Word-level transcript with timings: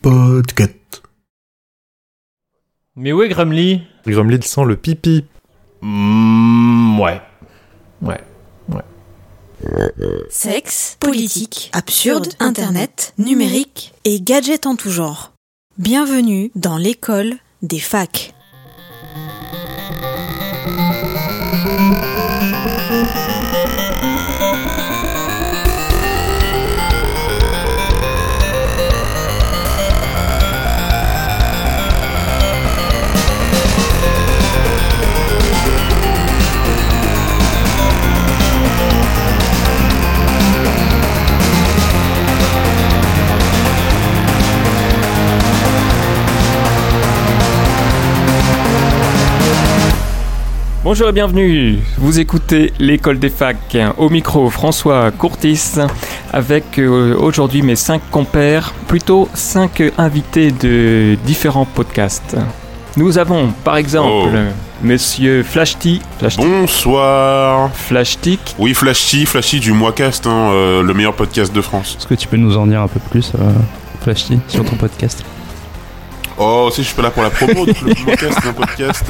Podcast. 0.00 1.02
Mais 2.96 3.12
où 3.12 3.22
est 3.22 3.28
Grumly? 3.28 3.82
Grumly 4.06 4.42
sent 4.42 4.64
le 4.64 4.76
pipi. 4.76 5.24
Mmh, 5.82 7.00
ouais. 7.00 7.20
Ouais. 8.00 8.20
Sexe, 10.30 10.96
politique, 11.00 11.70
absurde, 11.72 12.28
internet, 12.40 13.14
numérique 13.18 13.92
et 14.04 14.20
gadgets 14.20 14.66
en 14.66 14.74
tout 14.76 14.90
genre. 14.90 15.32
Bienvenue 15.78 16.50
dans 16.54 16.78
l'école 16.78 17.34
des 17.62 17.78
facs. 17.80 18.34
Bonjour 50.84 51.08
et 51.08 51.12
bienvenue. 51.12 51.78
Vous 51.98 52.18
écoutez 52.18 52.72
l'école 52.80 53.18
des 53.20 53.30
facs. 53.30 53.76
Au 53.98 54.08
micro, 54.10 54.50
François 54.50 55.10
Courtis, 55.12 55.74
avec 56.32 56.78
euh, 56.78 57.16
aujourd'hui 57.16 57.62
mes 57.62 57.76
cinq 57.76 58.02
compères, 58.10 58.72
plutôt 58.88 59.28
cinq 59.32 59.80
invités 59.96 60.50
de 60.50 61.16
différents 61.24 61.66
podcasts. 61.66 62.36
Nous 62.96 63.16
avons 63.16 63.52
par 63.64 63.76
exemple 63.76 64.10
Oh. 64.12 64.28
Monsieur 64.82 65.44
Flashty, 65.44 66.02
Flashty, 66.18 66.42
Bonsoir. 66.44 67.70
Flashtic, 67.72 68.40
Oui, 68.58 68.74
Flashy, 68.74 69.24
Flashy 69.26 69.60
du 69.60 69.72
Moicast, 69.72 70.26
hein, 70.26 70.50
euh, 70.50 70.82
le 70.82 70.92
meilleur 70.92 71.14
podcast 71.14 71.54
de 71.54 71.60
France. 71.60 71.94
Est-ce 72.00 72.08
que 72.08 72.14
tu 72.14 72.26
peux 72.26 72.36
nous 72.36 72.56
en 72.56 72.66
dire 72.66 72.80
un 72.80 72.88
peu 72.88 72.98
plus, 72.98 73.30
euh, 73.36 73.52
Flashy, 74.02 74.40
sur 74.48 74.64
ton 74.64 74.74
podcast? 74.74 75.24
Oh, 76.44 76.70
si 76.72 76.82
je 76.82 76.88
suis 76.88 76.96
pas 76.96 77.02
là 77.02 77.10
pour 77.10 77.22
la 77.22 77.30
promo, 77.30 77.64
donc 77.66 77.80
le 77.82 77.94
Moicast, 78.04 78.38
c'est 78.42 78.48
un 78.48 78.52
podcast. 78.52 79.04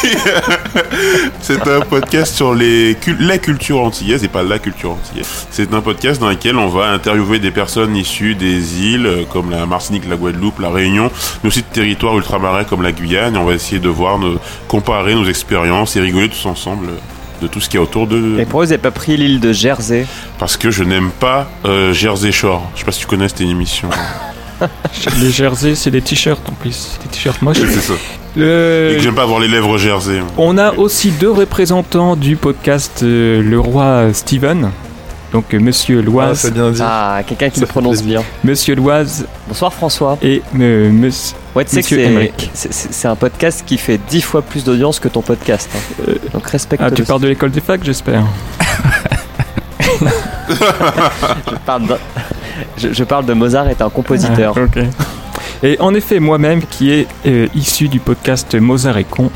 qui- 0.00 0.08
c'est 1.40 1.68
un 1.68 1.80
podcast 1.80 2.34
sur 2.34 2.54
les, 2.54 2.96
cul- 3.00 3.16
la 3.20 3.38
culture 3.38 3.80
antillaise 3.80 4.24
et 4.24 4.28
pas 4.28 4.42
la 4.42 4.58
culture 4.58 4.92
antillaise. 4.92 5.46
C'est 5.50 5.72
un 5.72 5.80
podcast 5.80 6.20
dans 6.20 6.28
lequel 6.30 6.56
on 6.56 6.68
va 6.68 6.86
interviewer 6.88 7.38
des 7.38 7.50
personnes 7.52 7.94
issues 7.96 8.34
des 8.34 8.80
îles 8.80 9.06
euh, 9.06 9.22
comme 9.32 9.50
la 9.50 9.64
Martinique, 9.66 10.04
la 10.08 10.16
Guadeloupe, 10.16 10.58
la 10.58 10.70
Réunion, 10.70 11.10
mais 11.42 11.48
aussi 11.48 11.60
de 11.60 11.66
territoires 11.66 12.16
ultramarins 12.16 12.64
comme 12.64 12.82
la 12.82 12.92
Guyane. 12.92 13.34
Et 13.36 13.38
on 13.38 13.44
va 13.44 13.54
essayer 13.54 13.78
de 13.80 13.88
voir, 13.88 14.18
nos, 14.18 14.38
comparer 14.68 15.14
nos 15.14 15.26
expériences 15.26 15.94
et 15.96 16.00
rigoler 16.00 16.28
tous 16.28 16.46
ensemble 16.46 16.88
de 17.40 17.46
tout 17.46 17.60
ce 17.60 17.68
qu'il 17.68 17.76
y 17.78 17.80
a 17.80 17.82
autour 17.82 18.06
de, 18.06 18.38
Et 18.40 18.44
pourquoi 18.44 18.64
vous 18.64 18.70
n'avez 18.70 18.82
pas 18.82 18.90
pris 18.90 19.16
l'île 19.16 19.40
de 19.40 19.52
Jersey? 19.52 20.06
Parce 20.38 20.56
que 20.56 20.70
je 20.70 20.84
n'aime 20.84 21.10
pas 21.10 21.48
euh, 21.64 21.92
Jersey 21.92 22.32
Shore. 22.32 22.68
Je 22.74 22.80
sais 22.80 22.84
pas 22.84 22.92
si 22.92 23.00
tu 23.00 23.06
connais, 23.06 23.26
une 23.40 23.50
émission. 23.50 23.88
les 25.20 25.30
jerseys, 25.30 25.74
c'est 25.74 25.90
des 25.90 26.02
t-shirts 26.02 26.48
en 26.48 26.52
plus, 26.52 26.98
des 27.02 27.08
t-shirts 27.08 27.40
moches. 27.42 27.58
c'est 27.58 27.80
ça. 27.80 27.94
Et 28.36 28.38
que 28.96 28.98
j'aime 29.00 29.14
pas 29.14 29.22
avoir 29.24 29.40
les 29.40 29.48
lèvres 29.48 29.76
Jersey. 29.76 30.20
On 30.38 30.56
a 30.56 30.72
aussi 30.74 31.10
deux 31.10 31.30
représentants 31.30 32.16
du 32.16 32.36
podcast 32.36 33.00
euh, 33.02 33.42
Le 33.42 33.60
Roi 33.60 34.12
Steven. 34.14 34.70
Donc 35.32 35.52
euh, 35.54 35.60
Monsieur 35.60 35.98
Ah, 36.00 36.06
Loise, 36.06 36.38
c'est 36.40 36.52
bien 36.54 36.70
dit. 36.70 36.80
Ah, 36.82 37.20
quelqu'un 37.26 37.48
qui 37.50 37.56
Ça 37.56 37.62
le 37.62 37.66
prononce 37.66 38.02
bien. 38.02 38.22
Monsieur 38.44 38.74
Loise 38.74 39.26
Bonsoir 39.48 39.72
François. 39.72 40.16
et 40.22 40.42
euh, 40.60 40.90
Monsieur. 40.90 41.36
Ouais, 41.54 41.64
tu 41.66 41.70
sais 41.70 41.76
que 41.82 41.84
Monsieur 41.86 41.96
c'est- 41.98 42.04
Emmerich. 42.04 42.50
c'est 42.54 42.72
c'est- 42.72 42.92
c'est 42.92 43.08
un 43.08 43.16
podcast 43.16 43.62
qui 43.66 43.76
fait 43.78 43.98
dix 44.08 44.22
fois 44.22 44.40
plus 44.42 44.64
d'audience 44.64 44.98
que 44.98 45.08
ton 45.08 45.20
podcast. 45.22 45.68
hein. 45.74 45.78
Euh, 46.08 46.14
Donc 46.32 46.46
respecte 46.46 46.82
Ah, 46.86 46.90
tu 46.90 47.02
parles 47.02 47.20
de 47.20 47.28
l'école 47.28 47.50
des 47.50 47.60
facs, 47.60 47.84
j'espère. 47.84 48.24
je, 50.50 51.54
parle 51.66 51.86
de... 51.86 51.94
je, 52.82 52.92
je 52.92 53.04
parle 53.04 53.24
de 53.26 53.32
Mozart 53.32 53.68
est 53.68 53.80
un 53.82 53.90
compositeur. 53.90 54.54
Ah. 54.56 54.80
Et 55.62 55.76
en 55.80 55.94
effet, 55.94 56.18
moi-même, 56.20 56.62
qui 56.62 56.90
est 56.92 57.06
euh, 57.26 57.46
issu 57.54 57.88
du 57.88 58.00
podcast 58.00 58.54
Mozart 58.54 58.98
et 58.98 59.04
con, 59.04 59.30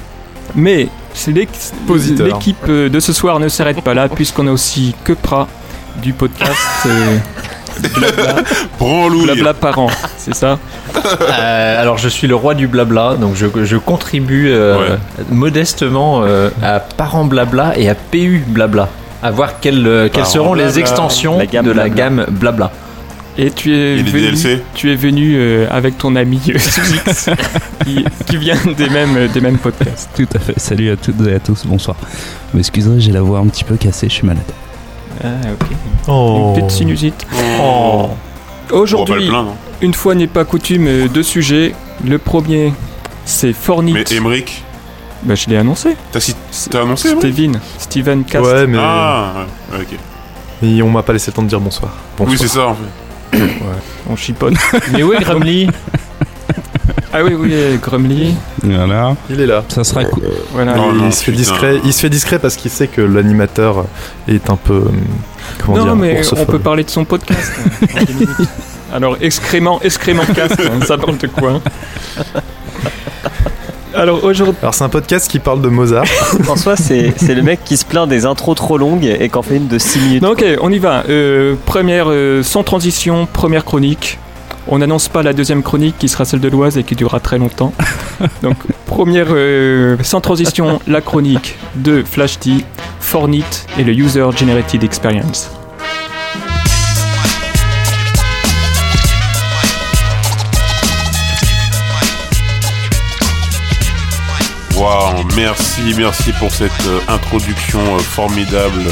mais 0.54 0.88
l'équipe 1.28 2.56
euh, 2.68 2.88
de 2.88 3.00
ce 3.00 3.12
soir 3.12 3.38
ne 3.38 3.48
s'arrête 3.48 3.80
pas 3.80 3.94
là, 3.94 4.08
puisqu'on 4.08 4.46
a 4.48 4.50
aussi 4.52 4.94
Kepra 5.04 5.46
du 6.02 6.12
podcast 6.12 6.86
euh, 6.86 7.16
Blabla. 7.94 8.34
Blabla 9.24 9.54
par 9.54 9.78
an, 9.78 9.88
c'est 10.18 10.34
ça? 10.34 10.58
Euh, 10.96 11.80
alors 11.82 11.98
je 11.98 12.08
suis 12.08 12.26
le 12.26 12.34
roi 12.34 12.54
du 12.54 12.66
blabla, 12.68 13.14
donc 13.20 13.34
je, 13.34 13.46
je 13.64 13.76
contribue 13.76 14.50
euh, 14.50 14.96
modestement 15.30 16.22
euh, 16.24 16.50
à 16.62 16.80
Parent 16.80 17.24
Blabla 17.24 17.78
et 17.78 17.88
à 17.88 17.94
PU 17.94 18.42
Blabla. 18.46 18.88
À 19.22 19.30
voir 19.30 19.60
quelles, 19.60 20.10
quelles 20.12 20.26
seront 20.26 20.54
les 20.54 20.78
extensions 20.78 21.38
La 21.38 21.46
de 21.46 21.56
la 21.56 21.62
Blabla. 21.62 21.88
gamme 21.88 22.26
Blabla. 22.30 22.70
Et 23.38 23.50
tu 23.50 23.74
es 23.74 23.98
Et 23.98 24.02
venu, 24.02 24.20
DLC 24.22 24.62
tu 24.74 24.91
es 24.91 24.94
venu 24.94 25.34
euh, 25.36 25.66
avec 25.70 25.98
ton 25.98 26.16
ami 26.16 26.41
euh, 26.48 26.58
Suzix, 26.58 27.28
qui, 27.84 28.04
qui 28.26 28.36
vient 28.38 28.56
des 28.76 28.88
mêmes, 28.88 29.28
des 29.28 29.41
mêmes 29.42 29.58
podcasts. 29.58 30.08
Tout 30.16 30.26
à 30.34 30.38
fait. 30.38 30.58
Salut 30.58 30.91
à 30.91 30.97
toutes 30.97 31.20
et 31.26 31.34
à 31.34 31.38
tous, 31.41 31.66
bonsoir. 31.66 31.97
Vous 32.52 32.56
m'excuserez, 32.56 32.98
j'ai 33.00 33.12
la 33.12 33.20
voix 33.20 33.41
un 33.41 33.47
petit 33.48 33.64
peu 33.64 33.76
cassée, 33.76 34.08
je 34.08 34.14
suis 34.14 34.26
malade. 34.26 34.42
Ah, 35.22 35.26
ok. 35.52 35.69
Oh. 36.08 36.54
Une 36.56 36.62
petite 36.62 36.70
sinusite. 36.78 37.26
Oh. 37.60 38.08
Aujourd'hui, 38.72 39.28
hein. 39.32 39.47
une 39.82 39.94
fois 39.94 40.14
n'est 40.14 40.26
pas 40.26 40.44
coutume, 40.44 40.86
euh, 40.88 41.08
deux 41.08 41.22
sujets. 41.22 41.74
Le 42.06 42.18
premier, 42.18 42.72
c'est 43.26 43.53
Fornite. 43.53 43.94
Mais 44.10 44.16
Emmerich, 44.16 44.64
Bah, 45.24 45.34
je 45.34 45.47
l'ai 45.48 45.56
annoncé. 45.58 45.94
t'as 46.10 46.20
si- 46.20 46.34
t'as 46.70 46.82
annoncé 46.82 47.10
Steven, 47.10 47.60
Steven 47.78 48.24
Cast. 48.24 48.44
Ouais, 48.47 48.66
mais, 48.66 48.78
Ah, 48.80 49.47
ouais, 49.72 49.78
ok. 49.82 49.98
mais 50.62 50.80
on 50.82 50.91
m'a 50.91 51.03
pas 51.03 51.12
laissé 51.12 51.30
le 51.30 51.34
temps 51.36 51.42
de 51.42 51.48
dire 51.48 51.60
bonsoir. 51.60 51.92
Oui, 52.18 52.26
Bonsoir. 52.26 52.38
c'est 52.41 52.48
ça 52.48 52.66
en 52.68 52.74
fait. 52.74 53.05
On 54.08 54.16
chipote. 54.16 54.54
Mais 54.92 55.02
où 55.02 55.12
est 55.12 55.20
Grumly 55.20 55.69
ah 57.12 57.24
oui, 57.24 57.34
oui, 57.34 57.50
euh, 57.52 57.76
Grumly. 57.76 58.34
Voilà. 58.62 59.16
Il 59.30 59.41
est 59.41 59.47
là. 59.47 59.64
Ça 59.69 59.84
sera 59.84 60.04
cool. 60.04 60.24
Voilà. 60.52 60.74
Non, 60.74 60.92
il, 60.92 60.98
non, 60.98 61.10
se 61.10 61.24
fait 61.24 61.32
discret. 61.32 61.80
Il 61.84 61.92
se 61.92 62.00
fait 62.00 62.10
discret 62.10 62.38
parce 62.38 62.56
qu'il 62.56 62.70
sait 62.70 62.86
que 62.88 63.00
l'animateur 63.00 63.86
est 64.28 64.50
un 64.50 64.56
peu. 64.56 64.74
euh, 64.74 64.91
Comment 65.64 65.78
non, 65.78 65.84
dire 65.84 65.97
mais 65.97 66.20
on 66.36 66.47
peut 66.47 66.58
parler 66.58 66.84
de 66.84 66.91
son 66.91 67.04
podcast. 67.04 67.52
hein. 67.82 68.44
Alors, 68.92 69.16
excrément, 69.20 69.80
excrément 69.82 70.24
cast, 70.24 70.60
hein, 70.60 70.84
ça 70.86 70.97
parle 70.97 71.18
de 71.18 71.26
quoi 71.26 71.60
Alors 73.96 74.24
aujourd'hui, 74.24 74.54
Alors 74.60 74.74
c'est 74.74 74.84
un 74.84 74.90
podcast 74.90 75.30
qui 75.30 75.38
parle 75.38 75.62
de 75.62 75.68
Mozart. 75.68 76.06
François, 76.42 76.76
c'est 76.76 77.14
c'est 77.16 77.34
le 77.34 77.42
mec 77.42 77.60
qui 77.64 77.78
se 77.78 77.84
plaint 77.84 78.06
des 78.06 78.26
intros 78.26 78.54
trop 78.54 78.76
longues 78.76 79.04
et 79.06 79.28
qu'en 79.30 79.40
fait 79.42 79.56
une 79.56 79.68
de 79.68 79.78
6 79.78 79.98
minutes. 80.00 80.22
non, 80.22 80.32
ok, 80.32 80.44
on 80.60 80.70
y 80.70 80.78
va. 80.78 81.04
Euh, 81.08 81.54
première, 81.64 82.06
euh, 82.08 82.42
sans 82.42 82.62
transition, 82.62 83.26
première 83.32 83.64
chronique. 83.64 84.18
On 84.68 84.78
n'annonce 84.78 85.08
pas 85.08 85.22
la 85.22 85.32
deuxième 85.32 85.62
chronique 85.62 85.96
qui 85.98 86.08
sera 86.08 86.24
celle 86.24 86.40
de 86.40 86.48
l'Oise 86.48 86.76
et 86.76 86.82
qui 86.82 86.94
durera 86.94 87.20
très 87.20 87.38
longtemps. 87.38 87.72
Donc, 88.42 88.56
première, 88.84 89.28
euh, 89.30 89.96
sans 90.02 90.20
transition, 90.20 90.80
la 90.86 91.00
chronique 91.00 91.56
de 91.76 92.02
Flash 92.02 92.38
T, 92.38 92.50
Fornite 93.00 93.66
et 93.78 93.84
le 93.84 93.92
User 93.92 94.26
Generated 94.36 94.84
Experience. 94.84 95.50
Merci, 105.37 105.94
merci 105.97 106.32
pour 106.38 106.50
cette 106.50 106.70
euh, 106.87 107.00
introduction 107.09 107.81
euh, 107.94 107.98
formidable. 107.98 108.82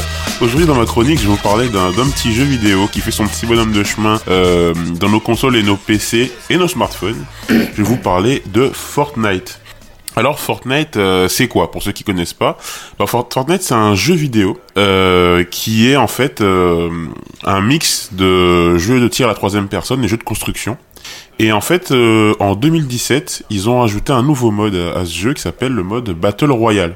Aujourd'hui, 0.41 0.65
dans 0.65 0.73
ma 0.73 0.85
chronique, 0.85 1.19
je 1.19 1.23
vais 1.27 1.29
vous 1.29 1.37
parler 1.37 1.69
d'un 1.69 1.91
petit 2.09 2.33
jeu 2.33 2.43
vidéo 2.43 2.87
qui 2.87 3.01
fait 3.01 3.11
son 3.11 3.27
petit 3.27 3.45
bonhomme 3.45 3.71
de 3.71 3.83
chemin 3.83 4.19
euh, 4.27 4.73
dans 4.99 5.09
nos 5.09 5.19
consoles 5.19 5.55
et 5.57 5.63
nos 5.63 5.75
PC 5.77 6.31
et 6.49 6.57
nos 6.57 6.67
smartphones. 6.67 7.23
Je 7.49 7.53
vais 7.55 7.83
vous 7.83 7.97
parler 7.97 8.41
de 8.47 8.69
Fortnite. 8.73 9.59
Alors 10.15 10.39
Fortnite, 10.39 10.97
c'est 11.27 11.47
quoi 11.49 11.69
pour 11.71 11.83
ceux 11.83 11.91
qui 11.91 12.03
connaissent 12.03 12.33
pas? 12.33 12.57
Fort- 13.05 13.27
Fortnite, 13.31 13.61
c'est 13.61 13.73
un 13.75 13.95
jeu 13.95 14.15
vidéo 14.15 14.57
qui 15.51 15.89
est 15.89 15.97
en 15.97 16.07
fait 16.07 16.41
un 16.41 17.61
mix 17.61 18.09
de 18.13 18.77
jeux 18.77 18.99
de 19.01 19.07
tir 19.09 19.25
à 19.27 19.29
la 19.29 19.35
troisième 19.35 19.67
personne 19.67 20.03
et 20.03 20.07
jeux 20.07 20.17
de 20.17 20.23
construction. 20.23 20.77
Et 21.39 21.51
en 21.51 21.61
fait, 21.61 21.91
euh, 21.91 22.33
en 22.39 22.55
2017, 22.55 23.43
ils 23.49 23.69
ont 23.69 23.83
ajouté 23.83 24.13
un 24.13 24.23
nouveau 24.23 24.51
mode 24.51 24.75
à, 24.75 25.05
ce 25.05 25.13
jeu 25.13 25.33
qui 25.33 25.41
s'appelle 25.41 25.73
le 25.73 25.83
mode 25.83 26.09
Battle 26.11 26.51
Royale. 26.51 26.95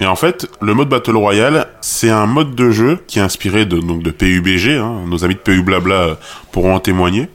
Et 0.00 0.06
en 0.06 0.16
fait, 0.16 0.48
le 0.60 0.74
mode 0.74 0.88
Battle 0.88 1.16
Royale, 1.16 1.68
c'est 1.80 2.10
un 2.10 2.26
mode 2.26 2.54
de 2.54 2.70
jeu 2.70 2.98
qui 3.06 3.18
est 3.18 3.22
inspiré 3.22 3.66
de, 3.66 3.78
donc 3.78 4.02
de 4.02 4.10
PUBG, 4.10 4.78
hein, 4.78 5.02
nos 5.06 5.24
amis 5.24 5.34
de 5.34 5.40
PU 5.40 5.62
Blabla 5.62 6.18
pourront 6.50 6.74
en 6.74 6.80
témoigner, 6.80 7.28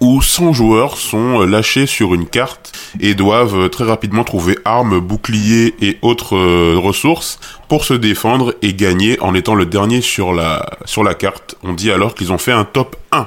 où 0.00 0.22
100 0.22 0.52
joueurs 0.52 0.96
sont 0.96 1.40
lâchés 1.40 1.86
sur 1.86 2.14
une 2.14 2.26
carte 2.26 2.72
et 3.00 3.14
doivent 3.14 3.70
très 3.70 3.84
rapidement 3.84 4.24
trouver 4.24 4.58
armes, 4.64 5.00
boucliers 5.00 5.74
et 5.80 5.98
autres 6.02 6.36
euh, 6.36 6.76
ressources 6.78 7.40
pour 7.68 7.84
se 7.84 7.94
défendre 7.94 8.54
et 8.62 8.74
gagner 8.74 9.20
en 9.20 9.34
étant 9.34 9.54
le 9.54 9.66
dernier 9.66 10.00
sur 10.00 10.32
la, 10.32 10.78
sur 10.84 11.02
la 11.02 11.14
carte. 11.14 11.56
On 11.62 11.72
dit 11.72 11.90
alors 11.90 12.14
qu'ils 12.14 12.32
ont 12.32 12.38
fait 12.38 12.52
un 12.52 12.64
top 12.64 12.96
1. 13.12 13.26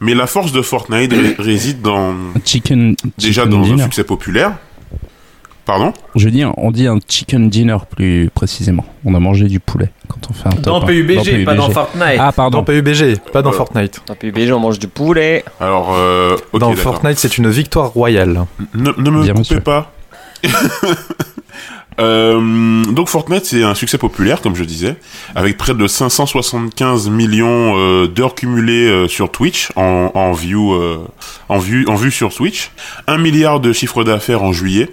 Mais 0.00 0.14
la 0.14 0.26
force 0.26 0.52
de 0.52 0.62
Fortnite 0.62 1.12
ré- 1.12 1.36
réside 1.38 1.80
dans 1.82 2.14
Chicken. 2.44 2.94
déjà 3.18 3.42
chicken 3.42 3.50
dans 3.50 3.64
un 3.64 3.68
dinner. 3.70 3.82
succès 3.84 4.04
populaire. 4.04 4.52
Pardon 5.66 5.94
Je 6.14 6.28
dis, 6.28 6.44
on 6.58 6.70
dit 6.70 6.86
un 6.86 6.98
chicken 7.08 7.48
dinner 7.48 7.78
plus 7.96 8.30
précisément. 8.34 8.84
On 9.06 9.14
a 9.14 9.18
mangé 9.18 9.46
du 9.46 9.60
poulet 9.60 9.90
quand 10.08 10.18
on 10.28 10.34
fait 10.34 10.48
un 10.48 10.60
Dans 10.60 10.80
top, 10.80 10.82
hein. 10.84 10.86
PUBG, 10.88 11.44
pas 11.46 11.54
dans 11.54 11.62
PUBG. 11.68 11.72
Fortnite. 11.74 12.04
Ah, 12.18 12.26
Dans 12.26 12.32
pardon. 12.32 12.64
PUBG, 12.64 13.18
pas 13.32 13.40
dans 13.40 13.48
Euh, 13.48 13.52
Fortnite. 13.54 14.02
Dans 14.06 14.14
PUBG, 14.14 14.52
on 14.52 14.60
mange 14.60 14.78
du 14.78 14.88
poulet. 14.88 15.42
Alors, 15.60 15.94
euh, 15.94 16.36
dans. 16.52 16.72
Fortnite, 16.74 17.18
c'est 17.18 17.38
une 17.38 17.48
victoire 17.48 17.88
royale. 17.92 18.44
Ne, 18.74 18.90
ne 18.98 19.10
me 19.10 19.22
Bien, 19.22 19.32
coupez 19.32 19.38
monsieur. 19.38 19.60
pas. 19.60 19.90
Euh, 22.00 22.84
donc 22.84 23.08
Fortnite 23.08 23.44
c'est 23.44 23.62
un 23.62 23.74
succès 23.74 23.98
populaire 23.98 24.40
comme 24.40 24.56
je 24.56 24.64
disais 24.64 24.96
avec 25.36 25.56
près 25.56 25.74
de 25.74 25.86
575 25.86 27.08
millions 27.08 27.78
euh, 27.78 28.08
d'heures 28.08 28.34
cumulées 28.34 28.88
euh, 28.88 29.06
sur 29.06 29.30
Twitch 29.30 29.70
en, 29.76 30.32
view 30.32 30.74
en 31.48 31.58
vue 31.58 31.86
en 31.86 31.94
vue 31.94 32.10
sur 32.10 32.34
Twitch. 32.34 32.70
Un 33.06 33.18
milliard 33.18 33.60
de 33.60 33.72
chiffre 33.72 34.04
d'affaires 34.04 34.42
en 34.42 34.52
juillet. 34.52 34.88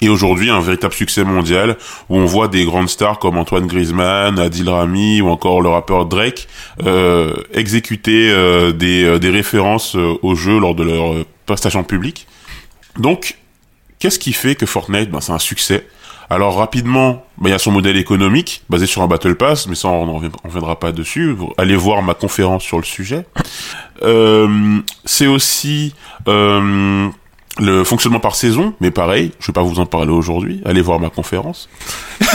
Et 0.00 0.08
aujourd'hui 0.08 0.50
un 0.50 0.60
véritable 0.60 0.94
succès 0.94 1.22
mondial 1.22 1.76
où 2.08 2.16
on 2.16 2.24
voit 2.24 2.48
des 2.48 2.64
grandes 2.64 2.88
stars 2.88 3.20
comme 3.20 3.38
Antoine 3.38 3.68
Griezmann, 3.68 4.36
Adil 4.36 4.68
Rami 4.68 5.20
ou 5.20 5.28
encore 5.28 5.60
le 5.60 5.68
rappeur 5.68 6.06
Drake 6.06 6.48
exécuter 7.52 8.32
des, 8.72 9.20
des 9.20 9.30
références 9.30 9.94
au 9.94 10.34
jeu 10.34 10.58
lors 10.58 10.74
de 10.74 10.82
leur 10.82 11.24
prestation 11.46 11.84
publique. 11.84 12.26
Donc 12.98 13.36
Qu'est-ce 14.02 14.18
qui 14.18 14.32
fait 14.32 14.56
que 14.56 14.66
Fortnite, 14.66 15.12
ben, 15.12 15.20
c'est 15.20 15.30
un 15.30 15.38
succès? 15.38 15.86
Alors 16.32 16.56
rapidement, 16.56 17.26
ben, 17.36 17.50
il 17.50 17.52
y 17.52 17.54
a 17.54 17.58
son 17.58 17.72
modèle 17.72 17.98
économique 17.98 18.62
basé 18.70 18.86
sur 18.86 19.02
un 19.02 19.06
battle 19.06 19.34
pass, 19.34 19.66
mais 19.66 19.74
ça 19.74 19.88
on 19.88 20.08
on 20.08 20.18
reviendra 20.44 20.80
pas 20.80 20.90
dessus. 20.90 21.36
Allez 21.58 21.76
voir 21.76 22.00
ma 22.00 22.14
conférence 22.14 22.62
sur 22.62 22.78
le 22.78 22.84
sujet. 22.84 23.26
Euh, 24.02 24.78
c'est 25.04 25.26
aussi 25.26 25.94
euh, 26.28 27.10
le 27.58 27.84
fonctionnement 27.84 28.18
par 28.18 28.34
saison, 28.34 28.72
mais 28.80 28.90
pareil, 28.90 29.32
je 29.40 29.48
vais 29.48 29.52
pas 29.52 29.62
vous 29.62 29.78
en 29.78 29.84
parler 29.84 30.10
aujourd'hui. 30.10 30.62
Allez 30.64 30.80
voir 30.80 30.98
ma 31.00 31.10
conférence. 31.10 31.68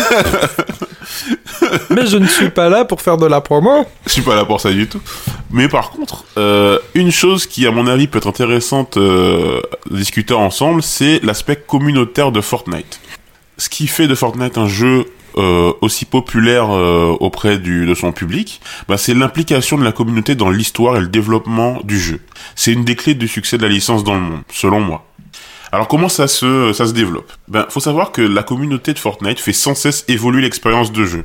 Mais 1.89 2.05
je 2.05 2.17
ne 2.17 2.27
suis 2.27 2.49
pas 2.49 2.69
là 2.69 2.85
pour 2.85 3.01
faire 3.01 3.17
de 3.17 3.25
la 3.25 3.41
promo. 3.41 3.83
Je 4.05 4.11
suis 4.11 4.21
pas 4.21 4.35
là 4.35 4.45
pour 4.45 4.61
ça 4.61 4.71
du 4.71 4.87
tout. 4.87 5.01
Mais 5.49 5.67
par 5.67 5.89
contre, 5.89 6.23
euh, 6.37 6.77
une 6.93 7.11
chose 7.11 7.47
qui, 7.47 7.65
à 7.65 7.71
mon 7.71 7.87
avis, 7.87 8.07
peut 8.07 8.19
être 8.19 8.27
intéressante 8.27 8.97
euh, 8.97 9.59
discuter 9.89 10.35
ensemble, 10.35 10.83
c'est 10.83 11.19
l'aspect 11.23 11.55
communautaire 11.55 12.31
de 12.31 12.41
Fortnite. 12.41 12.99
Ce 13.57 13.69
qui 13.69 13.87
fait 13.87 14.07
de 14.07 14.15
Fortnite 14.15 14.57
un 14.57 14.67
jeu 14.67 15.05
euh, 15.37 15.73
aussi 15.81 16.05
populaire 16.05 16.71
euh, 16.71 17.15
auprès 17.19 17.57
de 17.57 17.93
son 17.93 18.11
public, 18.11 18.61
bah, 18.87 18.97
c'est 18.97 19.13
l'implication 19.13 19.77
de 19.77 19.83
la 19.83 19.91
communauté 19.91 20.35
dans 20.35 20.49
l'histoire 20.49 20.97
et 20.97 20.99
le 20.99 21.07
développement 21.07 21.79
du 21.83 21.99
jeu. 21.99 22.19
C'est 22.55 22.71
une 22.71 22.85
des 22.85 22.95
clés 22.95 23.15
du 23.15 23.27
succès 23.27 23.57
de 23.57 23.63
la 23.63 23.69
licence 23.69 24.03
dans 24.03 24.15
le 24.15 24.21
monde, 24.21 24.41
selon 24.51 24.79
moi. 24.79 25.05
Alors 25.71 25.87
comment 25.87 26.09
ça 26.09 26.27
se, 26.27 26.71
ça 26.73 26.87
se 26.87 26.93
développe? 26.93 27.31
Ben, 27.47 27.65
faut 27.69 27.79
savoir 27.79 28.11
que 28.11 28.21
la 28.21 28.41
communauté 28.43 28.93
de 28.93 28.99
Fortnite 28.99 29.39
fait 29.39 29.53
sans 29.53 29.75
cesse 29.75 30.05
évoluer 30.07 30.41
l'expérience 30.41 30.91
de 30.91 31.05
jeu. 31.05 31.23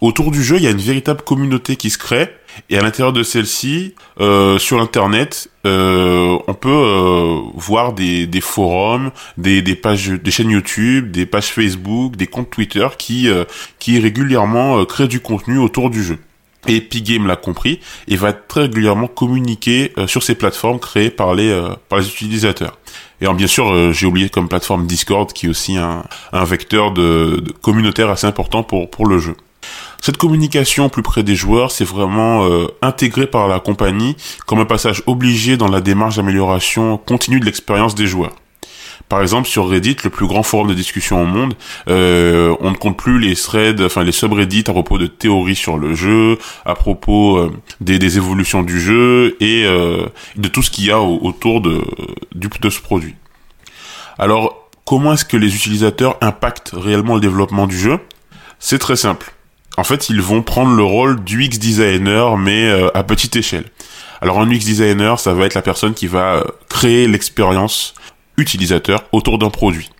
Autour 0.00 0.30
du 0.30 0.42
jeu, 0.42 0.56
il 0.56 0.62
y 0.62 0.66
a 0.66 0.70
une 0.70 0.78
véritable 0.78 1.22
communauté 1.22 1.76
qui 1.76 1.90
se 1.90 1.98
crée, 1.98 2.30
et 2.70 2.78
à 2.78 2.82
l'intérieur 2.82 3.12
de 3.12 3.22
celle-ci, 3.22 3.94
euh, 4.20 4.58
sur 4.58 4.80
Internet, 4.80 5.50
euh, 5.66 6.38
on 6.46 6.54
peut 6.54 6.68
euh, 6.68 7.40
voir 7.54 7.92
des, 7.92 8.26
des 8.26 8.40
forums, 8.40 9.10
des, 9.38 9.62
des 9.62 9.74
pages, 9.74 10.08
des 10.08 10.30
chaînes 10.30 10.50
YouTube, 10.50 11.10
des 11.10 11.26
pages 11.26 11.48
Facebook, 11.48 12.16
des 12.16 12.26
comptes 12.26 12.50
Twitter 12.50 12.86
qui, 12.98 13.28
euh, 13.28 13.44
qui 13.78 13.98
régulièrement 13.98 14.78
euh, 14.78 14.84
créent 14.84 15.08
du 15.08 15.20
contenu 15.20 15.58
autour 15.58 15.90
du 15.90 16.02
jeu. 16.02 16.18
Et 16.66 16.76
Epic 16.76 17.04
Game 17.04 17.26
l'a 17.26 17.36
compris 17.36 17.80
et 18.08 18.16
va 18.16 18.32
très 18.32 18.62
régulièrement 18.62 19.06
communiquer 19.06 19.92
euh, 19.98 20.06
sur 20.06 20.22
ces 20.22 20.34
plateformes 20.34 20.78
créées 20.78 21.10
par 21.10 21.34
les, 21.34 21.52
par 21.88 21.98
les 21.98 22.08
utilisateurs. 22.08 22.78
Et 23.20 23.26
bien 23.34 23.46
sûr, 23.46 23.72
euh, 23.72 23.92
j'ai 23.92 24.06
oublié 24.06 24.28
comme 24.28 24.48
plateforme 24.48 24.86
Discord 24.86 25.32
qui 25.32 25.46
est 25.46 25.48
aussi 25.48 25.76
un, 25.76 26.04
un 26.32 26.44
vecteur 26.44 26.92
de, 26.92 27.42
de 27.44 27.52
communautaire 27.52 28.10
assez 28.10 28.26
important 28.26 28.62
pour, 28.62 28.90
pour 28.90 29.06
le 29.06 29.18
jeu. 29.18 29.36
Cette 30.04 30.18
communication 30.18 30.90
plus 30.90 31.02
près 31.02 31.22
des 31.22 31.34
joueurs, 31.34 31.70
c'est 31.70 31.86
vraiment 31.86 32.44
euh, 32.44 32.66
intégré 32.82 33.26
par 33.26 33.48
la 33.48 33.58
compagnie 33.58 34.16
comme 34.44 34.58
un 34.58 34.66
passage 34.66 35.02
obligé 35.06 35.56
dans 35.56 35.68
la 35.68 35.80
démarche 35.80 36.16
d'amélioration 36.16 36.98
continue 36.98 37.40
de 37.40 37.46
l'expérience 37.46 37.94
des 37.94 38.06
joueurs. 38.06 38.34
Par 39.08 39.22
exemple, 39.22 39.48
sur 39.48 39.66
Reddit, 39.66 39.96
le 40.04 40.10
plus 40.10 40.26
grand 40.26 40.42
forum 40.42 40.68
de 40.68 40.74
discussion 40.74 41.22
au 41.22 41.24
monde, 41.24 41.54
euh, 41.88 42.54
on 42.60 42.72
ne 42.72 42.76
compte 42.76 42.98
plus 42.98 43.18
les 43.18 43.34
threads, 43.34 43.80
enfin 43.80 44.04
les 44.04 44.12
subreddits 44.12 44.64
à 44.66 44.72
propos 44.72 44.98
de 44.98 45.06
théories 45.06 45.56
sur 45.56 45.78
le 45.78 45.94
jeu, 45.94 46.36
à 46.66 46.74
propos 46.74 47.38
euh, 47.38 47.50
des, 47.80 48.18
évolutions 48.18 48.62
du 48.62 48.78
jeu 48.78 49.38
et 49.40 49.64
euh, 49.64 50.04
de 50.36 50.48
tout 50.48 50.60
ce 50.60 50.70
qu'il 50.70 50.84
y 50.84 50.90
a 50.90 51.00
au- 51.00 51.18
autour 51.22 51.62
de, 51.62 51.82
de 52.34 52.68
ce 52.68 52.80
produit. 52.82 53.14
Alors, 54.18 54.68
comment 54.84 55.14
est-ce 55.14 55.24
que 55.24 55.38
les 55.38 55.56
utilisateurs 55.56 56.18
impactent 56.20 56.72
réellement 56.74 57.14
le 57.14 57.22
développement 57.22 57.66
du 57.66 57.78
jeu? 57.78 58.00
C'est 58.58 58.78
très 58.78 58.96
simple. 58.96 59.33
En 59.76 59.84
fait, 59.84 60.08
ils 60.08 60.20
vont 60.20 60.42
prendre 60.42 60.74
le 60.74 60.84
rôle 60.84 61.22
du 61.24 61.44
UX 61.44 61.58
designer, 61.58 62.36
mais 62.36 62.68
euh, 62.68 62.96
à 62.96 63.02
petite 63.02 63.34
échelle. 63.36 63.64
Alors, 64.20 64.40
un 64.40 64.48
UX 64.48 64.60
designer, 64.60 65.18
ça 65.18 65.34
va 65.34 65.46
être 65.46 65.54
la 65.54 65.62
personne 65.62 65.94
qui 65.94 66.06
va 66.06 66.36
euh, 66.36 66.44
créer 66.68 67.08
l'expérience 67.08 67.94
utilisateur 68.36 69.04
autour 69.12 69.38
d'un 69.38 69.50
produit. 69.50 69.90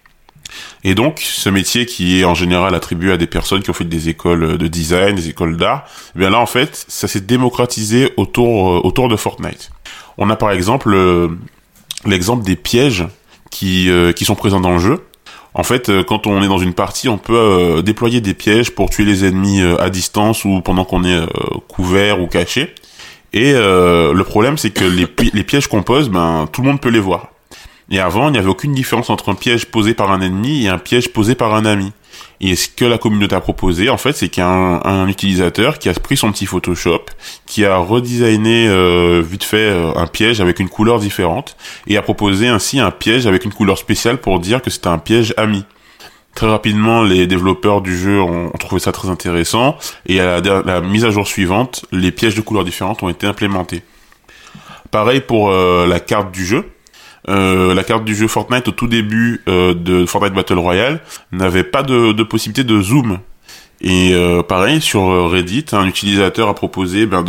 Et 0.84 0.94
donc, 0.94 1.20
ce 1.20 1.48
métier 1.48 1.86
qui 1.86 2.20
est 2.20 2.24
en 2.24 2.34
général 2.34 2.74
attribué 2.74 3.12
à 3.12 3.16
des 3.16 3.26
personnes 3.26 3.62
qui 3.62 3.70
ont 3.70 3.74
fait 3.74 3.84
des 3.84 4.08
écoles 4.08 4.56
de 4.56 4.68
design, 4.68 5.16
des 5.16 5.28
écoles 5.28 5.56
d'art, 5.56 5.84
eh 6.14 6.20
bien 6.20 6.30
là, 6.30 6.38
en 6.38 6.46
fait, 6.46 6.84
ça 6.88 7.08
s'est 7.08 7.20
démocratisé 7.20 8.12
autour, 8.16 8.74
euh, 8.74 8.80
autour 8.84 9.08
de 9.08 9.16
Fortnite. 9.16 9.72
On 10.18 10.30
a 10.30 10.36
par 10.36 10.52
exemple 10.52 10.96
l'exemple 12.06 12.44
des 12.44 12.54
pièges 12.54 13.04
qui, 13.50 13.90
qui 14.14 14.24
sont 14.24 14.36
présents 14.36 14.60
dans 14.60 14.74
le 14.74 14.78
jeu. 14.78 15.04
En 15.54 15.62
fait, 15.62 15.88
euh, 15.88 16.02
quand 16.02 16.26
on 16.26 16.42
est 16.42 16.48
dans 16.48 16.58
une 16.58 16.74
partie, 16.74 17.08
on 17.08 17.16
peut 17.16 17.32
euh, 17.36 17.82
déployer 17.82 18.20
des 18.20 18.34
pièges 18.34 18.72
pour 18.72 18.90
tuer 18.90 19.04
les 19.04 19.24
ennemis 19.24 19.62
euh, 19.62 19.80
à 19.80 19.88
distance 19.88 20.44
ou 20.44 20.60
pendant 20.60 20.84
qu'on 20.84 21.04
est 21.04 21.20
couvert 21.68 22.20
ou 22.20 22.26
caché. 22.26 22.74
Et 23.32 23.52
le 23.52 24.22
problème, 24.22 24.56
c'est 24.58 24.70
que 24.70 24.84
les, 24.84 25.08
les 25.32 25.42
pièges 25.42 25.66
qu'on 25.66 25.82
pose, 25.82 26.08
ben, 26.08 26.48
tout 26.52 26.62
le 26.62 26.68
monde 26.68 26.80
peut 26.80 26.88
les 26.88 27.00
voir. 27.00 27.30
Et 27.90 27.98
avant, 27.98 28.28
il 28.28 28.32
n'y 28.32 28.38
avait 28.38 28.48
aucune 28.48 28.72
différence 28.72 29.10
entre 29.10 29.28
un 29.28 29.34
piège 29.34 29.66
posé 29.66 29.92
par 29.92 30.12
un 30.12 30.20
ennemi 30.20 30.64
et 30.64 30.68
un 30.68 30.78
piège 30.78 31.12
posé 31.12 31.34
par 31.34 31.52
un 31.52 31.64
ami. 31.64 31.92
Et 32.40 32.56
ce 32.56 32.68
que 32.68 32.84
la 32.84 32.98
communauté 32.98 33.34
a 33.34 33.40
proposé, 33.40 33.88
en 33.88 33.96
fait, 33.96 34.12
c'est 34.12 34.28
qu'il 34.28 34.42
y 34.42 34.46
a 34.46 34.48
un, 34.48 35.08
utilisateur 35.08 35.78
qui 35.78 35.88
a 35.88 35.94
pris 35.94 36.16
son 36.16 36.32
petit 36.32 36.46
Photoshop, 36.46 37.06
qui 37.46 37.64
a 37.64 37.76
redesigné 37.76 38.68
euh, 38.68 39.22
vite 39.24 39.44
fait 39.44 39.56
euh, 39.56 39.92
un 39.96 40.06
piège 40.06 40.40
avec 40.40 40.58
une 40.58 40.68
couleur 40.68 40.98
différente, 40.98 41.56
et 41.86 41.96
a 41.96 42.02
proposé 42.02 42.48
ainsi 42.48 42.80
un 42.80 42.90
piège 42.90 43.26
avec 43.26 43.44
une 43.44 43.52
couleur 43.52 43.78
spéciale 43.78 44.18
pour 44.18 44.40
dire 44.40 44.62
que 44.62 44.70
c'était 44.70 44.88
un 44.88 44.98
piège 44.98 45.32
ami. 45.36 45.64
Très 46.34 46.48
rapidement, 46.48 47.02
les 47.02 47.26
développeurs 47.26 47.80
du 47.80 47.96
jeu 47.96 48.20
ont, 48.20 48.50
trouvé 48.58 48.80
ça 48.80 48.92
très 48.92 49.08
intéressant, 49.08 49.76
et 50.06 50.20
à 50.20 50.40
la, 50.40 50.62
la 50.62 50.80
mise 50.80 51.04
à 51.04 51.10
jour 51.10 51.26
suivante, 51.26 51.86
les 51.92 52.10
pièges 52.10 52.34
de 52.34 52.40
couleurs 52.40 52.64
différentes 52.64 53.02
ont 53.02 53.08
été 53.08 53.26
implémentés. 53.26 53.82
Pareil 54.94 55.20
pour 55.20 55.50
euh, 55.50 55.88
la 55.88 55.98
carte 55.98 56.30
du 56.30 56.46
jeu. 56.46 56.70
Euh, 57.28 57.72
la 57.74 57.84
carte 57.84 58.04
du 58.04 58.14
jeu 58.14 58.28
Fortnite 58.28 58.68
au 58.68 58.72
tout 58.72 58.86
début 58.86 59.40
euh, 59.48 59.72
de 59.74 60.04
Fortnite 60.04 60.34
Battle 60.34 60.58
Royale 60.58 61.00
n'avait 61.32 61.64
pas 61.64 61.82
de, 61.82 62.12
de 62.12 62.22
possibilité 62.22 62.64
de 62.64 62.80
zoom. 62.82 63.18
Et 63.80 64.10
euh, 64.14 64.42
pareil 64.42 64.80
sur 64.80 65.30
Reddit, 65.30 65.66
un 65.72 65.86
utilisateur 65.86 66.48
a 66.48 66.54
proposé 66.54 67.06
ben, 67.06 67.24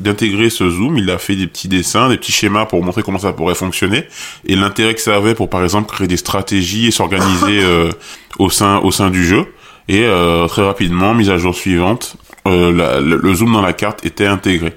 d'intégrer 0.00 0.50
ce 0.50 0.68
zoom. 0.70 0.96
Il 0.98 1.10
a 1.10 1.18
fait 1.18 1.36
des 1.36 1.46
petits 1.46 1.68
dessins, 1.68 2.08
des 2.08 2.16
petits 2.16 2.32
schémas 2.32 2.64
pour 2.66 2.82
montrer 2.82 3.02
comment 3.02 3.18
ça 3.18 3.32
pourrait 3.32 3.54
fonctionner 3.54 4.04
et 4.46 4.56
l'intérêt 4.56 4.94
que 4.94 5.00
ça 5.00 5.14
avait 5.16 5.34
pour 5.34 5.50
par 5.50 5.62
exemple 5.62 5.92
créer 5.92 6.08
des 6.08 6.16
stratégies 6.16 6.86
et 6.86 6.90
s'organiser 6.90 7.60
euh, 7.62 7.90
au 8.38 8.50
sein 8.50 8.78
au 8.78 8.90
sein 8.92 9.10
du 9.10 9.24
jeu. 9.24 9.46
Et 9.88 10.02
euh, 10.04 10.46
très 10.48 10.62
rapidement, 10.64 11.12
mise 11.12 11.28
à 11.30 11.36
jour 11.38 11.54
suivante, 11.54 12.16
la- 12.46 13.00
le, 13.00 13.16
le 13.16 13.34
zoom 13.34 13.52
dans 13.52 13.62
la 13.62 13.72
carte 13.74 14.04
était 14.06 14.26
intégré. 14.26 14.72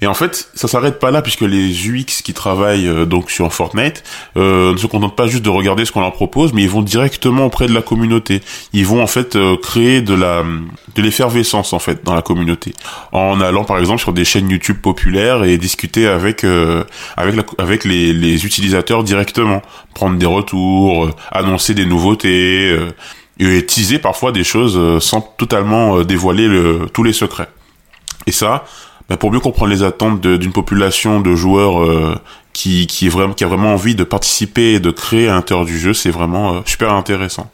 Et 0.00 0.06
en 0.06 0.14
fait, 0.14 0.50
ça 0.54 0.68
s'arrête 0.68 0.98
pas 0.98 1.10
là 1.10 1.22
puisque 1.22 1.42
les 1.42 1.88
UX 1.88 2.22
qui 2.22 2.34
travaillent 2.34 2.88
euh, 2.88 3.06
donc 3.06 3.30
sur 3.30 3.52
Fortnite 3.52 4.02
euh, 4.36 4.72
ne 4.72 4.76
se 4.76 4.86
contentent 4.86 5.16
pas 5.16 5.26
juste 5.26 5.44
de 5.44 5.50
regarder 5.50 5.84
ce 5.84 5.92
qu'on 5.92 6.00
leur 6.00 6.12
propose, 6.12 6.52
mais 6.52 6.62
ils 6.62 6.70
vont 6.70 6.82
directement 6.82 7.46
auprès 7.46 7.66
de 7.66 7.74
la 7.74 7.82
communauté. 7.82 8.42
Ils 8.72 8.86
vont 8.86 9.02
en 9.02 9.06
fait 9.06 9.36
euh, 9.36 9.56
créer 9.56 10.00
de 10.00 10.14
la 10.14 10.44
de 10.94 11.02
l'effervescence 11.02 11.72
en 11.72 11.78
fait 11.78 12.04
dans 12.04 12.14
la 12.14 12.22
communauté 12.22 12.72
en 13.12 13.40
allant 13.40 13.64
par 13.64 13.78
exemple 13.78 14.00
sur 14.00 14.12
des 14.12 14.24
chaînes 14.24 14.48
YouTube 14.48 14.78
populaires 14.80 15.44
et 15.44 15.58
discuter 15.58 16.06
avec 16.06 16.44
euh, 16.44 16.84
avec 17.16 17.36
la, 17.36 17.42
avec 17.58 17.84
les, 17.84 18.12
les 18.12 18.46
utilisateurs 18.46 19.04
directement, 19.04 19.62
prendre 19.94 20.16
des 20.18 20.26
retours, 20.26 21.06
euh, 21.06 21.10
annoncer 21.30 21.74
des 21.74 21.86
nouveautés 21.86 22.70
euh, 22.70 22.90
et 23.38 23.64
teaser 23.66 23.98
parfois 23.98 24.32
des 24.32 24.44
choses 24.44 25.02
sans 25.02 25.20
totalement 25.20 26.02
dévoiler 26.02 26.48
le, 26.48 26.86
tous 26.92 27.02
les 27.02 27.12
secrets. 27.12 27.48
Et 28.26 28.32
ça, 28.32 28.64
bah, 29.08 29.16
pour 29.16 29.30
mieux 29.32 29.40
comprendre 29.40 29.70
les 29.70 29.82
attentes 29.82 30.20
d'une 30.20 30.52
population 30.52 31.20
de 31.20 31.34
joueurs 31.34 31.82
euh, 31.82 32.16
qui, 32.56 33.10
a 33.42 33.46
vraiment 33.46 33.74
envie 33.74 33.94
de 33.94 34.04
participer 34.04 34.74
et 34.74 34.80
de 34.80 34.90
créer 34.90 35.28
à 35.28 35.34
l'intérieur 35.34 35.66
du 35.66 35.78
jeu, 35.78 35.92
c'est 35.92 36.10
vraiment 36.10 36.54
euh, 36.54 36.60
super 36.64 36.92
intéressant. 36.92 37.50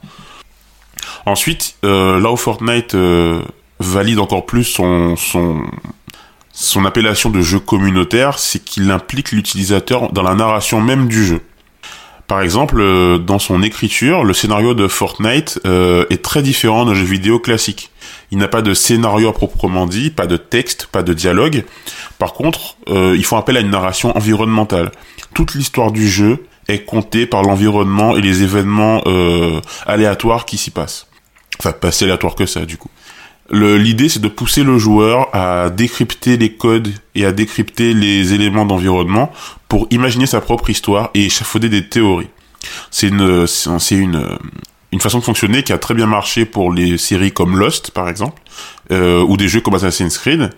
Ensuite, 1.27 1.77
euh, 1.85 2.21
là 2.21 2.31
où 2.31 2.37
Fortnite 2.37 2.95
euh, 2.95 3.43
valide 3.81 4.21
encore 4.21 4.47
plus 4.47 4.65
son, 4.65 5.17
son, 5.17 6.85
appellation 6.85 7.31
de 7.31 7.41
jeu 7.43 7.59
communautaire, 7.59 8.39
c'est 8.39 8.65
qu'il 8.65 8.91
implique 8.91 9.33
l'utilisateur 9.33 10.13
dans 10.13 10.23
la 10.23 10.35
narration 10.35 10.81
même 10.81 11.09
du 11.09 11.25
jeu. 11.25 11.41
Par 12.29 12.41
exemple, 12.41 13.19
dans 13.19 13.39
son 13.39 13.63
écriture, 13.63 14.25
le 14.25 14.33
scénario 14.33 14.75
de 14.75 14.89
Fortnite 14.89 15.61
est 15.65 16.23
très 16.23 16.41
différent 16.41 16.87
d'un 16.87 16.95
jeu 16.95 17.05
vidéo 17.05 17.39
classique. 17.39 17.92
Il 18.33 18.39
n'a 18.39 18.49
pas 18.49 18.63
de 18.63 18.73
scénario 18.73 19.29
à 19.29 19.35
proprement 19.35 19.87
dit, 19.87 20.09
pas 20.09 20.27
de 20.27 20.39
texte, 20.39 20.87
pas 20.87 21.03
de 21.03 21.13
dialogue. 21.13 21.65
Par 22.19 22.33
contre, 22.33 22.77
euh, 22.89 23.15
ils 23.15 23.27
font 23.27 23.37
appel 23.37 23.59
à 23.59 23.61
une 23.61 23.69
narration 23.69 24.17
environnementale. 24.17 24.91
Toute 25.35 25.55
l'histoire 25.55 25.93
du 25.93 26.09
jeu 26.09 26.47
est 26.67 26.87
comptée 26.87 27.27
par 27.27 27.43
l'environnement 27.43 28.17
et 28.17 28.23
les 28.23 28.43
événements 28.43 29.03
euh, 29.05 29.61
aléatoires 29.85 30.47
qui 30.47 30.57
s'y 30.57 30.71
passent. 30.71 31.09
Enfin, 31.59 31.73
pas 31.73 31.93
si 31.93 32.05
aléatoires 32.05 32.35
que 32.35 32.47
ça, 32.47 32.65
du 32.65 32.79
coup. 32.79 32.89
L'idée, 33.51 34.09
c'est 34.09 34.23
de 34.23 34.29
pousser 34.29 34.65
le 34.65 34.79
joueur 34.79 35.29
à 35.35 35.69
décrypter 35.69 36.39
les 36.39 36.55
codes 36.55 36.89
et 37.15 37.27
à 37.27 37.33
décrypter 37.33 37.93
les 37.93 38.33
éléments 38.33 38.65
d'environnement 38.65 39.31
pour 39.69 39.89
imaginer 39.91 40.25
sa 40.25 40.41
propre 40.41 40.71
histoire 40.71 41.11
et 41.13 41.27
échafauder 41.27 41.69
des 41.69 41.87
théories. 41.87 42.31
C'est 42.91 43.09
une, 43.09 43.47
c'est 43.47 43.97
une, 43.97 44.25
une 44.93 45.01
façon 45.01 45.19
de 45.19 45.25
fonctionner 45.25 45.63
qui 45.63 45.73
a 45.73 45.79
très 45.79 45.95
bien 45.95 46.07
marché 46.07 46.45
pour 46.45 46.73
les 46.73 46.99
séries 46.99 47.33
comme 47.33 47.59
Lost, 47.59 47.91
par 47.91 48.09
exemple, 48.09 48.41
euh, 48.91 49.23
ou 49.23 49.39
des 49.39 49.49
jeux 49.49 49.61
comme 49.61 49.75
Assassin's 49.75 50.19
Creed. 50.19 50.51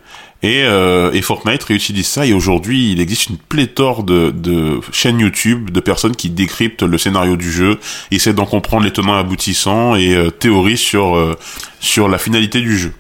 Et, 0.43 0.65
euh, 0.65 1.11
et 1.13 1.23
Fortnite 1.23 1.63
réutilise 1.63 2.07
ça. 2.07 2.27
Et 2.27 2.35
aujourd'hui, 2.35 2.93
il 2.93 3.01
existe 3.01 3.31
une 3.31 3.39
pléthore 3.39 4.03
de, 4.03 4.31
de 4.31 4.81
chaînes 4.93 5.21
YouTube 5.21 5.71
de 5.71 5.81
personnes 5.81 6.15
qui 6.17 6.29
décryptent 6.29 6.83
le 6.83 6.99
scénario 6.99 7.37
du 7.37 7.51
jeu, 7.51 7.79
essaient 8.11 8.35
d'en 8.35 8.45
comprendre 8.45 8.85
les 8.85 8.93
tenants 8.93 9.17
aboutissants 9.17 9.95
et 9.95 10.15
euh, 10.15 10.31
théorisent 10.31 10.81
sur 10.81 11.17
euh, 11.17 11.39
sur 11.81 12.09
la 12.09 12.19
finalité 12.19 12.61
du 12.61 12.77
jeu. 12.77 12.93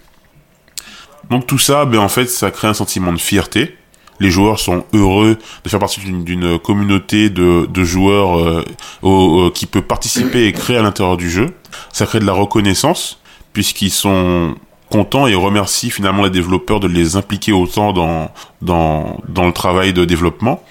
Donc 1.28 1.46
tout 1.46 1.58
ça, 1.58 1.84
ben 1.84 1.98
en 1.98 2.08
fait, 2.08 2.26
ça 2.30 2.50
crée 2.50 2.68
un 2.68 2.74
sentiment 2.74 3.12
de 3.12 3.18
fierté. 3.18 3.76
Les 4.21 4.30
joueurs 4.30 4.59
sont 4.61 4.85
heureux 4.92 5.37
de 5.64 5.68
faire 5.68 5.80
partie 5.80 6.00
d'une- 6.00 6.59
communauté 6.59 7.30
de, 7.30 7.66
joueurs 7.85 8.38
euh, 8.38 8.64
euh, 9.04 9.50
qui 9.50 9.66
peut 9.66 9.83
participer 9.83 10.47
et 10.47 10.52
créer 10.52 10.76
à 10.76 10.83
l'intérieur 10.83 11.16
du 11.16 11.30
jeu. 11.30 11.47
Ça 11.92 12.06
crée 12.06 12.21
de 12.21 12.26
la 12.26 12.33
reconnaissance 12.33 13.18
puisqu'ils 13.52 13.90
sont 13.90 14.54
contents 14.90 15.26
et 15.26 15.35
remercient 15.35 15.90
finalement 15.90 16.23
les 16.23 16.30
développeurs 16.30 16.78
de 16.80 16.87
les 16.87 17.16
impliquer 17.16 17.52
autant 17.52 17.92
dans 17.92 18.30
dans 18.62 19.21
dans 19.28 19.47
le 19.47 19.52
travail 19.52 19.92
de 19.92 20.04
développement. 20.04 20.62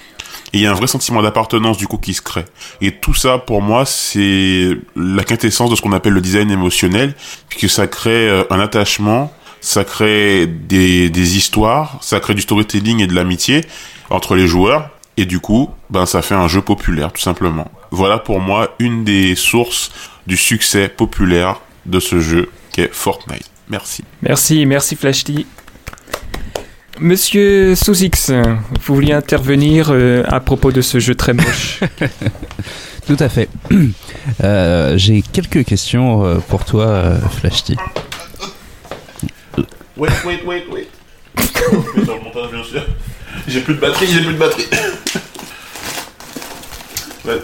Et 0.54 0.58
il 0.60 0.62
y 0.64 0.68
a 0.68 0.72
un 0.72 0.76
vrai 0.76 0.86
sentiment 0.88 1.24
d'appartenance 1.24 1.78
du 1.78 1.88
coup 1.88 1.98
qui 1.98 2.14
se 2.14 2.22
crée. 2.22 2.46
Et 2.80 2.92
tout 2.92 3.16
ça, 3.16 3.40
pour 3.40 3.64
moi, 3.64 3.86
c'est 3.86 4.70
la 4.96 5.24
quintessence 5.24 5.72
de 5.72 5.76
ce 5.76 5.82
qu'on 5.82 5.94
appelle 5.94 6.14
le 6.14 6.22
design 6.22 6.52
émotionnel, 6.52 7.16
puisque 7.50 7.74
ça 7.74 7.88
crée 7.88 8.30
euh, 8.30 8.44
un 8.52 8.60
attachement, 8.60 9.34
ça 9.64 9.86
crée 9.86 10.46
des, 10.46 11.10
des 11.10 11.38
histoires, 11.38 11.98
ça 12.02 12.20
crée 12.20 12.34
du 12.34 12.42
storytelling 12.42 13.00
et 13.00 13.08
de 13.08 13.16
l'amitié 13.16 13.62
entre 14.10 14.36
les 14.36 14.46
joueurs. 14.46 14.90
Et 15.16 15.26
du 15.26 15.40
coup, 15.40 15.70
ben 15.90 16.06
ça 16.06 16.22
fait 16.22 16.36
un 16.36 16.48
jeu 16.48 16.62
populaire, 16.62 17.14
tout 17.14 17.22
simplement. 17.22 17.72
Voilà 17.92 18.18
pour 18.18 18.40
moi 18.40 18.76
une 18.80 19.04
des 19.06 19.36
sources 19.36 19.92
du 20.28 20.36
succès 20.36 20.90
populaire 20.90 21.62
de 21.86 22.00
ce 22.00 22.20
jeu 22.20 22.50
qu'est 22.74 22.94
Fortnite. 22.94 23.50
Merci. 23.70 24.04
Merci, 24.22 24.66
merci 24.66 24.96
Flashty. 24.98 25.46
Monsieur 27.00 27.76
Sous-X, 27.76 28.32
vous 28.32 28.96
vouliez 28.96 29.14
intervenir 29.14 29.88
euh, 29.92 30.24
à 30.28 30.40
propos 30.42 30.72
de 30.72 30.82
ce 30.82 31.00
jeu 31.00 31.16
très 31.16 31.34
moche. 31.34 31.80
Tout 33.08 33.18
à 33.20 33.30
fait. 33.30 33.50
Euh, 34.44 34.98
J'ai 34.98 35.22
quelques 35.22 35.64
questions 35.66 36.26
euh, 36.26 36.38
pour 36.50 36.66
toi, 36.66 37.16
Flashty. 37.40 37.78
Wait, 39.98 40.12
wait, 40.26 40.44
wait, 40.46 40.64
wait. 40.72 40.88
Mais 41.36 41.44
sur 42.04 42.16
le 42.16 42.24
montage, 42.24 42.52
bien 42.52 42.64
sûr. 42.64 42.86
J'ai 43.48 43.62
plus 43.62 43.76
de 43.76 43.80
batterie, 43.80 44.08
j'ai 44.08 44.22
plus 44.22 44.34
de 44.34 44.40
batterie. 44.40 44.66
Ouais. 47.26 47.40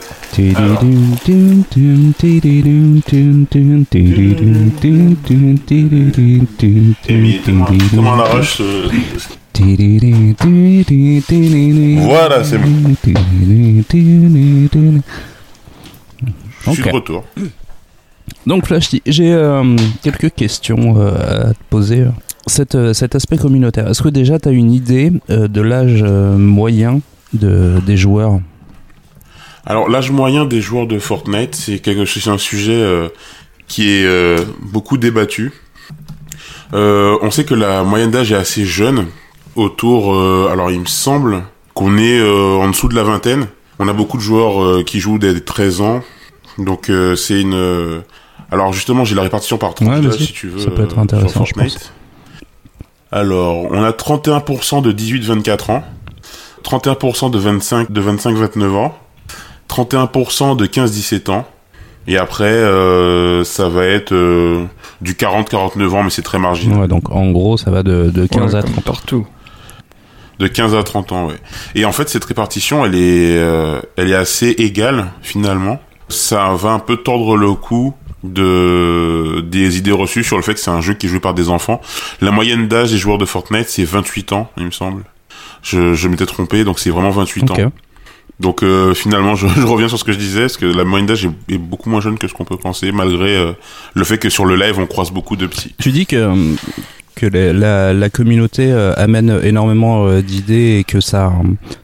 Comment. 7.96 8.15
Voilà, 11.98 12.44
c'est 12.44 12.58
bon. 12.58 12.96
Je 16.65 16.72
suis 16.72 16.82
Ok. 16.82 16.86
de 16.88 16.91
retour. 16.91 17.24
Donc 18.46 18.65
Flash, 18.65 18.89
j'ai 19.06 19.32
euh, 19.34 19.75
quelques 20.03 20.34
questions 20.34 20.96
euh, 20.98 21.50
à 21.50 21.53
te 21.53 21.60
poser. 21.70 22.06
Cet, 22.48 22.75
euh, 22.75 22.93
cet 22.93 23.15
aspect 23.15 23.38
communautaire, 23.38 23.88
est-ce 23.88 24.01
que 24.01 24.10
déjà 24.10 24.39
tu 24.39 24.50
as 24.50 24.51
une 24.51 24.72
idée 24.72 25.12
euh, 25.29 25.48
de 25.48 25.62
l'âge 25.62 26.01
euh, 26.03 26.38
moyen 26.38 27.01
de, 27.34 27.79
des 27.86 27.98
joueurs? 27.98 28.39
Alors, 29.65 29.89
l'âge 29.89 30.10
moyen 30.10 30.46
des 30.46 30.62
joueurs 30.62 30.88
de 30.88 30.98
Fortnite, 31.00 31.53
c'est 31.53 31.79
quelque 31.79 32.05
chose, 32.05 32.27
un 32.27 32.38
sujet 32.38 32.72
euh, 32.74 33.10
qui 33.67 33.89
est 33.89 34.05
euh, 34.05 34.38
beaucoup 34.62 34.98
débattu. 34.98 35.51
On 36.72 37.29
sait 37.31 37.43
que 37.43 37.53
la 37.55 37.84
moyenne 37.84 38.12
d'âge 38.12 38.31
est 38.31 38.36
assez 38.36 38.65
jeune, 38.65 39.08
autour. 39.55 40.15
alors, 40.50 40.72
il 40.72 40.79
me 40.79 40.86
semble 40.86 41.43
qu'on 41.74 41.98
est 41.98 42.22
en 42.22 42.69
dessous 42.69 42.88
de 42.88 42.96
la 42.96 43.03
vingtaine. 43.03 43.48
On 43.79 43.88
a 43.88 43.93
beaucoup 43.93 44.17
de 44.17 44.22
joueurs 44.22 44.86
qui 44.86 45.00
jouent 45.00 45.17
dès 45.17 45.39
13 45.39 45.81
ans, 45.81 46.03
donc 46.60 46.91
c'est 47.15 47.41
une. 47.41 48.03
alors 48.51 48.72
justement, 48.72 49.03
j'ai 49.03 49.15
la 49.15 49.24
répartition 49.24 49.58
par 49.58 49.74
tranche 49.74 50.05
Ouais, 50.05 50.12
si 50.12 50.31
tu 50.31 50.48
veux. 50.50 50.60
Ça 50.60 50.69
peut 50.69 50.84
être 50.84 51.00
intéressant, 51.00 51.43
je. 51.43 51.53
Alors, 53.12 53.66
on 53.72 53.84
a 53.84 53.92
31% 53.92 54.84
de 54.84 54.92
18-24 54.92 55.72
ans, 55.72 55.84
31% 56.63 57.32
de 57.32 57.39
25 57.39 57.92
de 57.92 58.01
25-29 58.01 58.70
ans, 58.75 58.96
31% 59.68 60.56
de 60.56 60.66
15-17 60.68 61.32
ans. 61.32 61.46
Et 62.08 62.18
après, 62.18 62.46
euh, 62.46 63.44
ça 63.44 63.68
va 63.68 63.86
être 63.86 64.13
euh, 64.13 64.66
du 65.01 65.13
40-49 65.13 65.89
ans, 65.89 66.04
mais 66.04 66.10
c'est 66.10 66.22
très 66.22 66.39
marginal. 66.39 66.80
Ouais, 66.82 66.88
donc 66.88 67.12
en 67.12 67.32
gros, 67.32 67.58
ça 67.58 67.72
va 67.72 67.84
de, 67.84 68.10
de 68.10 68.25
15 68.25 68.54
Ouais, 68.54 68.60
à 68.60 68.62
comme 68.62 68.72
30 68.74 68.88
ans. 68.88 68.92
Partout. 68.92 69.28
De 70.39 70.48
15 70.48 70.75
à 70.75 70.84
30 70.84 71.12
ans, 71.12 71.28
ouais. 71.28 71.36
Et 71.75 71.86
en 71.86 71.92
fait, 71.92 72.10
cette 72.10 72.25
répartition, 72.25 72.86
elle 72.86 72.96
est, 72.96 73.38
euh, 73.38 73.82
elle 73.98 74.10
est 74.10 74.16
assez 74.16 74.50
égale, 74.58 75.08
finalement. 75.22 75.80
Ça 76.08 76.54
va 76.54 76.70
un 76.70 76.80
peu 76.80 76.98
tordre 76.98 77.36
le 77.36 77.54
cou 77.54 77.94
de 78.23 79.41
des 79.41 79.77
idées 79.77 79.91
reçues 79.91 80.23
sur 80.23 80.38
le 80.38 80.43
fait 80.43 80.53
que 80.53 80.59
c'est 80.59 80.71
un 80.71 80.81
jeu 80.81 80.93
qui 80.93 81.05
est 81.07 81.09
joué 81.09 81.19
par 81.19 81.33
des 81.33 81.49
enfants. 81.49 81.81
La 82.21 82.31
moyenne 82.31 82.67
d'âge 82.67 82.91
des 82.91 82.97
joueurs 82.97 83.17
de 83.17 83.25
Fortnite, 83.25 83.69
c'est 83.69 83.83
28 83.85 84.33
ans, 84.33 84.49
il 84.57 84.65
me 84.65 84.71
semble. 84.71 85.03
Je, 85.61 85.93
je 85.93 86.07
m'étais 86.07 86.25
trompé, 86.25 86.63
donc 86.63 86.79
c'est 86.79 86.89
vraiment 86.89 87.11
28 87.11 87.51
Ok. 87.51 87.59
ans. 87.59 87.71
Donc 88.39 88.63
euh, 88.63 88.93
finalement, 88.93 89.35
je, 89.35 89.47
je 89.55 89.61
reviens 89.65 89.88
sur 89.89 89.99
ce 89.99 90.03
que 90.03 90.11
je 90.13 90.17
disais, 90.17 90.41
parce 90.41 90.57
que 90.57 90.65
la 90.65 90.85
moyenne 90.85 91.07
d'âge 91.07 91.25
est, 91.25 91.53
est 91.53 91.57
beaucoup 91.57 91.89
moins 91.89 92.01
jeune 92.01 92.17
que 92.17 92.27
ce 92.27 92.33
qu'on 92.33 92.45
peut 92.45 92.57
penser, 92.57 92.91
malgré 92.91 93.35
euh, 93.35 93.51
le 93.93 94.03
fait 94.05 94.17
que 94.17 94.29
sur 94.29 94.45
le 94.45 94.55
live, 94.55 94.79
on 94.79 94.85
croise 94.88 95.11
beaucoup 95.11 95.35
de 95.35 95.45
petits. 95.47 95.75
Tu 95.77 95.91
dis 95.91 96.05
que, 96.05 96.33
que 97.15 97.25
les- 97.25 97.51
la, 97.51 97.93
la 97.93 98.09
communauté 98.09 98.71
euh, 98.71 98.93
amène 98.95 99.38
énormément 99.43 100.07
euh, 100.07 100.21
d'idées 100.21 100.77
et 100.79 100.83
que 100.85 101.01
ça, 101.01 101.33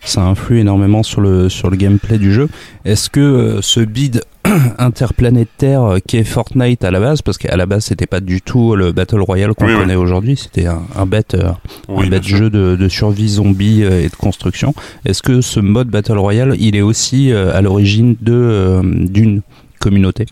ça 0.02 0.22
influe 0.22 0.60
énormément 0.60 1.04
sur 1.04 1.20
le, 1.20 1.50
sur 1.50 1.70
le 1.70 1.76
gameplay 1.76 2.18
du 2.18 2.34
jeu. 2.34 2.48
Est-ce 2.86 3.10
que 3.10 3.20
euh, 3.20 3.62
ce 3.62 3.82
bid 3.82 4.24
interplanétaire 4.78 5.84
euh, 5.84 5.98
qu'est 6.06 6.24
Fortnite 6.24 6.84
à 6.84 6.92
la 6.92 7.00
base, 7.00 7.22
parce 7.22 7.38
qu'à 7.38 7.56
la 7.58 7.66
base 7.66 7.86
c'était 7.86 8.06
pas 8.06 8.20
du 8.20 8.42
tout 8.42 8.76
le 8.76 8.92
Battle 8.92 9.20
Royale 9.22 9.54
qu'on 9.54 9.66
Oui, 9.66 9.74
oui. 9.74 9.80
connaît 9.80 9.96
aujourd'hui, 9.96 10.36
c'était 10.38 10.66
un, 10.68 10.82
un 10.96 11.06
bête, 11.06 11.36
euh, 11.36 11.52
Oui, 11.88 12.08
un 12.08 12.10
bête 12.10 12.24
jeu 12.24 12.50
de, 12.50 12.76
de 12.76 12.90
survie 12.90 13.30
zombie 13.30 13.84
euh, 13.84 14.04
et 14.04 14.10
de 14.10 14.16
construction. 14.16 14.74
Est-ce 15.06 15.22
que 15.22 15.42
ce 15.42 15.60
mode 15.60 15.90
Battle 15.90 16.18
Royale, 16.18 16.56
il 16.60 16.76
est 16.76 16.82
aussi 16.82 17.32
à 17.32 17.62
l'origine 17.62 18.16
de 18.22 18.82
d'une 18.84 19.42
communauté? 19.80 20.26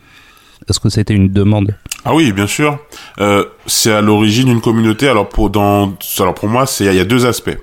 Est-ce 0.70 0.80
que 0.80 0.90
c'était 0.90 1.14
une 1.14 1.30
demande? 1.30 1.76
Ah 2.06 2.14
oui, 2.16 2.32
bien 2.32 2.48
sûr. 2.48 2.78
Euh, 3.20 3.44
c'est 3.66 3.92
à 3.92 4.02
l'origine 4.02 4.46
d'une 4.48 4.62
communauté. 4.62 5.08
Alors 5.10 5.28
pour 5.30 5.50
dans, 5.50 5.94
alors 6.20 6.34
pour 6.34 6.48
moi, 6.50 6.66
c'est 6.66 6.86
il 6.86 6.96
y 6.96 7.00
a 7.00 7.06
deux 7.06 7.26
aspects. 7.26 7.58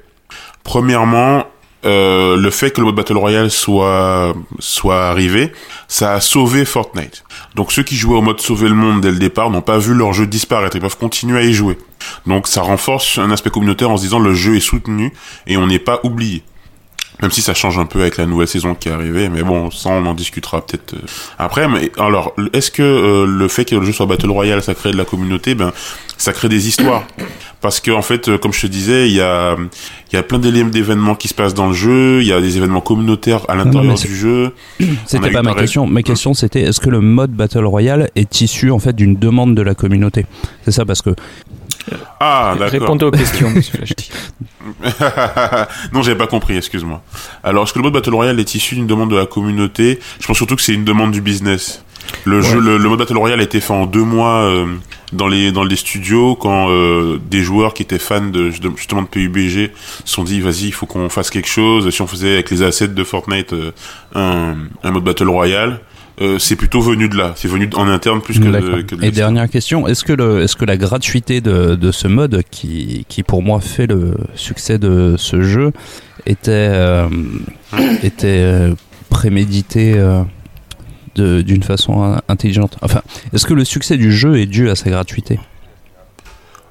Premièrement, 0.65 1.45
euh, 1.85 2.37
le 2.37 2.51
fait 2.51 2.71
que 2.71 2.81
le 2.81 2.87
mode 2.87 2.97
battle 2.97 3.17
royale 3.17 3.51
soit 3.51 4.35
soit 4.59 5.09
arrivé, 5.09 5.53
ça 5.89 6.13
a 6.15 6.21
sauvé 6.21 6.65
Fortnite. 6.65 7.25
Donc 7.55 7.73
ceux 7.73 7.83
qui 7.83 7.97
jouaient 7.97 8.17
au 8.17 8.23
mode 8.23 8.41
sauver 8.41 8.69
le 8.69 8.75
monde 8.75 9.01
dès 9.01 9.11
le 9.11 9.19
départ 9.19 9.51
n'ont 9.51 9.63
pas 9.63 9.79
vu 9.79 9.95
leur 9.95 10.13
jeu 10.13 10.27
disparaître. 10.27 10.77
Ils 10.77 10.83
peuvent 10.83 10.99
continuer 10.99 11.39
à 11.39 11.43
y 11.43 11.53
jouer. 11.53 11.79
Donc 12.27 12.49
ça 12.49 12.63
renforce 12.63 13.19
un 13.19 13.31
aspect 13.31 13.51
communautaire 13.51 13.91
en 13.91 13.97
se 13.97 14.03
disant 14.03 14.19
le 14.19 14.35
jeu 14.35 14.57
est 14.57 14.61
soutenu 14.61 15.13
et 15.47 15.57
on 15.57 15.67
n'est 15.67 15.79
pas 15.79 16.01
oublié. 16.05 16.43
Même 17.23 17.31
si 17.31 17.43
ça 17.43 17.55
change 17.55 17.79
un 17.79 17.87
peu 17.87 18.01
avec 18.01 18.17
la 18.17 18.27
nouvelle 18.27 18.49
saison 18.49 18.75
qui 18.75 18.89
est 18.89 18.93
arrivée, 18.93 19.29
mais 19.29 19.43
bon, 19.43 19.71
ça 19.71 19.91
on 19.91 20.07
en 20.07 20.15
discutera 20.15 20.65
peut-être 20.65 20.95
euh, 20.95 21.07
après. 21.39 21.69
Mais 21.69 21.93
alors, 21.99 22.35
est-ce 22.53 22.71
que 22.71 22.83
euh, 22.83 23.27
le 23.27 23.49
fait 23.49 23.65
que 23.65 23.75
le 23.75 23.85
jeu 23.85 23.93
soit 23.93 24.07
battle 24.07 24.31
royale, 24.31 24.63
ça 24.63 24.75
crée 24.75 24.91
de 24.91 24.97
la 24.97 25.05
communauté? 25.05 25.55
Ben, 25.55 25.73
ça 26.17 26.33
crée 26.33 26.49
des 26.49 26.69
histoires. 26.69 27.05
Parce 27.61 27.81
que 27.81 27.91
en 27.91 28.01
fait, 28.01 28.29
euh, 28.29 28.39
comme 28.39 28.55
je 28.55 28.63
te 28.63 28.67
disais, 28.67 29.09
il 29.09 29.15
y 29.15 29.21
a 29.21 29.57
il 30.13 30.17
y 30.17 30.19
a 30.19 30.23
plein 30.23 30.39
d'événements 30.39 31.15
qui 31.15 31.29
se 31.29 31.35
passent 31.35 31.55
dans 31.55 31.69
le 31.69 31.75
jeu. 31.75 32.23
Il 32.23 32.27
y 32.27 32.33
a 32.33 32.41
des 32.41 32.57
événements 32.57 32.81
communautaires 32.81 33.43
à 33.49 33.55
l'intérieur 33.55 33.95
du 33.95 34.17
jeu. 34.17 34.55
C'était 35.07 35.31
pas 35.31 35.43
ma 35.43 35.51
pareil. 35.51 35.65
question. 35.65 35.87
Ma 35.87 36.03
question 36.03 36.33
c'était 36.35 36.63
est-ce 36.63 36.81
que 36.81 36.89
le 36.89 37.01
mode 37.01 37.33
Battle 37.33 37.65
Royale 37.67 38.11
est 38.17 38.41
issu 38.41 38.71
en 38.71 38.79
fait 38.79 38.95
d'une 38.97 39.17
demande 39.17 39.55
de 39.55 39.63
la 39.63 39.75
communauté? 39.75 40.25
C'est 40.65 40.73
ça 40.73 40.85
parce 40.87 41.03
que 41.03 41.11
Ah, 42.21 42.55
d'accord. 42.59 42.81
Répondez 42.81 43.05
aux 43.07 43.11
questions, 43.11 43.51
monsieur 43.51 43.79
non, 45.93 46.03
j'avais 46.03 46.19
pas 46.19 46.27
compris, 46.27 46.57
excuse-moi. 46.57 47.03
Alors, 47.43 47.65
est-ce 47.65 47.73
que 47.73 47.79
le 47.79 47.85
mode 47.85 47.95
Battle 47.95 48.15
Royale 48.15 48.39
est 48.41 48.55
issu 48.55 48.75
d'une 48.75 48.87
demande 48.87 49.11
de 49.11 49.17
la 49.17 49.27
communauté? 49.27 49.99
Je 50.21 50.27
pense 50.27 50.37
surtout 50.37 50.57
que 50.57 50.63
c'est 50.63 50.75
une 50.75 50.85
demande 50.85 51.11
du 51.13 51.21
business. 51.21 51.85
Le 52.25 52.41
jeu, 52.41 52.59
le, 52.61 52.77
le 52.77 52.89
mode 52.89 52.99
Battle 52.99 53.17
Royale 53.19 53.41
a 53.41 53.43
été 53.43 53.61
fait 53.61 53.73
en 53.73 53.87
deux 53.87 54.03
mois 54.03 54.43
euh, 54.43 54.67
dans 55.13 55.29
les 55.29 55.53
dans 55.53 55.63
les 55.65 55.77
studios 55.77 56.35
quand 56.35 56.69
euh, 56.71 57.19
des 57.31 57.43
joueurs 57.43 57.73
qui 57.73 57.83
étaient 57.83 57.99
fans 57.99 58.21
de 58.27 58.49
de- 58.51 58.77
justement 58.77 59.03
de 59.03 59.07
PUBG 59.07 59.71
se 60.05 60.15
sont 60.15 60.25
dit 60.25 60.41
vas-y 60.41 60.65
il 60.67 60.73
faut 60.73 60.87
qu'on 60.87 61.09
fasse 61.09 61.31
quelque 61.31 61.49
chose. 61.49 61.89
Si 61.91 62.03
on 62.03 62.07
faisait 62.07 62.33
avec 62.35 62.51
les 62.51 62.63
assets 62.63 62.89
de 62.89 63.05
Fortnite 63.05 63.53
euh, 63.53 63.71
un, 64.15 64.55
un 64.83 64.91
mode 64.91 65.05
Battle 65.05 65.29
Royale, 65.29 65.81
euh, 66.21 66.39
c'est 66.39 66.57
plutôt 66.57 66.81
venu 66.81 67.09
de 67.09 67.17
là. 67.17 67.33
C'est 67.37 67.49
venu 67.49 67.69
en 67.75 67.89
interne 67.89 68.21
plus 68.21 68.39
que 68.39 68.45
de, 68.45 68.83
que 68.83 68.95
de 68.95 69.05
Et 69.05 69.11
dernière 69.11 69.49
question, 69.49 69.87
est-ce 69.87 70.05
que, 70.05 70.13
le, 70.13 70.43
est-ce 70.43 70.55
que 70.57 70.65
la 70.65 70.77
gratuité 70.77 71.41
de, 71.41 71.75
de 71.77 71.91
ce 71.93 72.09
mode, 72.09 72.43
qui, 72.51 73.07
qui 73.09 73.23
pour 73.23 73.43
moi 73.43 73.61
fait 73.61 73.87
le 73.87 74.15
succès 74.35 74.79
de 74.79 75.15
ce 75.17 75.41
jeu, 75.43 75.73
était, 76.27 76.51
euh, 76.51 77.09
était 78.03 78.27
euh, 78.41 78.75
prémédité 79.09 79.95
euh, 79.97 80.23
de- 81.15 81.41
d'une 81.43 81.63
façon 81.63 82.03
in- 82.03 82.21
intelligente? 82.29 82.77
Enfin, 82.83 83.01
est-ce 83.33 83.47
que 83.47 83.55
le 83.55 83.65
succès 83.65 83.97
du 83.97 84.13
jeu 84.13 84.39
est 84.39 84.47
dû 84.47 84.69
à 84.69 84.77
sa 84.77 84.91
gratuité? 84.91 85.41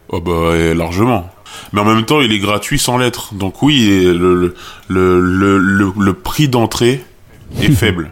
Oh 0.09 0.21
bah 0.21 0.73
largement. 0.75 1.29
Mais 1.73 1.81
en 1.81 1.85
même 1.85 2.05
temps, 2.05 2.21
il 2.21 2.31
est 2.31 2.39
gratuit 2.39 2.79
sans 2.79 2.97
lettres. 2.97 3.33
Donc 3.35 3.61
oui, 3.63 4.03
le- 4.05 4.55
le 4.87 6.13
prix 6.13 6.47
d'entrée 6.47 7.03
est 7.61 7.71
faible. 7.75 8.11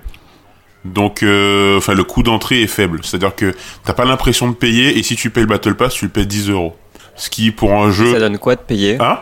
Donc, 0.94 1.24
euh, 1.24 1.77
enfin, 1.77 1.94
le 1.94 2.03
coût 2.03 2.24
d'entrée 2.24 2.62
est 2.62 2.67
faible. 2.67 3.00
C'est-à-dire 3.03 3.36
que 3.36 3.53
t'as 3.86 3.94
pas 3.94 4.06
l'impression 4.06 4.48
de 4.50 4.56
payer, 4.56 4.98
et 4.98 5.03
si 5.03 5.15
tu 5.15 5.29
payes 5.29 5.44
le 5.44 5.50
Battle 5.50 5.75
Pass, 5.75 5.94
tu 5.94 6.06
le 6.06 6.12
payes 6.12 6.27
10 6.27 6.50
euros. 6.50 6.75
Ce 7.15 7.29
qui, 7.29 7.51
pour 7.51 7.74
un 7.74 7.91
Ça 7.91 7.98
jeu... 7.98 8.20
donne 8.20 8.38
quoi 8.38 8.56
de 8.56 8.62
payer 8.62 8.98
Hein 9.01 9.20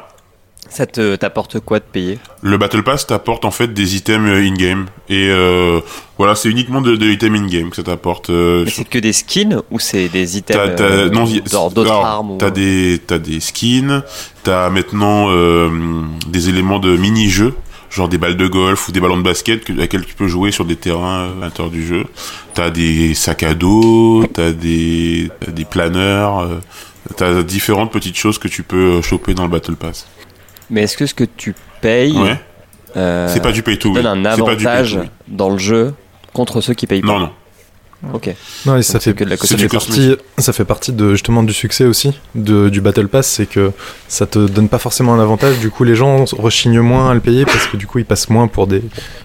Ça 0.69 0.85
te 0.85 1.15
t'apporte 1.15 1.59
quoi 1.61 1.79
de 1.79 1.85
payer 1.85 2.19
Le 2.41 2.57
Battle 2.57 2.83
Pass 2.83 3.07
t'apporte 3.07 3.45
en 3.45 3.51
fait 3.51 3.73
des 3.73 3.95
items 3.95 4.27
euh, 4.29 4.41
in-game. 4.45 4.87
Et 5.07 5.29
euh, 5.29 5.79
voilà, 6.17 6.35
c'est 6.35 6.49
uniquement 6.49 6.81
de, 6.81 6.95
de 6.97 7.05
items 7.09 7.39
in-game 7.39 7.69
que 7.69 7.75
ça 7.77 7.83
t'apporte. 7.83 8.29
euh, 8.31 8.63
Mais 8.65 8.69
sur- 8.71 8.83
c'est 8.83 8.89
que 8.89 8.99
des 8.99 9.13
skins 9.13 9.61
ou 9.71 9.79
c'est 9.79 10.09
des 10.09 10.37
items 10.37 10.75
T'as, 10.75 10.83
euh, 10.83 11.09
non, 11.09 11.25
y- 11.25 11.41
genre 11.49 11.71
d'autres 11.71 11.89
alors, 11.91 12.05
armes 12.05 12.31
ou... 12.31 12.37
T'as 12.37 12.49
des, 12.49 12.99
t'as 13.07 13.19
des 13.19 13.39
skins, 13.39 14.03
t'as 14.43 14.69
maintenant 14.69 15.27
euh, 15.29 15.69
des 16.27 16.49
éléments 16.49 16.79
de 16.79 16.97
mini-jeux, 16.97 17.53
genre 17.95 18.09
des 18.09 18.17
balles 18.17 18.35
de 18.37 18.47
golf 18.47 18.87
ou 18.87 18.91
des 18.91 18.99
ballons 18.99 19.17
de 19.17 19.23
basket 19.23 19.63
que, 19.63 19.73
lesquels 19.73 20.05
tu 20.05 20.13
peux 20.15 20.27
jouer 20.27 20.51
sur 20.51 20.65
des 20.65 20.75
terrains 20.75 21.29
euh, 21.29 21.37
à 21.37 21.45
l'intérieur 21.45 21.71
du 21.71 21.85
jeu. 21.85 22.05
T'as 22.53 22.69
des 22.69 23.13
sacs 23.13 23.43
à 23.43 23.53
dos, 23.53 24.25
t'as 24.33 24.51
des, 24.51 25.29
t'as 25.39 25.51
des 25.51 25.65
planeurs, 25.65 26.39
euh, 26.39 26.59
t'as 27.15 27.41
différentes 27.43 27.91
petites 27.91 28.17
choses 28.17 28.37
que 28.37 28.47
tu 28.47 28.63
peux 28.63 28.97
euh, 28.97 29.01
choper 29.01 29.33
dans 29.33 29.43
le 29.43 29.49
Battle 29.49 29.75
Pass. 29.75 30.07
Mais 30.69 30.81
est-ce 30.83 30.97
que 30.97 31.05
ce 31.05 31.13
que 31.13 31.23
tu 31.23 31.55
payes 31.81 32.17
Ouais. 32.17 32.39
euh, 32.97 33.27
c'est 33.29 33.41
pas 33.41 33.51
du 33.51 33.63
pay 33.63 33.77
to 33.79 33.93
win. 33.95 34.05
un 34.05 34.35
C'est 34.35 34.43
pas 34.43 34.55
du 34.55 34.63
pay 34.63 34.63
to 34.63 34.69
avantage 34.69 34.93
win. 34.95 35.09
dans 35.27 35.49
le 35.49 35.57
jeu 35.57 35.93
contre 36.33 36.59
ceux 36.61 36.73
qui 36.73 36.87
payent 36.87 37.01
pas? 37.01 37.07
Non, 37.07 37.19
non. 37.19 37.29
Ok. 38.13 38.33
Non, 38.65 38.77
et 38.77 38.83
ça 38.83 38.99
fait, 38.99 39.13
que 39.13 39.23
de 39.23 39.29
la 39.29 39.37
ça, 39.37 39.57
fait 39.57 39.67
partie, 39.67 40.15
ça 40.37 40.53
fait 40.53 40.65
partie 40.65 40.91
de, 40.93 41.11
justement 41.11 41.43
du 41.43 41.53
succès 41.53 41.85
aussi 41.85 42.13
de, 42.35 42.69
du 42.69 42.81
Battle 42.81 43.07
Pass, 43.07 43.27
c'est 43.27 43.45
que 43.45 43.71
ça 44.07 44.25
te 44.25 44.39
donne 44.47 44.69
pas 44.69 44.79
forcément 44.79 45.13
un 45.13 45.19
avantage, 45.19 45.59
du 45.59 45.69
coup 45.69 45.83
les 45.83 45.95
gens 45.95 46.25
rechignent 46.33 46.81
moins 46.81 47.09
à 47.11 47.13
le 47.13 47.19
payer 47.19 47.45
parce 47.45 47.67
que 47.67 47.77
du 47.77 47.87
coup 47.87 47.99
ils 47.99 48.05
passent 48.05 48.29
moins 48.29 48.47
pour 48.47 48.67
des... 48.67 48.81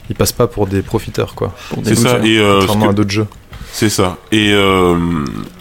Ils 0.08 0.16
passent 0.16 0.32
pas 0.32 0.46
pour 0.46 0.66
des 0.66 0.82
profiteurs 0.82 1.34
quoi, 1.34 1.54
C'est 1.84 1.94
ça. 1.94 2.18
Et 2.24 2.38
euh, 2.38 2.58
contrairement 2.60 2.86
que- 2.86 2.90
à 2.90 2.94
d'autres 2.94 3.10
jeux. 3.10 3.26
C'est 3.72 3.88
ça. 3.88 4.18
Et, 4.32 4.50
euh, 4.52 4.96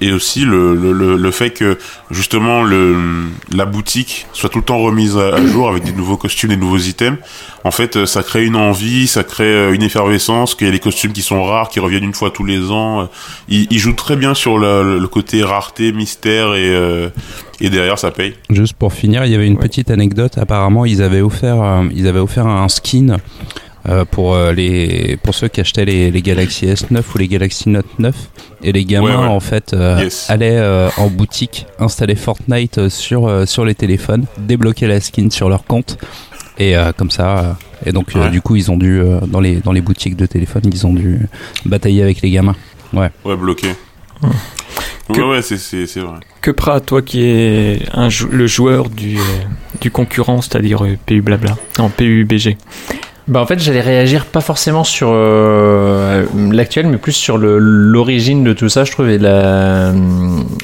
et 0.02 0.12
aussi 0.12 0.42
le, 0.42 0.76
le, 0.76 0.92
le, 0.94 1.16
le 1.16 1.32
fait 1.32 1.52
que 1.52 1.78
justement 2.10 2.64
le, 2.64 2.96
la 3.52 3.66
boutique 3.66 4.26
soit 4.34 4.50
tout 4.50 4.58
le 4.60 4.64
temps 4.66 4.80
remise 4.80 5.16
à, 5.18 5.36
à 5.36 5.46
jour 5.46 5.70
avec 5.70 5.84
des 5.84 5.92
nouveaux 5.92 6.18
costumes, 6.18 6.50
des 6.50 6.58
nouveaux 6.58 6.78
items. 6.80 7.20
En 7.64 7.72
fait, 7.72 7.96
euh, 7.98 8.06
ça 8.06 8.24
crée 8.24 8.46
une 8.46 8.56
envie, 8.56 9.06
ça 9.08 9.24
crée 9.24 9.44
euh, 9.46 9.74
une 9.74 9.84
effervescence, 9.84 10.56
qu'il 10.56 10.66
y 10.66 10.70
a 10.70 10.74
des 10.74 10.80
costumes 10.80 11.12
qui 11.14 11.22
sont 11.22 11.44
rares, 11.44 11.70
qui 11.70 11.80
reviennent 11.80 12.04
une 12.04 12.14
fois 12.14 12.32
tous 12.32 12.46
les 12.46 12.72
ans. 12.72 13.02
Euh, 13.02 13.06
Ils, 13.48 13.68
ils 13.70 13.80
jouent 13.80 13.94
très 13.94 14.16
bien 14.16 14.34
sur 14.34 14.58
le, 14.58 14.98
le 15.00 15.08
côté 15.08 15.44
rareté, 15.44 15.92
mystère 15.92 16.56
et, 16.56 16.68
euh, 16.74 17.10
et 17.62 17.70
derrière 17.70 18.00
ça 18.00 18.12
paye. 18.12 18.34
Juste 18.50 18.74
pour 18.74 18.92
finir, 18.94 19.24
il 19.26 19.32
y 19.32 19.36
avait 19.36 19.48
une 19.48 19.54
Ouais. 19.54 19.60
petite 19.68 19.92
anecdote. 19.92 20.38
Apparemment, 20.38 20.86
ils 20.86 21.02
avaient 21.04 21.22
offert, 21.22 21.62
euh, 21.62 21.84
ils 21.94 22.08
avaient 22.08 22.20
offert 22.20 22.48
un 22.48 22.70
skin 22.70 23.18
euh, 23.88 24.04
pour 24.06 24.34
euh, 24.34 24.52
les 24.52 25.18
pour 25.24 25.34
ceux 25.34 25.48
qui 25.48 25.62
achetaient 25.62 25.86
les, 25.86 26.12
les 26.12 26.22
Galaxy 26.22 26.66
S9 26.68 27.02
ou 27.14 27.18
les 27.18 27.28
Galaxy 27.28 27.70
Note 27.70 27.86
9 28.00 28.16
et 28.64 28.72
les 28.72 28.84
gamins 28.86 29.16
Ouais, 29.16 29.22
ouais. 29.24 29.28
en 29.30 29.40
fait 29.40 29.74
euh, 29.74 30.00
Yes. 30.02 30.30
allaient 30.30 30.58
euh, 30.58 30.90
en 30.98 31.08
boutique 31.08 31.66
installer 31.80 32.16
Fortnite 32.16 32.90
sur 32.90 33.28
euh, 33.28 33.46
sur 33.46 33.64
les 33.66 33.76
téléphones, 33.76 34.26
débloquer 34.38 34.88
la 34.88 35.00
skin 35.00 35.30
sur 35.30 35.48
leur 35.50 35.64
compte 35.64 35.98
et 36.58 36.76
euh, 36.76 36.92
comme 36.92 37.10
ça 37.12 37.40
euh, 37.40 37.54
et 37.86 37.92
donc 37.94 38.16
euh, 38.16 38.24
Ouais. 38.26 38.30
du 38.32 38.42
coup 38.42 38.56
ils 38.58 38.70
ont 38.70 38.78
dû 38.78 39.00
euh, 39.00 39.20
dans 39.28 39.40
les 39.40 39.56
dans 39.58 39.72
les 39.72 39.82
boutiques 39.82 40.18
de 40.18 40.26
téléphone 40.26 40.64
ils 40.66 40.86
ont 40.86 40.94
dû 40.94 41.22
batailler 41.66 42.04
avec 42.04 42.22
les 42.22 42.32
gamins. 42.32 42.56
Ouais, 42.92 43.10
bloqué. 43.38 43.68
Que- 44.22 44.28
Ouais, 45.22 45.28
ouais, 45.28 45.42
c'est, 45.42 45.58
c'est, 45.58 45.88
c'est 45.88 46.02
vrai. 46.02 46.20
Que 46.42 46.52
Prat, 46.52 46.82
toi 46.82 47.02
qui 47.02 47.24
es 47.24 47.80
un 47.94 48.10
jou- 48.10 48.28
le 48.32 48.46
joueur 48.46 48.90
du, 48.90 49.18
euh, 49.18 49.22
du 49.82 49.90
concurrent, 49.90 50.40
c'est-à-dire 50.42 50.84
euh, 50.86 50.98
PU 51.08 51.22
Blabla, 51.24 51.58
non 51.80 51.90
PUBG. 51.90 52.58
Bah 53.30 53.42
en 53.42 53.46
fait 53.46 53.60
j'allais 53.60 53.82
réagir 53.82 54.26
pas 54.26 54.42
forcément 54.42 54.84
sur 54.84 55.10
euh, 55.12 56.26
l'actuel 56.52 56.88
mais 56.88 56.98
plus 56.98 57.12
sur 57.12 57.38
l'origine 57.38 58.44
de 58.44 58.54
tout 58.54 58.70
ça 58.70 58.86
je 58.86 58.92
trouvais 58.92 59.20
la 59.20 59.94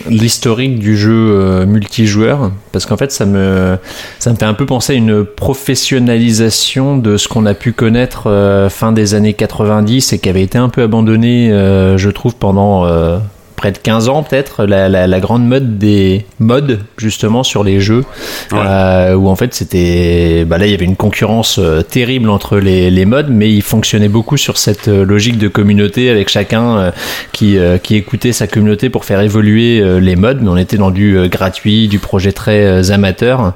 l'historique 0.09 0.79
du 0.79 0.97
jeu 0.97 1.13
euh, 1.13 1.67
multijoueur. 1.67 2.51
Parce 2.71 2.87
qu'en 2.87 2.97
fait 2.97 3.11
ça 3.11 3.27
me 3.27 3.77
ça 4.17 4.31
me 4.31 4.35
fait 4.35 4.45
un 4.45 4.55
peu 4.55 4.65
penser 4.65 4.93
à 4.93 4.95
une 4.95 5.23
professionnalisation 5.23 6.97
de 6.97 7.17
ce 7.17 7.27
qu'on 7.27 7.45
a 7.45 7.53
pu 7.53 7.71
connaître 7.71 8.31
euh, 8.31 8.67
fin 8.67 8.91
des 8.91 9.13
années 9.13 9.33
90 9.33 10.13
et 10.13 10.17
qui 10.17 10.27
avait 10.27 10.41
été 10.41 10.57
un 10.57 10.69
peu 10.69 10.81
abandonné 10.81 11.51
euh, 11.51 11.99
je 11.99 12.09
trouve 12.09 12.35
pendant 12.35 12.87
euh, 12.87 13.19
près 13.65 13.71
de 13.71 13.79
15 13.79 14.09
ans 14.09 14.21
peut-être 14.21 14.65
la, 14.65 14.89
la, 14.89 15.07
la 15.07 15.19
grande 15.19 15.43
mode 15.47 15.79
des 15.79 16.23
modes 16.37 16.81
justement 16.97 17.41
sur 17.41 17.63
les 17.63 17.79
jeux 17.79 18.05
Ouais. 18.51 18.59
euh, 18.63 19.15
où 19.15 19.27
en 19.27 19.35
fait 19.35 19.55
c'était 19.55 20.45
bah 20.45 20.59
là 20.59 20.67
il 20.67 20.71
y 20.71 20.75
avait 20.75 20.85
une 20.85 20.95
concurrence 20.95 21.57
euh, 21.57 21.81
terrible 21.81 22.29
entre 22.29 22.57
les, 22.59 22.91
les 22.91 23.05
modes 23.05 23.29
mais 23.31 23.51
il 23.51 23.63
fonctionnait 23.63 24.07
beaucoup 24.07 24.37
sur 24.37 24.59
cette 24.59 24.87
euh, 24.87 25.03
logique 25.03 25.39
de 25.39 25.47
communauté 25.47 26.11
avec 26.11 26.29
chacun 26.29 26.91
qui, 27.31 27.57
qui 27.81 27.95
écoutait 27.95 28.33
sa 28.33 28.45
communauté 28.45 28.89
pour 28.89 29.03
faire 29.05 29.21
évoluer 29.21 29.81
les 29.99 30.15
modes 30.15 30.41
mais 30.43 30.49
on 30.49 30.57
était 30.57 30.77
dans 30.77 30.91
du 30.91 31.27
gratuit 31.29 31.87
du 31.87 31.97
projet 31.97 32.31
très 32.33 32.91
amateur 32.91 33.53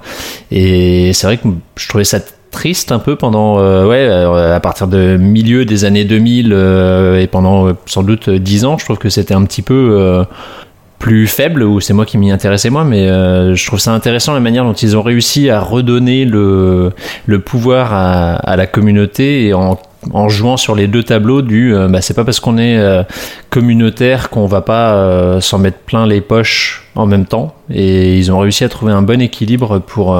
et 0.52 1.12
c'est 1.14 1.28
vrai 1.28 1.38
que 1.38 1.48
je 1.76 1.88
trouvais 1.88 2.04
ça 2.04 2.20
triste 2.52 2.92
un 2.92 3.00
peu 3.00 3.16
pendant 3.16 3.60
euh, 3.60 3.86
ouais 3.88 4.08
euh, 4.10 4.56
à 4.56 4.60
partir 4.60 4.88
de 4.88 5.18
milieu 5.18 5.66
des 5.66 5.86
années 5.86 6.06
2000 6.06 6.52
euh, 6.52 7.20
et 7.20 7.28
pendant 7.28 7.74
sans 7.86 8.04
doute 8.04 8.30
euh, 8.30 8.40
10 8.40 8.66
ans 8.66 8.78
je 8.78 8.86
trouve 8.86 8.98
que 8.98 9.10
c'était 9.10 9.34
un 9.34 9.44
petit 9.44 9.62
peu 9.62 10.26
plus 10.98 11.28
faible 11.28 11.64
ou 11.64 11.80
c'est 11.80 11.94
moi 11.94 12.06
qui 12.06 12.18
m'y 12.18 12.32
intéressais 12.32 12.70
moins 12.70 12.84
mais 12.84 13.08
je 13.08 13.66
trouve 13.66 13.80
ça 13.80 13.94
intéressant 13.94 14.34
la 14.34 14.40
manière 14.40 14.66
dont 14.66 14.74
ils 14.74 14.98
ont 14.98 15.02
réussi 15.02 15.50
à 15.50 15.62
redonner 15.62 16.26
le, 16.26 16.92
le 17.26 17.40
pouvoir 17.40 17.94
à, 17.94 18.56
la 18.58 18.68
communauté 18.68 19.54
en 19.54 20.30
jouant 20.30 20.58
sur 20.58 20.76
les 20.76 20.88
deux 20.88 21.04
tableaux 21.04 21.42
du 21.42 21.74
bah, 21.90 22.02
c'est 22.02 22.14
pas 22.14 22.26
parce 22.26 22.42
qu'on 22.42 22.58
est 22.58 22.78
communautaire 23.50 24.30
qu'on 24.30 24.46
va 24.46 24.62
pas 24.62 25.40
s'en 25.40 25.60
mettre 25.60 25.78
plein 25.80 26.06
les 26.06 26.20
poches 26.20 26.90
en 26.96 27.06
même 27.06 27.26
temps 27.26 27.56
et 27.72 28.18
ils 28.18 28.32
ont 28.32 28.40
réussi 28.40 28.66
à 28.66 28.70
trouver 28.70 28.92
un 28.92 29.02
bon 29.02 29.22
équilibre 29.22 29.80
pour 29.80 30.20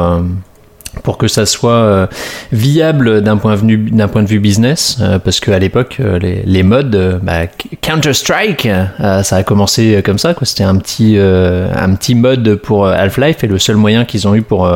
pour 1.04 1.18
que 1.18 1.28
ça 1.28 1.46
soit 1.46 1.72
euh, 1.72 2.08
viable 2.52 3.22
d'un 3.22 3.38
point 3.38 3.56
de 3.56 3.62
vue 3.62 3.78
d'un 3.92 4.08
point 4.08 4.24
de 4.24 4.28
vue 4.28 4.40
business 4.40 4.98
euh, 5.02 5.20
parce 5.20 5.40
qu'à 5.40 5.60
l'époque 5.60 5.98
euh, 6.00 6.20
les, 6.20 6.44
les 6.46 6.64
modes 6.64 7.20
bah, 7.24 7.48
Counter 7.82 8.14
Strike 8.14 8.68
ça 9.00 9.36
a 9.36 9.44
commencé 9.44 10.02
comme 10.04 10.18
ça 10.18 10.36
c'était 10.44 10.64
un 10.64 10.78
petit 10.78 11.18
un 11.18 11.96
petit 11.96 12.16
mode 12.16 12.56
pour 12.56 12.88
Half-Life 12.88 13.44
et 13.44 13.48
le 13.48 13.60
seul 13.60 13.76
moyen 13.76 14.06
qu'ils 14.06 14.28
ont 14.28 14.36
eu 14.36 14.42
pour 14.42 14.70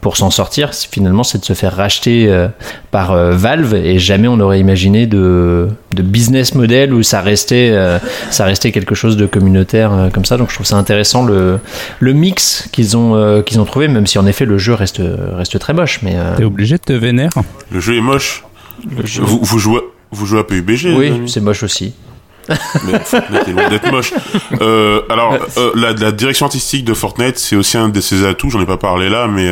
pour 0.00 0.16
s'en 0.16 0.30
sortir 0.30 0.72
finalement 0.74 1.22
c'est 1.22 1.38
de 1.38 1.44
se 1.44 1.52
faire 1.52 1.76
racheter 1.76 2.32
par 2.90 3.14
Valve 3.14 3.74
et 3.74 3.98
jamais 3.98 4.28
on 4.28 4.40
aurait 4.40 4.60
imaginé 4.60 5.06
de 5.06 5.68
de 5.94 6.02
business 6.02 6.54
model 6.54 6.92
où 6.94 7.02
ça 7.02 7.20
restait 7.20 7.70
euh, 7.72 7.98
ça 8.30 8.44
restait 8.44 8.72
quelque 8.72 8.94
chose 8.94 9.16
de 9.16 9.26
communautaire 9.26 9.92
euh, 9.92 10.10
comme 10.10 10.24
ça 10.24 10.36
donc 10.36 10.50
je 10.50 10.54
trouve 10.54 10.66
ça 10.66 10.76
intéressant 10.76 11.24
le 11.24 11.58
le 12.00 12.12
mix 12.12 12.68
qu'ils 12.72 12.96
ont 12.96 13.14
euh, 13.16 13.42
qu'ils 13.42 13.60
ont 13.60 13.64
trouvé 13.64 13.88
même 13.88 14.06
si 14.06 14.18
en 14.18 14.26
effet 14.26 14.44
le 14.44 14.58
jeu 14.58 14.74
reste 14.74 15.02
reste 15.02 15.58
très 15.58 15.72
moche 15.74 16.00
mais 16.02 16.14
euh, 16.16 16.36
T'es 16.36 16.44
obligé 16.44 16.76
de 16.76 16.82
te 16.82 16.92
vénérer 16.92 17.28
Le 17.70 17.80
jeu 17.80 17.96
est 17.96 18.00
moche. 18.00 18.44
Jeu. 19.04 19.22
Vous, 19.22 19.40
vous 19.42 19.58
jouez, 19.58 19.80
vous 20.10 20.26
jouez 20.26 20.40
à 20.40 20.44
PUBG 20.44 20.94
oui 20.96 21.22
c'est 21.26 21.40
moche 21.40 21.62
aussi 21.62 21.94
Mais 22.48 22.98
Fortnite 22.98 23.48
est 23.48 23.52
loin 23.52 23.68
d'être 23.68 23.90
moche. 23.90 24.12
Euh, 24.60 25.02
alors, 25.08 25.36
euh, 25.56 25.70
la, 25.74 25.92
la 25.92 26.12
direction 26.12 26.46
artistique 26.46 26.84
de 26.84 26.94
Fortnite, 26.94 27.38
c'est 27.38 27.56
aussi 27.56 27.76
un 27.76 27.88
de 27.88 28.00
ses 28.00 28.24
atouts. 28.26 28.50
J'en 28.50 28.60
ai 28.60 28.66
pas 28.66 28.76
parlé 28.76 29.08
là, 29.08 29.28
mais 29.28 29.48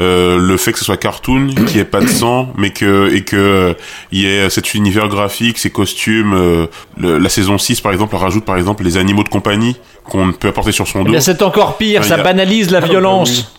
euh, 0.00 0.38
le 0.38 0.56
fait 0.56 0.72
que 0.72 0.78
ce 0.78 0.84
soit 0.84 0.96
cartoon, 0.96 1.48
qu'il 1.54 1.64
n'y 1.74 1.78
ait 1.78 1.84
pas 1.84 2.00
de 2.00 2.08
sang, 2.08 2.52
mais 2.56 2.70
que 2.70 3.12
et 3.14 3.22
que 3.24 3.36
euh, 3.36 3.74
il 4.12 4.20
y 4.20 4.26
ait 4.26 4.50
cet 4.50 4.74
univers 4.74 5.08
graphique, 5.08 5.58
ces 5.58 5.70
costumes. 5.70 6.34
euh, 6.34 6.66
le- 6.98 7.18
la 7.18 7.28
saison 7.28 7.58
6, 7.58 7.80
par 7.80 7.92
exemple, 7.92 8.16
rajoute 8.16 8.44
par 8.44 8.56
exemple 8.56 8.84
les 8.84 8.96
animaux 8.96 9.22
de 9.24 9.28
compagnie 9.28 9.76
qu'on 10.04 10.32
peut 10.32 10.48
apporter 10.48 10.72
sur 10.72 10.86
son 10.88 11.04
Eh 11.06 11.12
dos. 11.12 11.20
c'est 11.20 11.42
encore 11.42 11.76
pire, 11.76 12.04
ça 12.04 12.14
a- 12.16 12.22
banalise 12.22 12.70
la 12.70 12.78
Ah, 12.78 12.86
violence. 12.86 13.52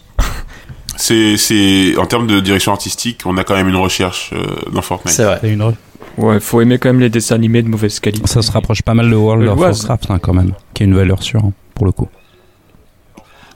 C'est 0.98 1.36
c'est 1.38 1.98
en 1.98 2.06
termes 2.06 2.26
de 2.28 2.40
direction 2.40 2.72
artistique, 2.72 3.20
on 3.26 3.38
a 3.38 3.44
quand 3.44 3.56
même 3.56 3.68
une 3.68 3.76
recherche 3.76 4.32
euh, 4.34 4.46
dans 4.72 4.82
Fortnite. 4.82 5.14
C'est 5.14 5.26
vrai. 5.26 5.40
C'est 5.42 5.50
une 5.50 5.62
re- 5.62 5.74
Ouais, 6.18 6.40
faut 6.40 6.62
aimer 6.62 6.78
quand 6.78 6.90
même 6.90 7.00
les 7.02 7.10
dessins 7.10 7.36
animés 7.36 7.62
de 7.62 7.68
mauvaise 7.68 8.00
qualité. 8.00 8.26
Ça 8.28 8.42
se 8.42 8.52
rapproche 8.52 8.82
pas 8.82 8.94
mal 8.94 9.10
de 9.10 9.16
World 9.16 9.44
Le 9.44 9.50
of. 9.50 9.60
Warcraft 9.60 10.12
hein, 10.12 10.20
quand 10.20 10.34
même, 10.34 10.54
qui 10.74 10.84
a 10.84 10.86
une 10.86 10.96
valeur 10.96 11.22
sûre 11.22 11.42
hein, 11.44 11.52
pour 11.74 11.86
le 11.86 11.92
coup. 11.92 12.08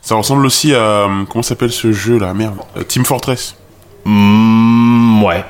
Ça 0.01 0.15
ressemble 0.15 0.45
aussi 0.45 0.73
à 0.73 0.77
euh, 0.79 1.25
comment 1.29 1.43
s'appelle 1.43 1.71
ce 1.71 1.91
jeu 1.91 2.17
là 2.19 2.33
Merde, 2.33 2.57
Euh, 2.77 2.83
Team 2.83 3.05
Fortress. 3.05 3.55
Mm, 4.05 5.23
ouais. 5.23 5.43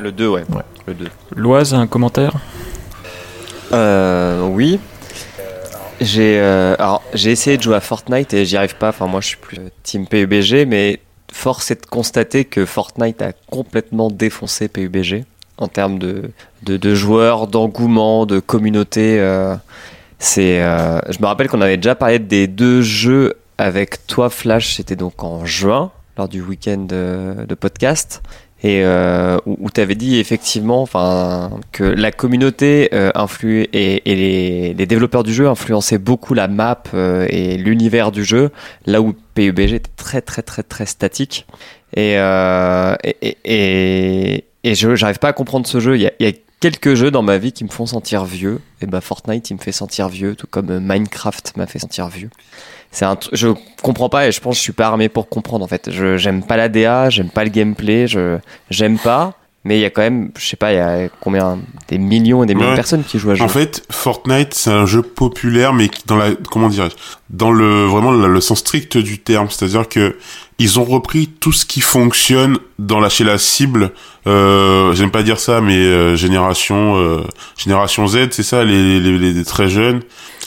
Le 0.00 0.10
2, 0.12 0.28
ouais. 0.28 0.44
Ouais. 0.50 0.62
Le 0.86 0.94
2. 0.94 1.06
Loise, 1.36 1.74
un 1.74 1.86
commentaire? 1.86 2.32
Euh, 3.72 4.46
oui. 4.48 4.78
J'ai 6.00 6.38
euh, 6.38 6.76
alors 6.78 7.02
j'ai 7.12 7.32
essayé 7.32 7.56
de 7.56 7.62
jouer 7.62 7.74
à 7.74 7.80
Fortnite 7.80 8.32
et 8.32 8.44
j'y 8.44 8.56
arrive 8.56 8.76
pas. 8.76 8.90
Enfin 8.90 9.06
moi 9.08 9.20
je 9.20 9.28
suis 9.28 9.36
plus 9.36 9.58
euh, 9.58 9.68
team 9.82 10.06
PUBG, 10.06 10.64
mais 10.66 11.00
force 11.32 11.70
est 11.72 11.82
de 11.82 11.86
constater 11.86 12.44
que 12.44 12.64
Fortnite 12.64 13.20
a 13.20 13.32
complètement 13.50 14.08
défoncé 14.08 14.68
PUBG 14.68 15.24
en 15.58 15.68
termes 15.68 15.98
de 15.98 16.30
de, 16.62 16.76
de 16.76 16.94
joueurs, 16.94 17.46
d'engouement, 17.46 18.26
de 18.26 18.40
communauté. 18.40 19.18
euh, 19.20 19.54
c'est 20.18 20.60
euh, 20.62 21.00
je 21.10 21.18
me 21.20 21.26
rappelle 21.26 21.48
qu'on 21.48 21.60
avait 21.60 21.76
déjà 21.76 21.94
parlé 21.94 22.18
des 22.18 22.46
deux 22.46 22.82
jeux 22.82 23.34
avec 23.58 24.06
toi 24.06 24.30
Flash. 24.30 24.74
C'était 24.76 24.96
donc 24.96 25.22
en 25.22 25.44
juin 25.44 25.92
lors 26.16 26.28
du 26.28 26.42
week-end 26.42 26.78
de, 26.88 27.54
podcast 27.54 28.22
et 28.64 28.82
euh, 28.84 29.38
où, 29.46 29.56
où 29.60 29.70
tu 29.70 29.80
avais 29.80 29.94
dit 29.94 30.18
effectivement 30.18 30.84
que 31.70 31.84
la 31.84 32.10
communauté 32.10 32.88
euh, 32.92 33.12
influait 33.14 33.68
et, 33.72 34.10
et 34.10 34.16
les, 34.16 34.74
les 34.74 34.86
développeurs 34.86 35.22
du 35.22 35.32
jeu 35.32 35.46
influençaient 35.48 35.98
beaucoup 35.98 36.34
la 36.34 36.48
map 36.48 36.82
euh, 36.94 37.24
et 37.30 37.56
l'univers 37.56 38.10
du 38.10 38.24
jeu 38.24 38.50
là 38.84 39.00
où 39.00 39.14
PUBG 39.34 39.74
était 39.74 39.90
très 39.96 40.20
très 40.20 40.42
très 40.42 40.64
très 40.64 40.86
statique 40.86 41.46
et 41.94 42.18
euh, 42.18 42.96
et, 43.04 43.36
et, 43.44 44.44
et, 44.64 44.74
je 44.74 44.94
j'arrive 44.94 45.18
pas 45.18 45.28
à 45.28 45.32
comprendre 45.32 45.66
ce 45.66 45.80
jeu. 45.80 45.96
Il 45.96 46.02
y 46.02 46.06
a, 46.06 46.12
y 46.20 46.26
a 46.26 46.32
quelques 46.60 46.94
jeux 46.94 47.10
dans 47.10 47.22
ma 47.22 47.38
vie 47.38 47.52
qui 47.52 47.64
me 47.64 47.68
font 47.68 47.86
sentir 47.86 48.24
vieux. 48.24 48.60
Et 48.80 48.86
ben 48.86 49.00
Fortnite 49.00 49.50
il 49.50 49.54
me 49.54 49.60
fait 49.60 49.72
sentir 49.72 50.08
vieux 50.08 50.34
tout 50.34 50.46
comme 50.48 50.70
euh, 50.70 50.80
Minecraft 50.80 51.56
m'a 51.56 51.66
fait 51.66 51.78
sentir 51.78 52.08
vieux. 52.08 52.30
C'est 52.90 53.04
un 53.04 53.18
je 53.32 53.48
comprends 53.82 54.08
pas 54.08 54.26
et 54.28 54.32
je 54.32 54.40
pense 54.40 54.54
que 54.54 54.58
je 54.58 54.62
suis 54.62 54.72
pas 54.72 54.86
armé 54.86 55.08
pour 55.08 55.28
comprendre 55.28 55.64
en 55.64 55.68
fait. 55.68 55.90
Je 55.90 56.16
j'aime 56.16 56.42
pas 56.42 56.56
la 56.56 56.68
DA 56.68 57.10
j'aime 57.10 57.30
pas 57.30 57.44
le 57.44 57.50
gameplay 57.50 58.06
je 58.06 58.38
j'aime 58.70 58.98
pas 58.98 59.37
mais 59.64 59.78
il 59.78 59.80
y 59.80 59.84
a 59.84 59.90
quand 59.90 60.02
même 60.02 60.30
je 60.38 60.46
sais 60.46 60.56
pas 60.56 60.72
il 60.72 60.76
y 60.76 60.80
a 60.80 61.08
combien 61.20 61.58
des 61.88 61.98
millions 61.98 62.42
et 62.42 62.46
des 62.46 62.54
millions 62.54 62.66
Ouais. 62.68 62.72
de 62.72 62.76
personnes 62.76 63.04
qui 63.04 63.18
jouent 63.18 63.30
à 63.30 63.34
ce 63.34 63.38
jeu 63.40 63.44
En 63.44 63.48
fait, 63.48 63.84
Fortnite, 63.90 64.54
c'est 64.54 64.70
un 64.70 64.86
jeu 64.86 65.02
populaire, 65.02 65.72
mais 65.72 65.90
dans 66.06 66.16
la, 66.16 66.30
comment 66.50 66.68
dirais-je, 66.68 66.94
dans 67.30 67.50
le 67.50 67.84
vraiment 67.84 68.12
le, 68.12 68.40
sens 68.40 68.60
strict 68.60 68.96
du 68.98 69.18
terme, 69.18 69.48
c'est-à-dire 69.50 69.88
que 69.88 70.16
ils 70.60 70.80
ont 70.80 70.84
repris 70.84 71.28
tout 71.28 71.52
ce 71.52 71.64
qui 71.66 71.80
fonctionne 71.80 72.58
dans 72.80 72.98
la 73.00 73.08
chez 73.08 73.22
la 73.24 73.38
cible. 73.38 73.92
Euh, 74.26 74.92
J'aime 74.94 75.10
pas 75.12 75.22
dire 75.22 75.38
ça, 75.38 75.60
mais 75.60 75.76
euh, 75.76 76.16
génération 76.16 76.96
euh, 76.96 77.20
génération 77.56 78.06
Z, 78.08 78.28
c'est 78.32 78.42
ça, 78.42 78.64
les, 78.64 79.00
les, 79.00 79.18
les, 79.18 79.32
les 79.32 79.44
très 79.44 79.68
jeunes. 79.68 80.00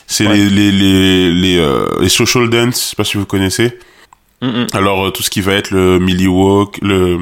C'est 0.08 0.28
Ouais. 0.28 0.36
les 0.36 0.50
les 0.50 0.72
les 0.72 1.32
les, 1.32 1.58
euh, 1.58 1.88
les 2.02 2.10
social 2.10 2.50
dance, 2.50 2.82
je 2.84 2.90
sais 2.90 2.96
pas 2.98 3.06
si 3.06 3.18
vous 3.18 3.26
connaissez. 3.26 3.78
Mm, 4.42 4.48
mm. 4.48 4.68
Alors 4.74 5.06
euh, 5.06 5.12
tout 5.12 5.24
ce 5.24 5.30
qui 5.30 5.40
va 5.40 5.54
être 5.54 5.72
le 5.72 6.00
Millie 6.00 6.28
Walk, 6.28 6.80
le 6.82 7.18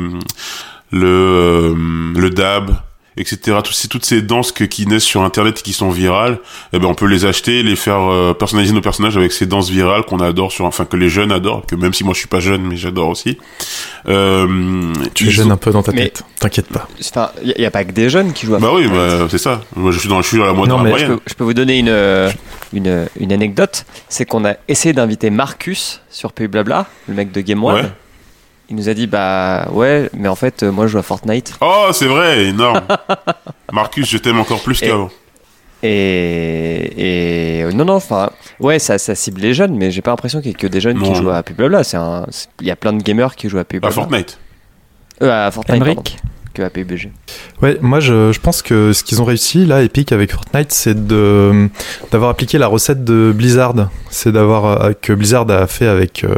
le 0.91 1.05
euh, 1.07 1.75
le 2.15 2.29
dab, 2.29 2.71
etc. 3.17 3.57
Tous 3.63 3.73
ces, 3.73 3.87
toutes 3.89 4.05
ces 4.05 4.21
danses 4.21 4.51
que, 4.51 4.63
qui 4.63 4.85
naissent 4.87 5.03
sur 5.03 5.21
Internet 5.23 5.59
et 5.59 5.61
qui 5.61 5.73
sont 5.73 5.89
virales, 5.89 6.39
eh 6.73 6.79
ben 6.79 6.87
on 6.87 6.93
peut 6.95 7.05
les 7.05 7.25
acheter, 7.25 7.63
les 7.63 7.75
faire 7.75 7.99
euh, 8.09 8.33
personnaliser 8.33 8.73
nos 8.73 8.81
personnages 8.81 9.17
avec 9.17 9.31
ces 9.33 9.45
danses 9.45 9.69
virales 9.69 10.03
qu'on 10.03 10.19
adore 10.19 10.51
sur, 10.51 10.65
enfin 10.65 10.85
que 10.85 10.95
les 10.95 11.09
jeunes 11.09 11.31
adorent, 11.31 11.65
que 11.65 11.75
même 11.75 11.93
si 11.93 12.03
moi 12.03 12.13
je 12.13 12.19
suis 12.19 12.27
pas 12.29 12.39
jeune, 12.39 12.61
mais 12.63 12.77
j'adore 12.77 13.09
aussi. 13.09 13.37
Euh, 14.07 14.93
Tu 15.13 15.27
es 15.27 15.31
jeune 15.31 15.51
un 15.51 15.57
peu 15.57 15.71
dans 15.71 15.83
ta 15.83 15.91
Mais- 15.91 16.05
tête, 16.05 16.23
t'inquiète 16.39 16.67
pas. 16.69 16.87
enfin 17.01 17.31
il 17.43 17.53
y, 17.61 17.65
a 17.65 17.71
pas 17.71 17.83
que 17.83 17.91
des 17.91 18.09
jeunes 18.09 18.31
qui 18.33 18.45
jouent 18.45 18.55
à 18.55 18.59
Bah 18.59 18.71
oui, 18.73 18.87
bah, 18.87 19.27
c'est 19.29 19.37
ça. 19.37 19.61
Moi 19.75 19.91
je 19.91 19.99
suis 19.99 20.09
dans, 20.09 20.21
je 20.21 20.27
suis 20.27 20.37
dans 20.37 20.45
la 20.45 20.53
moitié 20.53 20.69
Non, 20.75 20.79
mais 20.81 20.89
je, 20.91 20.95
moyenne. 20.95 21.09
peux, 21.17 21.19
je 21.27 21.33
peux 21.33 21.43
vous 21.43 21.53
donner 21.53 21.79
une, 21.79 22.31
une, 22.73 23.07
une 23.19 23.33
anecdote. 23.33 23.85
C'est 24.07 24.25
qu'on 24.25 24.45
a 24.45 24.53
essayé 24.67 24.93
d'inviter 24.93 25.29
Marcus 25.29 26.01
sur 26.09 26.31
PU 26.31 26.47
Blabla, 26.47 26.87
le 27.07 27.13
mec 27.15 27.31
de 27.31 27.41
Game 27.41 27.63
One. 27.63 27.75
Ouais. 27.75 27.91
Il 28.69 28.75
nous 28.75 28.89
a 28.89 28.93
dit 28.93 29.07
bah 29.07 29.67
ouais, 29.71 30.09
mais 30.13 30.27
en 30.27 30.35
fait 30.35 30.63
euh, 30.63 30.71
moi 30.71 30.85
je 30.85 30.91
joue 30.91 30.97
à 30.99 31.03
Fortnite. 31.03 31.55
Oh, 31.61 31.87
c'est 31.91 32.05
vrai, 32.05 32.45
énorme. 32.45 32.81
Marcus, 33.71 34.07
je 34.07 34.17
t'aime 34.17 34.39
encore 34.39 34.61
plus 34.61 34.79
qu'avant. 34.79 35.09
Et, 35.81 37.61
et 37.61 37.73
non 37.73 37.85
non 37.85 37.93
enfin 37.93 38.31
ouais 38.59 38.79
ça, 38.79 38.97
ça 38.97 39.15
cible 39.15 39.39
les 39.41 39.53
jeunes, 39.53 39.75
mais 39.77 39.91
j'ai 39.91 40.01
pas 40.01 40.11
l'impression 40.11 40.39
qu'il 40.39 40.49
y 40.49 40.51
ait 40.51 40.57
que 40.57 40.67
des 40.67 40.81
jeunes 40.81 41.01
qui 41.01 41.15
jouent 41.15 41.29
à 41.29 41.41
PU 41.41 41.53
Blabla. 41.53 41.83
C'est 41.83 41.97
il 42.59 42.67
y 42.67 42.71
a 42.71 42.75
plein 42.75 42.93
de 42.93 43.01
gamers 43.01 43.35
qui 43.35 43.49
jouent 43.49 43.59
à 43.59 43.63
PU 43.63 43.77
À 43.77 43.79
Blabla. 43.79 43.95
Fortnite. 43.95 44.39
Euh, 45.21 45.47
à 45.47 45.51
Fortnite 45.51 46.17
à 46.63 46.69
PUBG. 46.69 47.11
Ouais, 47.61 47.77
moi 47.81 47.99
je, 47.99 48.31
je 48.31 48.39
pense 48.39 48.61
que 48.61 48.93
ce 48.93 49.03
qu'ils 49.03 49.21
ont 49.21 49.25
réussi 49.25 49.65
là, 49.65 49.81
Epic 49.83 50.11
avec 50.11 50.31
Fortnite, 50.31 50.71
c'est 50.71 51.07
de 51.07 51.69
d'avoir 52.11 52.29
appliqué 52.29 52.57
la 52.57 52.67
recette 52.67 53.03
de 53.03 53.33
Blizzard. 53.35 53.89
C'est 54.09 54.31
d'avoir 54.31 54.65
euh, 54.65 54.91
que 54.99 55.13
Blizzard 55.13 55.49
a 55.51 55.67
fait 55.67 55.87
avec 55.87 56.23
euh, 56.23 56.35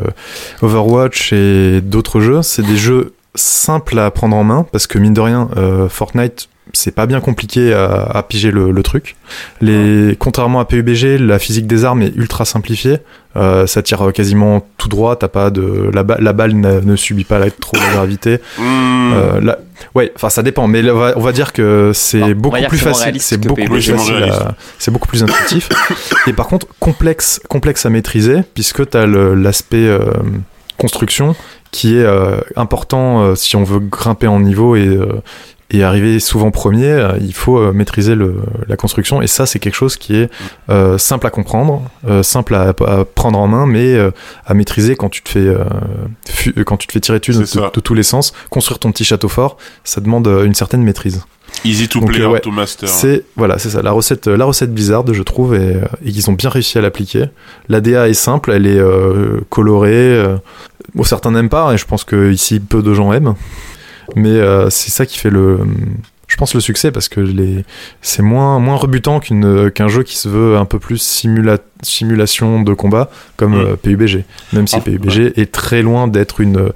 Overwatch 0.62 1.34
et 1.34 1.82
d'autres 1.82 2.20
jeux. 2.22 2.42
C'est 2.42 2.66
des 2.66 2.78
jeux 2.78 3.14
simples 3.36 3.98
à 4.00 4.12
prendre 4.12 4.36
en 4.36 4.44
main 4.44 4.66
parce 4.72 4.88
que 4.88 4.98
mine 4.98 5.14
de 5.14 5.22
rien, 5.22 5.50
euh, 5.58 5.88
Fortnite 5.90 6.48
c'est 6.74 6.96
pas 6.96 7.06
bien 7.06 7.20
compliqué 7.20 7.74
à, 7.74 8.04
à 8.04 8.24
piger 8.24 8.50
le, 8.50 8.72
le 8.72 8.84
truc. 8.84 9.18
Les, 9.60 10.16
contrairement 10.18 10.62
à 10.62 10.66
PUBG, 10.66 11.18
la 11.20 11.38
physique 11.38 11.68
des 11.68 11.84
armes 11.84 12.02
est 12.02 12.16
ultra 12.16 12.46
simplifiée. 12.46 13.00
Euh, 13.36 13.68
ça 13.68 13.82
tire 13.82 14.14
quasiment 14.14 14.66
tout 14.78 14.88
droit. 14.88 15.18
T'as 15.18 15.28
pas 15.28 15.50
de 15.50 15.90
la, 15.94 16.04
ba- 16.04 16.16
la 16.22 16.32
balle 16.32 16.54
ne, 16.56 16.80
ne 16.80 16.96
subit 16.96 17.26
pas 17.26 17.40
la- 17.40 17.52
trop 17.52 17.76
la 17.76 17.92
gravité. 17.94 18.40
Mmh. 18.58 19.14
Euh, 19.14 19.56
ouais, 19.96 20.14
enfin 20.16 20.30
ça 20.30 20.44
dépend, 20.44 20.68
mais 20.68 20.82
là, 20.82 20.94
on 20.96 20.98
va, 20.98 21.14
on 21.18 21.22
va 21.22 21.32
dire 21.34 21.52
que 21.52 21.92
c'est 21.94 22.34
beaucoup 22.34 22.56
plus 22.70 22.78
facile, 22.78 23.20
c'est 23.20 23.38
beaucoup 23.38 23.66
plus 23.66 23.82
facile, 23.92 24.24
à- 24.24 24.56
c'est 24.80 24.92
beaucoup 24.92 25.08
plus 25.10 25.24
intuitif. 25.24 25.68
Et 26.28 26.32
par 26.34 26.48
contre, 26.48 26.68
complexe, 26.80 27.42
complexe 27.50 27.86
à 27.86 27.90
maîtriser, 27.90 28.38
puisque 28.54 28.90
tu 28.90 28.98
as 28.98 29.06
l'aspect 29.08 29.78
euh, 29.88 30.00
construction 30.78 31.36
qui 31.72 31.96
est 31.96 32.04
euh, 32.04 32.42
important 32.56 33.22
euh, 33.22 33.36
si 33.36 33.56
on 33.56 33.64
veut 33.64 33.80
grimper 33.80 34.28
en 34.28 34.40
niveau 34.40 34.76
et 34.76 34.88
euh, 34.88 35.22
et 35.74 35.84
arriver 35.84 36.20
souvent 36.20 36.52
premier, 36.52 36.86
euh, 36.92 37.14
il 37.22 37.34
faut 37.34 37.58
euh, 37.58 37.72
maîtriser 37.72 38.14
le, 38.16 38.36
la 38.68 38.76
construction. 38.76 39.22
Et 39.22 39.28
ça, 39.28 39.46
c'est 39.46 39.60
quelque 39.60 39.76
chose 39.76 39.96
qui 39.96 40.16
est 40.18 40.30
euh, 40.70 40.98
simple 40.98 41.26
à 41.28 41.30
comprendre, 41.30 41.82
euh, 42.08 42.24
simple 42.24 42.56
à, 42.56 42.70
à 42.86 43.06
prendre 43.06 43.40
en 43.40 43.48
main, 43.48 43.66
mais 43.66 43.94
euh, 43.96 44.12
à 44.46 44.54
maîtriser 44.54 44.96
quand 44.96 45.10
tu 45.10 45.22
te 45.22 45.30
fais, 45.30 45.48
fu- 46.30 46.54
quand 46.66 46.78
tu 46.78 46.88
te 46.88 46.92
fais 46.94 47.00
tirer 47.00 47.20
dessus 47.20 47.34
de, 47.34 47.80
tous 47.80 47.94
les 47.94 48.04
sens. 48.04 48.34
Construire 48.50 48.80
ton 48.80 48.92
petit 48.92 49.06
château 49.06 49.30
fort, 49.30 49.58
ça 49.84 50.02
demande 50.02 50.28
une 50.28 50.54
certaine 50.56 50.84
maîtrise. 50.84 51.24
Easy 51.66 51.88
to 51.90 52.00
Donc, 52.00 52.10
play, 52.12 52.26
ouais, 52.26 52.40
to 52.40 52.50
master. 52.52 52.88
C'est 52.88 53.24
voilà, 53.36 53.58
c'est 53.60 53.70
ça 53.70 53.82
la 53.82 53.92
recette, 53.92 54.28
la 54.28 54.46
recette 54.46 54.74
Blizzard, 54.74 55.04
je 55.14 55.22
trouve, 55.24 55.54
et, 55.56 55.72
et 56.06 56.10
ils 56.10 56.30
ont 56.30 56.34
bien 56.34 56.50
réussi 56.50 56.78
à 56.78 56.82
l'appliquer. 56.82 57.26
La 57.70 57.82
DA 57.82 58.08
est 58.10 58.14
simple, 58.14 58.52
elle 58.52 58.66
est 58.68 58.82
colorée. 59.50 60.24
bon, 60.96 61.04
certains 61.04 61.32
n'aiment 61.32 61.50
pas, 61.50 61.74
et 61.74 61.78
je 61.78 61.86
pense 61.86 62.04
que 62.04 62.32
ici 62.32 62.60
peu 62.60 62.82
de 62.82 62.94
gens 62.94 63.12
aiment. 63.14 63.36
Mais 64.16 64.30
euh, 64.30 64.70
c'est 64.70 64.92
ça 64.92 65.06
qui 65.06 65.18
fait 65.18 65.30
le, 65.30 65.60
je 66.28 66.36
pense 66.38 66.54
le 66.54 66.60
succès 66.62 66.92
parce 66.92 67.10
que 67.10 67.20
les, 67.20 67.64
c'est 68.02 68.22
moins 68.24 68.60
moins 68.60 68.76
rebutant 68.76 69.20
qu'une 69.20 69.70
qu'un 69.72 69.88
jeu 69.88 70.04
qui 70.04 70.18
se 70.18 70.28
veut 70.30 70.58
un 70.58 70.66
peu 70.66 70.80
plus 70.80 71.02
simula- 71.02 71.60
simulation 71.82 72.62
de 72.62 72.74
combat 72.74 73.10
comme 73.38 73.54
Mm. 73.56 73.66
euh, 73.66 73.76
PUBG. 73.76 74.24
Même 74.54 74.68
si 74.68 74.76
Ah, 74.78 74.82
PUBG 74.82 75.34
est 75.40 75.52
très 75.52 75.82
loin 75.82 76.08
d'être 76.08 76.42
une 76.42 76.58
euh, 76.58 76.70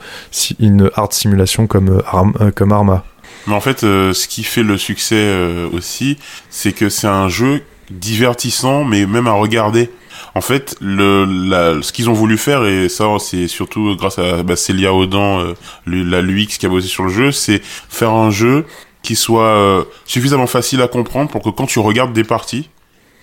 une 0.59 0.89
hard 0.95 1.13
simulation 1.13 1.67
comme 1.67 2.01
Arm- 2.07 2.33
euh, 2.41 2.51
comme 2.51 2.71
Arma. 2.71 3.05
Mais 3.47 3.53
en 3.53 3.61
fait, 3.61 3.83
euh, 3.83 4.11
ce 4.13 4.27
qui 4.27 4.43
fait 4.43 4.63
le 4.63 4.77
succès 4.77 5.15
euh, 5.17 5.69
aussi, 5.71 6.17
c'est 6.49 6.71
que 6.71 6.89
c'est 6.89 7.07
un 7.07 7.27
jeu 7.29 7.61
divertissant, 7.91 8.83
mais 8.83 9.05
même 9.05 9.27
à 9.27 9.33
regarder. 9.33 9.89
En 10.33 10.41
fait, 10.41 10.75
le, 10.81 11.25
la, 11.25 11.81
ce 11.81 11.91
qu'ils 11.91 12.09
ont 12.09 12.13
voulu 12.13 12.37
faire, 12.37 12.65
et 12.65 12.89
ça, 12.89 13.05
c'est 13.19 13.47
surtout 13.47 13.95
grâce 13.95 14.19
à 14.19 14.43
bah, 14.43 14.55
Célia 14.55 14.93
Audan, 14.93 15.39
euh, 15.39 15.53
la 15.85 16.21
l'UX 16.21 16.57
qui 16.57 16.65
a 16.65 16.69
bossé 16.69 16.87
sur 16.87 17.03
le 17.03 17.09
jeu, 17.09 17.31
c'est 17.31 17.61
faire 17.63 18.11
un 18.11 18.31
jeu 18.31 18.65
qui 19.01 19.15
soit 19.15 19.55
euh, 19.55 19.83
suffisamment 20.05 20.47
facile 20.47 20.81
à 20.81 20.87
comprendre 20.87 21.29
pour 21.29 21.41
que 21.41 21.49
quand 21.49 21.67
tu 21.67 21.79
regardes 21.79 22.13
des 22.13 22.23
parties, 22.23 22.69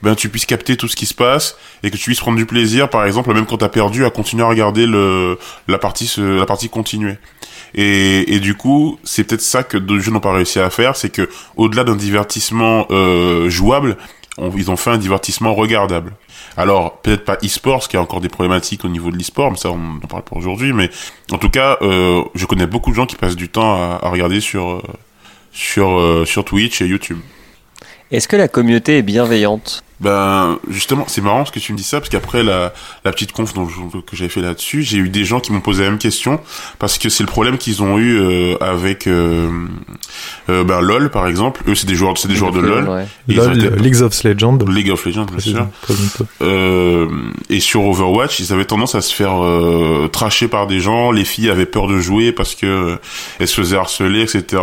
ben 0.03 0.15
tu 0.15 0.29
puisses 0.29 0.47
capter 0.47 0.77
tout 0.77 0.89
ce 0.89 0.97
qui 0.97 1.07
se 1.07 1.15
passe 1.15 1.57
et 1.83 1.91
que 1.91 1.97
tu 1.97 2.05
puisses 2.05 2.21
prendre 2.21 2.37
du 2.37 2.47
plaisir, 2.47 2.89
par 2.89 3.05
exemple, 3.05 3.33
même 3.33 3.47
quand 3.47 3.59
t'as 3.59 3.69
perdu, 3.69 4.05
à 4.05 4.11
continuer 4.11 4.43
à 4.43 4.49
regarder 4.49 4.87
le 4.87 5.39
la 5.69 5.79
partie 5.79 6.13
la 6.19 6.47
partie 6.47 6.69
continuer. 6.69 7.19
Et, 7.75 8.35
et 8.35 8.41
du 8.41 8.55
coup, 8.55 8.99
c'est 9.05 9.25
peut-être 9.25 9.43
ça 9.43 9.63
que 9.63 9.79
d'autres 9.79 10.03
jeux 10.03 10.11
n'ont 10.11 10.21
pas 10.21 10.33
réussi 10.33 10.59
à 10.59 10.71
faire, 10.71 10.97
c'est 10.97 11.11
que 11.11 11.29
au-delà 11.57 11.85
d'un 11.85 11.97
divertissement 11.97 12.87
euh, 12.91 13.49
jouable, 13.49 13.97
ils 14.57 14.71
ont 14.71 14.77
fait 14.77 14.91
un 14.91 14.99
divertissement 14.99 15.55
regardable. 15.55 16.13
Alors, 16.57 16.99
peut-être 16.99 17.25
pas 17.25 17.39
e-sport, 17.43 17.75
parce 17.75 17.89
qu'il 17.89 17.97
y 17.97 18.01
a 18.01 18.03
encore 18.03 18.21
des 18.21 18.29
problématiques 18.29 18.85
au 18.85 18.89
niveau 18.89 19.11
de 19.11 19.17
l'e-sport, 19.17 19.51
mais 19.51 19.57
ça, 19.57 19.71
on 19.71 19.97
en 20.03 20.07
parle 20.07 20.23
pas 20.23 20.37
aujourd'hui. 20.37 20.73
Mais 20.73 20.91
en 21.31 21.39
tout 21.39 21.51
cas, 21.51 21.79
euh, 21.83 22.23
je 22.35 22.47
connais 22.47 22.67
beaucoup 22.67 22.91
de 22.91 22.97
gens 22.97 23.07
qui 23.07 23.17
passent 23.17 23.37
du 23.37 23.49
temps 23.49 23.75
à, 23.75 24.01
à 24.03 24.09
regarder 24.11 24.41
sur, 24.41 24.71
euh, 24.71 24.83
sur, 25.53 25.99
euh, 25.99 26.25
sur 26.25 26.45
Twitch 26.45 26.83
et 26.83 26.87
YouTube. 26.87 27.19
Est-ce 28.13 28.29
que 28.29 28.37
la 28.37 28.47
communauté 28.47 28.99
est 28.99 29.03
bienveillante? 29.03 29.83
Ben, 30.01 30.59
justement, 30.69 31.05
c'est 31.07 31.21
marrant 31.21 31.45
ce 31.47 31.53
que 31.53 31.61
tu 31.61 31.73
me 31.73 31.79
dis 31.79 31.85
ça, 31.85 31.99
parce 32.01 32.09
qu'après 32.11 32.43
la, 32.43 32.73
la 33.05 33.13
petite 33.13 33.31
conf 33.31 33.55
dont 33.55 33.69
je- 33.69 34.01
que 34.01 34.17
j'avais 34.17 34.29
fait 34.29 34.41
là-dessus, 34.41 34.83
j'ai 34.83 34.99
eu 34.99 35.09
des 35.09 35.25
gens 35.25 35.39
qui 35.39 35.53
m'ont 35.53 35.61
posé 35.61 35.85
la 35.85 35.91
même 35.91 35.99
question, 36.01 36.41
parce 36.81 36.99
que 36.99 37.09
c'est 37.09 37.23
le 37.23 37.29
problème 37.29 37.57
qu'ils 37.57 37.83
ont 37.85 37.99
eu 37.99 38.19
euh, 38.21 38.57
avec 38.61 39.07
euh, 39.07 39.49
euh, 40.51 40.65
ben, 40.65 40.81
LOL, 40.81 41.09
par 41.11 41.29
exemple. 41.29 41.63
Eux, 41.69 41.77
c'est 41.77 41.87
des 41.87 41.95
joueurs, 41.95 42.19
c'est 42.19 42.27
des 42.27 42.35
joueurs 42.35 42.51
de 42.53 42.59
LOL. 42.61 42.89
Ouais. 42.89 43.07
LOL, 43.29 43.57
été- 43.57 43.77
League 43.77 44.03
of 44.03 44.25
Legends. 44.25 44.59
League 44.69 44.91
of 44.91 45.05
Legends, 45.07 45.27
bien 45.27 45.39
sûr. 45.39 45.67
Euh, 46.43 47.09
et 47.49 47.61
sur 47.61 47.85
Overwatch, 47.85 48.41
ils 48.41 48.53
avaient 48.53 48.65
tendance 48.65 48.95
à 48.97 49.01
se 49.03 49.15
faire 49.15 49.41
euh, 49.43 50.09
tracher 50.13 50.49
par 50.49 50.67
des 50.67 50.81
gens. 50.81 51.13
Les 51.13 51.25
filles 51.25 51.49
avaient 51.49 51.65
peur 51.67 51.87
de 51.87 51.99
jouer 52.01 52.33
parce 52.33 52.57
que 52.57 52.67
euh, 52.67 52.97
elles 53.39 53.47
se 53.49 53.55
faisaient 53.61 53.77
harceler, 53.77 54.23
etc. 54.23 54.61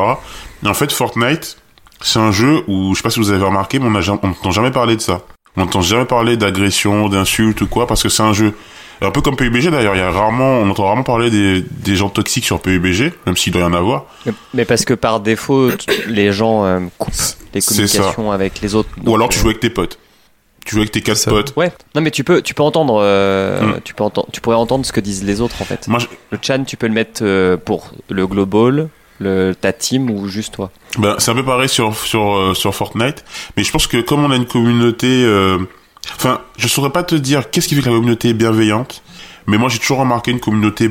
Et 0.65 0.67
en 0.67 0.73
fait, 0.73 0.91
Fortnite, 0.91 1.55
c'est 2.01 2.19
un 2.19 2.31
jeu 2.31 2.63
où, 2.67 2.93
je 2.93 2.97
sais 2.99 3.03
pas 3.03 3.09
si 3.09 3.19
vous 3.19 3.31
avez 3.31 3.43
remarqué, 3.43 3.79
mais 3.79 3.87
on 3.87 3.91
n'entend 4.27 4.51
jamais 4.51 4.71
parler 4.71 4.95
de 4.95 5.01
ça. 5.01 5.21
On 5.57 5.61
n'entend 5.61 5.81
jamais 5.81 6.05
parler 6.05 6.37
d'agression, 6.37 7.09
d'insultes 7.09 7.61
ou 7.61 7.67
quoi, 7.67 7.87
parce 7.87 8.03
que 8.03 8.09
c'est 8.09 8.23
un 8.23 8.33
jeu. 8.33 8.53
Un 9.01 9.11
peu 9.11 9.21
comme 9.21 9.35
PUBG 9.37 9.69
d'ailleurs, 9.69 9.95
il 9.95 9.99
y 9.99 10.01
a 10.01 10.11
rarement, 10.11 10.59
on 10.59 10.69
entend 10.69 10.83
rarement 10.85 11.03
parler 11.03 11.29
des, 11.29 11.61
des 11.71 11.95
gens 11.95 12.09
toxiques 12.09 12.43
sur 12.45 12.59
PUBG, 12.61 13.13
même 13.25 13.37
s'il 13.37 13.53
doit 13.53 13.61
y 13.61 13.65
en 13.65 13.73
avoir. 13.73 14.05
Mais- 14.53 14.65
parce 14.65 14.83
que 14.83 14.93
par 14.93 15.21
défaut, 15.21 15.69
les 16.07 16.33
gens 16.33 16.65
euh, 16.65 16.79
coupent 16.97 17.13
les 17.53 17.61
communications 17.61 18.31
avec 18.31 18.59
les 18.61 18.75
autres. 18.75 18.89
Ou 19.05 19.15
alors 19.15 19.29
tu 19.29 19.39
euh, 19.39 19.41
joues 19.41 19.47
avec 19.49 19.61
tes 19.61 19.69
potes. 19.69 19.97
Tu 20.65 20.75
joues 20.75 20.81
avec 20.81 20.91
tes 20.91 21.01
quatre 21.01 21.29
potes. 21.29 21.53
Ouais. 21.55 21.71
Non, 21.95 22.01
mais 22.01 22.11
tu 22.11 22.23
peux, 22.25 22.41
tu 22.41 22.53
peux 22.53 22.61
entendre, 22.63 22.99
euh, 23.01 23.61
Mm. 23.77 23.79
tu 23.85 23.93
peux 23.93 24.03
entendre, 24.03 24.27
tu 24.33 24.41
pourrais 24.41 24.57
entendre 24.57 24.85
ce 24.85 24.91
que 24.91 24.99
disent 24.99 25.23
les 25.23 25.39
autres 25.41 25.61
en 25.61 25.65
fait. 25.65 25.87
Moi, 25.87 25.99
je- 25.99 26.07
Le 26.31 26.37
chan, 26.41 26.63
tu 26.65 26.75
peux 26.75 26.87
le 26.87 26.93
mettre 26.93 27.21
euh, 27.23 27.55
pour 27.55 27.91
le 28.09 28.27
global, 28.27 28.89
le 29.19 29.53
ta 29.53 29.73
team 29.73 30.09
ou 30.09 30.27
juste 30.27 30.55
toi. 30.55 30.71
Ben, 30.97 31.15
c'est 31.19 31.31
un 31.31 31.35
peu 31.35 31.45
pareil 31.45 31.69
sur 31.69 31.95
sur 31.95 32.35
euh, 32.35 32.53
sur 32.53 32.73
Fortnite, 32.73 33.23
mais 33.55 33.63
je 33.63 33.71
pense 33.71 33.87
que 33.87 33.97
comme 34.01 34.23
on 34.23 34.31
a 34.31 34.35
une 34.35 34.45
communauté, 34.45 35.07
euh, 35.07 35.59
enfin, 36.15 36.41
je 36.57 36.67
saurais 36.67 36.89
pas 36.89 37.03
te 37.03 37.15
dire 37.15 37.49
qu'est-ce 37.49 37.67
qui 37.67 37.75
fait 37.75 37.81
que 37.81 37.89
la 37.89 37.95
communauté 37.95 38.29
est 38.29 38.33
bienveillante, 38.33 39.03
mais 39.47 39.57
moi 39.57 39.69
j'ai 39.69 39.79
toujours 39.79 39.99
remarqué 39.99 40.31
une 40.31 40.39
communauté 40.39 40.89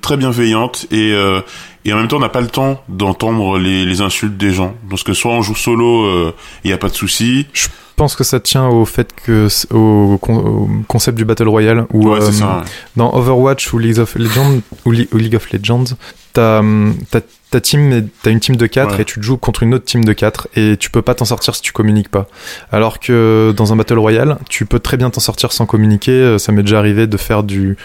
très 0.00 0.16
bienveillante 0.16 0.86
et 0.90 1.12
euh, 1.12 1.40
et 1.84 1.92
en 1.92 1.96
même 1.96 2.08
temps 2.08 2.18
on 2.18 2.20
n'a 2.20 2.28
pas 2.28 2.40
le 2.40 2.48
temps 2.48 2.82
d'entendre 2.88 3.58
les, 3.58 3.84
les 3.84 4.00
insultes 4.00 4.36
des 4.36 4.52
gens, 4.52 4.74
parce 4.90 5.02
que 5.02 5.14
soit 5.14 5.32
on 5.32 5.42
joue 5.42 5.56
solo, 5.56 6.32
il 6.64 6.70
y 6.70 6.74
a 6.74 6.78
pas 6.78 6.88
de 6.88 6.94
souci, 6.94 7.46
Je 7.54 7.68
pense 7.98 8.16
que 8.16 8.24
ça 8.24 8.40
tient 8.40 8.66
au 8.68 8.84
fait 8.86 9.08
que 9.14 9.48
au, 9.74 10.16
con- 10.18 10.38
au 10.38 10.68
concept 10.88 11.18
du 11.18 11.24
battle 11.26 11.48
royale 11.48 11.86
où 11.92 12.08
ouais 12.10 12.20
euh, 12.22 12.30
dans 12.96 13.12
Overwatch 13.14 13.72
ou 13.74 13.78
League 13.78 13.98
of 13.98 14.14
Legends 14.16 14.60
ou, 14.86 14.92
Li- 14.92 15.08
ou 15.12 15.16
League 15.18 15.34
of 15.36 15.50
Legends, 15.52 15.84
t'as 16.32 16.60
hum, 16.60 16.94
ta 17.50 17.60
team, 17.60 18.08
t'as 18.22 18.30
une 18.30 18.40
team 18.40 18.56
de 18.56 18.66
4 18.66 18.94
Ouais. 18.96 19.00
et 19.02 19.04
tu 19.06 19.18
te 19.20 19.24
joues 19.24 19.38
contre 19.38 19.62
une 19.62 19.72
autre 19.74 19.84
team 19.86 20.04
de 20.04 20.12
4 20.12 20.48
et 20.54 20.76
tu 20.76 20.90
peux 20.90 21.00
pas 21.02 21.14
t'en 21.14 21.24
sortir 21.24 21.54
si 21.54 21.62
tu 21.62 21.72
communiques 21.72 22.10
pas. 22.10 22.26
Alors 22.70 23.00
que 23.00 23.54
dans 23.56 23.72
un 23.72 23.76
battle 23.76 23.98
royale, 23.98 24.36
tu 24.50 24.66
peux 24.66 24.78
très 24.78 24.96
bien 24.98 25.08
t'en 25.10 25.20
sortir 25.20 25.50
sans 25.52 25.64
communiquer. 25.66 26.12
Euh, 26.12 26.38
Ça 26.38 26.52
m'est 26.52 26.62
déjà 26.62 26.78
arrivé 26.78 27.06
de 27.06 27.16
faire 27.16 27.42
du 27.42 27.76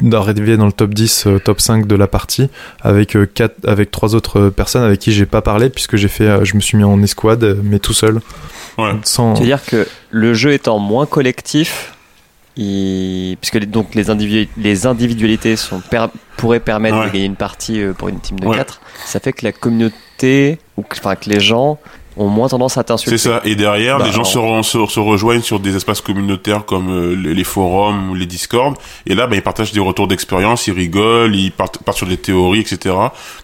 d'arriver 0.00 0.56
dans 0.56 0.66
le 0.66 0.72
top 0.72 0.94
10, 0.94 1.26
euh, 1.26 1.38
top 1.38 1.60
5 1.60 1.86
de 1.86 1.94
la 1.94 2.06
partie 2.06 2.48
avec 2.80 3.16
euh, 3.16 3.26
quatre, 3.26 3.56
avec 3.66 3.90
trois 3.90 4.14
autres 4.14 4.38
euh, 4.40 4.50
personnes 4.50 4.82
avec 4.82 4.98
qui 5.00 5.12
j'ai 5.12 5.26
pas 5.26 5.42
parlé 5.42 5.68
puisque 5.70 5.96
j'ai 5.96 6.08
fait 6.08 6.24
euh, 6.28 6.44
je 6.44 6.54
me 6.56 6.60
suis 6.60 6.76
mis 6.78 6.84
en 6.84 7.02
escouade 7.02 7.58
mais 7.62 7.78
tout 7.78 7.92
seul 7.92 8.20
Ouais. 8.78 8.92
sans 9.02 9.34
C'est-à-dire 9.34 9.64
que 9.64 9.86
le 10.10 10.32
jeu 10.32 10.52
étant 10.52 10.78
moins 10.78 11.04
collectif, 11.04 11.92
il... 12.56 13.36
puisque 13.40 13.56
les- 13.56 13.66
donc 13.66 13.94
les, 13.94 14.08
individu- 14.10 14.48
les 14.56 14.86
individualités 14.86 15.56
sont 15.56 15.80
per- 15.80 16.06
pourraient 16.36 16.60
permettre 16.60 16.98
Ouais. 16.98 17.06
de 17.08 17.12
gagner 17.12 17.24
une 17.26 17.36
partie 17.36 17.80
euh, 17.82 17.92
pour 17.92 18.08
une 18.08 18.20
team 18.20 18.38
de 18.40 18.46
Ouais. 18.46 18.56
4, 18.56 18.80
ça 19.04 19.20
fait 19.20 19.32
que 19.32 19.44
la 19.44 19.52
communauté, 19.52 20.58
ou 20.76 20.82
que- 20.82 20.96
enfin 20.98 21.14
que 21.16 21.28
les 21.28 21.40
gens 21.40 21.78
ont 22.20 22.28
moins 22.28 22.48
tendance 22.48 22.76
à 22.78 22.84
t'insulter. 22.84 23.16
C'est 23.18 23.28
ça. 23.30 23.40
Et 23.44 23.54
derrière, 23.56 23.98
Bah, 23.98 24.04
les 24.06 24.12
gens 24.12 24.24
se, 24.24 24.38
re- 24.38 24.62
se, 24.62 24.86
se 24.86 25.00
rejoignent 25.00 25.40
sur 25.42 25.58
des 25.58 25.74
espaces 25.74 26.00
communautaires 26.00 26.64
comme 26.66 26.90
euh, 26.90 27.14
les, 27.16 27.44
forums 27.44 28.10
ou 28.10 28.14
les 28.14 28.26
discords. 28.26 28.74
Et 29.06 29.14
là, 29.14 29.26
bah, 29.26 29.36
ils 29.36 29.42
partagent 29.42 29.72
des 29.72 29.80
retours 29.80 30.06
d'expérience, 30.06 30.66
ils 30.66 30.72
rigolent, 30.74 31.34
ils 31.34 31.50
partent, 31.50 31.78
partent 31.82 31.96
sur 31.98 32.06
des 32.06 32.16
théories, 32.18 32.60
etc. 32.60 32.94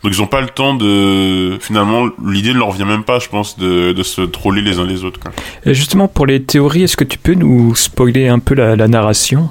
Donc 0.03 0.13
ils 0.13 0.21
ont 0.23 0.27
pas 0.27 0.41
le 0.43 0.49
temps 0.49 0.75
de... 0.75 1.59
Finalement, 1.61 2.07
l'idée 2.25 2.53
ne 2.53 2.59
leur 2.59 2.71
vient 2.73 2.85
même 2.87 3.03
pas, 3.05 3.19
je 3.19 3.29
pense, 3.29 3.59
de, 3.59 3.93
de 3.93 4.03
se 4.03 4.21
troller 4.23 4.61
les 4.63 4.79
uns 4.79 4.87
les 4.87 5.05
autres. 5.05 5.19
Quoi. 5.21 5.33
Et 5.65 5.75
justement, 5.75 6.07
pour 6.09 6.27
les 6.27 6.43
théories, 6.43 6.83
est-ce 6.83 6.97
que 6.97 7.05
tu 7.05 7.19
peux 7.19 7.35
nous 7.35 7.75
spoiler 7.75 8.29
un 8.29 8.39
peu 8.39 8.55
la, 8.55 8.77
la 8.77 8.89
narration? 8.89 9.49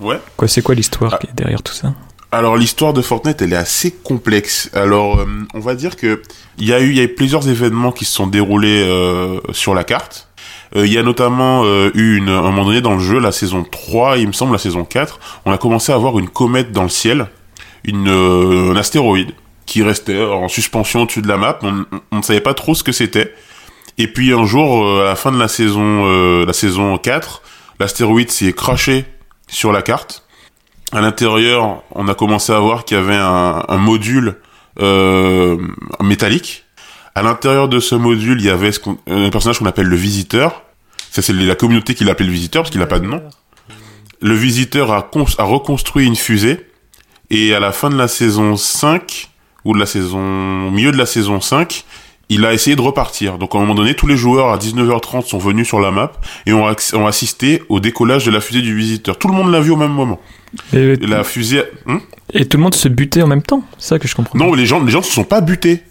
Ouais. 0.00 0.18
quoi, 0.36 0.48
C'est 0.48 0.62
quoi 0.62 0.74
l'histoire 0.74 1.12
Ah. 1.14 1.18
qui 1.18 1.26
est 1.28 1.34
derrière 1.36 1.62
tout 1.62 1.74
ça? 1.74 1.92
Alors 2.34 2.56
l'histoire 2.56 2.94
de 2.94 3.02
Fortnite, 3.02 3.42
elle 3.42 3.52
est 3.52 3.56
assez 3.56 3.90
complexe. 3.90 4.70
Alors 4.72 5.20
euh, 5.20 5.26
on 5.52 5.60
va 5.60 5.74
dire 5.74 5.96
que 5.96 6.22
il 6.56 6.66
y 6.66 6.72
a 6.72 6.80
eu, 6.80 6.88
il 6.88 6.96
y 6.96 7.00
a 7.00 7.04
eu 7.04 7.14
plusieurs 7.14 7.46
événements 7.46 7.92
qui 7.92 8.06
se 8.06 8.12
sont 8.14 8.26
déroulés 8.26 8.82
euh, 8.82 9.38
sur 9.52 9.74
la 9.74 9.84
carte. 9.84 10.28
Euh, 10.74 10.86
Il 10.86 10.92
y 10.92 10.96
a 10.96 11.02
notamment 11.02 11.64
euh, 11.64 11.90
eu 11.94 12.16
une, 12.16 12.30
un 12.30 12.40
moment 12.40 12.64
donné 12.64 12.80
dans 12.80 12.94
le 12.94 13.00
jeu, 13.00 13.18
la 13.18 13.32
saison 13.32 13.64
3, 13.64 14.16
il 14.16 14.28
me 14.28 14.32
semble 14.32 14.52
la 14.52 14.58
saison 14.58 14.84
4, 14.86 15.20
on 15.44 15.52
a 15.52 15.58
commencé 15.58 15.92
à 15.92 15.94
avoir 15.94 16.18
une 16.18 16.30
comète 16.30 16.72
dans 16.72 16.84
le 16.84 16.88
ciel, 16.88 17.26
une, 17.84 18.08
un 18.08 18.76
astéroïde 18.76 19.32
qui 19.66 19.82
restait 19.82 20.22
en 20.22 20.48
suspension 20.48 21.02
au-dessus 21.02 21.20
de 21.20 21.28
la 21.28 21.36
map. 21.36 21.58
On, 21.62 22.16
ne 22.16 22.22
savait 22.22 22.40
pas 22.40 22.54
trop 22.54 22.74
ce 22.74 22.82
que 22.82 22.92
c'était. 22.92 23.34
Et 23.98 24.06
puis 24.06 24.32
un 24.32 24.44
jour, 24.44 25.00
à 25.00 25.04
la 25.04 25.16
fin 25.16 25.32
de 25.32 25.38
la 25.38 25.48
saison, 25.48 26.44
la 26.44 26.52
saison 26.52 26.98
4, 26.98 27.42
l'astéroïde 27.78 28.30
s'est 28.30 28.52
craché 28.52 29.04
sur 29.48 29.72
la 29.72 29.82
carte. 29.82 30.21
À 30.92 31.00
l'intérieur, 31.00 31.82
on 31.94 32.06
a 32.08 32.14
commencé 32.14 32.52
à 32.52 32.58
voir 32.58 32.84
qu'il 32.84 32.96
y 32.96 33.00
avait 33.00 33.16
un, 33.16 33.76
module 33.78 34.36
euh, 34.80 35.56
métallique. 36.02 36.64
À 37.14 37.22
l'intérieur 37.22 37.68
de 37.68 37.80
ce 37.80 37.94
module, 37.94 38.40
il 38.40 38.46
y 38.46 38.50
avait 38.50 38.70
un 39.08 39.30
personnage 39.30 39.58
qu'on 39.58 39.66
appelle 39.66 39.86
le 39.86 39.96
visiteur. 39.96 40.62
Ça, 41.10 41.22
c'est 41.22 41.32
la 41.32 41.54
communauté 41.54 41.94
qui 41.94 42.04
l'appelle 42.04 42.26
le 42.26 42.32
visiteur 42.32 42.62
parce 42.62 42.70
qu'il 42.70 42.80
n'a 42.80 42.86
pas 42.86 42.98
de 42.98 43.06
nom. 43.06 43.22
Le 44.20 44.34
visiteur 44.34 44.92
a, 44.92 45.02
cons- 45.02 45.26
a 45.38 45.44
reconstruit 45.44 46.06
une 46.06 46.16
fusée. 46.16 46.66
Et 47.30 47.54
à 47.54 47.60
la 47.60 47.72
fin 47.72 47.88
de 47.88 47.96
la 47.96 48.08
saison 48.08 48.56
5, 48.56 49.30
ou 49.64 49.74
de 49.74 49.78
la 49.78 49.86
saison, 49.86 50.18
au 50.66 50.70
milieu 50.70 50.92
de 50.92 50.98
la 50.98 51.06
saison 51.06 51.40
5, 51.40 51.84
il 52.28 52.44
a 52.44 52.52
essayé 52.52 52.76
de 52.76 52.82
repartir. 52.82 53.38
Donc 53.38 53.54
à 53.54 53.58
un 53.58 53.62
moment 53.62 53.74
donné, 53.74 53.94
tous 53.94 54.06
les 54.06 54.16
joueurs 54.16 54.50
à 54.50 54.58
19h30 54.58 55.26
sont 55.26 55.38
venus 55.38 55.66
sur 55.66 55.80
la 55.80 55.90
map 55.90 56.12
et 56.46 56.52
ont, 56.52 56.66
ont 56.66 57.06
assisté 57.06 57.62
au 57.70 57.80
décollage 57.80 58.24
de 58.26 58.30
la 58.30 58.40
fusée 58.40 58.60
du 58.62 58.76
visiteur. 58.76 59.18
Tout 59.18 59.28
le 59.28 59.34
monde 59.34 59.50
l'a 59.50 59.60
vu 59.60 59.70
au 59.70 59.76
même 59.76 59.92
moment. 59.92 60.20
Et, 60.72 60.96
la 60.96 61.24
fusée... 61.24 61.62
Hmm 61.86 61.98
et 62.34 62.46
tout 62.46 62.56
le 62.56 62.62
monde 62.62 62.74
se 62.74 62.88
butait 62.88 63.20
en 63.20 63.26
même 63.26 63.42
temps 63.42 63.62
C'est 63.78 63.88
ça 63.88 63.98
que 63.98 64.08
je 64.08 64.14
comprends. 64.14 64.38
non, 64.38 64.54
les 64.54 64.64
gens, 64.64 64.82
les 64.82 64.90
gens 64.90 65.00
ne 65.00 65.04
se 65.04 65.12
sont 65.12 65.24
pas 65.24 65.42
butés. 65.42 65.82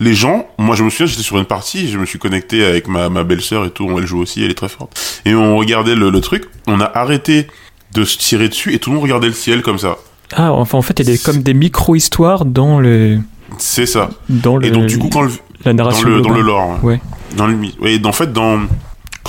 Les 0.00 0.14
gens, 0.14 0.48
moi 0.58 0.74
je 0.74 0.82
me 0.82 0.90
souviens, 0.90 1.06
j'étais 1.06 1.22
sur 1.22 1.38
une 1.38 1.44
partie, 1.44 1.88
je 1.88 1.98
me 1.98 2.06
suis 2.06 2.18
connecté 2.18 2.64
avec 2.64 2.88
ma, 2.88 3.08
ma 3.08 3.22
belle-sœur 3.22 3.66
et 3.66 3.70
tout, 3.70 3.88
elle 3.98 4.06
joue 4.06 4.18
aussi, 4.18 4.42
elle 4.42 4.50
est 4.50 4.54
très 4.54 4.68
forte. 4.68 5.20
Et 5.26 5.34
on 5.34 5.56
regardait 5.58 5.94
le, 5.94 6.10
le 6.10 6.20
truc, 6.20 6.44
on 6.66 6.80
a 6.80 6.86
arrêté 6.86 7.46
de 7.92 8.04
se 8.04 8.16
tirer 8.18 8.48
dessus 8.48 8.74
et 8.74 8.78
tout 8.78 8.90
le 8.90 8.94
monde 8.94 9.02
regardait 9.04 9.26
le 9.28 9.32
ciel 9.34 9.62
comme 9.62 9.78
ça. 9.78 9.98
Ah, 10.34 10.52
enfin, 10.52 10.78
en 10.78 10.82
fait, 10.82 10.98
il 11.00 11.06
y 11.06 11.10
a 11.10 11.12
des, 11.12 11.18
comme 11.18 11.42
des 11.42 11.54
micro-histoires 11.54 12.44
dans, 12.46 12.80
le, 12.80 13.18
C'est 13.58 13.86
ça. 13.86 14.10
dans 14.28 14.56
le, 14.56 14.66
Et 14.66 14.70
donc 14.70 14.86
du 14.86 14.98
coup, 14.98 15.08
quand 15.12 15.22
le, 15.22 15.30
la 15.64 15.72
dans 15.72 15.84
narration. 15.84 16.08
le, 16.08 16.20
dans 16.22 16.30
le 16.30 16.40
lore, 16.40 16.82
Ouais. 16.82 17.00
dans 17.36 17.46
le, 17.46 17.56
ouais, 17.80 18.00
en 18.04 18.12
fait, 18.12 18.32
dans, 18.32 18.60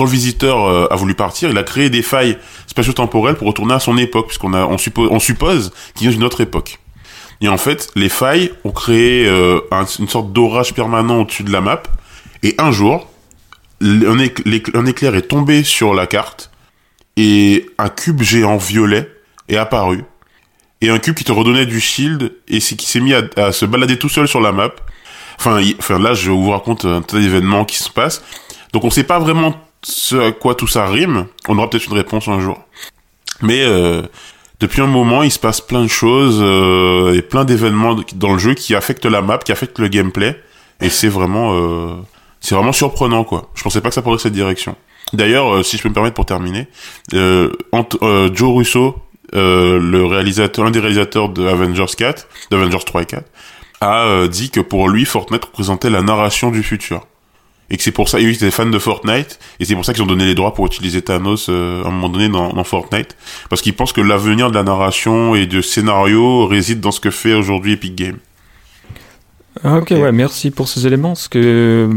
le 0.04 0.10
visiteur 0.10 0.66
euh, 0.66 0.88
a 0.92 0.96
voulu 0.96 1.14
partir, 1.16 1.50
il 1.50 1.58
a 1.58 1.64
créé 1.64 1.90
des 1.90 2.02
failles 2.02 2.38
spatio-temporelles 2.68 3.36
pour 3.36 3.48
retourner 3.48 3.74
à 3.74 3.80
son 3.80 3.98
époque, 3.98 4.28
puisqu'on 4.28 4.54
on 4.54 4.78
suppose, 4.78 5.10
on 5.12 5.20
suppose 5.20 5.72
qu'il 5.96 6.08
vient 6.08 6.18
d'une 6.18 6.26
autre 6.26 6.42
époque. 6.42 6.80
Et 7.42 7.48
en 7.48 7.58
fait, 7.58 7.90
les 7.96 8.10
failles 8.10 8.52
ont 8.64 8.72
créé 8.72 9.26
euh, 9.28 9.60
un- 9.72 9.86
une 9.86 10.08
sorte 10.08 10.32
d'orage 10.32 10.74
permanent 10.74 11.22
au-dessus 11.22 11.44
de 11.44 11.52
la 11.52 11.62
map. 11.62 11.82
Et 12.44 12.56
un 12.60 12.72
jour, 12.72 13.08
un, 13.82 14.20
éclair 14.86 15.16
est 15.16 15.28
tombé 15.28 15.64
sur 15.64 15.94
la 15.94 16.08
carte 16.08 16.52
et 17.18 17.66
un 17.78 17.90
cube 17.90 18.22
géant 18.22 18.58
violet 18.58 19.10
est 19.50 19.58
apparu. 19.58 20.04
Et 20.82 20.90
un 20.90 21.00
cube 21.00 21.16
qui 21.16 21.24
te 21.24 21.32
redonnait 21.32 21.66
du 21.66 21.80
shield 21.80 22.32
et 22.48 22.60
qui 22.60 22.86
s'est 22.86 23.00
mis 23.00 23.14
à, 23.14 23.52
se 23.52 23.66
balader 23.66 23.98
tout 23.98 24.10
seul 24.10 24.28
sur 24.28 24.42
la 24.42 24.52
map. 24.52 24.72
Enfin, 25.38 25.62
enfin 25.80 26.00
là, 26.00 26.14
je 26.14 26.32
vous 26.32 26.50
raconte 26.52 26.86
un 26.86 27.02
tas 27.02 27.20
d'événements 27.20 27.66
qui 27.66 27.78
se 27.78 27.90
passent. 27.90 28.24
Donc 28.74 28.84
on 28.84 28.90
sait 28.90 29.04
pas 29.04 29.20
vraiment 29.20 29.56
ce 29.84 30.16
à 30.16 30.32
quoi 30.32 30.56
tout 30.56 30.68
ça 30.68 30.88
rime. 30.88 31.28
On 31.48 31.58
aura 31.58 31.70
peut-être 31.70 31.88
une 31.88 31.98
réponse 31.98 32.28
un 32.28 32.40
jour. 32.40 32.60
Mais 33.42 33.64
euh, 33.64 34.04
depuis 34.62 34.82
un 34.82 34.88
moment, 34.88 35.24
il 35.24 35.32
se 35.32 35.40
passe 35.40 35.60
plein 35.60 35.82
de 35.82 35.88
choses 35.88 36.38
euh, 36.40 37.16
et 37.16 37.24
plein 37.24 37.46
d'événements 37.46 37.96
dans 38.14 38.34
le 38.34 38.38
jeu 38.38 38.54
qui 38.54 38.76
affectent 38.76 39.08
la 39.08 39.24
map, 39.24 39.40
qui 39.40 39.52
affectent 39.52 39.80
le 39.80 39.88
gameplay. 39.88 40.40
Et 40.82 40.90
c'est 40.90 41.08
vraiment, 41.08 41.54
euh, 41.56 41.96
vraiment 42.52 42.72
surprenant 42.72 43.24
quoi. 43.24 43.50
Je 43.56 43.64
pensais 43.64 43.82
pas 43.82 43.90
que 43.90 43.96
ça 43.96 44.04
pourrait 44.04 44.20
cette 44.20 44.34
direction. 44.34 44.76
D'ailleurs, 45.14 45.56
euh, 45.56 45.64
si 45.64 45.78
je 45.78 45.82
peux 45.82 45.90
me 45.90 45.96
permettre 45.96 46.14
pour 46.14 46.28
terminer, 46.28 46.68
Joe 47.12 48.56
Russo, 48.56 48.98
le 49.34 50.06
réalisateur, 50.06 50.66
un 50.66 50.72
des 50.72 50.80
réalisateurs 50.80 51.30
de 51.30 51.48
Avengers 51.48 51.94
4, 51.98 52.28
d'Avengers 52.52 52.86
3 52.86 53.02
et 53.02 53.06
4, 53.06 53.26
a 53.82 54.28
dit 54.28 54.52
que 54.52 54.60
pour 54.60 54.90
lui, 54.90 55.06
Fortnite 55.06 55.46
représentait 55.46 55.90
la 55.90 56.04
narration 56.04 56.52
du 56.52 56.62
futur. 56.62 57.08
Et 57.72 57.78
que 57.78 57.84
c'est 57.84 57.92
pour 57.92 58.10
ça, 58.10 58.20
et 58.20 58.26
oui, 58.26 58.34
c'était 58.36 58.52
fan 58.52 58.70
de 58.70 58.78
Fortnite, 58.78 59.40
et 59.60 59.66
c'est 59.66 59.76
pour 59.76 59.86
ça 59.86 59.94
qu'ils 59.94 60.04
ont 60.04 60.08
donné 60.08 60.26
les 60.26 60.36
droits 60.36 60.54
pour 60.54 60.66
utiliser 60.66 61.02
Thanos 61.02 61.48
euh, 61.50 61.84
à 61.84 61.88
un 61.88 61.92
moment 61.92 62.10
donné 62.10 62.28
dans, 62.28 62.50
dans 62.50 62.64
Fortnite, 62.66 63.16
parce 63.50 63.62
qu'ils 63.62 63.74
pensent 63.74 63.94
que 63.94 64.02
l'avenir 64.02 64.52
de 64.52 64.56
la 64.56 64.64
narration 64.64 65.34
et 65.36 65.48
de 65.48 65.62
scénario 65.62 66.46
réside 66.48 66.82
dans 66.82 66.92
ce 66.92 67.00
que 67.00 67.10
fait 67.10 67.34
aujourd'hui 67.34 67.74
Epic 67.74 67.96
Games. 67.96 68.18
Ah, 69.64 69.78
ok, 69.78 69.92
ouais, 69.92 70.12
merci 70.12 70.52
pour 70.52 70.68
ces 70.68 70.86
éléments, 70.86 71.10
parce 71.10 71.30
que 71.30 71.40
euh, 71.40 71.94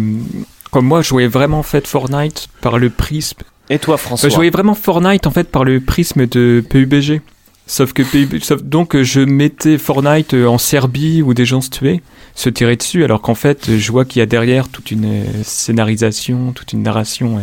comme 0.70 0.86
moi, 0.86 1.02
je 1.02 1.10
voyais 1.10 1.28
vraiment 1.28 1.58
en 1.58 1.64
fait 1.64 1.86
Fortnite 1.86 2.48
par 2.60 2.78
le 2.78 2.88
prisme. 2.88 3.42
Et 3.68 3.78
toi, 3.78 3.96
François 3.96 4.28
je 4.28 4.34
voyais 4.34 4.50
vraiment 4.50 4.74
Fortnite 4.74 5.26
en 5.26 5.30
fait 5.30 5.50
par 5.50 5.64
le 5.64 5.80
prisme 5.80 6.26
de 6.26 6.62
PUBG. 6.68 7.20
Sauf 7.66 7.92
que 7.94 8.02
sauf 8.42 8.62
donc 8.62 9.00
je 9.00 9.20
mettais 9.20 9.78
Fortnite 9.78 10.34
en 10.34 10.58
Serbie 10.58 11.22
où 11.22 11.32
des 11.32 11.46
gens 11.46 11.62
se 11.62 11.70
tuaient, 11.70 12.02
se 12.34 12.50
tiraient 12.50 12.76
dessus, 12.76 13.04
alors 13.04 13.22
qu'en 13.22 13.34
fait, 13.34 13.78
je 13.78 13.90
vois 13.92 14.04
qu'il 14.04 14.20
y 14.20 14.22
a 14.22 14.26
derrière 14.26 14.68
toute 14.68 14.90
une 14.90 15.06
euh, 15.06 15.24
scénarisation, 15.44 16.52
toute 16.52 16.74
une 16.74 16.82
narration 16.82 17.38
euh, 17.38 17.40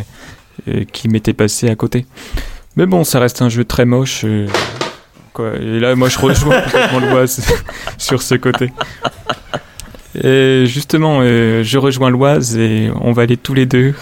euh, 0.71 0.83
qui 0.91 1.07
m'était 1.09 1.33
passée 1.33 1.69
à 1.69 1.75
côté. 1.75 2.05
Mais 2.75 2.85
bon, 2.85 3.03
ça 3.03 3.19
reste 3.19 3.41
un 3.41 3.49
jeu 3.49 3.65
très 3.65 3.85
moche. 3.85 4.21
euh, 4.25 4.47
quoi. 5.33 5.53
Et 5.55 5.79
là, 5.79 5.95
moi, 5.95 6.07
je 6.09 6.19
rejoins 6.19 6.61
complètement 6.65 6.99
l'Oise 6.99 7.43
sur 7.97 8.21
ce 8.21 8.35
côté. 8.35 8.71
Et 10.23 10.65
justement, 10.67 11.19
euh, 11.21 11.63
je 11.63 11.77
rejoins 11.77 12.09
l'Oise 12.09 12.57
et 12.57 12.91
on 13.01 13.11
va 13.13 13.23
aller 13.23 13.37
tous 13.37 13.53
les 13.53 13.65
deux 13.65 13.93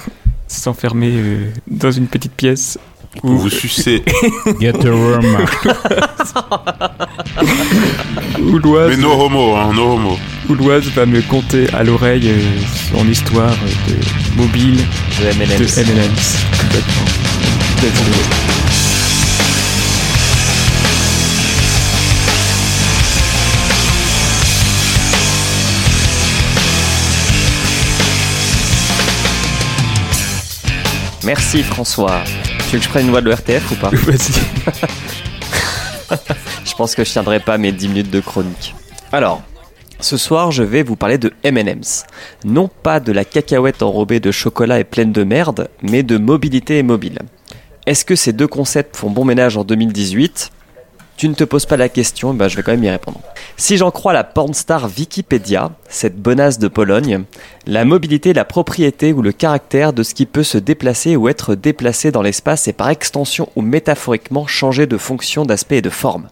s'enfermer 0.47 1.11
euh, 1.13 1.45
dans 1.67 1.91
une 1.91 2.07
petite 2.07 2.33
pièce 2.33 2.79
Pour 3.17 3.31
vous 3.31 3.49
sucer. 3.49 4.03
Get 4.59 4.85
a 4.85 4.91
room. 4.91 5.25
Mais 8.87 8.97
no 8.97 9.11
homo, 9.13 9.55
hein, 9.55 9.71
no 9.75 9.93
homo. 9.93 10.19
où 10.49 10.55
l'Oise 10.55 10.87
va 10.95 11.05
me 11.05 11.21
conter 11.21 11.67
à 11.73 11.83
l'oreille 11.83 12.29
euh, 12.29 12.41
son 12.91 13.07
histoire 13.07 13.55
de 13.87 13.95
mobile 14.41 14.77
De 15.19 15.25
de 15.25 15.29
M&M's. 15.43 15.77
M&M's. 15.77 16.37
Complètement. 16.59 17.05
Merci 31.23 31.63
François. 31.63 32.23
Tu 32.69 32.75
veux 32.75 32.81
que 32.81 32.85
je 32.85 32.89
prenne 32.89 33.05
une 33.05 33.11
voix 33.11 33.21
de 33.21 33.29
l'ERTF 33.29 33.71
ou 33.71 33.75
pas 33.77 33.89
Vas-y. 33.93 34.33
Je 36.65 36.75
pense 36.75 36.93
que 36.93 37.03
je 37.03 37.11
tiendrai 37.11 37.39
pas 37.39 37.57
mes 37.57 37.71
10 37.71 37.87
minutes 37.87 38.11
de 38.11 38.19
chronique. 38.19 38.75
Alors, 39.11 39.41
ce 39.99 40.17
soir, 40.17 40.51
je 40.51 40.61
vais 40.61 40.83
vous 40.83 40.95
parler 40.95 41.17
de 41.17 41.33
M&M's. 41.43 42.05
Non 42.45 42.67
pas 42.67 42.99
de 42.99 43.11
la 43.11 43.25
cacahuète 43.25 43.81
enrobée 43.81 44.19
de 44.19 44.29
chocolat 44.29 44.79
et 44.79 44.83
pleine 44.83 45.11
de 45.11 45.23
merde, 45.23 45.67
mais 45.81 46.03
de 46.03 46.19
mobilité 46.19 46.77
et 46.77 46.83
mobile. 46.83 47.17
Est-ce 47.87 48.05
que 48.05 48.15
ces 48.15 48.33
deux 48.33 48.47
concepts 48.47 48.97
font 48.97 49.09
bon 49.09 49.25
ménage 49.25 49.57
en 49.57 49.63
2018 49.63 50.51
Tu 51.19 51.27
ne 51.27 51.33
te 51.33 51.43
poses 51.43 51.65
pas 51.65 51.75
la 51.75 51.89
question, 51.89 52.33
ben 52.33 52.47
je 52.47 52.55
vais 52.55 52.63
quand 52.63 52.71
même 52.71 52.85
y 52.85 52.89
répondre. 52.89 53.19
Si 53.57 53.75
j'en 53.75 53.91
crois 53.91 54.13
la 54.13 54.23
pornstar 54.23 54.85
Wikipédia, 54.85 55.71
cette 55.89 56.15
bonasse 56.15 56.59
de 56.59 56.69
Pologne, 56.69 57.25
la 57.67 57.83
mobilité 57.83 58.29
est 58.29 58.33
la 58.33 58.45
propriété 58.45 59.11
ou 59.11 59.21
le 59.21 59.33
caractère 59.33 59.91
de 59.91 60.01
ce 60.01 60.13
qui 60.13 60.25
peut 60.25 60.43
se 60.43 60.57
déplacer 60.57 61.17
ou 61.17 61.27
être 61.27 61.55
déplacé 61.55 62.11
dans 62.13 62.21
l'espace 62.21 62.69
et 62.69 62.73
par 62.73 62.87
extension 62.87 63.49
ou 63.57 63.61
métaphoriquement 63.61 64.47
changer 64.47 64.87
de 64.87 64.97
fonction, 64.97 65.43
d'aspect 65.43 65.79
et 65.79 65.81
de 65.81 65.89
forme. 65.89 66.29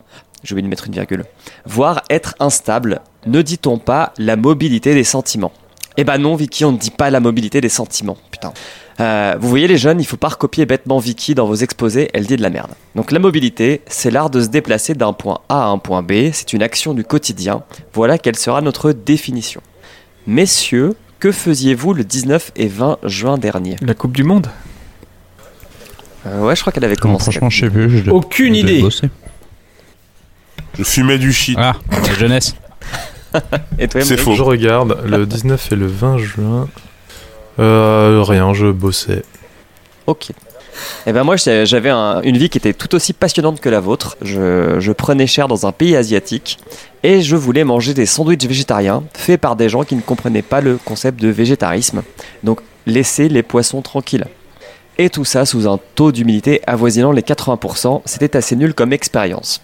Oublié 0.50 0.62
de 0.62 0.69
mettre 0.69 0.88
une 0.88 0.93
virgule. 0.93 1.26
Voire 1.65 2.04
être 2.10 2.36
instable. 2.39 3.02
Ne 3.26 3.41
dit-on 3.41 3.80
pas 3.80 4.13
la 4.17 4.38
mobilité 4.38 4.93
des 4.93 5.04
sentiments? 5.04 5.52
Eh 5.98 6.04
ben 6.04 6.18
non, 6.20 6.36
Vicky, 6.36 6.64
on 6.64 6.72
ne 6.72 6.78
dit 6.78 6.92
pas 6.92 7.10
la 7.10 7.20
mobilité 7.20 7.60
des 7.60 7.70
sentiments. 7.70 8.18
Putain. 8.32 8.54
Euh, 9.00 9.36
vous 9.40 9.50
voyez 9.50 9.68
les 9.68 9.78
jeunes, 9.78 10.00
il 10.00 10.06
faut 10.06 10.18
pas 10.18 10.30
recopier 10.30 10.66
bêtement 10.66 10.98
Vicky 11.00 11.36
dans 11.36 11.46
vos 11.46 11.56
exposés, 11.56 12.10
elle 12.14 12.26
dit 12.26 12.36
de 12.36 12.42
la 12.42 12.50
merde. 12.50 12.72
Donc 12.96 13.12
la 13.12 13.20
mobilité, 13.20 13.82
c'est 13.88 14.10
l'art 14.12 14.30
de 14.30 14.42
se 14.42 14.48
déplacer 14.48 14.94
d'un 14.96 15.14
point 15.14 15.40
A 15.50 15.64
à 15.64 15.68
un 15.68 15.78
point 15.80 16.02
B, 16.04 16.32
c'est 16.34 16.54
une 16.54 16.64
action 16.64 16.94
du 16.94 17.04
quotidien. 17.04 17.64
Voilà 17.94 18.18
quelle 18.18 18.36
sera 18.36 18.62
notre 18.62 18.92
définition. 18.92 19.62
Messieurs, 20.28 20.96
que 21.20 21.32
faisiez-vous 21.32 21.94
le 21.94 22.04
19 22.04 22.52
et 22.56 22.68
20 22.68 22.98
juin 23.04 23.38
dernier 23.38 23.76
La 23.82 23.94
Coupe 23.96 24.14
du 24.14 24.24
Monde 24.24 24.48
Euh, 26.26 26.42
Ouais, 26.46 26.56
je 26.56 26.62
crois 26.62 26.74
qu'elle 26.74 26.84
avait 26.86 26.96
Non, 26.96 27.02
commencé. 27.02 27.24
franchement, 27.32 27.50
je 27.50 27.60
sais 27.66 27.70
plus. 27.70 28.04
je- 28.04 28.12
Aucune 28.12 28.54
je 28.56 28.60
idée. 28.60 28.84
Je 30.78 30.84
fumais 30.84 31.18
du 31.18 31.32
shit. 31.34 31.58
Ah, 31.60 31.74
la 31.92 32.14
jeunesse. 32.14 32.56
Et 33.80 33.88
toi, 33.88 34.02
C'est 34.02 34.17
faux. 34.17 34.34
Je 34.36 34.43
regarde, 34.43 34.97
le 35.06 35.26
19 35.26 35.71
et 35.71 35.76
le 35.76 35.88
20 35.88 36.17
juin. 36.17 36.67
Euh, 37.60 38.23
rien, 38.26 38.54
je 38.54 38.67
bossais. 38.67 39.23
Ok. 40.06 40.28
Eh 41.08 41.12
ben 41.12 41.23
moi 41.23 41.38
j'avais 41.38 41.89
un- 41.89 42.21
une 42.21 42.38
vie 42.38 42.50
qui 42.50 42.60
était 42.60 42.73
tout 42.73 42.93
aussi 42.93 43.12
passionnante 43.13 43.60
que 43.60 43.67
la 43.69 43.80
vôtre. 43.80 44.15
Je, 44.21 44.80
je 44.80 44.91
prenais 44.91 45.26
cher 45.26 45.47
dans 45.47 45.65
un 45.65 45.71
pays 45.71 45.95
asiatique 45.95 46.60
et 47.02 47.21
je 47.21 47.36
voulais 47.36 47.63
manger 47.63 47.95
des 47.95 48.06
sandwichs 48.06 48.45
végétariens 48.45 49.04
faits 49.15 49.41
par 49.41 49.56
des 49.56 49.69
gens 49.69 49.84
qui 49.84 49.95
ne 49.95 50.02
comprenaient 50.02 50.43
pas 50.43 50.62
le 50.62 50.78
concept 50.78 51.19
de 51.19 51.30
végétarisme. 51.30 52.04
Donc 52.43 52.62
laisser 52.86 53.28
les 53.28 53.41
poissons 53.41 53.82
tranquilles. 53.82 54.26
Et 55.00 55.10
tout 55.10 55.26
ça 55.26 55.45
sous 55.45 55.67
un 55.67 55.80
taux 55.95 56.12
d'humidité 56.12 56.62
avoisinant 56.67 57.12
les 57.12 57.21
80%. 57.23 58.02
C'était 58.06 58.38
assez 58.38 58.56
nul 58.56 58.76
comme 58.76 58.93
expérience. 58.93 59.62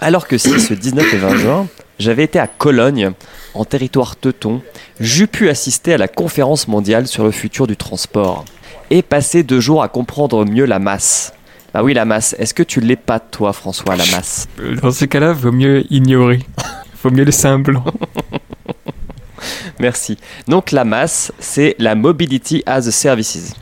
Alors 0.00 0.26
que 0.28 0.38
si 0.38 0.60
ce 0.60 0.74
19 0.74 1.14
et 1.14 1.16
20 1.16 1.36
juin, 1.36 1.66
j'avais 1.98 2.24
été 2.24 2.38
à 2.38 2.46
Cologne, 2.46 3.12
en 3.54 3.64
territoire 3.64 4.16
teuton, 4.16 4.62
j'eus 5.00 5.26
pu 5.28 5.48
assister 5.48 5.94
à 5.94 5.98
la 5.98 6.08
conférence 6.08 6.68
mondiale 6.68 7.06
sur 7.06 7.24
le 7.24 7.30
futur 7.30 7.66
du 7.66 7.76
transport 7.76 8.44
et 8.90 9.02
passer 9.02 9.42
deux 9.42 9.60
jours 9.60 9.82
à 9.82 9.88
comprendre 9.88 10.44
mieux 10.44 10.64
la 10.66 10.78
masse. 10.78 11.32
Ah 11.72 11.82
oui, 11.82 11.94
la 11.94 12.04
masse. 12.04 12.36
Est-ce 12.38 12.54
que 12.54 12.62
tu 12.62 12.80
l'es 12.80 12.96
pas, 12.96 13.18
toi, 13.18 13.52
François, 13.52 13.96
la 13.96 14.06
masse? 14.06 14.46
Euh, 14.60 14.76
Dans 14.76 14.92
ces 14.92 15.08
cas-là, 15.08 15.32
vaut 15.32 15.50
mieux 15.52 15.84
ignorer. 15.90 16.40
Vaut 17.02 17.10
mieux 17.10 17.24
laisser 17.24 17.46
un 17.46 17.58
blanc. 17.58 17.84
Merci. 19.80 20.16
Donc, 20.46 20.70
la 20.70 20.84
masse, 20.84 21.32
c'est 21.38 21.74
la 21.78 21.94
Mobility 21.96 22.62
as 22.66 22.86
a 22.86 22.90
Services. 22.92 23.54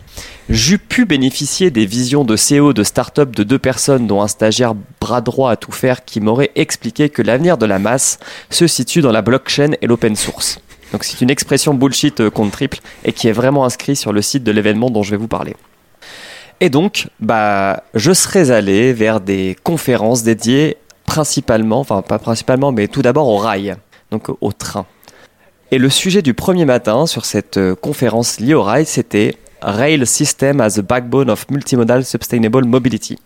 J'eus 0.53 0.77
pu 0.77 1.07
bénéficier 1.07 1.71
des 1.71 1.87
visions 1.87 2.25
de 2.25 2.37
CEO 2.37 2.75
de 2.75 2.85
start-up 2.85 3.35
de 3.35 3.43
deux 3.43 3.59
personnes, 3.59 4.07
dont 4.07 4.21
un 4.21 4.29
stagiaire 4.29 4.75
bras 5.01 5.23
droit 5.23 5.51
à 5.51 5.57
tout 5.57 5.73
faire, 5.73 6.05
qui 6.05 6.21
m'aurait 6.21 6.51
expliqué 6.57 7.09
que 7.09 7.23
l'avenir 7.23 7.57
de 7.57 7.65
la 7.65 7.79
masse 7.79 8.19
se 8.51 8.67
situe 8.67 9.01
dans 9.01 9.13
la 9.13 9.23
blockchain 9.23 9.71
et 9.81 9.87
l'open 9.87 10.15
source. 10.15 10.61
Donc, 10.93 11.05
c'est 11.05 11.23
une 11.23 11.31
expression 11.31 11.73
bullshit 11.73 12.21
euh, 12.21 12.29
compte 12.29 12.53
triple 12.53 12.81
et 13.07 13.15
qui 13.15 13.29
est 13.29 13.33
vraiment 13.33 13.65
inscrit 13.65 13.97
sur 13.97 14.13
le 14.13 14.21
site 14.21 14.45
de 14.45 14.53
l'événement 14.53 14.91
dont 14.91 15.03
je 15.03 15.13
vais 15.13 15.17
vous 15.17 15.27
parler. 15.27 15.57
Et 16.61 16.69
donc, 16.69 17.09
bah, 17.19 17.85
je 17.95 18.13
serais 18.13 18.51
allé 18.51 18.93
vers 18.93 19.23
des 19.23 19.57
conférences 19.63 20.23
dédiées 20.23 20.77
principalement, 21.07 21.81
enfin 21.81 22.03
pas 22.03 22.19
principalement, 22.19 22.73
mais 22.73 22.89
tout 22.89 23.01
d'abord 23.01 23.29
au 23.29 23.39
rail, 23.39 23.75
donc 24.11 24.29
au 24.43 24.53
train. 24.53 24.85
Et 25.71 25.79
le 25.79 25.89
sujet 25.89 26.21
du 26.21 26.35
premier 26.35 26.67
matin 26.67 27.07
sur 27.07 27.25
cette 27.25 27.57
euh, 27.57 27.75
conférence 27.75 28.39
liée 28.39 28.53
au 28.53 28.63
rail, 28.63 28.85
c'était 28.85 29.39
Rail 29.63 30.07
System 30.07 30.61
as 30.61 30.79
a 30.79 30.83
Backbone 30.83 31.31
of 31.31 31.47
Multimodal 31.49 32.05
Sustainable 32.05 32.65
Mobility, 32.65 33.19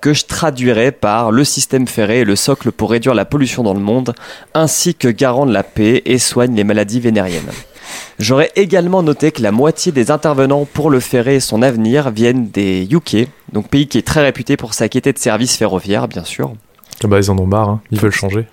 que 0.00 0.14
je 0.14 0.24
traduirais 0.24 0.92
par 0.92 1.30
le 1.30 1.44
système 1.44 1.86
ferré 1.86 2.20
est 2.20 2.24
le 2.24 2.36
socle 2.36 2.72
pour 2.72 2.90
réduire 2.90 3.14
la 3.14 3.26
pollution 3.26 3.62
dans 3.62 3.74
le 3.74 3.80
monde, 3.80 4.14
ainsi 4.54 4.94
que 4.94 5.08
garant 5.08 5.44
de 5.44 5.52
la 5.52 5.62
paix 5.62 6.02
et 6.06 6.18
soigne 6.18 6.54
les 6.56 6.64
maladies 6.64 7.00
vénériennes. 7.00 7.50
J'aurais 8.18 8.50
également 8.56 9.02
noté 9.02 9.30
que 9.30 9.42
la 9.42 9.52
moitié 9.52 9.92
des 9.92 10.10
intervenants 10.10 10.64
pour 10.64 10.88
le 10.88 11.00
ferré 11.00 11.36
et 11.36 11.40
son 11.40 11.60
avenir 11.60 12.10
viennent 12.10 12.48
des 12.48 12.88
UK, 12.90 13.28
donc 13.52 13.68
pays 13.68 13.86
qui 13.86 13.98
est 13.98 14.06
très 14.06 14.22
réputé 14.22 14.56
pour 14.56 14.72
sa 14.72 14.88
qualité 14.88 15.12
de 15.12 15.18
services 15.18 15.56
ferroviaires, 15.56 16.08
bien 16.08 16.24
sûr. 16.24 16.54
Ah 17.02 17.08
bah, 17.08 17.18
ils 17.18 17.30
en 17.30 17.38
ont 17.38 17.46
marre, 17.46 17.68
hein. 17.68 17.80
ils 17.90 18.00
veulent 18.00 18.10
changer. 18.12 18.46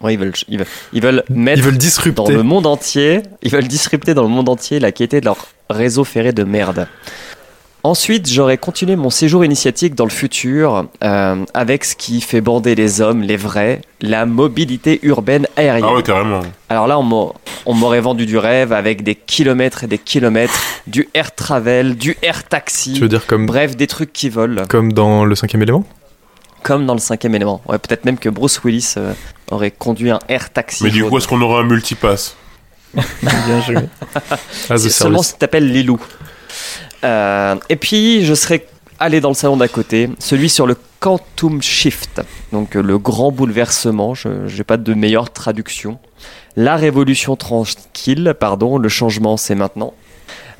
Ouais, 0.00 0.14
ils 0.14 0.18
veulent, 0.18 0.32
ils 0.48 0.58
veulent, 0.58 0.66
ils 0.92 1.02
veulent 1.02 1.24
mettre 1.28 1.58
Ils 1.58 1.64
veulent 1.64 1.72
dans 1.74 1.78
disrupter. 1.78 2.32
le 2.32 2.42
monde 2.42 2.66
entier, 2.66 3.20
ils 3.42 3.50
veulent 3.50 3.68
disrupter 3.68 4.14
dans 4.14 4.22
le 4.22 4.28
monde 4.28 4.48
entier 4.48 4.78
la 4.80 4.92
qualité 4.92 5.20
de 5.20 5.26
leur 5.26 5.36
réseau 5.70 6.04
ferré 6.04 6.32
de 6.32 6.44
merde. 6.44 6.86
Ensuite, 7.86 8.30
j'aurais 8.30 8.56
continué 8.56 8.96
mon 8.96 9.10
séjour 9.10 9.44
initiatique 9.44 9.94
dans 9.94 10.04
le 10.04 10.10
futur 10.10 10.86
euh, 11.02 11.44
avec 11.52 11.84
ce 11.84 11.94
qui 11.94 12.22
fait 12.22 12.40
bander 12.40 12.74
les 12.74 13.02
hommes, 13.02 13.20
les 13.20 13.36
vrais, 13.36 13.82
la 14.00 14.24
mobilité 14.24 15.00
urbaine 15.02 15.46
aérienne. 15.58 15.84
Ah 15.90 15.94
ouais, 15.94 16.02
carrément. 16.02 16.40
Alors 16.70 16.86
là, 16.86 16.98
on 16.98 17.02
m'a- 17.02 17.32
on 17.66 17.74
m'aurait 17.74 18.00
vendu 18.00 18.24
du 18.24 18.38
rêve 18.38 18.72
avec 18.72 19.02
des 19.02 19.14
kilomètres 19.14 19.84
et 19.84 19.86
des 19.86 19.98
kilomètres, 19.98 20.58
du 20.86 21.10
air 21.12 21.34
travel, 21.34 21.96
du 21.96 22.16
air 22.22 22.44
taxi, 22.44 22.94
Tu 22.94 23.00
veux 23.00 23.08
dire 23.08 23.26
comme, 23.26 23.44
bref, 23.44 23.76
des 23.76 23.86
trucs 23.86 24.14
qui 24.14 24.30
volent, 24.30 24.62
comme 24.66 24.94
dans 24.94 25.26
le 25.26 25.34
cinquième 25.34 25.60
élément? 25.62 25.84
Comme 26.62 26.86
dans 26.86 26.94
le 26.94 27.00
cinquième 27.00 27.34
élément. 27.34 27.60
Ouais, 27.68 27.76
peut-être 27.76 28.06
même 28.06 28.16
que 28.18 28.30
Bruce 28.30 28.62
Willis 28.64 28.94
euh, 28.96 29.12
aurait 29.50 29.70
conduit 29.70 30.08
un 30.10 30.20
air 30.30 30.50
taxi. 30.50 30.84
Mais 30.84 30.88
du 30.90 31.04
coup, 31.04 31.18
est-ce 31.18 31.28
qu'on 31.28 31.42
aura 31.42 31.60
un 31.60 31.64
multipass? 31.64 32.34
Bien 33.22 33.60
joué. 33.62 33.76
As 34.70 34.72
a 34.74 34.78
C'est 34.78 34.90
seulement 34.90 35.22
si 35.22 35.36
t'appelles 35.36 35.70
Lilou. 35.70 36.00
Euh, 37.04 37.56
et 37.68 37.76
puis, 37.76 38.24
je 38.24 38.34
serais 38.34 38.66
allé 38.98 39.20
dans 39.20 39.28
le 39.30 39.34
salon 39.34 39.56
d'à 39.56 39.68
côté, 39.68 40.08
celui 40.18 40.48
sur 40.48 40.66
le 40.66 40.76
Quantum 41.00 41.60
Shift, 41.60 42.22
donc 42.52 42.76
euh, 42.76 42.82
le 42.82 42.96
grand 42.96 43.30
bouleversement, 43.30 44.14
je 44.14 44.28
n'ai 44.28 44.64
pas 44.64 44.76
de 44.78 44.94
meilleure 44.94 45.30
traduction. 45.32 45.98
La 46.56 46.76
révolution 46.76 47.36
tranquille, 47.36 48.34
pardon, 48.38 48.78
le 48.78 48.88
changement 48.88 49.36
c'est 49.36 49.54
maintenant. 49.56 49.92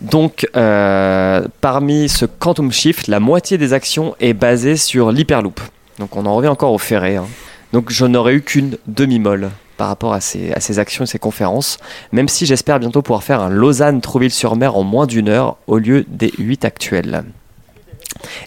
Donc, 0.01 0.47
euh, 0.57 1.47
parmi 1.61 2.09
ce 2.09 2.27
Quantum 2.27 2.73
Shift, 2.73 3.07
la 3.07 3.21
moitié 3.21 3.57
des 3.57 3.73
actions 3.73 4.17
est 4.21 4.35
basée 4.35 4.77
sur 4.77 5.13
l'Hyperloop. 5.13 5.61
Donc, 6.01 6.17
on 6.17 6.27
en 6.27 6.35
revient 6.35 6.49
encore 6.49 6.73
au 6.73 6.79
ferré. 6.79 7.17
hein. 7.17 7.27
Donc, 7.73 7.91
je 7.91 8.05
n'aurais 8.05 8.35
eu 8.35 8.43
qu'une 8.43 8.77
demi-molle 8.89 9.51
par 9.77 9.89
rapport 9.89 10.13
à 10.13 10.21
ces 10.21 10.79
actions 10.79 11.05
et 11.05 11.07
ces 11.07 11.19
conférences, 11.19 11.79
même 12.13 12.29
si 12.29 12.47
j'espère 12.47 12.79
bientôt 12.79 13.03
pouvoir 13.03 13.23
faire 13.23 13.41
un 13.41 13.51
Lausanne-Trouville-sur-Mer 13.51 14.77
en 14.77 14.83
moins 14.83 15.07
d'une 15.07 15.29
heure 15.29 15.57
au 15.67 15.79
lieu 15.79 16.05
des 16.09 16.33
8 16.39 16.65
actuels. 16.65 17.25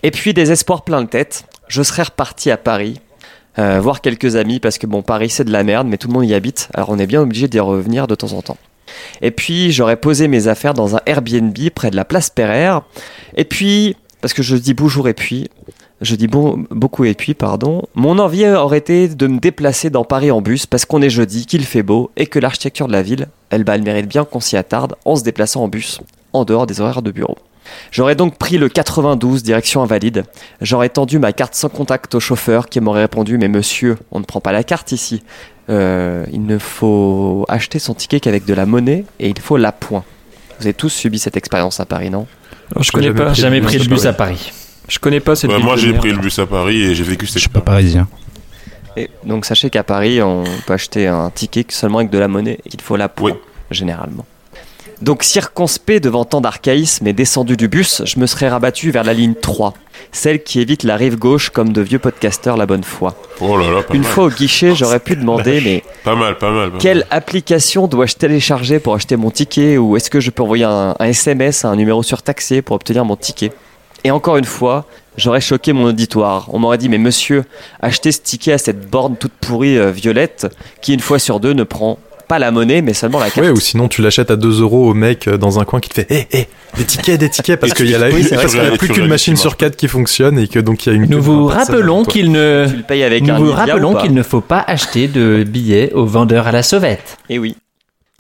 Et 0.04 0.12
puis, 0.12 0.34
des 0.34 0.52
espoirs 0.52 0.84
plein 0.84 1.02
de 1.02 1.08
tête, 1.08 1.46
je 1.68 1.84
serais 1.84 2.04
reparti 2.04 2.52
à 2.52 2.58
Paris. 2.58 3.00
euh, 3.60 3.80
voir 3.82 4.02
quelques 4.02 4.36
amis 4.36 4.60
parce 4.60 4.78
que 4.78 4.86
bon 4.86 5.02
Paris 5.02 5.32
c'est 5.32 5.44
de 5.44 5.52
la 5.52 5.64
merde 5.64 5.88
mais 5.88 5.98
tout 5.98 6.08
le 6.08 6.14
monde 6.14 6.26
y 6.26 6.36
habite 6.36 6.70
alors 6.76 6.90
on 6.90 7.00
est 7.00 7.08
bien 7.08 7.22
obligé 7.22 7.48
d'y 7.48 7.60
revenir 7.60 8.06
de 8.06 8.14
temps 8.14 8.34
en 8.34 8.44
temps. 8.44 8.58
Et 9.22 9.32
puis 9.32 9.72
j'aurais 9.72 9.98
posé 9.98 10.28
mes 10.28 10.48
affaires 10.48 10.74
dans 10.74 10.96
un 10.96 11.02
Airbnb 11.06 11.58
près 11.74 11.90
de 11.90 11.96
la 11.96 12.06
place 12.06 12.30
Pereire. 12.30 12.84
Et 13.36 13.46
puis, 13.46 13.96
parce 14.22 14.34
que 14.34 14.44
je 14.44 14.56
dis 14.56 14.74
bonjour 14.74 15.08
et 15.08 15.14
puis, 15.14 15.50
je 16.02 16.16
dis 16.16 16.28
bon, 16.28 16.66
beaucoup 16.70 17.06
et 17.06 17.14
puis, 17.14 17.34
pardon, 17.34 17.84
mon 17.96 18.20
envie 18.20 18.48
aurait 18.48 18.78
été 18.78 19.08
de 19.08 19.28
me 19.28 19.40
déplacer 19.40 19.90
dans 19.90 20.04
Paris 20.04 20.32
en 20.32 20.42
bus 20.42 20.66
parce 20.66 20.86
qu'on 20.86 21.02
est 21.02 21.10
jeudi, 21.10 21.46
qu'il 21.46 21.66
fait 21.66 21.84
beau 21.84 22.12
et 22.18 22.28
que 22.28 22.40
l'architecture 22.40 22.88
de 22.88 22.94
la 22.94 23.02
ville, 23.02 23.28
elle, 23.50 23.64
bah, 23.64 23.76
elle 23.76 23.84
mérite 23.84 24.08
bien 24.08 24.24
qu'on 24.24 24.40
s'y 24.40 24.58
attarde 24.58 24.96
en 25.06 25.16
se 25.16 25.24
déplaçant 25.24 25.64
en 25.64 25.68
bus, 25.68 26.00
en 26.34 26.46
dehors 26.46 26.68
des 26.68 26.82
horaires 26.82 27.02
de 27.02 27.12
bureau. 27.12 27.38
J'aurais 27.92 28.16
donc 28.16 28.38
pris 28.38 28.58
le 28.58 28.70
92 28.70 29.44
direction 29.44 29.82
invalide. 29.82 30.24
J'aurais 30.62 30.90
tendu 30.90 31.20
ma 31.20 31.34
carte 31.34 31.56
sans 31.56 31.70
contact 31.70 32.16
au 32.16 32.20
chauffeur 32.20 32.70
qui 32.70 32.80
m'aurait 32.80 33.02
répondu 33.02 33.38
Mais 33.38 33.50
monsieur, 33.50 33.98
on 34.12 34.20
ne 34.20 34.26
prend 34.26 34.40
pas 34.40 34.52
la 34.52 34.64
carte 34.64 34.92
ici. 34.92 35.24
Euh, 35.70 36.26
il 36.32 36.46
ne 36.46 36.58
faut 36.60 37.46
acheter 37.50 37.80
son 37.80 37.94
ticket 37.94 38.22
qu'avec 38.22 38.46
de 38.46 38.54
la 38.54 38.66
monnaie 38.66 39.04
et 39.20 39.30
il 39.30 39.40
faut 39.40 39.58
la 39.58 39.74
point. 39.74 40.04
Vous 40.60 40.66
avez 40.66 40.74
tous 40.74 40.90
subi 40.90 41.20
cette 41.20 41.36
expérience 41.38 41.80
à 41.80 41.86
Paris, 41.86 42.10
non? 42.10 42.26
Alors, 42.72 42.84
je 42.84 42.92
connais 42.92 43.14
pas. 43.14 43.32
pris 43.32 43.42
Jamais 43.42 43.62
pris 43.62 43.78
le 43.78 43.86
bus 43.86 44.04
Paris. 44.04 44.08
à 44.08 44.14
Paris. 44.14 44.52
Je 44.88 45.00
connais 45.00 45.20
pas 45.20 45.36
cette 45.36 45.52
ville 45.52 45.64
moi, 45.64 45.76
j'ai 45.76 45.94
pris 45.94 46.12
le 46.12 46.18
bus 46.18 46.40
à 46.40 46.46
Paris 46.46 46.82
et 46.82 46.96
j'ai 46.96 47.04
vécu 47.04 47.26
Je 47.26 47.32
cette 47.32 47.42
suis 47.42 47.50
pas 47.50 47.62
parisien. 47.62 48.08
Et 48.96 49.10
donc 49.26 49.46
sachez 49.46 49.70
qu'à 49.70 49.84
Paris, 49.84 50.22
on 50.22 50.44
peut 50.66 50.74
acheter 50.74 51.08
un 51.08 51.30
ticket 51.30 51.66
seulement 51.70 52.00
avec 52.00 52.10
de 52.10 52.18
la 52.18 52.28
monnaie 52.28 52.58
et 52.66 52.70
qu'il 52.70 52.82
faut 52.82 52.96
la 52.96 53.10
point, 53.10 53.32
Oui. 53.32 53.38
généralement. 53.70 54.26
Donc 55.04 55.22
circonspect 55.22 56.04
devant 56.04 56.26
tant 56.26 56.42
d'archaïsme 56.42 57.06
et 57.06 57.14
descendu 57.14 57.56
du 57.56 57.68
bus, 57.68 58.02
je 58.06 58.20
me 58.20 58.26
serais 58.26 58.50
rabattu 58.50 58.90
vers 58.90 59.04
la 59.04 59.14
ligne 59.14 59.36
3, 59.40 59.76
celle 60.12 60.42
qui 60.42 60.60
évite 60.60 60.82
la 60.82 60.96
rive 60.96 61.20
gauche 61.20 61.52
comme 61.52 61.72
de 61.72 61.82
vieux 61.82 62.00
podcasteurs 62.00 62.58
la 62.58 62.66
bonne 62.66 62.84
foi. 62.84 63.14
Oh 63.40 63.56
là 63.58 63.70
là, 63.70 63.84
pas 63.84 63.94
Une 63.94 64.02
mal. 64.02 64.12
fois 64.12 64.24
au 64.24 64.30
guichet, 64.32 64.74
j'aurais 64.74 65.00
pu 65.00 65.16
demander 65.16 65.62
mais 65.62 65.84
Pas 66.04 66.16
mal, 66.16 66.36
pas 66.40 66.50
mal. 66.50 66.70
pas 66.70 66.72
mal. 66.72 66.82
quelle 66.82 67.06
application 67.12 67.86
dois-je 67.88 68.16
télécharger 68.16 68.80
pour 68.80 68.96
acheter 68.96 69.18
mon 69.18 69.30
ticket? 69.30 69.78
Ou 69.78 69.96
est-ce 69.98 70.10
que 70.10 70.20
je 70.20 70.32
peux 70.32 70.42
envoyer 70.42 70.64
un, 70.64 70.96
un 70.98 71.06
SMS 71.06 71.64
à 71.66 71.68
un 71.70 71.76
numéro 71.76 72.02
surtaxé 72.02 72.64
pour 72.64 72.76
obtenir 72.78 73.06
mon 73.06 73.16
ticket? 73.18 73.52
Et 74.04 74.12
encore 74.12 74.38
une 74.38 74.46
fois, 74.46 74.86
j'aurais 75.18 75.42
choqué 75.42 75.74
mon 75.74 75.86
auditoire. 75.86 76.50
On 76.54 76.60
m'aurait 76.60 76.78
dit 76.78 76.90
mais 76.90 76.98
monsieur, 76.98 77.44
achetez 77.82 78.12
ce 78.12 78.22
ticket 78.22 78.54
à 78.54 78.58
cette 78.58 78.90
borne 78.90 79.18
toute 79.18 79.34
pourrie 79.34 79.78
euh, 79.78 79.92
violette 79.92 80.48
qui 80.82 80.94
une 80.94 81.00
fois 81.00 81.20
sur 81.20 81.40
deux 81.40 81.54
ne 81.54 81.64
prend 81.64 82.00
pas 82.28 82.40
la 82.40 82.52
monnaie 82.52 82.82
mais 82.82 82.94
seulement 82.94 83.20
la 83.20 83.30
carte. 83.30 83.46
Ouais, 83.46 83.52
ou 83.52 83.60
sinon 83.60 83.88
tu 83.88 84.02
l'achètes 84.02 84.32
à 84.32 84.36
2 84.36 84.62
euros 84.62 84.90
au 84.90 84.94
mec 84.94 85.28
euh, 85.28 85.38
dans 85.38 85.60
un 85.60 85.66
coin 85.66 85.80
qui 85.80 85.90
te 85.90 85.96
fait 85.96 86.12
Hé, 86.12 86.28
hé, 86.32 86.48
des 86.78 86.84
tickets, 86.84 87.20
des 87.20 87.30
tickets, 87.30 87.60
parce 87.60 87.74
qu'il 87.74 87.90
y 87.90 87.96
a, 87.96 87.98
la, 87.98 88.10
oui, 88.10 88.22
vrai, 88.22 88.36
parce 88.36 88.54
y 88.54 88.60
a 88.60 88.72
plus 88.72 88.90
qu'une 88.90 89.08
machine 89.08 89.36
sur. 89.36 89.58
4 89.58 89.76
qui 89.76 89.88
fonctionne 89.88 90.38
et 90.38 90.48
que 90.48 90.60
donc 90.60 90.86
il 90.86 90.90
y 90.90 90.92
a 90.92 90.96
une. 90.96 91.10
Nous 91.10 91.22
vous 91.22 91.48
rappelons 91.48 92.04
qu'il 92.04 92.32
ne, 92.32 92.68
Tu 92.70 92.78
le 92.78 92.84
payes 92.84 93.04
avec 93.04 93.24
nous 93.24 93.34
un 93.34 93.40
vous 93.40 93.52
rappelons 93.52 93.96
qu'il 93.96 94.14
ne 94.14 94.24
faut 94.24 94.42
pas 94.42 94.64
acheter 94.68 95.08
de 95.08 95.44
billets 95.48 95.94
aux 95.94 96.06
vendeurs 96.06 96.48
à 96.48 96.52
la 96.52 96.64
sauvette. 96.64 97.18
Et 97.30 97.40
oui. 97.40 97.56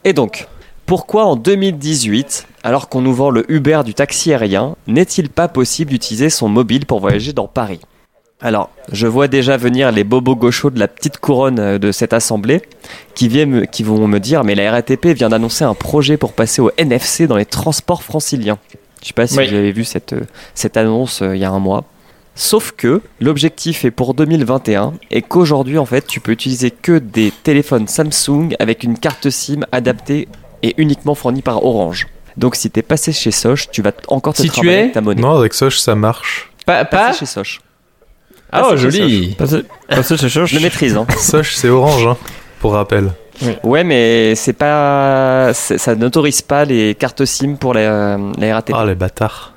Et 0.03 0.13
donc, 0.13 0.47
pourquoi 0.86 1.25
en 1.25 1.36
2018, 1.36 2.47
alors 2.68 2.89
qu'on 2.89 2.99
nous 2.99 3.13
vend 3.13 3.30
le 3.30 3.49
Uber 3.49 3.80
du 3.86 3.93
taxi 3.93 4.34
aérien, 4.34 4.76
n'est-il 4.88 5.30
pas 5.30 5.47
possible 5.47 5.91
d'utiliser 5.91 6.30
son 6.30 6.49
mobile 6.49 6.86
pour 6.86 6.99
voyager 6.99 7.32
dans 7.32 7.47
Paris? 7.47 7.80
Alors, 8.41 8.70
je 8.91 9.07
vois 9.07 9.30
déjà 9.30 9.55
venir 9.55 9.89
les 9.93 10.03
bobos 10.03 10.36
gauchos 10.36 10.70
de 10.70 10.78
la 10.78 10.89
petite 10.89 11.18
couronne 11.18 11.59
euh, 11.59 11.78
de 11.80 11.93
cette 11.93 12.11
assemblée 12.11 12.61
qui, 13.15 13.30
viennent 13.30 13.49
me- 13.51 13.65
qui 13.65 13.84
vont 13.84 14.05
me 14.09 14.20
dire 14.20 14.43
mais 14.43 14.53
la 14.53 14.70
RATP 14.70 15.07
vient 15.07 15.30
d'annoncer 15.30 15.63
un 15.63 15.74
projet 15.76 16.18
pour 16.18 16.34
passer 16.34 16.61
au 16.61 16.70
NFC 16.78 17.26
dans 17.26 17.38
les 17.38 17.45
transports 17.45 18.03
franciliens. 18.03 18.57
Je 19.01 19.07
sais 19.07 19.13
pas 19.13 19.28
si 19.28 19.38
Oui. 19.38 19.47
vous 19.47 19.55
avez 19.55 19.72
vu 19.72 19.86
cette, 19.86 20.11
euh, 20.11 20.26
cette 20.53 20.76
annonce 20.76 21.22
euh, 21.22 21.36
il 21.38 21.41
y 21.41 21.45
a 21.45 21.49
un 21.51 21.59
mois. 21.59 21.86
Sauf 22.36 22.74
que 22.74 23.01
l'objectif 23.22 23.86
est 23.86 23.91
pour 23.91 24.13
2021 24.13 24.93
et 25.09 25.22
qu'aujourd'hui 25.22 25.78
en 25.78 25.86
fait 25.86 26.05
tu 26.05 26.20
peux 26.20 26.34
utiliser 26.34 26.70
que 26.70 26.99
des 26.99 27.32
téléphones 27.43 27.88
Samsung 27.88 28.49
avec 28.59 28.84
une 28.84 28.99
carte 28.99 29.30
SIM 29.30 29.61
adaptée 29.72 30.28
et 30.63 30.74
uniquement 30.78 31.15
fournie 31.15 31.41
par 31.41 31.63
Orange. 31.63 32.07
Donc 32.38 32.55
si 32.55 32.69
t'es 32.69 32.81
passé 32.83 33.11
chez 33.11 33.31
Soch, 33.31 33.69
tu 33.71 33.81
vas 33.81 33.91
encore 34.07 34.33
te 34.33 34.41
Si 34.43 34.49
tu 34.49 34.69
es- 34.69 34.79
avec 34.81 34.91
ta 34.93 35.01
monnaie. 35.01 35.21
Non, 35.21 35.35
avec 35.38 35.53
Soch, 35.53 35.77
ça 35.77 35.95
marche. 35.95 36.49
Pas, 36.65 36.85
pas 36.85 37.07
Passé 37.07 37.19
chez 37.19 37.25
Soch. 37.25 37.59
Ah, 38.51 38.61
Passé 38.61 38.73
oh, 38.73 38.77
joli. 38.77 39.35
Passez 39.89 40.17
chez 40.17 40.29
Soch. 40.29 40.45
Je 40.49 40.55
le 40.55 40.61
maîtrise. 40.61 40.95
Hein. 40.95 41.05
Soch, 41.17 41.53
c'est 41.55 41.69
orange, 41.69 42.05
hein, 42.05 42.17
pour 42.59 42.73
rappel. 42.73 43.11
Ouais, 43.63 43.83
mais 43.83 44.33
c'est 44.35 44.53
pas, 44.53 45.51
ça 45.53 45.95
n'autorise 45.95 46.41
pas 46.41 46.65
les 46.65 46.95
cartes 46.95 47.23
SIM 47.25 47.55
pour 47.55 47.73
la, 47.73 48.17
la 48.38 48.53
RATP. 48.55 48.73
Ah, 48.75 48.85
les 48.85 48.95
bâtards. 48.95 49.53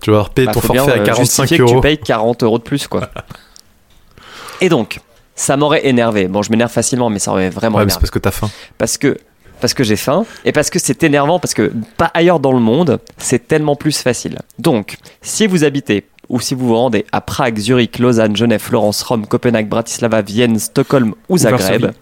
Tu 0.00 0.10
vas 0.10 0.18
avoir 0.18 0.30
payé 0.30 0.46
Bah, 0.46 0.52
ton 0.54 0.60
forfait 0.60 0.78
à 0.92 0.96
euh, 0.96 1.04
45 1.04 1.16
justifier 1.42 1.56
que 1.58 1.62
euros. 1.62 1.74
tu 1.74 1.80
payes 1.80 1.98
40 1.98 2.42
euros 2.44 2.58
de 2.58 2.62
plus, 2.62 2.86
quoi. 2.86 3.08
Et 4.60 4.68
donc, 4.68 5.00
ça 5.34 5.56
m'aurait 5.56 5.86
énervé. 5.86 6.28
Bon, 6.28 6.42
je 6.42 6.50
m'énerve 6.50 6.70
facilement, 6.70 7.10
mais 7.10 7.18
ça 7.18 7.32
aurait 7.32 7.50
vraiment 7.50 7.78
Ouais, 7.78 7.84
mais 7.84 7.90
c'est 7.90 7.96
énervé. 7.96 8.00
parce 8.02 8.10
que 8.10 8.18
t'as 8.18 8.30
faim. 8.30 8.50
Parce 8.78 8.96
que, 8.98 9.18
parce 9.60 9.74
que 9.74 9.84
j'ai 9.84 9.96
faim 9.96 10.24
et 10.44 10.52
parce 10.52 10.70
que 10.70 10.78
c'est 10.78 11.02
énervant, 11.02 11.38
parce 11.38 11.54
que 11.54 11.72
pas 11.96 12.10
ailleurs 12.14 12.40
dans 12.40 12.52
le 12.52 12.60
monde, 12.60 13.00
c'est 13.16 13.48
tellement 13.48 13.76
plus 13.76 13.98
facile. 13.98 14.38
Donc, 14.58 14.96
si 15.22 15.46
vous 15.46 15.64
habitez 15.64 16.06
ou 16.28 16.40
si 16.40 16.54
vous 16.54 16.68
vous 16.68 16.76
rendez 16.76 17.06
à 17.12 17.20
Prague, 17.20 17.58
Zurich, 17.58 17.98
Lausanne, 17.98 18.36
Genève, 18.36 18.60
Florence, 18.60 19.02
Rome, 19.02 19.26
Copenhague, 19.26 19.68
Bratislava, 19.68 20.22
Vienne, 20.22 20.58
Stockholm 20.58 21.14
ou 21.28 21.38
Zagreb, 21.38 21.92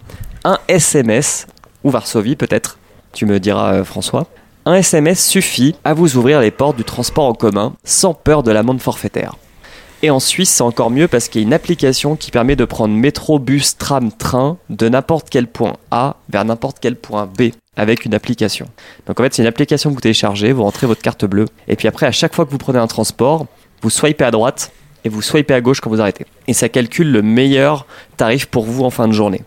un 0.43 0.59
SMS, 0.67 1.47
ou 1.83 1.89
Varsovie 1.89 2.35
peut-être, 2.35 2.77
tu 3.13 3.25
me 3.25 3.39
diras 3.39 3.73
euh, 3.73 3.83
François, 3.83 4.27
un 4.65 4.73
SMS 4.73 5.25
suffit 5.25 5.75
à 5.85 5.93
vous 5.93 6.17
ouvrir 6.17 6.41
les 6.41 6.51
portes 6.51 6.75
du 6.75 6.83
transport 6.83 7.25
en 7.25 7.33
commun 7.33 7.73
sans 7.85 8.13
peur 8.13 8.43
de 8.43 8.51
l'amende 8.51 8.81
forfaitaire. 8.81 9.35
Et 10.03 10.11
en 10.11 10.19
Suisse, 10.19 10.51
c'est 10.51 10.63
encore 10.63 10.91
mieux 10.91 11.07
parce 11.07 11.27
qu'il 11.27 11.41
y 11.41 11.43
a 11.43 11.47
une 11.47 11.53
application 11.53 12.15
qui 12.15 12.29
permet 12.29 12.55
de 12.55 12.65
prendre 12.65 12.93
métro, 12.93 13.39
bus, 13.39 13.77
tram, 13.77 14.11
train 14.11 14.57
de 14.69 14.89
n'importe 14.89 15.27
quel 15.29 15.47
point 15.47 15.73
A 15.89 16.17
vers 16.29 16.45
n'importe 16.45 16.77
quel 16.79 16.95
point 16.95 17.25
B 17.25 17.49
avec 17.75 18.05
une 18.05 18.13
application. 18.13 18.67
Donc 19.07 19.19
en 19.19 19.23
fait, 19.23 19.33
c'est 19.33 19.41
une 19.41 19.47
application 19.47 19.89
que 19.89 19.95
vous 19.95 20.01
téléchargez, 20.01 20.51
vous 20.51 20.63
rentrez 20.63 20.85
votre 20.85 21.01
carte 21.01 21.25
bleue, 21.25 21.45
et 21.67 21.75
puis 21.75 21.87
après, 21.87 22.05
à 22.05 22.11
chaque 22.11 22.35
fois 22.35 22.45
que 22.45 22.51
vous 22.51 22.57
prenez 22.57 22.79
un 22.79 22.87
transport, 22.87 23.47
vous 23.81 23.89
swipez 23.89 24.23
à 24.23 24.31
droite 24.31 24.71
et 25.03 25.09
vous 25.09 25.21
swipez 25.21 25.53
à 25.53 25.61
gauche 25.61 25.79
quand 25.79 25.89
vous 25.89 26.01
arrêtez. 26.01 26.25
Et 26.47 26.53
ça 26.53 26.69
calcule 26.69 27.11
le 27.11 27.21
meilleur 27.21 27.85
tarif 28.17 28.47
pour 28.47 28.65
vous 28.65 28.83
en 28.83 28.89
fin 28.89 29.07
de 29.07 29.13
journée. 29.13 29.41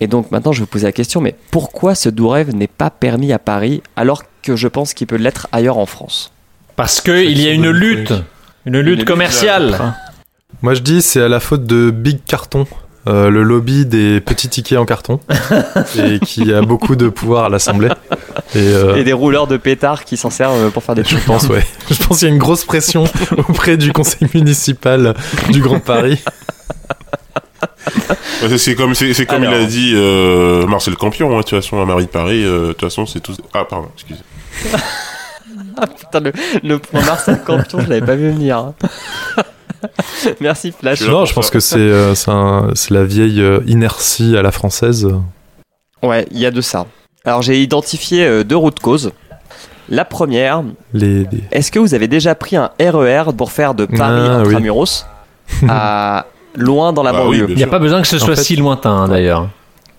Et 0.00 0.06
donc 0.06 0.30
maintenant, 0.30 0.52
je 0.52 0.60
vais 0.60 0.64
vous 0.64 0.70
poser 0.70 0.86
la 0.86 0.92
question, 0.92 1.20
mais 1.20 1.34
pourquoi 1.50 1.94
ce 1.94 2.08
doux 2.08 2.28
rêve 2.28 2.54
n'est 2.54 2.66
pas 2.66 2.90
permis 2.90 3.32
à 3.32 3.38
Paris 3.38 3.82
alors 3.96 4.22
que 4.42 4.56
je 4.56 4.68
pense 4.68 4.94
qu'il 4.94 5.06
peut 5.06 5.16
l'être 5.16 5.48
ailleurs 5.52 5.78
en 5.78 5.86
France? 5.86 6.32
Parce 6.76 7.00
qu'il 7.00 7.40
y 7.40 7.48
a 7.48 7.52
une 7.52 7.70
lutte. 7.70 8.12
Une 8.66 8.80
lutte 8.80 9.04
commerciale. 9.04 9.78
Moi, 10.62 10.74
je 10.74 10.80
dis, 10.80 11.02
c'est 11.02 11.20
à 11.22 11.28
la 11.28 11.40
faute 11.40 11.64
de 11.66 11.90
Big 11.90 12.20
Carton, 12.26 12.66
euh, 13.08 13.30
le 13.30 13.42
lobby 13.42 13.84
des 13.84 14.20
petits 14.20 14.48
tickets 14.48 14.78
en 14.78 14.84
carton, 14.84 15.18
et 15.98 16.20
qui 16.20 16.52
a 16.52 16.60
beaucoup 16.62 16.94
de 16.94 17.08
pouvoir 17.08 17.46
à 17.46 17.48
l'Assemblée. 17.48 17.88
Et, 18.54 18.58
euh, 18.58 18.94
Et 18.96 19.02
des 19.02 19.12
rouleurs 19.12 19.48
de 19.48 19.56
pétards 19.56 20.04
qui 20.04 20.16
s'en 20.16 20.30
servent 20.30 20.70
pour 20.70 20.84
faire 20.84 20.94
des 20.94 21.02
je 21.02 21.16
pense, 21.16 21.48
ouais. 21.48 21.64
Je 21.90 21.96
pense 22.06 22.18
qu'il 22.20 22.28
y 22.28 22.30
a 22.30 22.34
une 22.34 22.38
grosse 22.40 22.64
pression 22.64 23.04
auprès 23.48 23.76
du 23.76 23.92
conseil 23.92 24.28
municipal 24.34 25.14
du 25.50 25.60
Grand 25.60 25.80
Paris. 25.80 26.22
C'est- 28.58 28.74
comme, 28.74 28.94
c'est 28.94 29.26
comme 29.26 29.42
il 29.44 29.52
a 29.52 29.64
dit 29.64 29.92
euh, 29.94 30.66
Marcel 30.66 30.94
Campion, 30.96 31.32
hein, 31.32 31.38
de 31.38 31.42
toute 31.42 31.60
façon, 31.60 31.80
à 31.80 31.84
Marie 31.86 32.04
de 32.06 32.10
Paris, 32.10 32.44
euh, 32.44 32.68
de 32.68 32.72
toute 32.72 32.80
façon, 32.82 33.06
c'est 33.06 33.20
tout. 33.20 33.34
Ah, 33.54 33.64
pardon, 33.64 33.88
excusez. 33.94 34.20
Putain, 35.98 36.20
le, 36.20 36.32
le 36.62 36.78
point 36.78 37.00
Marcel 37.04 37.40
Campion, 37.44 37.80
je 37.80 37.88
l'avais 37.88 38.04
pas 38.06 38.14
vu 38.16 38.30
venir. 38.30 38.58
hein. 38.58 38.74
Merci 40.40 40.72
Flash. 40.72 41.00
Non, 41.02 41.24
je 41.24 41.32
pense 41.34 41.50
que 41.50 41.60
c'est 41.60 41.78
euh, 41.78 42.14
la 42.90 43.04
vieille 43.04 43.40
euh, 43.42 43.60
inertie 43.66 44.36
à 44.36 44.42
la 44.42 44.52
française. 44.52 45.08
Ouais, 46.02 46.26
il 46.30 46.38
y 46.38 46.46
a 46.46 46.50
de 46.50 46.60
ça. 46.60 46.86
Alors 47.24 47.42
j'ai 47.42 47.60
identifié 47.62 48.24
euh, 48.24 48.44
deux 48.44 48.56
routes 48.56 48.80
causes. 48.80 49.12
La 49.88 50.04
première, 50.04 50.62
Les, 50.94 51.24
les- 51.24 51.28
est-ce 51.50 51.70
que 51.72 51.78
vous 51.78 51.94
avez 51.94 52.06
déjà 52.08 52.34
pris 52.34 52.56
un 52.56 52.70
RER 52.80 53.24
pour 53.36 53.50
faire 53.52 53.74
de 53.74 53.84
Paris 53.86 54.00
Ah, 54.28 54.42
oui. 54.42 54.48
intramuros 54.48 55.04
à 55.68 56.26
loin 56.54 56.92
dans 56.92 57.02
la 57.02 57.12
Bah 57.12 57.24
oui, 57.26 57.40
banlieue 57.40 57.50
Il 57.50 57.56
n'y 57.56 57.64
a 57.64 57.66
pas 57.66 57.78
besoin 57.80 58.00
que 58.00 58.06
ce 58.08 58.16
En 58.16 58.20
soit 58.20 58.36
fait- 58.36 58.42
si 58.42 58.56
lointain 58.56 58.90
hein, 59.02 59.08
d'ailleurs. 59.08 59.48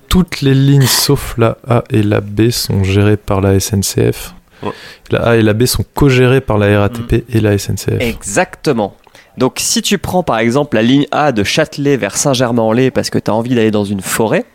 Toutes 0.08 0.42
les 0.42 0.54
lignes 0.54 0.86
sauf 0.86 1.36
la 1.38 1.58
A 1.68 1.84
et 1.90 2.04
la 2.04 2.22
B 2.22 2.50
sont 2.52 2.84
gérées 2.84 3.18
par 3.18 3.42
la 3.42 3.60
SNCF. 3.60 4.34
Ouais. 4.64 4.72
La 5.12 5.20
A 5.28 5.36
et 5.36 5.42
la 5.42 5.54
B 5.54 5.66
sont 5.66 5.84
co-gérées 5.94 6.42
par 6.42 6.58
la 6.58 6.80
RATP 6.82 7.24
et 7.30 7.40
la 7.42 7.58
SNCF. 7.58 8.00
Exactement. 8.00 8.96
Donc 9.38 9.56
si 9.60 9.82
tu 9.82 9.98
prends 9.98 10.22
par 10.24 10.38
exemple 10.40 10.76
la 10.76 10.84
ligne 10.84 11.08
A 11.12 11.32
de 11.32 11.44
Châtelet 11.44 11.98
vers 11.98 12.16
Saint-Germain-en-Laye 12.18 12.92
parce 12.92 13.10
que 13.10 13.18
tu 13.20 13.32
as 13.32 13.34
envie 13.34 13.56
d'aller 13.56 13.72
dans 13.72 13.84
une 13.86 14.02
forêt, 14.02 14.46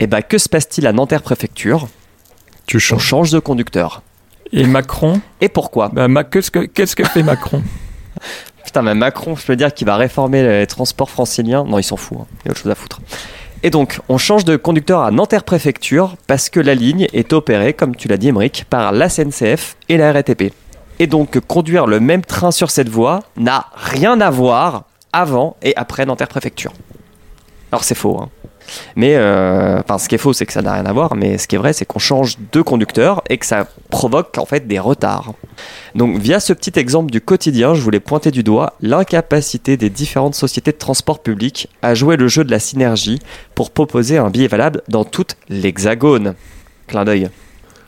et 0.00 0.06
bah 0.06 0.22
que 0.22 0.38
se 0.38 0.48
passe-t-il 0.48 0.86
à 0.86 0.92
Nanterre 0.92 1.22
préfecture? 1.22 1.88
Tu 2.66 2.76
On 2.76 2.80
changes. 2.80 3.02
change 3.02 3.30
de 3.32 3.38
conducteur. 3.40 4.02
Et 4.52 4.66
Macron? 4.66 5.20
Et 5.40 5.48
pourquoi? 5.48 5.88
Bah, 5.88 6.06
Ma- 6.08 6.24
Qu'est-ce 6.24 6.50
que, 6.50 6.60
qu'est-ce 6.60 6.94
que 6.96 7.04
fait 7.04 7.22
Macron? 7.22 7.62
Putain, 8.64 8.82
mais 8.82 8.94
Macron, 8.94 9.34
je 9.36 9.44
peux 9.46 9.56
dire 9.56 9.72
qu'il 9.72 9.86
va 9.86 9.96
réformer 9.96 10.42
les 10.42 10.66
transports 10.66 11.10
franciliens. 11.10 11.64
Non, 11.64 11.78
il 11.78 11.82
s'en 11.82 11.96
fout. 11.96 12.18
hein. 12.20 12.26
Il 12.44 12.46
y 12.46 12.48
a 12.48 12.50
autre 12.52 12.60
chose 12.60 12.70
à 12.70 12.74
foutre. 12.74 13.00
Et 13.62 13.70
donc, 13.70 14.00
on 14.08 14.18
change 14.18 14.44
de 14.44 14.56
conducteur 14.56 15.00
à 15.02 15.10
Nanterre 15.10 15.42
Préfecture 15.44 16.16
parce 16.28 16.48
que 16.48 16.60
la 16.60 16.74
ligne 16.74 17.08
est 17.12 17.32
opérée, 17.32 17.74
comme 17.74 17.96
tu 17.96 18.06
l'as 18.06 18.16
dit, 18.16 18.28
Emmerich, 18.28 18.64
par 18.70 18.92
la 18.92 19.08
SNCF 19.08 19.76
et 19.88 19.96
la 19.96 20.12
RATP. 20.12 20.52
Et 21.00 21.06
donc, 21.06 21.40
conduire 21.40 21.86
le 21.86 21.98
même 22.00 22.22
train 22.24 22.50
sur 22.52 22.70
cette 22.70 22.88
voie 22.88 23.20
n'a 23.36 23.66
rien 23.74 24.20
à 24.20 24.30
voir 24.30 24.84
avant 25.12 25.56
et 25.62 25.74
après 25.76 26.06
Nanterre 26.06 26.28
Préfecture. 26.28 26.72
Alors, 27.72 27.82
c'est 27.84 27.94
faux. 27.96 28.18
hein. 28.20 28.28
Mais, 28.96 29.16
euh, 29.16 29.80
enfin, 29.80 29.98
ce 29.98 30.08
qui 30.08 30.14
est 30.14 30.18
faux, 30.18 30.32
c'est 30.32 30.46
que 30.46 30.52
ça 30.52 30.62
n'a 30.62 30.74
rien 30.74 30.86
à 30.86 30.92
voir. 30.92 31.14
Mais 31.14 31.38
ce 31.38 31.46
qui 31.48 31.56
est 31.56 31.58
vrai, 31.58 31.72
c'est 31.72 31.84
qu'on 31.84 31.98
change 31.98 32.36
de 32.52 32.62
conducteur 32.62 33.22
et 33.28 33.38
que 33.38 33.46
ça 33.46 33.66
provoque 33.90 34.36
en 34.38 34.46
fait 34.46 34.66
des 34.66 34.78
retards. 34.78 35.32
Donc, 35.94 36.18
via 36.18 36.40
ce 36.40 36.52
petit 36.52 36.78
exemple 36.78 37.10
du 37.10 37.20
quotidien, 37.20 37.74
je 37.74 37.80
voulais 37.80 38.00
pointer 38.00 38.30
du 38.30 38.42
doigt 38.42 38.74
l'incapacité 38.80 39.76
des 39.76 39.90
différentes 39.90 40.34
sociétés 40.34 40.72
de 40.72 40.78
transport 40.78 41.20
public 41.20 41.68
à 41.82 41.94
jouer 41.94 42.16
le 42.16 42.28
jeu 42.28 42.44
de 42.44 42.50
la 42.50 42.58
synergie 42.58 43.20
pour 43.54 43.70
proposer 43.70 44.18
un 44.18 44.30
billet 44.30 44.48
valable 44.48 44.82
dans 44.88 45.04
toute 45.04 45.36
l'hexagone. 45.48 46.34
Clin 46.86 47.04
d'œil. 47.04 47.30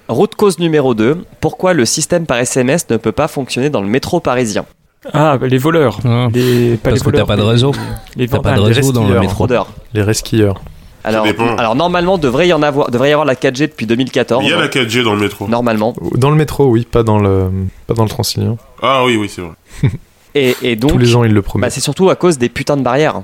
Route 0.09 0.35
cause 0.35 0.59
numéro 0.59 0.95
2. 0.95 1.24
Pourquoi 1.41 1.72
le 1.72 1.85
système 1.85 2.26
par 2.26 2.39
SMS 2.39 2.89
ne 2.91 2.97
peut 2.97 3.12
pas 3.12 3.28
fonctionner 3.28 3.70
dans 3.70 3.81
le 3.81 3.87
métro 3.87 4.18
parisien? 4.18 4.66
Ah, 5.12 5.38
les 5.40 5.59
voleurs. 5.59 5.98
Ah, 6.05 6.28
Les, 6.32 6.76
pas 6.76 6.90
Parce 6.90 6.94
les 6.96 7.01
que 7.01 7.05
t'as 7.16 7.24
voleurs, 7.24 7.26
pas 7.26 7.36
de 7.36 7.42
les- 7.42 7.48
réseau. 7.48 7.72
Les 8.16 8.28
T'as 8.28 8.38
pas 8.40 8.53
de 8.55 8.61
réseau 8.61 8.92
dans 8.92 9.07
le 9.09 9.18
métro. 9.20 9.34
Fraudeurs. 9.34 9.66
Les 9.94 10.03
resquilleurs. 10.03 10.61
Alors, 11.03 11.26
alors 11.57 11.74
normalement, 11.76 12.18
devrait 12.18 12.48
y 12.48 12.53
en 12.53 12.62
avoir, 12.62 12.90
devrait 12.90 13.09
y 13.09 13.12
avoir 13.12 13.24
la 13.24 13.34
4G 13.34 13.68
depuis 13.68 13.86
2014. 13.86 14.44
Il 14.44 14.51
y 14.51 14.53
a 14.53 14.59
la 14.61 14.68
4G 14.68 15.03
dans 15.03 15.14
le 15.14 15.20
métro. 15.20 15.48
Normalement. 15.48 15.94
Dans 16.14 16.28
le 16.28 16.36
métro, 16.36 16.66
oui, 16.66 16.84
pas 16.84 17.03
dans 17.03 17.18
le, 17.18 17.51
pas 17.86 17.94
dans 17.94 18.03
le 18.03 18.11
Transilien. 18.11 18.57
Ah 18.82 19.03
oui, 19.07 19.16
oui, 19.16 19.30
c'est 19.34 19.40
vrai. 19.40 19.53
Et, 20.34 20.55
et 20.62 20.76
donc, 20.76 20.92
Tous 20.92 20.98
les 20.98 21.07
gens, 21.07 21.24
ils 21.24 21.32
le 21.32 21.40
Bah, 21.40 21.46
promettent. 21.48 21.72
c'est 21.72 21.80
surtout 21.80 22.09
à 22.11 22.14
cause 22.16 22.38
des 22.38 22.48
putains 22.51 22.76
de 22.76 22.82
barrières. 22.82 23.22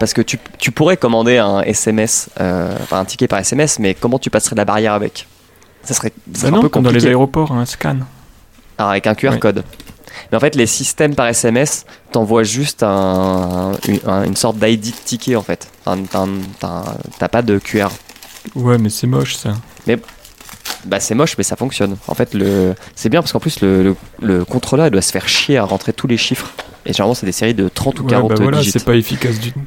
Parce 0.00 0.12
que 0.14 0.20
tu, 0.22 0.36
tu 0.58 0.72
pourrais 0.72 0.96
commander 0.96 1.36
un 1.38 1.60
SMS, 1.60 2.28
euh, 2.40 2.74
enfin 2.82 2.98
un 3.00 3.04
ticket 3.04 3.28
par 3.28 3.38
SMS, 3.38 3.78
mais 3.78 3.94
comment 3.94 4.18
tu 4.18 4.30
passerais 4.30 4.54
de 4.54 4.60
la 4.60 4.64
barrière 4.64 4.94
avec? 4.94 5.28
Ça 5.84 5.94
serait, 5.94 6.08
ça 6.08 6.14
Bah 6.26 6.38
serait 6.40 6.50
non, 6.50 6.58
un 6.58 6.60
peu 6.62 6.68
comme 6.70 6.82
dans 6.82 6.88
les 6.88 6.94
compliqué. 6.94 7.08
aéroports, 7.10 7.52
un 7.52 7.66
scan. 7.66 7.98
Alors, 8.78 8.90
avec 8.90 9.06
un 9.06 9.14
QR 9.14 9.32
Oui. 9.34 9.38
code. 9.38 9.62
Mais 10.30 10.36
en 10.36 10.40
fait, 10.40 10.54
les 10.54 10.66
systèmes 10.66 11.14
par 11.14 11.26
SMS 11.26 11.84
t'envoient 12.12 12.44
juste 12.44 12.82
un, 12.82 13.72
une, 13.88 13.98
un- 14.06 14.24
une 14.24 14.36
sorte 14.36 14.56
d'ID 14.58 14.80
de 14.80 14.90
ticket 15.04 15.36
en 15.36 15.42
fait. 15.42 15.68
T'as 16.58 17.28
pas 17.28 17.42
de 17.42 17.58
QR. 17.58 17.88
Ouais, 18.54 18.78
mais 18.78 18.88
c'est 18.90 19.06
moche 19.06 19.34
ça. 19.36 19.54
Bah 20.86 20.98
c'est 20.98 21.14
moche, 21.14 21.34
mais 21.36 21.44
ça 21.44 21.56
fonctionne. 21.56 21.96
En 22.06 22.14
fait, 22.14 22.32
le 22.32 22.74
c'est 22.94 23.10
bien 23.10 23.20
parce 23.20 23.32
qu'en 23.32 23.40
plus 23.40 23.60
le, 23.60 23.82
le, 23.82 23.96
le 24.22 24.44
contrôleur 24.46 24.86
il 24.86 24.90
doit 24.90 25.02
se 25.02 25.12
faire 25.12 25.28
chier 25.28 25.58
à 25.58 25.64
rentrer 25.64 25.92
tous 25.92 26.06
les 26.06 26.16
chiffres. 26.16 26.52
Et 26.86 26.92
généralement, 26.94 27.14
c'est 27.14 27.26
des 27.26 27.32
séries 27.32 27.52
de 27.52 27.68
30 27.68 28.00
ou 28.00 28.04
Ouais, 28.04 28.10
40 28.10 28.28
bah 28.30 28.34
voilà, 28.40 28.58
digits. 28.58 28.70
c'est 28.70 28.84
pas 28.84 28.94
efficace 28.94 29.38
du 29.38 29.52
tout. 29.52 29.60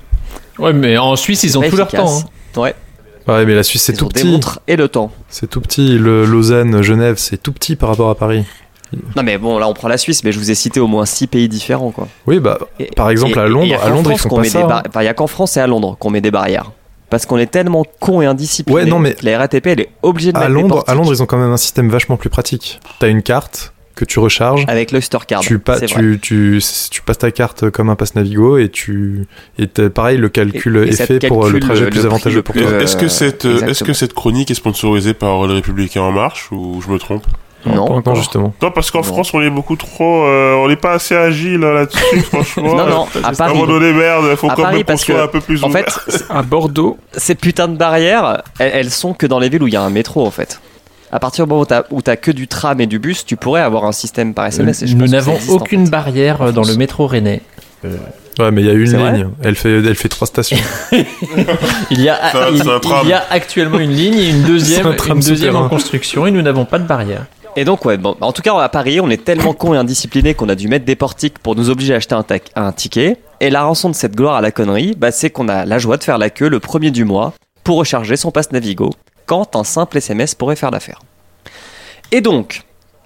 Ouais, 0.58 0.74
mais 0.74 0.98
en 0.98 1.16
Suisse, 1.16 1.44
ils 1.44 1.56
ont 1.58 1.62
tout 1.70 1.76
leur 1.76 1.88
temps. 1.90 2.20
hein. 2.20 2.60
Ouais, 2.60 2.74
Ouais, 3.28 3.46
mais 3.46 3.54
la 3.54 3.62
Suisse, 3.64 3.84
c'est 3.84 3.94
tout 3.94 4.06
ont 4.06 4.08
des 4.08 4.22
petit. 4.22 4.28
montres 4.32 4.60
et 4.68 4.76
le 4.76 4.88
temps. 4.88 5.12
C'est 5.30 5.48
tout 5.50 5.62
petit. 5.62 5.98
Le 6.00 6.26
Lausanne, 6.26 6.82
Genève, 6.82 7.16
c'est 7.18 7.38
tout 7.42 7.52
petit 7.54 7.76
par 7.76 7.90
rapport 7.90 8.10
à 8.10 8.16
Paris. 8.16 8.44
Non 9.16 9.24
mais 9.24 9.38
bon, 9.38 9.58
là 9.58 9.68
on 9.68 9.74
prend 9.74 9.88
la 9.88 9.98
Suisse, 9.98 10.24
mais 10.24 10.32
je 10.32 10.40
vous 10.40 10.52
ai 10.52 10.56
cité 10.56 10.80
au 10.80 10.88
moins 10.88 11.06
6 11.06 11.28
pays 11.28 11.48
différents 11.50 11.92
quoi. 11.92 12.08
Oui, 12.28 12.40
bah, 12.40 12.58
Et- 12.80 12.86
Par 12.96 13.10
exemple, 13.10 13.40
à 13.40 13.46
et- 13.46 13.50
Londres- 13.50 13.76
à 13.84 13.90
Londres, 13.90 14.12
ils 14.12 14.18
France 14.18 14.22
font 14.24 14.30
qu'on 14.30 14.36
pas 14.38 14.42
met 14.44 14.50
ça, 14.50 14.60
des 14.60 14.64
hein. 14.66 14.68
bar- 14.68 14.84
enfin, 14.88 15.02
il 15.02 15.06
y 15.06 15.10
a 15.10 15.14
qu'en 15.14 15.28
France 15.28 15.58
et 15.58 15.60
à 15.60 15.68
Londres 15.68 15.96
qu'on 16.00 16.10
met 16.10 16.22
des 16.22 16.32
barrières. 16.32 16.72
Parce 17.10 17.26
qu'on 17.28 17.38
est 17.38 17.46
tellement 17.52 17.86
con 18.00 18.22
et 18.22 18.26
indiscipliné. 18.26 18.76
Ouais, 18.82 18.86
non, 18.86 18.98
mais- 19.00 19.14
que 19.14 19.26
la 19.26 19.38
RATP 19.38 19.68
elle 19.68 19.80
est 19.82 19.90
obligée 20.02 20.32
de 20.32 20.38
à 20.38 20.42
mettre 20.42 20.54
Londres, 20.54 20.84
à 20.88 20.96
Londres, 20.96 21.14
ils 21.14 21.22
ont 21.22 21.28
quand 21.28 21.38
même 21.38 21.52
un 21.52 21.58
système 21.58 21.90
vachement 21.90 22.18
plus 22.18 22.30
pratique. 22.30 22.80
T'as 23.00 23.08
une 23.10 23.22
carte 23.22 23.72
que 23.96 24.06
tu 24.06 24.18
recharges. 24.18 24.66
avec 24.68 24.92
l'Oyster 24.92 25.20
Card. 25.28 25.42
Tu, 25.42 25.60
pa- 25.60 25.80
tu, 25.80 26.18
tu, 26.20 26.60
tu 26.90 27.02
passes 27.04 27.20
ta 27.20 27.30
carte 27.30 27.70
comme 27.70 27.92
un 27.92 27.96
pass 27.96 28.16
Navigo 28.16 28.58
et 28.58 28.70
tu 28.70 29.28
et 29.60 29.68
pareil 29.68 30.18
le 30.18 30.30
calcul 30.30 30.78
Et- 30.78 30.88
et 30.88 30.90
est 30.94 31.06
fait 31.06 31.28
pour 31.28 31.44
le 31.46 31.52
calcule 31.52 31.60
trajet 31.62 31.80
le- 31.82 31.86
le 31.86 31.92
plus 31.92 32.00
le 32.02 32.06
avantageux 32.08 32.36
le 32.38 32.42
pour 32.42 32.56
toi. 32.56 32.64
euh, 32.64 32.80
Est-ce 32.82 32.98
que, 32.98 33.08
cette, 33.08 33.46
euh, 33.46 33.50
est-ce 33.52 33.60
que 33.60 33.66
exactement. 33.70 33.94
cette 33.94 34.14
chronique 34.14 34.50
est 34.50 34.56
sponsorisée 34.56 35.14
par 35.14 35.46
Le 35.46 35.54
Républicain 35.54 36.02
En 36.02 36.12
Marche 36.12 36.52
ou 36.52 36.82
je 36.84 36.90
me 36.92 36.98
trompe? 36.98 37.24
Pas 37.64 37.76
Non. 37.76 37.84
encore. 37.84 38.02
Non 38.14 38.16
justement. 38.16 38.54
Non, 38.62 38.72
parce 38.72 38.92
qu'en. 38.92 39.04
France, 39.04 39.34
on 39.34 39.42
est 39.42 39.50
beaucoup 39.50 39.76
trop. 39.76 40.26
euh, 40.26 40.54
on 40.56 40.68
n'est 40.68 40.76
pas 40.76 40.94
assez 40.94 41.16
agile 41.16 41.60
là-dessus, 41.62 42.20
franchement. 42.32 42.76
Non, 42.76 42.86
non, 42.88 43.08
à 43.24 43.28
À 43.28 43.30
un 43.32 43.34
Paris. 43.34 43.54
moment 43.54 43.68
donné, 43.68 43.92
merde, 43.94 44.36
faut 44.36 44.50
À 44.50 44.56
quand 44.56 44.62
Paris, 44.64 44.76
même 44.78 44.84
qu'on 44.84 44.88
parce 44.94 45.04
soit 45.06 45.16
que, 45.16 45.22
un 45.24 45.28
peu 45.28 45.42
plus 45.42 45.64
En 45.64 45.70
ouvert. 45.70 45.86
fait, 45.88 46.26
À 46.30 46.42
Bordeaux, 46.42 46.98
ces 47.16 47.36
putains 47.36 47.68
de 47.68 47.76
barrières, 47.78 48.44
elles, 48.60 48.72
elles 48.76 48.90
sont 48.92 49.14
que 49.14 49.26
dans 49.28 49.40
les 49.40 49.50
villes 49.50 49.64
où 49.64 49.68
il 49.68 49.74
y 49.74 49.78
a 49.78 49.82
un 49.82 49.90
métro 49.90 50.26
en 50.26 50.32
fait. 50.32 50.60
À 51.12 51.20
partir 51.20 51.46
du 51.46 51.50
moment 51.54 51.66
où 51.92 52.02
t'as, 52.02 52.16
que 52.16 52.32
du 52.32 52.48
tram 52.48 52.82
et 52.82 52.88
du 52.88 52.98
bus, 52.98 53.24
tu 53.26 53.36
pourrais 53.36 53.62
avoir 53.62 53.86
un 53.86 53.92
système 53.92 54.34
par 54.34 54.48
SMS. 54.48 54.82
et 54.82 54.88
je 54.88 54.96
Nous 54.96 55.08
n'avons 55.08 55.34
en 55.36 55.54
aucune 55.54 55.86
fait. 55.86 55.92
barrière 55.92 56.42
euh, 56.42 56.52
dans 56.52 56.64
le 56.64 56.76
métro 56.76 57.06
rennais. 57.08 57.42
Ouais 58.40 58.50
mais 58.50 58.62
il 58.62 58.68
y 58.68 58.70
a 58.72 58.74
une 58.74 58.88
C'est 58.88 58.98
vrai 58.98 59.12
ligne. 59.12 59.28
Elle 59.44 59.54
fait 59.56 59.78
elle 59.78 59.94
fait 59.96 60.10
trois 60.10 60.26
stations. 60.26 60.58
Il 61.92 62.02
y 62.02 62.10
a, 62.10 62.16
un- 62.16 62.50
il, 62.52 62.62
un 62.68 63.04
y 63.08 63.14
a 63.14 63.24
actuellement 63.30 63.78
une 63.78 63.92
ligne 63.92 64.16
et 64.18 64.30
une 64.30 64.42
deuxième, 64.44 64.88
un 64.88 64.96
une 64.96 65.20
deuxième 65.20 65.56
en 65.56 65.70
construction 65.70 66.26
et 66.26 66.32
nous 66.32 66.42
n'avons 66.42 66.66
pas 66.66 66.80
de 66.80 66.86
barrière. 66.88 67.26
Et 67.56 67.66
donc, 67.66 67.86
ouais, 67.86 67.98
bon, 67.98 68.16
en 68.20 68.32
tout 68.32 68.42
cas, 68.42 68.58
à 68.58 68.70
Paris, 68.70 69.00
on 69.00 69.10
est 69.12 69.24
tellement 69.24 69.54
con 69.54 69.76
et 69.76 69.78
indiscipliné 69.78 70.34
qu'on 70.34 70.50
a 70.50 70.56
dû 70.56 70.68
mettre 70.68 70.86
des 70.86 70.96
portiques 70.96 71.38
pour 71.38 71.56
nous 71.56 71.70
obliger 71.70 71.94
à 71.94 71.98
acheter 71.98 72.16
un, 72.56 72.72
ticket. 72.72 73.18
Et 73.40 73.52
la 73.52 73.64
rançon 73.64 73.90
de 73.90 73.96
cette 73.96 74.16
gloire 74.16 74.36
à 74.36 74.42
la 74.42 74.52
connerie, 74.52 74.96
bah, 74.98 75.12
c'est 75.12 75.30
qu'on 75.30 75.48
a 75.48 75.66
la 75.66 75.78
joie 75.78 75.98
de 75.98 76.04
faire 76.04 76.18
la 76.18 76.32
queue 76.32 76.50
le 76.50 76.60
premier 76.60 76.90
du 76.90 77.06
mois 77.06 77.34
pour 77.64 77.78
recharger 77.78 78.16
son 78.16 78.32
passe 78.32 78.52
Navigo, 78.52 78.90
quand 79.28 79.56
un 79.56 79.64
simple 79.64 79.98
SMS 79.98 80.34
pourrait 80.34 80.56
faire 80.56 80.72
l'affaire. 80.72 81.00
Et 82.12 82.22
donc, 82.22 82.64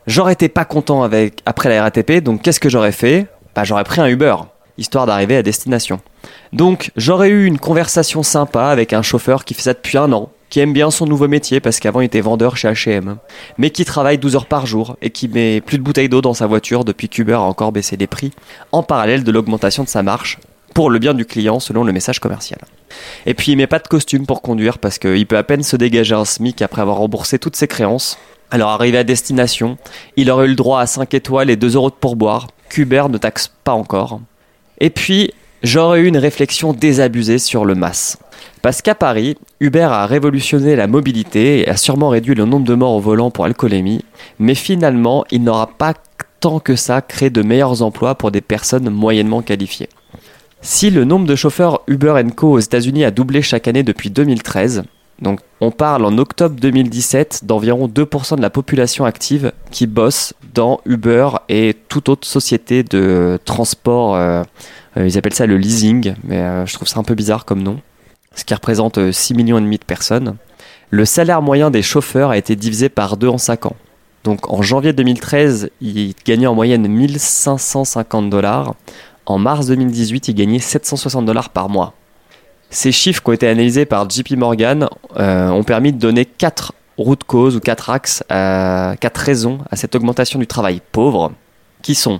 j'aurais 0.07 0.33
été 0.33 0.47
pas 0.47 0.65
content 0.65 1.03
avec, 1.03 1.41
après 1.45 1.67
la 1.69 1.83
RATP, 1.83 2.23
donc 2.23 2.41
qu'est-ce 2.41 2.61
que 2.61 2.69
j'aurais 2.69 2.93
fait? 2.93 3.27
Bah, 3.53 3.65
j'aurais 3.65 3.83
pris 3.83 3.99
un 3.99 4.07
Uber, 4.07 4.35
histoire 4.77 5.05
d'arriver 5.05 5.35
à 5.35 5.43
destination. 5.43 5.99
Donc, 6.53 6.91
j'aurais 6.95 7.29
eu 7.29 7.45
une 7.45 7.59
conversation 7.59 8.23
sympa 8.23 8.67
avec 8.67 8.93
un 8.93 9.01
chauffeur 9.01 9.43
qui 9.43 9.53
fait 9.53 9.63
ça 9.63 9.73
depuis 9.73 9.97
un 9.97 10.11
an, 10.13 10.29
qui 10.49 10.59
aime 10.59 10.73
bien 10.73 10.91
son 10.91 11.05
nouveau 11.05 11.27
métier 11.27 11.59
parce 11.59 11.79
qu'avant 11.79 12.01
il 12.01 12.05
était 12.05 12.21
vendeur 12.21 12.57
chez 12.57 12.69
H&M 12.69 13.17
mais 13.57 13.69
qui 13.69 13.85
travaille 13.85 14.17
12 14.17 14.35
heures 14.35 14.45
par 14.45 14.65
jour 14.65 14.97
et 15.01 15.09
qui 15.09 15.27
met 15.27 15.61
plus 15.61 15.77
de 15.77 15.83
bouteilles 15.83 16.09
d'eau 16.09 16.21
dans 16.21 16.33
sa 16.33 16.47
voiture 16.47 16.85
depuis 16.85 17.09
qu'Uber 17.09 17.33
a 17.33 17.41
encore 17.41 17.71
baissé 17.71 17.97
les 17.97 18.07
prix, 18.07 18.31
en 18.71 18.83
parallèle 18.83 19.23
de 19.23 19.31
l'augmentation 19.31 19.83
de 19.83 19.89
sa 19.89 20.03
marge, 20.03 20.39
pour 20.73 20.89
le 20.89 20.99
bien 20.99 21.13
du 21.13 21.25
client 21.25 21.59
selon 21.59 21.83
le 21.83 21.91
message 21.91 22.19
commercial. 22.19 22.59
Et 23.25 23.33
puis 23.33 23.51
il 23.51 23.55
met 23.57 23.67
pas 23.67 23.79
de 23.79 23.87
costume 23.87 24.25
pour 24.25 24.41
conduire 24.41 24.77
parce 24.77 24.99
qu'il 24.99 25.25
peut 25.25 25.37
à 25.37 25.43
peine 25.43 25.63
se 25.63 25.75
dégager 25.75 26.15
un 26.15 26.25
SMIC 26.25 26.61
après 26.61 26.81
avoir 26.81 26.97
remboursé 26.97 27.39
toutes 27.39 27.55
ses 27.55 27.67
créances. 27.67 28.17
Alors 28.51 28.69
arrivé 28.69 28.97
à 28.97 29.03
destination, 29.03 29.77
il 30.15 30.31
aurait 30.31 30.45
eu 30.45 30.49
le 30.49 30.55
droit 30.55 30.79
à 30.79 30.85
5 30.85 31.13
étoiles 31.13 31.49
et 31.49 31.55
2 31.55 31.75
euros 31.75 31.89
de 31.89 31.95
pourboire, 31.95 32.47
qu'Uber 32.69 33.05
ne 33.09 33.17
taxe 33.17 33.51
pas 33.63 33.73
encore. 33.73 34.21
Et 34.79 34.89
puis, 34.89 35.33
j'aurais 35.64 36.01
eu 36.01 36.08
une 36.08 36.18
réflexion 36.18 36.74
désabusée 36.74 37.39
sur 37.39 37.66
le 37.66 37.76
MAS. 37.76 38.18
Parce 38.62 38.82
qu'à 38.82 38.95
Paris, 38.95 39.38
Uber 39.60 39.88
a 39.89 40.05
révolutionné 40.05 40.76
la 40.76 40.88
mobilité 40.88 41.62
et 41.62 41.70
a 41.70 41.78
sûrement 41.78 42.10
réduit 42.10 42.36
le 42.36 42.45
nombre 42.45 42.66
de 42.66 42.76
morts 42.76 42.95
au 42.95 42.99
volant 42.99 43.32
pour 43.32 43.45
alcoolémie, 43.45 44.03
mais 44.39 44.55
finalement, 44.55 45.26
il 45.32 45.43
n'aura 45.43 45.68
pas 45.68 45.93
tant 46.39 46.60
que 46.60 46.76
ça 46.76 47.01
créé 47.01 47.30
de 47.30 47.41
meilleurs 47.41 47.82
emplois 47.82 48.16
pour 48.16 48.32
des 48.32 48.41
personnes 48.41 48.89
moyennement 48.89 49.41
qualifiées. 49.41 49.89
Si 50.62 50.89
le 50.89 51.03
nombre 51.03 51.28
de 51.28 51.36
chauffeurs 51.36 51.82
Uber 51.88 52.22
Co 52.36 52.53
aux 52.53 52.60
États-Unis 52.60 53.05
a 53.05 53.12
doublé 53.12 53.41
chaque 53.41 53.68
année 53.68 53.84
depuis 53.84 54.10
2013, 54.10 54.84
donc 55.22 55.39
on 55.61 55.72
parle 55.72 56.05
en 56.05 56.18
octobre 56.18 56.55
2017 56.59 57.41
d'environ 57.43 57.88
2% 57.88 58.36
de 58.36 58.41
la 58.41 58.49
population 58.49 59.05
active 59.05 59.51
qui 59.72 59.88
bosse 59.88 60.34
dans 60.53 60.80
Uber 60.86 61.30
et 61.49 61.76
toute 61.89 62.09
autre 62.09 62.28
société 62.28 62.84
de 62.84 63.39
transport. 63.45 64.15
euh, 64.15 64.43
euh, 64.97 65.07
ils 65.07 65.18
appellent 65.18 65.34
ça 65.34 65.45
le 65.45 65.57
leasing, 65.57 66.15
mais 66.24 66.38
euh, 66.38 66.65
je 66.65 66.74
trouve 66.74 66.88
ça 66.88 66.99
un 66.99 67.03
peu 67.03 67.15
bizarre 67.15 67.45
comme 67.45 67.61
nom. 67.61 67.80
Ce 68.36 68.43
qui 68.43 68.53
représente 68.53 68.97
euh, 68.97 69.11
6 69.11 69.34
millions 69.34 69.57
et 69.57 69.61
demi 69.61 69.78
de 69.78 69.84
personnes. 69.84 70.36
Le 70.89 71.05
salaire 71.05 71.41
moyen 71.41 71.70
des 71.70 71.82
chauffeurs 71.82 72.30
a 72.30 72.38
été 72.38 72.55
divisé 72.55 72.89
par 72.89 73.18
deux 73.18 73.28
en 73.28 73.38
5 73.38 73.68
ans. 73.68 73.76
Donc 74.24 74.51
en 74.51 74.61
janvier 74.61 74.93
2013, 74.93 75.70
ils 75.82 76.13
gagnaient 76.26 76.47
en 76.47 76.55
moyenne 76.55 76.88
1550 76.88 78.30
dollars. 78.30 78.76
En 79.26 79.38
mars 79.38 79.68
2018, 79.68 80.30
ils 80.30 80.36
gagnaient 80.36 80.59
760 80.59 81.26
dollars 81.26 81.49
par 81.49 81.70
mois. 81.70 81.93
Ces 82.70 82.91
chiffres 82.91 83.24
qui 83.24 83.30
ont 83.30 83.34
été 83.34 83.47
analysés 83.47 83.86
par 83.86 84.09
JP 84.09 84.32
Morgan 84.32 84.89
euh, 85.18 85.49
ont 85.49 85.63
permis 85.63 85.93
de 85.93 85.99
donner 85.99 86.26
4 86.26 86.74
routes 86.97 87.24
causes 87.24 87.55
ou 87.55 87.59
4 87.59 87.89
axes, 87.89 88.24
4 88.30 88.97
raisons 89.18 89.59
à 89.72 89.76
cette 89.76 89.95
augmentation 89.95 90.39
du 90.39 90.47
travail 90.47 90.82
pauvre, 90.91 91.32
qui 91.82 91.95
sont 91.95 92.20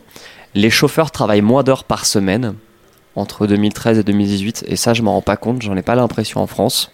les 0.54 0.70
chauffeurs 0.70 1.12
travaillent 1.12 1.42
moins 1.42 1.64
d'heures 1.64 1.84
par 1.84 2.06
semaine 2.06 2.56
entre 3.16 3.48
2013 3.48 4.00
et 4.00 4.04
2018, 4.04 4.66
et 4.68 4.76
ça 4.76 4.94
je 4.94 5.02
m'en 5.02 5.14
rends 5.14 5.22
pas 5.22 5.38
compte, 5.38 5.62
j'en 5.62 5.76
ai 5.76 5.82
pas 5.82 5.96
l'impression 5.96 6.40
en 6.42 6.48
France. 6.48 6.92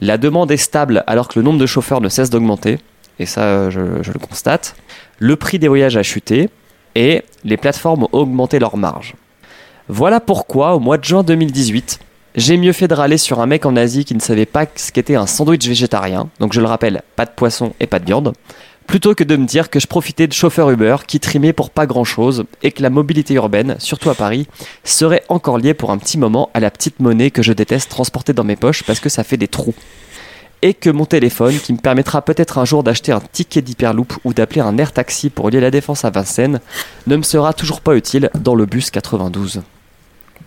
La 0.00 0.16
demande 0.16 0.50
est 0.50 0.56
stable 0.56 1.04
alors 1.06 1.28
que 1.28 1.38
le 1.38 1.44
nombre 1.44 1.58
de 1.58 1.66
chauffeurs 1.66 2.00
ne 2.00 2.08
cesse 2.08 2.30
d'augmenter, 2.30 2.78
et 3.18 3.26
ça 3.26 3.42
euh, 3.42 3.70
je, 3.70 4.02
je 4.02 4.12
le 4.12 4.18
constate. 4.18 4.76
Le 5.18 5.36
prix 5.36 5.58
des 5.58 5.68
voyages 5.68 5.96
a 5.96 6.02
chuté, 6.02 6.48
et 6.94 7.22
les 7.44 7.56
plateformes 7.56 8.04
ont 8.04 8.08
augmenté 8.12 8.58
leurs 8.58 8.76
marges. 8.76 9.14
Voilà 9.88 10.20
pourquoi, 10.20 10.74
au 10.74 10.80
mois 10.80 10.98
de 10.98 11.04
juin 11.04 11.22
2018, 11.22 12.00
j'ai 12.34 12.56
mieux 12.56 12.72
fait 12.72 12.88
de 12.88 12.94
râler 12.94 13.18
sur 13.18 13.40
un 13.40 13.46
mec 13.46 13.66
en 13.66 13.76
Asie 13.76 14.04
qui 14.04 14.14
ne 14.14 14.20
savait 14.20 14.46
pas 14.46 14.66
ce 14.76 14.92
qu'était 14.92 15.16
un 15.16 15.26
sandwich 15.26 15.66
végétarien, 15.66 16.28
donc 16.40 16.52
je 16.52 16.60
le 16.60 16.66
rappelle, 16.66 17.02
pas 17.16 17.24
de 17.24 17.30
poisson 17.30 17.72
et 17.80 17.86
pas 17.86 17.98
de 17.98 18.04
viande, 18.04 18.32
plutôt 18.86 19.14
que 19.14 19.22
de 19.22 19.36
me 19.36 19.46
dire 19.46 19.70
que 19.70 19.80
je 19.80 19.86
profitais 19.86 20.26
de 20.26 20.32
chauffeur 20.32 20.70
Uber 20.70 20.96
qui 21.06 21.20
trimait 21.20 21.52
pour 21.52 21.70
pas 21.70 21.86
grand 21.86 22.04
chose 22.04 22.44
et 22.62 22.72
que 22.72 22.82
la 22.82 22.90
mobilité 22.90 23.34
urbaine, 23.34 23.76
surtout 23.78 24.10
à 24.10 24.14
Paris, 24.14 24.48
serait 24.82 25.22
encore 25.28 25.58
liée 25.58 25.74
pour 25.74 25.90
un 25.90 25.98
petit 25.98 26.18
moment 26.18 26.50
à 26.54 26.60
la 26.60 26.70
petite 26.70 26.98
monnaie 26.98 27.30
que 27.30 27.42
je 27.42 27.52
déteste 27.52 27.90
transporter 27.90 28.32
dans 28.32 28.44
mes 28.44 28.56
poches 28.56 28.82
parce 28.82 28.98
que 28.98 29.10
ça 29.10 29.24
fait 29.24 29.36
des 29.36 29.48
trous. 29.48 29.74
Et 30.62 30.74
que 30.74 30.90
mon 30.90 31.04
téléphone, 31.04 31.56
qui 31.58 31.72
me 31.72 31.78
permettra 31.78 32.22
peut-être 32.22 32.58
un 32.58 32.64
jour 32.64 32.82
d'acheter 32.82 33.12
un 33.12 33.20
ticket 33.20 33.62
d'hyperloop 33.62 34.14
ou 34.24 34.34
d'appeler 34.34 34.60
un 34.60 34.76
air 34.78 34.92
taxi 34.92 35.30
pour 35.30 35.50
lier 35.50 35.60
la 35.60 35.70
défense 35.70 36.04
à 36.04 36.10
Vincennes, 36.10 36.60
ne 37.06 37.16
me 37.16 37.22
sera 37.22 37.52
toujours 37.52 37.80
pas 37.80 37.94
utile 37.94 38.30
dans 38.40 38.56
le 38.56 38.66
bus 38.66 38.90
92. 38.90 39.62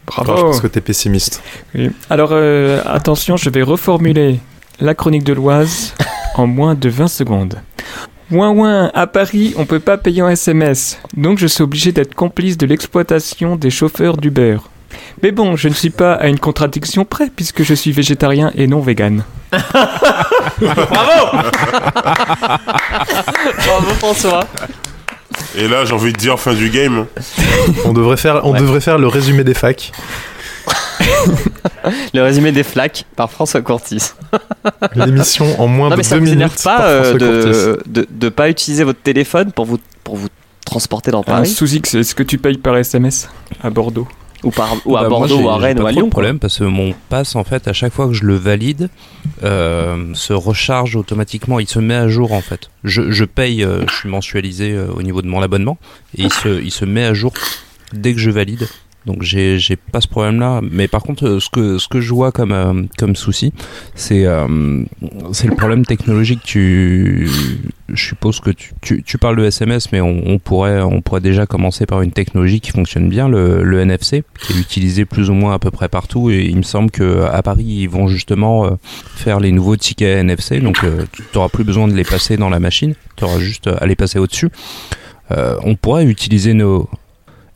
Bravo. 0.07 0.33
Oh, 0.33 0.37
je 0.37 0.41
pense 0.43 0.61
que 0.61 0.67
t'es 0.67 0.81
pessimiste. 0.81 1.41
Oui. 1.75 1.91
Alors 2.09 2.29
euh, 2.31 2.81
attention, 2.85 3.37
je 3.37 3.49
vais 3.49 3.61
reformuler 3.61 4.39
la 4.79 4.95
chronique 4.95 5.23
de 5.23 5.33
l'Oise 5.33 5.93
en 6.35 6.47
moins 6.47 6.75
de 6.75 6.89
20 6.89 7.07
secondes. 7.07 7.61
Ouin 8.31 8.51
ouin, 8.51 8.91
à 8.93 9.07
Paris, 9.07 9.53
on 9.57 9.65
peut 9.65 9.81
pas 9.81 9.97
payer 9.97 10.21
en 10.21 10.29
SMS, 10.29 10.99
donc 11.17 11.37
je 11.37 11.47
suis 11.47 11.63
obligé 11.63 11.91
d'être 11.91 12.15
complice 12.15 12.57
de 12.57 12.65
l'exploitation 12.65 13.57
des 13.57 13.69
chauffeurs 13.69 14.15
d'Uber. 14.15 14.57
Mais 15.21 15.31
bon, 15.31 15.57
je 15.57 15.67
ne 15.67 15.73
suis 15.73 15.89
pas 15.89 16.13
à 16.13 16.27
une 16.27 16.39
contradiction 16.39 17.03
près 17.03 17.29
puisque 17.29 17.63
je 17.63 17.73
suis 17.73 17.91
végétarien 17.91 18.51
et 18.55 18.67
non 18.67 18.79
vegan. 18.79 19.25
Bravo 19.51 19.65
François 23.99 24.45
Et 25.57 25.67
là, 25.67 25.85
j'ai 25.85 25.93
envie 25.93 26.13
de 26.13 26.17
dire 26.17 26.39
fin 26.39 26.53
du 26.53 26.69
game. 26.69 27.05
On 27.85 27.93
devrait 27.93 28.17
faire, 28.17 28.41
on 28.45 28.53
devrait 28.53 28.81
faire 28.81 28.97
le 28.97 29.07
résumé 29.07 29.43
des 29.43 29.53
facs. 29.53 29.91
Le 32.13 32.21
résumé 32.21 32.51
des 32.51 32.63
flaques 32.63 33.05
par 33.15 33.31
François 33.31 33.61
Courtis. 33.61 34.11
L'émission 34.95 35.59
en 35.59 35.67
moins 35.67 35.89
Non 35.89 35.95
de 35.95 35.97
mais 35.97 36.03
ça 36.03 36.15
deux 36.15 36.19
vous 36.21 36.25
minutes 36.31 36.41
énerve 36.41 36.63
pas 36.63 36.77
par 36.77 36.85
euh, 36.87 37.13
de, 37.13 37.81
de, 37.87 38.07
de 38.09 38.29
pas 38.29 38.49
utiliser 38.49 38.83
votre 38.83 39.01
téléphone 39.01 39.51
pour 39.51 39.65
vous, 39.65 39.79
pour 40.03 40.15
vous 40.15 40.27
transporter 40.65 41.09
dans 41.11 41.21
Un 41.21 41.23
Paris 41.23 41.49
sous 41.49 41.73
X, 41.73 41.95
est-ce 41.95 42.13
que 42.13 42.23
tu 42.23 42.37
payes 42.37 42.57
par 42.57 42.77
SMS 42.77 43.29
à 43.63 43.69
Bordeaux? 43.71 44.07
Ou, 44.43 44.51
par, 44.51 44.75
ou 44.85 44.97
à 44.97 45.03
Bah, 45.03 45.09
Bordeaux 45.09 45.39
ou 45.41 45.49
à 45.49 45.57
Rennes 45.57 45.77
pas 45.77 45.83
ou 45.83 45.87
à 45.87 45.91
Lyon 45.91 46.05
de 46.05 46.11
problème 46.11 46.39
parce 46.39 46.59
que 46.59 46.63
mon 46.63 46.93
pass 47.09 47.35
en 47.35 47.43
fait 47.43 47.67
à 47.67 47.73
chaque 47.73 47.93
fois 47.93 48.07
que 48.07 48.13
je 48.13 48.23
le 48.25 48.35
valide 48.35 48.89
euh, 49.43 50.13
se 50.13 50.33
recharge 50.33 50.95
automatiquement. 50.95 51.59
Il 51.59 51.67
se 51.67 51.79
met 51.79 51.95
à 51.95 52.07
jour 52.07 52.33
en 52.33 52.41
fait. 52.41 52.69
Je, 52.83 53.11
je 53.11 53.25
paye 53.25 53.63
euh, 53.63 53.85
je 53.89 53.95
suis 53.95 54.09
mensualisé 54.09 54.71
euh, 54.71 54.87
au 54.95 55.03
niveau 55.03 55.21
de 55.21 55.27
mon 55.27 55.41
abonnement 55.41 55.77
et 56.17 56.23
il 56.23 56.33
se, 56.33 56.61
il 56.61 56.71
se 56.71 56.85
met 56.85 57.05
à 57.05 57.13
jour 57.13 57.33
dès 57.93 58.13
que 58.13 58.19
je 58.19 58.29
valide 58.31 58.67
donc 59.05 59.23
j'ai 59.23 59.57
j'ai 59.57 59.75
pas 59.75 60.01
ce 60.01 60.07
problème 60.07 60.39
là 60.39 60.61
mais 60.61 60.87
par 60.87 61.03
contre 61.03 61.27
euh, 61.27 61.39
ce 61.39 61.49
que 61.49 61.77
ce 61.77 61.87
que 61.87 62.01
je 62.01 62.13
vois 62.13 62.31
comme 62.31 62.51
euh, 62.51 62.83
comme 62.97 63.15
souci 63.15 63.53
c'est 63.95 64.25
euh, 64.25 64.83
c'est 65.31 65.47
le 65.47 65.55
problème 65.55 65.85
technologique 65.85 66.41
tu 66.43 67.29
je 67.93 68.05
suppose 68.05 68.39
que 68.39 68.49
tu, 68.51 68.73
tu, 68.81 69.03
tu 69.03 69.17
parles 69.17 69.35
de 69.35 69.45
SMS, 69.45 69.91
mais 69.91 70.01
on, 70.01 70.39
pourrait, 70.39 70.81
on 70.81 71.01
pourrait 71.01 71.21
déjà 71.21 71.45
commencer 71.45 71.85
par 71.85 72.01
une 72.01 72.11
technologie 72.11 72.61
qui 72.61 72.71
fonctionne 72.71 73.09
bien, 73.09 73.27
le, 73.27 73.63
le 73.63 73.79
NFC, 73.81 74.23
qui 74.41 74.53
est 74.53 74.59
utilisé 74.59 75.05
plus 75.05 75.29
ou 75.29 75.33
moins 75.33 75.53
à 75.53 75.59
peu 75.59 75.71
près 75.71 75.89
partout. 75.89 76.29
Et 76.29 76.45
il 76.45 76.57
me 76.57 76.63
semble 76.63 76.91
que 76.91 77.23
à 77.23 77.41
Paris, 77.41 77.65
ils 77.65 77.89
vont 77.89 78.07
justement 78.07 78.65
euh, 78.65 78.71
faire 79.15 79.39
les 79.39 79.51
nouveaux 79.51 79.75
tickets 79.75 80.19
NFC, 80.19 80.59
donc 80.59 80.83
euh, 80.83 81.05
tu 81.11 81.23
n'auras 81.35 81.49
plus 81.49 81.63
besoin 81.63 81.87
de 81.87 81.93
les 81.93 82.03
passer 82.03 82.37
dans 82.37 82.49
la 82.49 82.59
machine, 82.59 82.95
tu 83.15 83.23
auras 83.23 83.39
juste 83.39 83.67
à 83.67 83.85
les 83.85 83.95
passer 83.95 84.19
au-dessus. 84.19 84.49
Euh, 85.31 85.57
on 85.63 85.75
pourrait 85.75 86.05
utiliser 86.05 86.53
nos... 86.53 86.89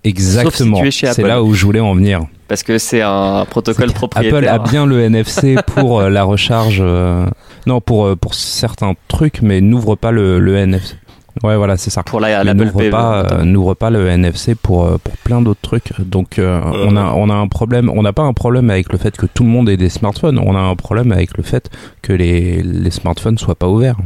Exactement, 0.10 0.80
tu 0.82 0.88
es 0.88 0.92
chez 0.92 1.08
c'est 1.08 1.22
Apple. 1.22 1.28
là 1.28 1.42
où 1.44 1.54
je 1.54 1.66
voulais 1.66 1.80
en 1.80 1.96
venir. 1.96 2.22
Parce 2.48 2.62
que 2.64 2.78
c'est 2.78 3.02
un 3.02 3.46
protocole 3.50 3.92
propriétaire. 3.92 4.38
Apple 4.38 4.48
a 4.48 4.60
bien 4.60 4.86
le 4.86 5.02
NFC 5.02 5.56
pour 5.76 6.00
euh, 6.02 6.10
la 6.10 6.24
recharge. 6.24 6.78
euh, 6.80 7.26
non, 7.66 7.82
pour, 7.82 8.06
euh, 8.06 8.16
pour 8.16 8.36
certains 8.36 8.94
trucs, 9.08 9.42
mais 9.42 9.62
n'ouvre 9.62 9.96
pas 9.96 10.12
le, 10.12 10.40
le 10.40 10.56
NFC. 10.58 10.96
Ouais, 11.44 11.58
voilà, 11.58 11.76
c'est 11.76 11.90
ça. 11.90 12.04
Pour 12.04 12.20
la, 12.22 12.44
n'ouvre 12.54 12.78
Pay, 12.78 12.90
pas, 12.92 13.26
euh, 13.32 13.74
pas 13.74 13.90
le 13.90 14.08
NFC 14.08 14.56
pour, 14.56 14.98
pour 15.00 15.18
plein 15.18 15.42
d'autres 15.42 15.60
trucs. 15.62 15.92
Donc, 16.00 16.38
euh, 16.40 16.62
Euh. 16.64 16.86
on, 16.88 16.96
a, 16.96 17.12
on 17.16 17.30
a 17.30 17.34
un 17.34 17.48
problème. 17.48 17.90
On 17.94 18.04
n'a 18.04 18.14
pas 18.14 18.22
un 18.24 18.32
problème 18.34 18.70
avec 18.70 18.92
le 18.94 18.98
fait 19.00 19.18
que 19.18 19.26
tout 19.26 19.44
le 19.44 19.50
monde 19.50 19.68
ait 19.68 19.76
des 19.76 19.90
smartphones. 19.90 20.40
On 20.40 20.56
a 20.56 20.60
un 20.60 20.76
problème 20.76 21.12
avec 21.12 21.36
le 21.36 21.44
fait 21.44 21.70
que 22.04 22.14
les, 22.14 22.62
les 22.64 22.92
smartphones 22.92 23.38
soient 23.38 23.56
pas 23.56 23.68
ouverts. 23.68 23.98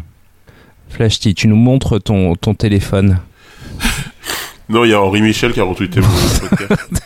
Flashty, 0.90 1.36
tu 1.36 1.48
nous 1.50 1.56
montres 1.58 2.02
ton, 2.02 2.36
ton 2.36 2.56
téléphone. 2.56 3.20
Non, 4.70 4.84
il 4.86 4.92
y 4.92 4.94
a 4.94 5.02
Henri 5.02 5.22
Michel 5.22 5.52
qui 5.52 5.60
a 5.60 5.64
retweeté 5.64 6.00
mon 6.02 6.08
podcast. 6.50 7.04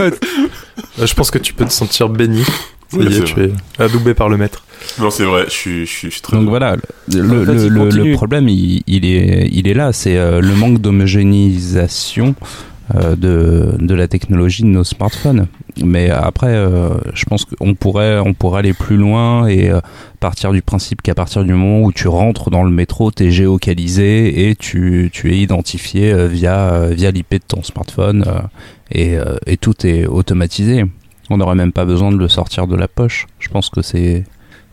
Euh, 0.00 1.06
Je 1.06 1.14
pense 1.14 1.30
que 1.30 1.38
tu 1.38 1.52
peux 1.54 1.64
te 1.64 1.72
sentir 1.72 2.08
béni. 2.08 2.42
Ça 2.88 2.98
Oui, 2.98 3.04
y 3.04 3.08
est, 3.08 3.12
c'est 3.18 3.24
tu 3.24 3.34
vrai. 3.34 3.50
es 3.78 3.82
adoubé 3.82 4.14
par 4.14 4.28
le 4.28 4.36
maître. 4.36 4.64
Non, 4.98 5.10
c'est 5.10 5.24
vrai, 5.24 5.44
je 5.46 5.50
suis, 5.52 5.86
je 5.86 5.90
suis, 5.92 6.08
je 6.08 6.12
suis 6.14 6.20
très. 6.22 6.36
Donc 6.36 6.48
voilà, 6.48 6.76
le, 7.12 7.20
le, 7.22 7.42
Vas-y, 7.44 7.68
le- 7.68 7.80
continue. 7.80 8.10
le 8.10 8.16
problème, 8.16 8.48
il, 8.48 8.82
il 8.86 9.04
est, 9.06 9.48
il 9.52 9.66
est 9.68 9.74
là. 9.74 9.92
C'est 9.92 10.16
euh, 10.16 10.40
le 10.40 10.54
manque 10.54 10.80
d'homogénéisation 10.80 12.34
euh, 12.94 13.16
de, 13.16 13.76
de 13.78 13.94
la 13.94 14.08
technologie 14.08 14.62
de 14.62 14.68
nos 14.68 14.84
smartphones. 14.84 15.46
Mais 15.82 16.10
après, 16.10 16.54
euh, 16.54 16.98
je 17.14 17.24
pense 17.24 17.44
qu'on 17.44 17.74
pourrait, 17.74 18.18
on 18.20 18.32
pourrait 18.32 18.60
aller 18.60 18.74
plus 18.74 18.96
loin 18.96 19.46
et 19.46 19.70
euh, 19.70 19.80
partir 20.20 20.52
du 20.52 20.62
principe 20.62 21.02
qu'à 21.02 21.14
partir 21.14 21.44
du 21.44 21.52
moment 21.52 21.82
où 21.82 21.92
tu 21.92 22.06
rentres 22.06 22.50
dans 22.50 22.62
le 22.62 22.70
métro, 22.70 23.10
tu 23.10 23.24
es 23.24 23.30
géocalisé 23.30 24.48
et 24.48 24.54
tu, 24.54 25.10
tu 25.12 25.32
es 25.32 25.38
identifié 25.38 26.12
euh, 26.12 26.28
via, 26.28 26.72
euh, 26.72 26.94
via 26.94 27.10
l'IP 27.10 27.32
de 27.32 27.38
ton 27.38 27.62
smartphone 27.62 28.24
et, 28.92 29.16
et 29.46 29.56
tout 29.56 29.86
est 29.86 30.06
automatisé. 30.06 30.84
On 31.30 31.38
n'aurait 31.38 31.54
même 31.54 31.72
pas 31.72 31.84
besoin 31.84 32.12
de 32.12 32.16
le 32.16 32.28
sortir 32.28 32.66
de 32.66 32.76
la 32.76 32.86
poche. 32.86 33.26
Je 33.38 33.48
pense 33.48 33.70
que 33.70 33.82
c'est 33.82 34.24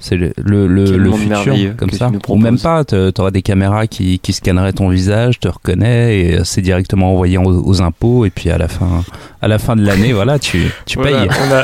c'est 0.01 0.17
le, 0.17 0.33
le, 0.37 0.67
le, 0.67 1.11
futur 1.13 1.55
comme 1.77 1.91
ça. 1.91 2.11
Ou 2.27 2.35
même 2.35 2.59
pas, 2.59 2.83
tu 2.83 2.95
auras 3.19 3.31
des 3.31 3.41
caméras 3.43 3.87
qui, 3.87 4.19
qui 4.19 4.33
scanneraient 4.33 4.73
ton 4.73 4.89
visage, 4.89 5.39
te 5.39 5.47
reconnaît 5.47 6.19
et 6.19 6.39
euh, 6.39 6.43
c'est 6.43 6.61
directement 6.61 7.11
envoyé 7.13 7.37
aux, 7.37 7.43
aux 7.65 7.81
impôts 7.81 8.25
et 8.25 8.31
puis 8.31 8.49
à 8.49 8.57
la 8.57 8.67
fin, 8.67 9.03
à 9.41 9.47
la 9.47 9.59
fin 9.59 9.75
de 9.75 9.85
l'année, 9.85 10.11
voilà, 10.11 10.39
tu, 10.39 10.71
tu 10.85 10.97
Voilà, 10.99 11.21
payes. 11.21 11.29
on 11.47 11.53
a 11.53 11.63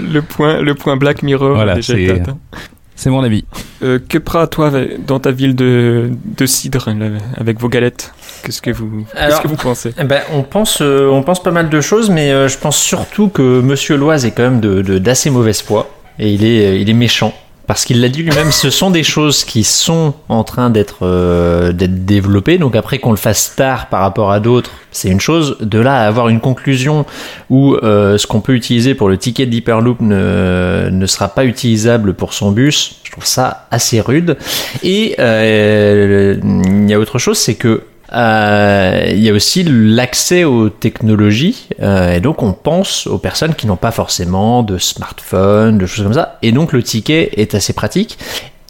le 0.12 0.22
point, 0.22 0.60
le 0.60 0.74
point 0.74 0.96
Black 0.96 1.22
Mirror 1.22 1.54
Voilà, 1.54 1.80
c'est- 1.80 3.10
mon 3.10 3.22
avis. 3.22 3.44
Euh, 3.82 3.98
que 4.08 4.18
prend 4.18 4.46
toi 4.46 4.72
dans 5.06 5.20
ta 5.20 5.30
ville 5.30 5.54
de, 5.54 6.10
de 6.24 6.46
cidre 6.46 6.90
là, 6.98 7.06
avec 7.36 7.60
vos 7.60 7.68
galettes? 7.68 8.12
Qu'est-ce 8.42 8.60
que 8.62 8.70
vous, 8.70 9.04
qu'est-ce 9.14 9.40
que 9.40 9.48
vous 9.48 9.56
pensez? 9.56 9.92
Eh 10.00 10.04
ben, 10.04 10.22
on 10.32 10.42
pense, 10.42 10.78
euh, 10.80 11.08
on 11.10 11.22
pense 11.22 11.42
pas 11.42 11.50
mal 11.50 11.68
de 11.68 11.80
choses, 11.80 12.10
mais 12.10 12.30
euh, 12.32 12.48
je 12.48 12.56
pense 12.58 12.76
surtout 12.78 13.28
que 13.28 13.60
Monsieur 13.60 13.96
Loise 13.96 14.24
est 14.24 14.30
quand 14.32 14.42
même 14.44 14.60
de 14.60 14.82
de- 14.82 14.98
d'assez 14.98 15.30
mauvaise 15.30 15.60
foi 15.62 15.88
et 16.18 16.32
il 16.32 16.44
est, 16.44 16.66
euh, 16.66 16.78
il 16.78 16.88
est 16.88 16.94
méchant. 16.94 17.34
Parce 17.66 17.84
qu'il 17.84 18.00
l'a 18.00 18.08
dit 18.08 18.22
lui-même, 18.22 18.52
ce 18.52 18.70
sont 18.70 18.90
des 18.90 19.02
choses 19.02 19.44
qui 19.44 19.64
sont 19.64 20.14
en 20.28 20.44
train 20.44 20.70
d'être 20.70 20.98
euh, 21.02 21.72
développées. 21.72 22.58
Donc 22.58 22.76
après 22.76 22.98
qu'on 22.98 23.10
le 23.10 23.16
fasse 23.16 23.56
tard 23.56 23.88
par 23.88 24.02
rapport 24.02 24.30
à 24.30 24.38
d'autres, 24.38 24.70
c'est 24.92 25.08
une 25.08 25.20
chose. 25.20 25.56
De 25.60 25.80
là 25.80 26.02
à 26.02 26.06
avoir 26.06 26.28
une 26.28 26.38
conclusion 26.38 27.06
où 27.50 27.74
euh, 27.74 28.18
ce 28.18 28.26
qu'on 28.28 28.40
peut 28.40 28.54
utiliser 28.54 28.94
pour 28.94 29.08
le 29.08 29.18
ticket 29.18 29.46
d'Hyperloop 29.46 30.00
ne, 30.00 30.90
ne 30.92 31.06
sera 31.06 31.28
pas 31.28 31.44
utilisable 31.44 32.14
pour 32.14 32.34
son 32.34 32.52
bus, 32.52 33.00
je 33.02 33.10
trouve 33.10 33.26
ça 33.26 33.66
assez 33.72 34.00
rude. 34.00 34.36
Et 34.84 35.16
euh, 35.18 36.36
il 36.44 36.88
y 36.88 36.94
a 36.94 37.00
autre 37.00 37.18
chose, 37.18 37.36
c'est 37.36 37.56
que 37.56 37.82
il 38.12 39.18
y 39.18 39.28
a 39.28 39.32
aussi 39.32 39.64
l'accès 39.64 40.44
aux 40.44 40.68
technologies 40.68 41.68
euh, 41.80 42.14
et 42.14 42.20
donc 42.20 42.42
on 42.42 42.52
pense 42.52 43.06
aux 43.06 43.18
personnes 43.18 43.54
qui 43.54 43.66
n'ont 43.66 43.76
pas 43.76 43.90
forcément 43.90 44.62
de 44.62 44.78
smartphone, 44.78 45.78
de 45.78 45.86
choses 45.86 46.04
comme 46.04 46.14
ça 46.14 46.38
et 46.42 46.52
donc 46.52 46.72
le 46.72 46.82
ticket 46.82 47.30
est 47.36 47.54
assez 47.54 47.72
pratique. 47.72 48.18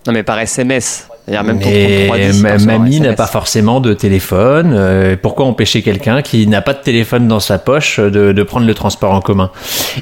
Non, 0.07 0.13
mais 0.13 0.23
par 0.23 0.39
SMS. 0.39 1.09
Même 1.29 1.57
Mais 1.59 2.07
3310, 2.07 2.43
ma- 2.43 2.49
par 2.49 2.55
exemple, 2.55 2.79
mamie 2.79 3.01
n'a 3.01 3.13
pas 3.15 3.27
forcément 3.27 3.81
de 3.81 3.95
téléphone. 3.95 4.73
euh, 4.75 5.17
pourquoi 5.21 5.45
empêcher 5.47 5.83
quelqu'un 5.83 6.23
qui 6.23 6.47
n'a 6.47 6.63
pas 6.63 6.73
de 6.73 6.81
téléphone 6.83 7.27
dans 7.27 7.41
sa 7.41 7.59
poche 7.59 7.99
de, 7.99 8.31
de 8.33 8.43
prendre 8.45 8.65
le 8.67 8.75
transport 8.75 9.13
en 9.13 9.21
commun? 9.21 9.51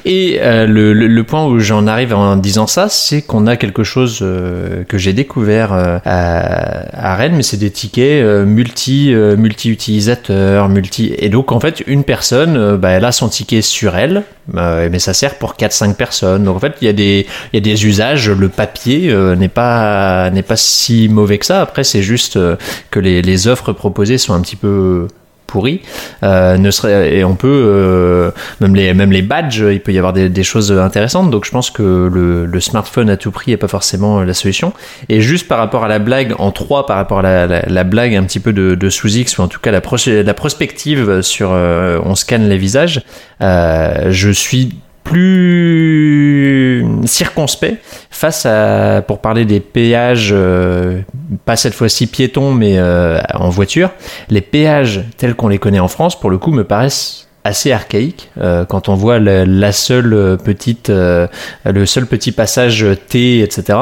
Et 0.05 0.37
euh, 0.41 0.67
le, 0.67 0.93
le- 0.93 1.07
le 1.07 1.23
point 1.23 1.45
où 1.45 1.57
j'en 1.59 1.87
arrive 1.87 2.13
en 2.13 2.35
disant 2.35 2.67
ça, 2.67 2.89
c'est 2.89 3.21
qu'on 3.23 3.47
a 3.47 3.55
quelque 3.55 3.83
chose 3.83 4.19
euh, 4.21 4.83
que 4.87 4.97
j'ai 4.99 5.13
découvert 5.13 5.73
euh, 5.73 5.97
à, 6.05 7.11
à 7.11 7.15
Rennes, 7.15 7.33
mais 7.35 7.43
c'est 7.43 7.57
des 7.57 7.71
tickets 7.71 8.23
euh, 8.23 8.45
multi 8.45 9.13
euh, 9.13 9.35
multi 9.35 9.71
utilisateurs, 9.71 10.69
multi 10.69 11.13
et 11.17 11.29
donc 11.29 11.51
en 11.51 11.59
fait 11.59 11.83
une 11.87 12.03
personne, 12.03 12.55
euh, 12.57 12.77
bah, 12.77 12.89
elle 12.89 13.05
a 13.05 13.11
son 13.11 13.29
ticket 13.29 13.61
sur 13.63 13.95
elle, 13.95 14.23
euh, 14.55 14.89
mais 14.91 14.99
ça 14.99 15.13
sert 15.13 15.37
pour 15.37 15.53
4-5 15.53 15.95
personnes. 15.95 16.43
Donc 16.43 16.57
en 16.57 16.59
fait 16.59 16.75
il 16.81 16.85
y 16.85 16.89
a 16.89 16.93
des 16.93 17.25
il 17.51 17.55
y 17.55 17.57
a 17.57 17.61
des 17.61 17.85
usages. 17.85 18.29
Le 18.29 18.49
papier 18.49 19.09
euh, 19.09 19.35
n'est 19.35 19.49
pas 19.49 20.29
n'est 20.29 20.43
pas 20.43 20.57
si 20.57 21.09
mauvais 21.09 21.37
que 21.37 21.45
ça. 21.45 21.61
Après, 21.61 21.83
c'est 21.83 22.03
juste 22.03 22.37
euh, 22.37 22.55
que 22.91 22.99
les, 22.99 23.21
les 23.21 23.47
offres 23.47 23.73
proposées 23.73 24.17
sont 24.17 24.33
un 24.33 24.41
petit 24.41 24.55
peu 24.55 25.07
pourries. 25.47 25.81
Euh, 26.23 26.57
ne 26.57 26.71
serait, 26.71 27.15
et 27.15 27.23
on 27.23 27.35
peut 27.35 27.47
euh, 27.47 28.31
même 28.61 28.75
les 28.75 28.93
même 28.93 29.11
les 29.11 29.21
badges, 29.21 29.63
il 29.71 29.79
peut 29.81 29.93
y 29.93 29.97
avoir 29.97 30.13
des, 30.13 30.29
des 30.29 30.43
choses 30.43 30.71
intéressantes. 30.71 31.29
Donc 31.31 31.45
je 31.45 31.51
pense 31.51 31.69
que 31.69 32.09
le, 32.11 32.45
le 32.45 32.59
smartphone 32.59 33.09
à 33.09 33.17
tout 33.17 33.31
prix 33.31 33.51
est 33.51 33.57
pas 33.57 33.67
forcément 33.67 34.21
la 34.23 34.33
solution. 34.33 34.73
Et 35.09 35.21
juste 35.21 35.47
par 35.47 35.57
rapport 35.57 35.83
à 35.83 35.87
la 35.87 35.99
blague 35.99 36.33
en 36.39 36.51
3 36.51 36.85
par 36.85 36.97
rapport 36.97 37.19
à 37.19 37.23
la, 37.23 37.47
la, 37.47 37.61
la 37.67 37.83
blague 37.83 38.15
un 38.15 38.23
petit 38.23 38.39
peu 38.39 38.53
de, 38.53 38.75
de 38.75 38.89
sous 38.89 39.15
X 39.17 39.37
ou 39.37 39.41
en 39.41 39.47
tout 39.47 39.59
cas 39.59 39.71
la, 39.71 39.81
pro- 39.81 39.95
la 40.07 40.33
prospective 40.33 41.21
sur 41.21 41.51
euh, 41.53 41.99
on 42.03 42.15
scanne 42.15 42.49
les 42.49 42.57
visages, 42.57 43.01
euh, 43.41 44.07
je 44.11 44.29
suis 44.29 44.75
plus 45.05 46.85
circonspect 47.05 47.77
face 48.09 48.45
à, 48.45 49.01
pour 49.07 49.19
parler 49.19 49.45
des 49.45 49.61
péages, 49.61 50.31
euh, 50.33 50.99
pas 51.45 51.55
cette 51.55 51.73
fois-ci 51.73 52.07
piétons, 52.07 52.51
mais 52.53 52.77
euh, 52.77 53.21
en 53.33 53.49
voiture. 53.49 53.91
Les 54.29 54.41
péages 54.41 55.05
tels 55.17 55.35
qu'on 55.35 55.47
les 55.47 55.59
connaît 55.59 55.79
en 55.79 55.87
France, 55.87 56.19
pour 56.19 56.29
le 56.29 56.37
coup, 56.37 56.51
me 56.51 56.65
paraissent 56.65 57.27
assez 57.45 57.71
archaïques 57.71 58.31
euh, 58.39 58.65
quand 58.65 58.89
on 58.89 58.95
voit 58.95 59.19
la, 59.19 59.45
la 59.45 59.71
seule 59.71 60.37
petite, 60.43 60.89
euh, 60.89 61.27
le 61.63 61.85
seul 61.85 62.07
petit 62.07 62.31
passage 62.31 62.85
T, 63.07 63.41
etc. 63.41 63.77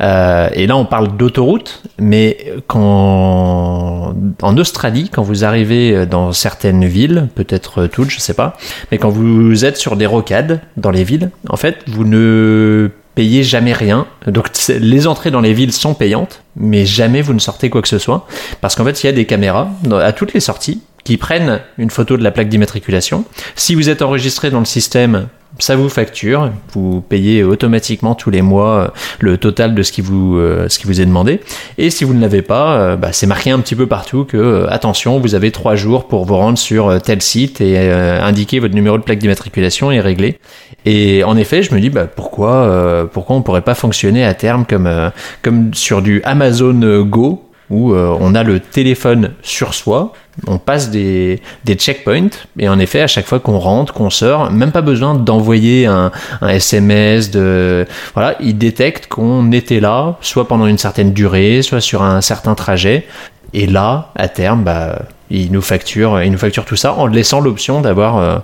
Euh, 0.00 0.48
et 0.52 0.66
là, 0.66 0.76
on 0.76 0.84
parle 0.84 1.16
d'autoroute, 1.16 1.82
mais 1.98 2.52
quand 2.66 4.14
en 4.42 4.56
Australie, 4.56 5.10
quand 5.12 5.22
vous 5.22 5.44
arrivez 5.44 6.06
dans 6.06 6.32
certaines 6.32 6.84
villes, 6.84 7.28
peut-être 7.34 7.86
toutes, 7.86 8.10
je 8.10 8.20
sais 8.20 8.34
pas, 8.34 8.56
mais 8.90 8.98
quand 8.98 9.10
vous 9.10 9.64
êtes 9.64 9.76
sur 9.76 9.96
des 9.96 10.06
rocades 10.06 10.60
dans 10.76 10.90
les 10.90 11.04
villes, 11.04 11.30
en 11.48 11.56
fait, 11.56 11.78
vous 11.88 12.04
ne 12.04 12.90
payez 13.18 13.42
jamais 13.42 13.72
rien. 13.72 14.06
Donc 14.28 14.48
les 14.68 15.08
entrées 15.08 15.32
dans 15.32 15.40
les 15.40 15.52
villes 15.52 15.72
sont 15.72 15.94
payantes, 15.94 16.42
mais 16.54 16.86
jamais 16.86 17.20
vous 17.20 17.34
ne 17.34 17.40
sortez 17.40 17.68
quoi 17.68 17.82
que 17.82 17.88
ce 17.88 17.98
soit, 17.98 18.28
parce 18.60 18.76
qu'en 18.76 18.84
fait, 18.84 19.02
il 19.02 19.06
y 19.06 19.08
a 19.08 19.12
des 19.12 19.24
caméras 19.24 19.70
à 19.90 20.12
toutes 20.12 20.34
les 20.34 20.40
sorties 20.40 20.82
qui 21.02 21.16
prennent 21.16 21.60
une 21.78 21.90
photo 21.90 22.16
de 22.16 22.22
la 22.22 22.30
plaque 22.30 22.48
d'immatriculation. 22.48 23.24
Si 23.56 23.74
vous 23.74 23.88
êtes 23.88 24.02
enregistré 24.02 24.50
dans 24.50 24.60
le 24.60 24.66
système, 24.66 25.26
ça 25.58 25.76
vous 25.76 25.88
facture, 25.88 26.50
vous 26.72 27.00
payez 27.00 27.42
automatiquement 27.42 28.14
tous 28.14 28.30
les 28.30 28.42
mois 28.42 28.68
euh, 28.68 28.88
le 29.20 29.38
total 29.38 29.74
de 29.74 29.82
ce 29.82 29.92
qui 29.92 30.00
vous, 30.00 30.36
euh, 30.38 30.68
ce 30.68 30.78
qui 30.78 30.86
vous 30.86 31.00
est 31.00 31.06
demandé. 31.06 31.40
Et 31.78 31.90
si 31.90 32.04
vous 32.04 32.14
ne 32.14 32.20
l'avez 32.20 32.42
pas, 32.42 32.76
euh, 32.76 32.96
bah, 32.96 33.12
c'est 33.12 33.26
marqué 33.26 33.50
un 33.50 33.60
petit 33.60 33.74
peu 33.74 33.86
partout 33.86 34.24
que, 34.24 34.66
attention, 34.68 35.18
vous 35.18 35.34
avez 35.34 35.50
trois 35.50 35.74
jours 35.74 36.08
pour 36.08 36.24
vous 36.24 36.36
rendre 36.36 36.58
sur 36.58 37.00
tel 37.02 37.22
site 37.22 37.60
et 37.60 37.90
indiquer 37.90 38.60
votre 38.60 38.74
numéro 38.74 38.98
de 38.98 39.02
plaque 39.02 39.18
d'immatriculation 39.18 39.90
et 39.90 40.00
régler. 40.00 40.38
Et 40.84 41.24
en 41.24 41.36
effet, 41.36 41.62
je 41.62 41.74
me 41.74 41.80
dis, 41.80 41.90
bah, 41.90 42.06
pourquoi, 42.06 42.52
euh, 42.52 43.04
pourquoi 43.04 43.36
on 43.36 43.42
pourrait 43.42 43.62
pas 43.62 43.74
fonctionner 43.74 44.24
à 44.24 44.34
terme 44.34 44.64
comme, 44.64 44.86
euh, 44.86 45.10
comme 45.42 45.74
sur 45.74 46.02
du 46.02 46.22
Amazon 46.24 47.02
Go 47.02 47.47
où 47.70 47.92
euh, 47.92 48.16
on 48.20 48.34
a 48.34 48.42
le 48.42 48.60
téléphone 48.60 49.32
sur 49.42 49.74
soi, 49.74 50.12
on 50.46 50.58
passe 50.58 50.90
des, 50.90 51.40
des 51.64 51.74
checkpoints, 51.74 52.30
et 52.58 52.68
en 52.68 52.78
effet, 52.78 53.00
à 53.00 53.06
chaque 53.06 53.26
fois 53.26 53.40
qu'on 53.40 53.58
rentre, 53.58 53.92
qu'on 53.92 54.10
sort, 54.10 54.50
même 54.50 54.72
pas 54.72 54.82
besoin 54.82 55.14
d'envoyer 55.14 55.86
un, 55.86 56.10
un 56.40 56.48
SMS, 56.48 57.30
de, 57.30 57.86
voilà, 58.14 58.36
il 58.40 58.56
détecte 58.56 59.08
qu'on 59.08 59.52
était 59.52 59.80
là, 59.80 60.16
soit 60.20 60.48
pendant 60.48 60.66
une 60.66 60.78
certaine 60.78 61.12
durée, 61.12 61.62
soit 61.62 61.80
sur 61.80 62.02
un 62.02 62.20
certain 62.20 62.54
trajet, 62.54 63.06
et 63.52 63.66
là, 63.66 64.12
à 64.14 64.28
terme, 64.28 64.62
bah, 64.62 65.02
il 65.30 65.52
nous 65.52 65.62
facture, 65.62 66.22
il 66.22 66.32
nous 66.32 66.38
facture 66.38 66.64
tout 66.64 66.76
ça 66.76 66.94
en 66.94 67.06
laissant 67.06 67.40
l'option 67.40 67.80
d'avoir 67.80 68.16
euh, 68.16 68.38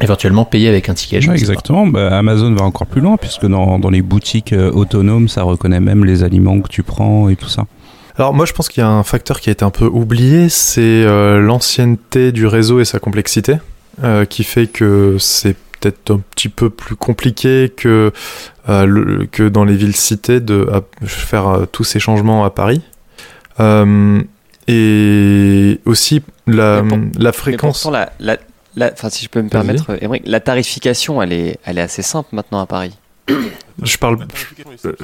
éventuellement 0.00 0.44
payé 0.44 0.68
avec 0.68 0.88
un 0.88 0.94
ticket. 0.94 1.26
Ouais, 1.26 1.34
exactement. 1.34 1.86
Bah, 1.86 2.16
Amazon 2.16 2.54
va 2.54 2.64
encore 2.64 2.86
plus 2.86 3.00
loin 3.00 3.16
puisque 3.16 3.46
dans, 3.46 3.78
dans 3.78 3.90
les 3.90 4.02
boutiques 4.02 4.52
euh, 4.52 4.70
autonomes, 4.70 5.28
ça 5.28 5.42
reconnaît 5.42 5.80
même 5.80 6.04
les 6.04 6.22
aliments 6.22 6.60
que 6.60 6.68
tu 6.68 6.82
prends 6.82 7.28
et 7.28 7.36
tout 7.36 7.48
ça. 7.48 7.64
Alors 8.18 8.34
moi 8.34 8.44
je 8.46 8.52
pense 8.52 8.68
qu'il 8.68 8.80
y 8.82 8.84
a 8.84 8.88
un 8.90 9.02
facteur 9.02 9.40
qui 9.40 9.48
a 9.48 9.52
été 9.52 9.64
un 9.64 9.70
peu 9.70 9.86
oublié, 9.86 10.48
c'est 10.48 10.80
euh, 10.82 11.38
l'ancienneté 11.40 12.30
du 12.32 12.46
réseau 12.46 12.80
et 12.80 12.84
sa 12.84 12.98
complexité, 12.98 13.56
euh, 14.04 14.24
qui 14.26 14.44
fait 14.44 14.66
que 14.66 15.16
c'est 15.18 15.56
peut-être 15.80 16.12
un 16.12 16.20
petit 16.30 16.48
peu 16.48 16.68
plus 16.70 16.94
compliqué 16.94 17.72
que, 17.76 18.12
euh, 18.68 18.84
le- 18.86 19.26
que 19.26 19.48
dans 19.48 19.64
les 19.64 19.74
villes 19.74 19.96
citées 19.96 20.40
de 20.40 20.68
à- 20.72 20.82
faire 21.06 21.66
tous 21.72 21.84
ces 21.84 21.98
changements 22.00 22.44
à 22.44 22.50
Paris. 22.50 22.82
Et 24.68 25.80
aussi 25.86 26.22
la, 26.46 26.82
pour- 26.82 26.98
la 27.18 27.32
fréquence. 27.32 27.82
pourtant, 27.82 27.90
la, 27.98 28.12
la, 28.20 28.36
la- 28.76 28.92
enfin, 28.92 29.10
si 29.10 29.24
je 29.24 29.28
peux 29.28 29.42
me 29.42 29.48
permettre, 29.48 30.02
Émeric, 30.02 30.22
la 30.26 30.40
tarification, 30.40 31.20
elle 31.20 31.32
est, 31.32 31.58
elle 31.64 31.78
est 31.78 31.82
assez 31.82 32.02
simple 32.02 32.28
maintenant 32.32 32.60
à 32.60 32.66
Paris. 32.66 32.92
Je 33.82 33.96
parle, 33.96 34.18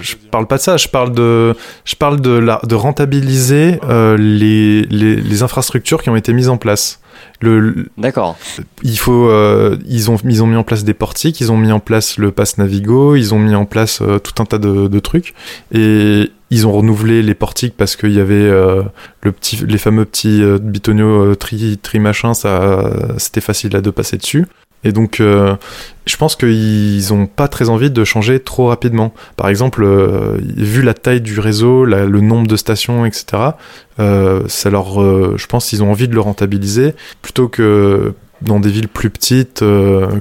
je 0.00 0.14
parle 0.30 0.46
pas 0.46 0.58
de 0.58 0.62
ça, 0.62 0.76
je 0.76 0.88
parle 0.88 1.12
de, 1.12 1.56
je 1.84 1.96
parle 1.96 2.20
de, 2.20 2.30
la, 2.30 2.60
de 2.64 2.74
rentabiliser 2.74 3.80
euh, 3.88 4.16
les, 4.16 4.82
les, 4.84 5.16
les 5.16 5.42
infrastructures 5.42 6.02
qui 6.02 6.10
ont 6.10 6.16
été 6.16 6.32
mises 6.32 6.48
en 6.48 6.58
place. 6.58 7.00
Le, 7.40 7.88
D'accord. 7.96 8.36
il 8.82 8.98
faut, 8.98 9.28
euh, 9.30 9.78
ils 9.86 10.10
ont, 10.10 10.16
ils 10.24 10.42
ont 10.42 10.46
mis 10.46 10.56
en 10.56 10.64
place 10.64 10.84
des 10.84 10.94
portiques, 10.94 11.40
ils 11.40 11.50
ont 11.50 11.56
mis 11.56 11.72
en 11.72 11.80
place 11.80 12.18
le 12.18 12.30
pass 12.30 12.58
Navigo, 12.58 13.16
ils 13.16 13.34
ont 13.34 13.38
mis 13.38 13.54
en 13.54 13.64
place 13.64 14.00
euh, 14.02 14.18
tout 14.18 14.40
un 14.40 14.44
tas 14.44 14.58
de, 14.58 14.86
de 14.86 14.98
trucs 15.00 15.34
et 15.72 16.30
ils 16.50 16.66
ont 16.66 16.72
renouvelé 16.72 17.22
les 17.22 17.34
portiques 17.34 17.74
parce 17.76 17.96
qu'il 17.96 18.12
y 18.12 18.20
avait 18.20 18.34
euh, 18.34 18.82
le 19.22 19.32
petit, 19.32 19.56
les 19.56 19.78
fameux 19.78 20.04
petits 20.04 20.42
euh, 20.42 20.58
bitonio 20.58 21.30
euh, 21.30 21.34
tri, 21.34 21.78
tri 21.78 21.98
machin, 21.98 22.34
ça, 22.34 22.92
c'était 23.18 23.40
facile 23.40 23.72
là 23.72 23.80
de 23.80 23.90
passer 23.90 24.16
dessus. 24.16 24.46
Et 24.84 24.92
donc, 24.92 25.20
euh, 25.20 25.56
je 26.06 26.16
pense 26.16 26.36
qu'ils 26.36 27.12
ont 27.12 27.26
pas 27.26 27.48
très 27.48 27.68
envie 27.68 27.90
de 27.90 28.04
changer 28.04 28.40
trop 28.40 28.68
rapidement. 28.68 29.12
Par 29.36 29.48
exemple, 29.48 29.82
euh, 29.84 30.38
vu 30.40 30.82
la 30.82 30.94
taille 30.94 31.20
du 31.20 31.40
réseau, 31.40 31.84
le 31.84 32.20
nombre 32.20 32.46
de 32.46 32.56
stations, 32.56 33.04
etc., 33.04 33.42
euh, 33.98 34.42
ça 34.46 34.70
leur, 34.70 35.00
je 35.36 35.46
pense 35.46 35.68
qu'ils 35.68 35.82
ont 35.82 35.90
envie 35.90 36.08
de 36.08 36.14
le 36.14 36.20
rentabiliser 36.20 36.94
plutôt 37.22 37.48
que 37.48 38.14
dans 38.40 38.60
des 38.60 38.70
villes 38.70 38.88
plus 38.88 39.10
petites 39.10 39.64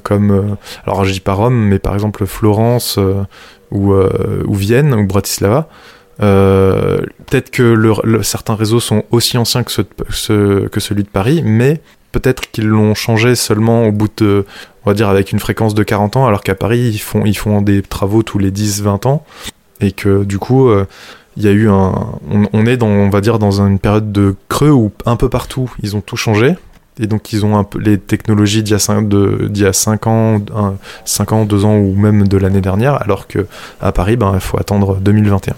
comme, 0.01 0.57
alors 0.87 1.05
je 1.05 1.11
dis 1.11 1.19
pas 1.19 1.33
Rome, 1.33 1.55
mais 1.55 1.77
par 1.77 1.93
exemple 1.93 2.25
Florence 2.25 2.97
ou, 3.69 3.93
ou 3.93 4.53
Vienne 4.55 4.95
ou 4.95 5.05
Bratislava. 5.05 5.69
Peut-être 6.17 7.51
que 7.51 8.23
certains 8.23 8.55
réseaux 8.55 8.79
sont 8.79 9.03
aussi 9.11 9.37
anciens 9.37 9.63
que 9.63 9.71
celui 9.71 11.03
de 11.03 11.09
Paris, 11.09 11.43
mais 11.45 11.79
peut-être 12.11 12.51
qu'ils 12.51 12.67
l'ont 12.67 12.95
changé 12.95 13.35
seulement 13.35 13.85
au 13.85 13.91
bout 13.91 14.09
de, 14.17 14.45
on 14.85 14.89
va 14.89 14.93
dire, 14.93 15.09
avec 15.09 15.31
une 15.31 15.39
fréquence 15.39 15.73
de 15.73 15.83
40 15.83 16.17
ans, 16.17 16.25
alors 16.25 16.41
qu'à 16.41 16.55
Paris, 16.55 16.91
ils 17.23 17.33
font, 17.33 17.61
des 17.61 17.81
travaux 17.81 18.23
tous 18.23 18.39
les 18.39 18.51
10-20 18.51 19.07
ans, 19.07 19.25
et 19.81 19.91
que 19.91 20.23
du 20.23 20.39
coup, 20.39 20.69
euh, 20.69 20.85
il 21.35 21.43
y 21.43 21.47
a 21.47 21.51
eu 21.51 21.69
un, 21.69 21.93
on, 22.51 22.65
est 22.65 22.77
dans, 22.77 22.87
on 22.87 23.09
va 23.09 23.21
dire, 23.21 23.37
dans 23.37 23.61
une 23.61 23.79
période 23.79 24.11
de 24.11 24.35
creux 24.49 24.71
où 24.71 24.91
un 25.05 25.15
peu 25.15 25.29
partout, 25.29 25.71
ils 25.83 25.95
ont 25.95 26.01
tout 26.01 26.17
changé. 26.17 26.55
Et 26.99 27.05
donc, 27.05 27.31
ils 27.31 27.45
ont 27.45 27.55
un 27.59 27.63
peu 27.63 27.77
les 27.77 27.99
technologies 27.99 28.63
d'il 28.63 28.71
y 28.71 28.75
a 28.75 28.79
5, 28.79 29.07
de, 29.07 29.47
d'il 29.51 29.63
y 29.63 29.67
a 29.67 29.73
5 29.73 30.07
ans, 30.07 30.41
5 31.05 31.31
ans, 31.31 31.45
2 31.45 31.63
ans 31.63 31.77
ou 31.77 31.93
même 31.93 32.27
de 32.27 32.37
l'année 32.37 32.61
dernière, 32.61 32.99
alors 32.99 33.27
que 33.27 33.45
à 33.81 33.91
Paris, 33.91 34.17
ben, 34.17 34.31
il 34.33 34.39
faut 34.39 34.59
attendre 34.59 34.95
2021. 34.95 35.53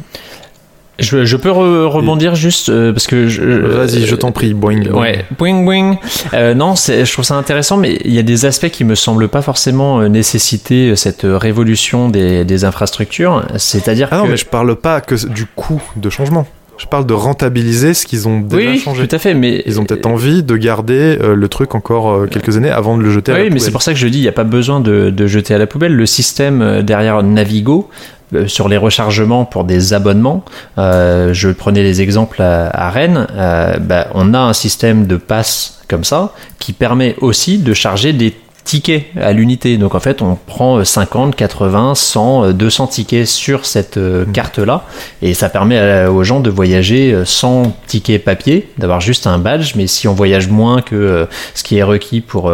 Je, 0.99 1.25
je 1.25 1.37
peux 1.37 1.49
re- 1.49 1.85
rebondir 1.85 2.35
juste 2.35 2.69
euh, 2.69 2.91
parce 2.93 3.07
que 3.07 3.27
je, 3.27 3.41
Vas-y, 3.43 4.05
je 4.05 4.15
t'en 4.15 4.31
prie, 4.31 4.53
boing. 4.53 4.81
boing. 4.83 4.99
Ouais, 5.01 5.25
boing 5.37 5.63
boing. 5.63 5.97
Euh, 6.33 6.53
non, 6.53 6.75
je 6.75 7.11
trouve 7.11 7.25
ça 7.25 7.35
intéressant, 7.35 7.77
mais 7.77 7.99
il 8.05 8.13
y 8.13 8.19
a 8.19 8.23
des 8.23 8.45
aspects 8.45 8.69
qui 8.69 8.83
me 8.83 8.95
semblent 8.95 9.27
pas 9.27 9.41
forcément 9.41 9.99
euh, 10.01 10.07
nécessiter 10.07 10.95
cette 10.95 11.25
euh, 11.25 11.37
révolution 11.37 12.09
des, 12.09 12.45
des 12.45 12.65
infrastructures. 12.65 13.43
C'est-à-dire 13.57 14.07
Ah 14.11 14.17
non, 14.17 14.25
que 14.25 14.29
mais 14.31 14.37
je 14.37 14.45
parle 14.45 14.75
pas 14.75 15.01
que 15.01 15.15
du 15.27 15.45
coût 15.45 15.81
de 15.95 16.09
changement. 16.09 16.45
Je 16.77 16.85
parle 16.85 17.05
de 17.05 17.13
rentabiliser 17.13 17.93
ce 17.93 18.05
qu'ils 18.05 18.29
ont 18.29 18.39
déjà 18.39 18.69
oui, 18.71 18.79
changé. 18.79 19.05
tout 19.05 19.13
à 19.13 19.19
fait, 19.19 19.33
mais 19.33 19.63
Ils 19.65 19.81
ont 19.81 19.83
peut-être 19.83 20.05
envie 20.05 20.43
de 20.43 20.55
garder 20.55 21.17
euh, 21.21 21.35
le 21.35 21.47
truc 21.49 21.75
encore 21.75 22.09
euh, 22.09 22.25
quelques 22.25 22.55
années 22.55 22.69
avant 22.69 22.97
de 22.97 23.03
le 23.03 23.11
jeter 23.11 23.33
à 23.33 23.37
la 23.37 23.43
Oui, 23.43 23.49
mais 23.51 23.59
c'est 23.59 23.71
pour 23.71 23.81
ça 23.81 23.91
que 23.91 23.99
je 23.99 24.07
dis, 24.07 24.19
il 24.19 24.21
n'y 24.21 24.29
a 24.29 24.31
pas 24.31 24.45
besoin 24.45 24.79
de, 24.79 25.09
de 25.09 25.27
jeter 25.27 25.53
à 25.53 25.57
la 25.57 25.67
poubelle. 25.67 25.93
Le 25.93 26.05
système 26.05 26.61
euh, 26.61 26.81
derrière 26.81 27.21
Navigo, 27.21 27.89
euh, 27.89 28.18
sur 28.47 28.69
les 28.69 28.77
rechargements 28.77 29.45
pour 29.45 29.63
des 29.63 29.93
abonnements, 29.93 30.43
euh, 30.77 31.33
je 31.33 31.49
prenais 31.49 31.83
les 31.83 32.01
exemples 32.01 32.41
à, 32.41 32.69
à 32.69 32.89
Rennes, 32.89 33.27
euh, 33.35 33.77
bah, 33.79 34.07
on 34.13 34.33
a 34.33 34.39
un 34.39 34.53
système 34.53 35.07
de 35.07 35.17
passe 35.17 35.81
comme 35.87 36.03
ça 36.03 36.33
qui 36.59 36.73
permet 36.73 37.15
aussi 37.21 37.57
de 37.57 37.73
charger 37.73 38.13
des 38.13 38.35
tickets 38.69 39.05
à 39.19 39.33
l'unité. 39.33 39.77
Donc 39.77 39.95
en 39.95 39.99
fait, 39.99 40.21
on 40.21 40.35
prend 40.35 40.83
50, 40.83 41.35
80, 41.35 41.95
100, 41.95 42.43
euh, 42.45 42.53
200 42.53 42.85
tickets 42.87 43.25
sur 43.25 43.65
cette 43.65 43.97
euh, 43.97 44.25
Mhm. 44.25 44.31
carte-là 44.31 44.83
et 45.23 45.33
ça 45.33 45.49
permet 45.49 46.05
aux 46.05 46.23
gens 46.23 46.39
de 46.39 46.51
voyager 46.51 47.11
euh, 47.11 47.25
sans 47.25 47.75
ticket 47.87 48.19
papier, 48.19 48.69
d'avoir 48.77 49.01
juste 49.01 49.25
un 49.25 49.39
badge, 49.39 49.73
mais 49.75 49.87
si 49.87 50.07
on 50.07 50.13
voyage 50.13 50.49
moins 50.49 50.81
que 50.83 50.95
euh, 50.95 51.25
ce 51.55 51.63
qui 51.63 51.77
est 51.77 51.83
requis 51.83 52.21
pour, 52.21 52.51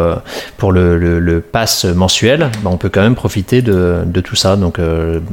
pour 0.57 0.72
le, 0.72 0.97
le, 0.97 1.20
le 1.20 1.41
pass 1.41 1.84
mensuel, 1.84 2.49
bah, 2.63 2.70
on 2.72 2.78
peut 2.78 2.89
quand 2.89 3.01
même 3.01 3.16
profiter 3.16 3.61
de, 3.61 4.03
de 4.05 4.22
tout 4.22 4.36
ça. 4.38 4.55
Donc 4.55 4.80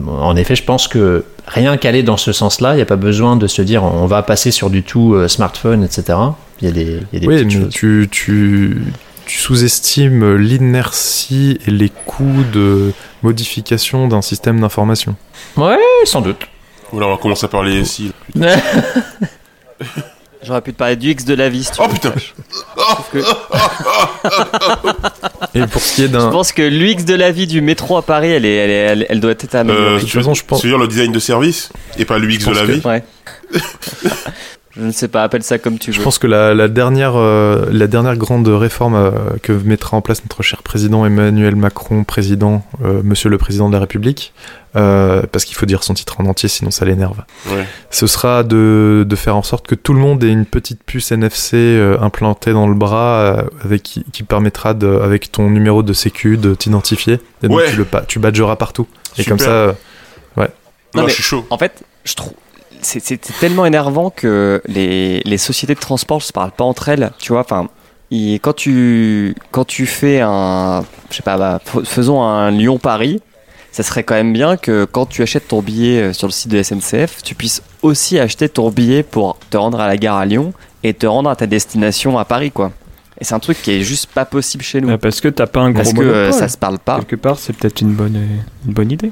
en 0.08 0.36
effet, 0.36 0.56
je 0.56 0.64
pense 0.64 0.88
que 0.88 1.24
rien 1.46 1.76
qu'aller 1.76 2.02
dans 2.02 2.16
ce 2.16 2.32
sens-là, 2.32 2.72
il 2.72 2.76
n'y 2.76 2.82
a 2.82 2.86
pas 2.86 2.96
besoin 2.96 3.36
de 3.36 3.46
se 3.46 3.62
dire 3.62 3.84
on 3.84 4.06
va 4.06 4.22
passer 4.22 4.50
sur 4.50 4.68
du 4.70 4.82
tout 4.82 5.16
smartphone, 5.28 5.84
etc. 5.84 6.18
Il 6.60 6.66
y 6.66 6.70
a 6.70 6.72
des, 6.72 6.98
il 7.12 7.14
y 7.14 7.16
a 7.16 7.20
des 7.20 7.26
Oui, 7.26 7.34
petites 7.44 7.46
mais 7.58 7.64
choses. 7.64 7.72
tu, 7.72 8.08
tu, 8.10 8.82
tu 9.26 9.38
sous-estimes 9.38 10.36
l'inertie 10.36 11.58
et 11.66 11.70
les 11.70 11.90
coûts 12.06 12.44
de 12.52 12.92
modification 13.22 14.08
d'un 14.08 14.22
système 14.22 14.60
d'information. 14.60 15.16
Ouais, 15.56 15.78
sans 16.04 16.20
doute. 16.20 16.46
Voilà, 16.92 17.06
on 17.08 17.12
va 17.12 17.16
commencer 17.16 17.48
par 17.48 17.62
les 17.62 17.84
SI. 17.84 18.12
J'aurais 20.44 20.60
pu 20.60 20.72
te 20.72 20.78
parler 20.78 20.96
du 20.96 21.10
X 21.10 21.24
de 21.24 21.34
la 21.34 21.48
vie 21.48 21.62
si 21.62 21.70
tu 21.70 21.78
Oh 21.80 21.86
veux. 21.86 21.94
putain 21.94 22.12
Et 25.54 25.66
pour 25.66 25.80
ce 25.80 25.94
qui 25.94 26.02
est 26.02 26.06
Je 26.08 26.12
d'un... 26.12 26.30
pense 26.30 26.52
que 26.52 26.62
l'UX 26.62 27.04
de 27.04 27.14
la 27.14 27.30
vie 27.30 27.46
du 27.46 27.60
métro 27.60 27.96
à 27.96 28.02
Paris, 28.02 28.30
elle, 28.30 28.44
est, 28.44 28.54
elle, 28.56 28.70
est- 28.70 28.74
elle, 28.74 29.06
elle 29.08 29.20
doit 29.20 29.30
être 29.32 29.54
améliorée. 29.54 29.86
euh, 29.86 29.94
de 29.96 30.00
toute 30.00 30.10
façon, 30.10 30.34
je 30.34 30.44
pense- 30.44 30.60
Tu 30.60 30.66
veux 30.66 30.72
dire 30.72 30.78
le 30.78 30.88
design 30.88 31.12
de 31.12 31.18
service 31.20 31.70
et 31.98 32.04
pas 32.04 32.18
l'UX 32.18 32.38
de 32.46 32.50
la 32.54 32.66
que- 32.66 32.72
vie 32.72 32.80
Ouais. 32.84 33.04
Je 34.76 34.82
ne 34.86 34.90
sais 34.90 35.08
pas, 35.08 35.22
appelle 35.22 35.42
ça 35.42 35.58
comme 35.58 35.78
tu 35.78 35.92
Je 35.92 35.98
veux. 35.98 36.04
pense 36.04 36.18
que 36.18 36.26
la, 36.26 36.54
la 36.54 36.66
dernière, 36.68 37.12
euh, 37.16 37.66
la 37.70 37.86
dernière 37.86 38.16
grande 38.16 38.48
réforme 38.48 38.94
euh, 38.94 39.10
que 39.42 39.52
mettra 39.52 39.96
en 39.98 40.00
place 40.00 40.22
notre 40.24 40.42
cher 40.42 40.62
président 40.62 41.04
Emmanuel 41.04 41.56
Macron, 41.56 42.04
président, 42.04 42.64
euh, 42.82 43.02
Monsieur 43.04 43.28
le 43.28 43.36
Président 43.36 43.68
de 43.68 43.74
la 43.74 43.80
République, 43.80 44.32
euh, 44.74 45.22
parce 45.30 45.44
qu'il 45.44 45.56
faut 45.56 45.66
dire 45.66 45.82
son 45.84 45.92
titre 45.92 46.20
en 46.20 46.24
entier, 46.26 46.48
sinon 46.48 46.70
ça 46.70 46.86
l'énerve. 46.86 47.22
Ouais. 47.50 47.66
Ce 47.90 48.06
sera 48.06 48.44
de, 48.44 49.04
de 49.06 49.16
faire 49.16 49.36
en 49.36 49.42
sorte 49.42 49.66
que 49.66 49.74
tout 49.74 49.92
le 49.92 49.98
monde 50.00 50.24
ait 50.24 50.30
une 50.32 50.46
petite 50.46 50.82
puce 50.82 51.12
NFC 51.12 51.54
euh, 51.56 51.98
implantée 52.00 52.54
dans 52.54 52.66
le 52.66 52.74
bras, 52.74 53.18
euh, 53.20 53.42
avec 53.64 53.82
qui, 53.82 54.04
qui 54.10 54.22
permettra 54.22 54.72
de, 54.72 54.86
avec 54.88 55.30
ton 55.30 55.50
numéro 55.50 55.82
de 55.82 55.92
sécu 55.92 56.38
de 56.38 56.54
t'identifier. 56.54 57.20
Et 57.42 57.48
donc 57.48 57.58
Ouais. 57.58 57.70
tu 57.70 57.76
le 57.76 57.86
tu 58.08 58.18
badgeras 58.20 58.56
partout. 58.56 58.86
Et 59.18 59.22
Super. 59.22 59.28
comme 59.36 59.38
ça, 59.44 59.50
euh, 59.50 59.72
Non, 60.94 61.02
mais- 61.04 61.08
je 61.08 61.14
suis 61.14 61.22
chaud. 61.22 61.46
En 61.50 61.56
fait, 61.58 61.82
je 62.04 62.14
trouve. 62.14 62.32
C'est 62.82 63.20
tellement 63.40 63.64
énervant 63.64 64.10
que 64.10 64.60
les, 64.66 65.20
les 65.24 65.38
sociétés 65.38 65.74
de 65.74 65.80
transport 65.80 66.18
ne 66.18 66.22
se 66.22 66.32
parlent 66.32 66.52
pas 66.52 66.64
entre 66.64 66.88
elles. 66.88 67.12
Tu 67.18 67.32
vois, 67.32 67.40
enfin, 67.40 67.68
quand 68.42 68.54
tu, 68.54 69.34
quand 69.50 69.64
tu 69.64 69.86
fais 69.86 70.20
un. 70.20 70.84
Je 71.10 71.16
sais 71.16 71.22
pas, 71.22 71.36
bah, 71.36 71.60
faisons 71.84 72.22
un 72.22 72.50
Lyon-Paris. 72.50 73.20
Ça 73.70 73.82
serait 73.82 74.02
quand 74.02 74.14
même 74.14 74.34
bien 74.34 74.58
que 74.58 74.84
quand 74.84 75.06
tu 75.06 75.22
achètes 75.22 75.48
ton 75.48 75.62
billet 75.62 76.02
euh, 76.02 76.12
sur 76.12 76.26
le 76.26 76.32
site 76.32 76.50
de 76.50 76.62
SNCF, 76.62 77.22
tu 77.22 77.34
puisses 77.34 77.62
aussi 77.80 78.18
acheter 78.18 78.50
ton 78.50 78.68
billet 78.68 79.02
pour 79.02 79.38
te 79.48 79.56
rendre 79.56 79.80
à 79.80 79.86
la 79.86 79.96
gare 79.96 80.18
à 80.18 80.26
Lyon 80.26 80.52
et 80.82 80.92
te 80.92 81.06
rendre 81.06 81.30
à 81.30 81.36
ta 81.36 81.46
destination 81.46 82.18
à 82.18 82.26
Paris, 82.26 82.50
quoi. 82.50 82.72
Et 83.18 83.24
c'est 83.24 83.34
un 83.34 83.38
truc 83.38 83.62
qui 83.62 83.70
est 83.70 83.82
juste 83.82 84.10
pas 84.12 84.26
possible 84.26 84.62
chez 84.62 84.82
nous. 84.82 84.90
Ah, 84.90 84.98
Parce 84.98 85.22
que 85.22 85.28
t'as 85.28 85.46
pas 85.46 85.60
un 85.60 85.70
gros 85.70 85.82
Parce 85.84 85.94
que 85.94 86.02
euh, 86.02 86.32
ça 86.32 86.48
se 86.48 86.58
parle 86.58 86.78
pas. 86.78 86.96
Quelque 86.96 87.16
part, 87.16 87.38
c'est 87.38 87.54
peut-être 87.54 87.80
une 87.80 87.94
bonne, 87.94 88.16
euh, 88.16 88.66
une 88.66 88.74
bonne 88.74 88.90
idée. 88.90 89.10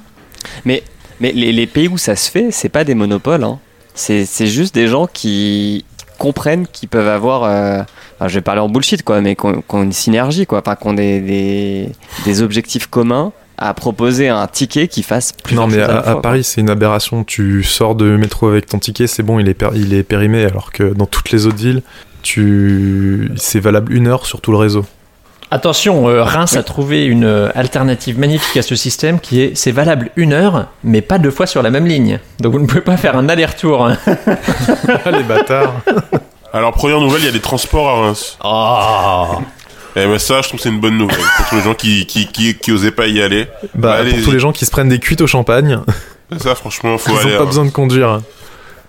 Mais 0.67 0.83
les, 1.21 1.53
les 1.53 1.67
pays 1.67 1.89
où 1.89 1.99
ça 1.99 2.17
se 2.17 2.31
fait, 2.31 2.51
c'est 2.51 2.69
pas 2.69 2.85
des 2.85 2.95
monopoles. 2.95 3.45
Hein. 3.45 3.59
C'est 3.95 4.25
c'est 4.25 4.47
juste 4.47 4.75
des 4.75 4.87
gens 4.87 5.07
qui 5.07 5.85
comprennent 6.19 6.67
qu'ils 6.67 6.89
peuvent 6.89 7.09
avoir. 7.09 7.45
euh, 7.45 7.83
enfin, 8.19 8.29
je 8.29 8.35
vais 8.35 8.41
parler 8.41 8.61
en 8.61 8.69
bullshit, 8.69 9.03
quoi, 9.03 9.21
mais 9.21 9.37
qu'on 9.37 9.63
qu'on 9.63 9.83
une 9.83 9.93
synergie, 9.93 10.47
quoi. 10.47 10.61
Enfin, 10.61 10.77
qu'on 10.77 10.95
des, 10.95 11.21
des, 11.21 11.89
des 12.25 12.43
objectifs 12.43 12.87
communs 12.87 13.33
à 13.59 13.75
proposer 13.75 14.29
un 14.29 14.47
ticket 14.47 14.89
qui 14.89 15.03
fasse 15.03 15.33
plus 15.33 15.55
non, 15.55 15.67
mais 15.67 15.83
à. 15.83 16.17
Paris, 16.23 16.45
c'est 16.45 16.63
une 16.63 16.71
aberration. 16.71 17.25
Tu 17.25 17.63
sors 17.63 17.95
de 17.95 18.17
métro 18.17 18.49
avec 18.49 18.67
ton 18.67 18.79
ticket, 18.79 19.07
c'est 19.07 19.23
bon, 19.23 19.39
il 19.39 19.49
est, 19.49 19.63
il 19.75 19.93
est 19.93 20.03
périmé, 20.03 20.45
alors 20.45 20.73
que 20.73 20.95
dans 20.95 21.05
toutes 21.05 21.31
les 21.31 21.47
autres 21.47 21.59
villes, 21.59 21.83
tu... 22.23 23.31
c'est 23.37 23.61
valable 23.61 23.93
une 23.93 24.07
heure 24.07 24.25
sur 24.25 24.41
tout 24.41 24.51
le 24.51 24.57
réseau. 24.57 24.87
Attention, 25.53 26.09
euh, 26.09 26.23
Reims 26.23 26.55
a 26.57 26.63
trouvé 26.63 27.05
une 27.05 27.25
euh, 27.25 27.49
alternative 27.57 28.19
magnifique 28.21 28.57
à 28.57 28.63
ce 28.63 28.77
système 28.77 29.19
qui 29.19 29.41
est 29.43 29.57
c'est 29.57 29.73
valable 29.73 30.11
une 30.15 30.33
heure, 30.33 30.67
mais 30.85 31.01
pas 31.01 31.19
deux 31.19 31.33
fois 31.33 31.47
sur 31.47 31.61
la 31.63 31.71
même 31.71 31.87
ligne. 31.87 32.21
Donc 32.39 32.53
vous 32.53 32.61
ne 32.61 32.67
pouvez 32.67 32.83
pas 32.83 32.97
faire 32.97 33.17
un 33.17 33.29
aller-retour. 33.29 33.85
hein. 33.87 33.97
Ah, 35.05 35.11
les 35.11 35.25
bâtards 35.25 35.75
Alors, 36.53 36.73
première 36.73 37.01
nouvelle, 37.01 37.21
il 37.23 37.27
y 37.27 37.29
a 37.29 37.33
des 37.33 37.41
transports 37.41 37.89
à 37.89 37.95
Reims. 38.03 38.37
Oh. 38.45 39.39
Et 39.97 40.07
ben 40.07 40.19
ça, 40.19 40.41
je 40.43 40.49
trouve 40.49 40.59
que 40.59 40.63
c'est 40.65 40.69
une 40.69 40.81
bonne 40.81 40.97
nouvelle 40.99 41.17
pour 41.37 41.47
tous 41.49 41.57
les 41.57 41.63
gens 41.63 41.75
qui, 41.75 42.07
qui, 42.07 42.27
qui, 42.29 42.55
qui 42.57 42.73
osaient 42.73 42.91
pas 42.93 43.07
y 43.09 43.21
aller. 43.23 43.49
Bah, 43.75 43.95
allez-y. 43.95 44.15
pour 44.17 44.25
tous 44.27 44.31
les 44.33 44.39
gens 44.41 44.53
qui 44.53 44.65
se 44.67 44.71
prennent 44.71 44.89
des 44.89 44.99
cuites 45.01 45.21
au 45.21 45.27
champagne, 45.29 45.79
Ça, 46.39 46.55
franchement, 46.55 46.97
faut 46.99 47.11
ils 47.13 47.19
aller. 47.27 47.35
ont 47.35 47.39
pas 47.39 47.43
hein. 47.43 47.47
besoin 47.47 47.65
de 47.65 47.71
conduire. 47.71 48.21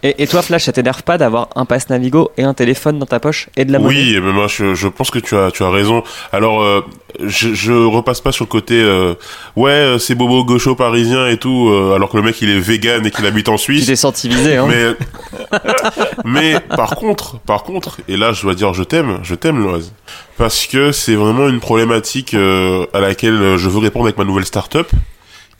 Et, 0.03 0.23
et 0.23 0.27
toi, 0.27 0.41
Flash, 0.41 0.63
ça 0.65 0.71
t'énerve 0.71 1.03
pas 1.03 1.17
d'avoir 1.17 1.49
un 1.55 1.65
pass 1.65 1.89
Navigo 1.89 2.31
et 2.37 2.43
un 2.43 2.53
téléphone 2.53 2.97
dans 2.99 3.05
ta 3.05 3.19
poche 3.19 3.49
et 3.55 3.65
de 3.65 3.71
la 3.71 3.79
monnaie? 3.79 3.95
Oui, 3.95 4.19
mais 4.23 4.31
moi 4.33 4.47
je, 4.47 4.73
je 4.73 4.87
pense 4.87 5.11
que 5.11 5.19
tu 5.19 5.35
as 5.35 5.51
tu 5.51 5.63
as 5.63 5.69
raison. 5.69 6.03
Alors 6.31 6.61
euh, 6.63 6.81
je, 7.23 7.53
je 7.53 7.71
repasse 7.71 8.21
pas 8.21 8.31
sur 8.31 8.45
le 8.45 8.49
côté 8.49 8.75
euh, 8.81 9.13
ouais 9.55 9.69
euh, 9.71 9.97
c'est 9.99 10.15
bobo 10.15 10.43
gaucho 10.43 10.75
parisien 10.75 11.27
et 11.27 11.37
tout 11.37 11.69
euh, 11.69 11.93
alors 11.95 12.09
que 12.09 12.17
le 12.17 12.23
mec 12.23 12.41
il 12.41 12.49
est 12.49 12.59
vegan 12.59 13.05
et 13.05 13.11
qu'il 13.11 13.25
habite 13.25 13.49
en 13.49 13.57
Suisse. 13.57 13.85
t'es 13.85 13.95
senti 13.95 14.27
visé, 14.29 14.55
hein 14.57 14.65
Mais 14.67 15.59
mais 16.25 16.59
par 16.61 16.95
contre 16.95 17.39
par 17.41 17.63
contre 17.63 17.97
et 18.07 18.17
là 18.17 18.31
je 18.33 18.41
dois 18.43 18.55
dire 18.55 18.73
je 18.73 18.83
t'aime 18.83 19.19
je 19.23 19.35
t'aime 19.35 19.61
Loise 19.61 19.93
parce 20.37 20.65
que 20.65 20.91
c'est 20.91 21.15
vraiment 21.15 21.47
une 21.49 21.59
problématique 21.59 22.33
euh, 22.33 22.85
à 22.93 22.99
laquelle 23.01 23.33
euh, 23.41 23.57
je 23.57 23.69
veux 23.69 23.79
répondre 23.79 24.05
avec 24.05 24.17
ma 24.17 24.23
nouvelle 24.23 24.45
start-up 24.45 24.87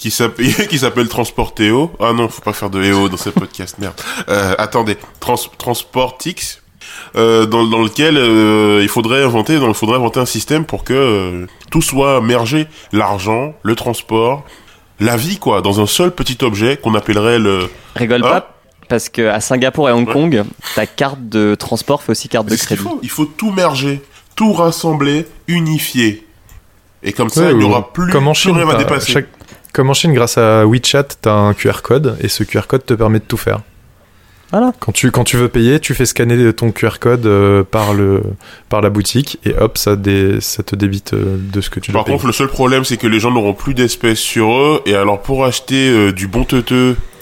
qui 0.04 0.10
s'appelle 0.12 0.68
qui 0.68 0.80
s'appelle 0.80 1.08
Transportéo. 1.08 1.92
Ah 2.00 2.12
non, 2.14 2.28
faut 2.28 2.42
pas 2.42 2.54
faire 2.54 2.70
de 2.72 2.82
EO 2.84 3.08
dans 3.08 3.18
ce 3.18 3.30
podcast, 3.42 3.78
merde. 3.80 3.94
Euh, 4.30 4.56
attendez, 4.58 4.98
Trans 5.20 5.36
Transportix 5.58 6.62
euh, 7.16 7.46
dans, 7.46 7.66
dans 7.66 7.82
lequel 7.84 8.18
euh, 8.18 8.80
il 8.82 8.90
faudrait 8.90 9.24
inventer 9.24 9.60
dans, 9.60 9.68
il 9.68 9.74
faudrait 9.74 9.98
inventer 9.98 10.20
un 10.20 10.26
système 10.26 10.66
pour 10.66 10.84
que 10.84 10.94
euh, 10.94 11.46
tout 11.70 11.82
soit 11.82 12.20
mergé, 12.22 12.68
l'argent, 12.92 13.54
le 13.64 13.76
transport, 13.76 14.44
la 15.00 15.18
vie 15.18 15.38
quoi, 15.38 15.62
dans 15.62 15.80
un 15.82 15.86
seul 15.88 16.12
petit 16.12 16.38
objet 16.44 16.78
qu'on 16.78 16.96
appellerait 16.96 17.40
le 17.40 17.70
Rigole 17.96 18.24
Ah. 18.26 18.30
pas, 18.42 18.58
parce 18.90 19.10
que 19.10 19.28
à 19.28 19.40
Singapour 19.40 19.88
et 19.90 19.92
Hong 19.92 20.08
Ouais. 20.08 20.14
Kong, 20.14 20.44
ta 20.76 20.86
carte 20.88 21.30
de 21.30 21.56
transport 21.56 22.02
fait 22.04 22.12
aussi 22.12 22.28
carte 22.28 22.48
de 22.48 22.56
crédit. 22.56 22.82
faut. 22.82 23.00
Il 23.04 23.10
faut 23.10 23.26
tout 23.26 23.52
merger, 23.52 24.02
tout 24.36 24.54
rassembler, 24.54 25.28
unifier. 25.48 26.26
Et 27.04 27.14
comme 27.14 27.30
ça, 27.30 27.42
Ouais, 27.46 27.52
il 27.52 27.58
n'y 27.58 27.64
aura 27.64 27.92
plus, 27.94 28.12
comme 28.12 28.28
en 28.28 28.34
plus 28.34 28.42
Chine, 28.42 28.56
rien 28.58 28.68
à 28.70 28.74
t'as- 28.74 28.78
dépasser. 28.80 29.12
chaque- 29.14 29.28
comme 29.74 29.90
en 29.90 29.94
Chine, 29.94 30.14
grâce 30.14 30.38
à 30.38 30.66
WeChat, 30.66 31.04
t'as 31.22 31.34
un 31.34 31.54
QR 31.54 31.82
code 31.84 32.18
et 32.22 32.28
ce 32.28 32.44
QR 32.44 32.62
code 32.68 32.86
te 32.86 32.94
permet 32.94 33.20
de 33.20 33.26
tout 33.26 33.38
faire. 33.38 33.60
Voilà. 34.52 34.74
Quand 34.82 34.92
tu, 34.92 35.12
quand 35.12 35.24
tu 35.24 35.38
veux 35.38 35.48
payer, 35.48 35.80
tu 35.80 35.94
fais 35.94 36.06
scanner 36.06 36.52
ton 36.52 36.74
QR 36.74 37.00
code 37.00 37.26
euh, 37.26 37.64
par, 37.64 37.94
le, 37.94 38.22
par 38.68 38.82
la 38.82 38.90
boutique 38.90 39.40
et 39.46 39.54
hop, 39.58 39.78
ça, 39.78 39.96
dé- 39.96 40.42
ça 40.42 40.62
te 40.62 40.76
débite 40.76 41.14
euh, 41.14 41.38
de 41.40 41.62
ce 41.62 41.70
que 41.70 41.80
tu 41.80 41.92
dois 41.92 42.00
Par 42.00 42.06
payer. 42.06 42.18
contre, 42.18 42.28
le 42.28 42.34
seul 42.34 42.50
problème, 42.50 42.84
c'est 42.84 42.98
que 42.98 43.08
les 43.08 43.20
gens 43.22 43.32
n'auront 43.32 43.54
plus 43.54 43.74
d'espèces 43.74 44.20
sur 44.20 44.52
eux. 44.52 44.82
Et 44.86 44.94
alors, 44.94 45.22
pour 45.22 45.46
acheter 45.46 45.90
euh, 45.90 46.12
du 46.12 46.28
bon 46.28 46.44
teuteux... 46.44 46.98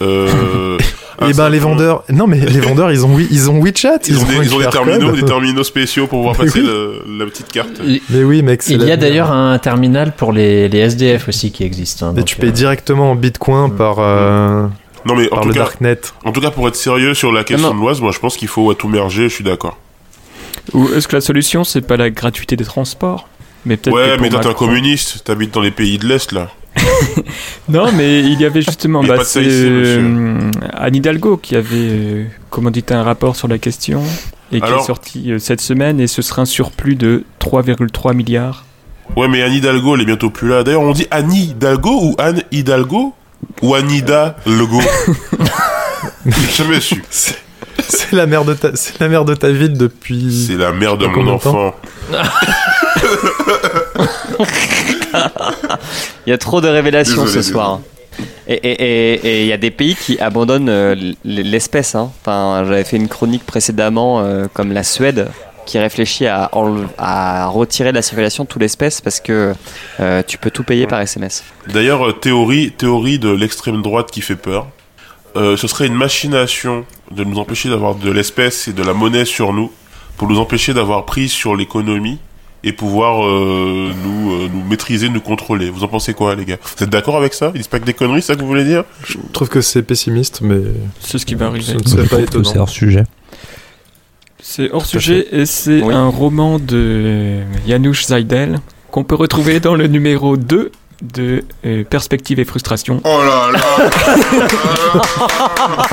Euh, 1.22 1.26
Et 1.28 1.32
un 1.32 1.36
ben 1.36 1.48
les 1.50 1.58
vendeurs, 1.58 2.02
non 2.08 2.26
mais 2.26 2.38
les 2.40 2.60
vendeurs 2.60 2.90
ils 2.90 3.04
ont 3.04 3.14
oui, 3.14 3.28
ils 3.30 3.50
ont 3.50 3.60
WeChat, 3.60 3.98
Ils 4.08 4.18
ont, 4.18 4.24
des, 4.24 4.36
un 4.38 4.42
ils 4.42 4.54
ont 4.54 4.58
des 4.58 4.64
QR 4.64 4.70
terminaux, 4.70 5.10
code. 5.10 5.20
des 5.20 5.24
terminaux 5.26 5.64
spéciaux 5.64 6.06
pour 6.06 6.20
pouvoir 6.20 6.34
Mais 6.38 6.44
passer 6.46 6.60
oui. 6.60 6.66
le- 6.66 7.04
la 7.18 7.26
petite 7.26 7.48
carte. 7.52 7.80
Mais 8.08 8.24
oui 8.24 8.42
mec, 8.42 8.62
c'est 8.62 8.72
Il 8.74 8.82
y 8.84 8.90
a 8.90 8.96
d'ailleurs 8.96 9.30
un 9.30 9.58
terminal 9.58 10.12
pour 10.16 10.32
les, 10.32 10.68
les 10.70 10.78
SDF 10.78 11.28
aussi 11.28 11.52
qui 11.52 11.62
existe. 11.64 12.02
hein, 12.02 12.14
Et 12.16 12.22
tu 12.22 12.36
payes 12.36 12.48
euh, 12.48 12.52
directement 12.52 13.10
en 13.10 13.14
Bitcoin 13.16 13.70
Mm. 13.72 13.76
par, 13.76 13.96
euh, 13.98 14.66
Non, 15.04 15.14
mais 15.14 15.26
en 15.26 15.34
par 15.36 15.42
tout, 15.42 15.48
le 15.48 15.54
cas, 15.54 15.60
darknet. 15.60 15.98
en 16.24 16.32
tout 16.32 16.40
cas, 16.40 16.50
pour 16.50 16.66
être 16.68 16.76
sérieux 16.76 17.12
sur 17.14 17.32
la 17.32 17.44
question 17.44 17.68
Non. 17.68 17.74
de 17.74 17.80
l'Oise, 17.80 18.00
moi, 18.00 18.12
je 18.12 18.18
pense 18.18 18.36
qu'il 18.38 18.48
faut 18.48 18.64
ouais, 18.66 18.74
tout 18.74 18.88
merger. 18.88 19.28
Je 19.28 19.34
suis 19.34 19.44
d'accord. 19.44 19.76
Ou 20.72 20.88
est-ce 20.94 21.06
que 21.08 21.16
la 21.16 21.20
solution, 21.20 21.64
c'est 21.64 21.80
pas 21.82 21.96
la 21.98 22.08
gratuité 22.10 22.56
des 22.56 22.64
transports? 22.64 23.28
Mais 23.66 23.76
peut-être 23.76 23.94
que 23.94 24.00
Ouais, 24.00 24.16
mais 24.18 24.30
toi, 24.30 24.40
t'es 24.40 24.46
un 24.48 24.54
communiste. 24.54 25.24
T'habites 25.24 25.52
dans 25.52 25.60
les 25.60 25.70
pays 25.70 25.98
de 25.98 26.06
l'Est, 26.06 26.32
là. 26.32 26.48
Non, 27.68 27.92
mais 27.92 28.20
il 28.20 28.40
y 28.40 28.44
avait 28.44 28.62
justement 28.62 29.02
bah, 29.02 29.24
c'est, 29.24 29.42
euh, 29.44 30.50
Anne 30.72 30.96
Hidalgo 30.96 31.36
qui 31.36 31.56
avait 31.56 31.66
euh, 31.72 32.24
commandité 32.50 32.94
un 32.94 33.02
rapport 33.02 33.36
sur 33.36 33.48
la 33.48 33.58
question 33.58 34.02
et 34.52 34.60
qui 34.60 34.72
est 34.72 34.82
sorti 34.82 35.32
euh, 35.32 35.38
cette 35.38 35.60
semaine 35.60 36.00
et 36.00 36.06
ce 36.06 36.22
sera 36.22 36.42
un 36.42 36.46
surplus 36.46 36.96
de 36.96 37.24
3,3 37.40 38.14
milliards. 38.14 38.64
Ouais, 39.16 39.28
mais 39.28 39.42
Anne 39.42 39.52
Hidalgo, 39.52 39.94
elle 39.94 40.02
est 40.02 40.06
bientôt 40.06 40.30
plus 40.30 40.48
là. 40.48 40.62
D'ailleurs, 40.62 40.82
on 40.82 40.92
dit 40.92 41.06
Anne 41.10 41.32
Hidalgo 41.32 41.90
ou 41.90 42.14
Anne 42.18 42.42
Hidalgo 42.50 43.14
ou 43.62 43.74
Anida 43.74 44.36
Lego 44.46 44.80
jamais 46.56 46.80
su. 46.80 47.02
C'est 47.10 47.38
c'est 47.88 48.12
la 48.12 48.26
mère 48.26 48.44
de 48.44 48.54
ta, 48.54 48.76
c'est 48.76 49.00
la 49.00 49.08
mère 49.08 49.24
de 49.24 49.34
ta 49.34 49.50
ville 49.50 49.76
depuis. 49.76 50.46
C'est 50.48 50.56
la 50.56 50.72
mère 50.72 50.96
de 50.96 51.06
mon 51.06 51.26
enfant. 51.28 51.74
Il 56.26 56.30
y 56.30 56.32
a 56.32 56.38
trop 56.38 56.60
de 56.60 56.68
révélations 56.68 57.24
Désolé, 57.24 57.42
ce 57.42 57.50
soir. 57.50 57.80
Et 58.48 59.20
il 59.22 59.26
et, 59.26 59.46
y 59.46 59.52
a 59.52 59.56
des 59.56 59.70
pays 59.70 59.94
qui 59.94 60.18
abandonnent 60.18 60.68
euh, 60.68 60.94
l'espèce. 61.24 61.94
hein. 61.94 62.10
Enfin, 62.20 62.64
J'avais 62.66 62.84
fait 62.84 62.96
une 62.96 63.08
chronique 63.08 63.46
précédemment, 63.46 64.20
euh, 64.20 64.46
comme 64.52 64.72
la 64.72 64.82
Suède, 64.82 65.28
qui 65.66 65.78
réfléchit 65.78 66.26
à, 66.26 66.48
retirer 67.46 67.90
de 67.90 67.94
la 67.94 68.02
circulation 68.02 68.44
toute 68.44 68.60
l'espèce 68.60 69.00
parce 69.00 69.20
que 69.20 69.54
euh, 70.00 70.22
tu 70.26 70.36
peux 70.36 70.50
tout 70.50 70.64
payer 70.64 70.86
par 70.86 71.00
SMS. 71.00 71.44
D'ailleurs, 71.68 72.18
théorie, 72.18 72.72
théorie 72.72 73.18
de 73.18 73.30
l'extrême 73.30 73.80
droite 73.82 74.10
qui 74.10 74.20
fait 74.20 74.36
peur. 74.36 74.66
Euh, 75.36 75.56
ce 75.56 75.68
serait 75.68 75.86
une 75.86 75.94
machination 75.94 76.84
de 77.12 77.22
nous 77.22 77.38
empêcher 77.38 77.68
d'avoir 77.68 77.94
de 77.94 78.10
l'espèce 78.10 78.66
et 78.66 78.72
de 78.72 78.82
la 78.82 78.94
monnaie 78.94 79.24
sur 79.24 79.52
nous, 79.52 79.70
pour 80.16 80.28
nous 80.28 80.40
empêcher 80.40 80.74
d'avoir 80.74 81.06
prise 81.06 81.30
sur 81.30 81.54
l'économie 81.54 82.18
et 82.62 82.72
pouvoir 82.72 83.24
euh, 83.26 83.90
nous, 84.04 84.32
euh, 84.32 84.48
nous 84.52 84.62
maîtriser, 84.68 85.08
nous 85.08 85.20
contrôler. 85.20 85.70
Vous 85.70 85.82
en 85.84 85.88
pensez 85.88 86.12
quoi, 86.14 86.34
les 86.34 86.44
gars? 86.44 86.58
Vous 86.76 86.84
êtes 86.84 86.90
d'accord 86.90 87.16
avec 87.16 87.32
ça? 87.34 87.50
Ils 87.54 87.58
disent 87.58 87.68
pas 87.68 87.80
que 87.80 87.84
des 87.86 87.94
conneries, 87.94 88.20
c'est 88.20 88.28
ça 88.28 88.34
que 88.36 88.40
vous 88.42 88.46
voulez 88.46 88.64
dire? 88.64 88.84
Je 89.08 89.16
trouve 89.32 89.48
que 89.48 89.60
c'est 89.60 89.82
pessimiste, 89.82 90.40
mais 90.42 90.60
C'est 91.00 91.18
ce 91.18 91.24
qui 91.26 91.34
va 91.34 91.46
ce 91.46 91.50
arriver. 91.50 91.74
ne 91.74 91.88
serait 91.88 92.04
Je 92.04 92.08
pas 92.08 92.20
étonnant. 92.20 92.50
c'est 92.50 92.58
hors 92.58 92.68
sujet. 92.68 93.04
C'est 94.42 94.70
hors 94.72 94.86
sujet 94.86 95.26
et 95.32 95.46
c'est 95.46 95.82
Oui. 95.82 95.92
un 95.94 96.08
roman 96.08 96.58
de 96.58 97.40
Janusz 97.66 98.06
Zajdel 98.06 98.58
qu'on 98.90 99.04
peut 99.04 99.14
retrouver 99.14 99.60
dans 99.60 99.74
le 99.74 99.86
numéro 99.86 100.36
2 100.36 100.72
de 101.02 101.44
euh, 101.64 101.84
perspective 101.84 102.38
et 102.40 102.44
frustration. 102.44 103.00
Oh 103.12 103.22
là 103.22 103.50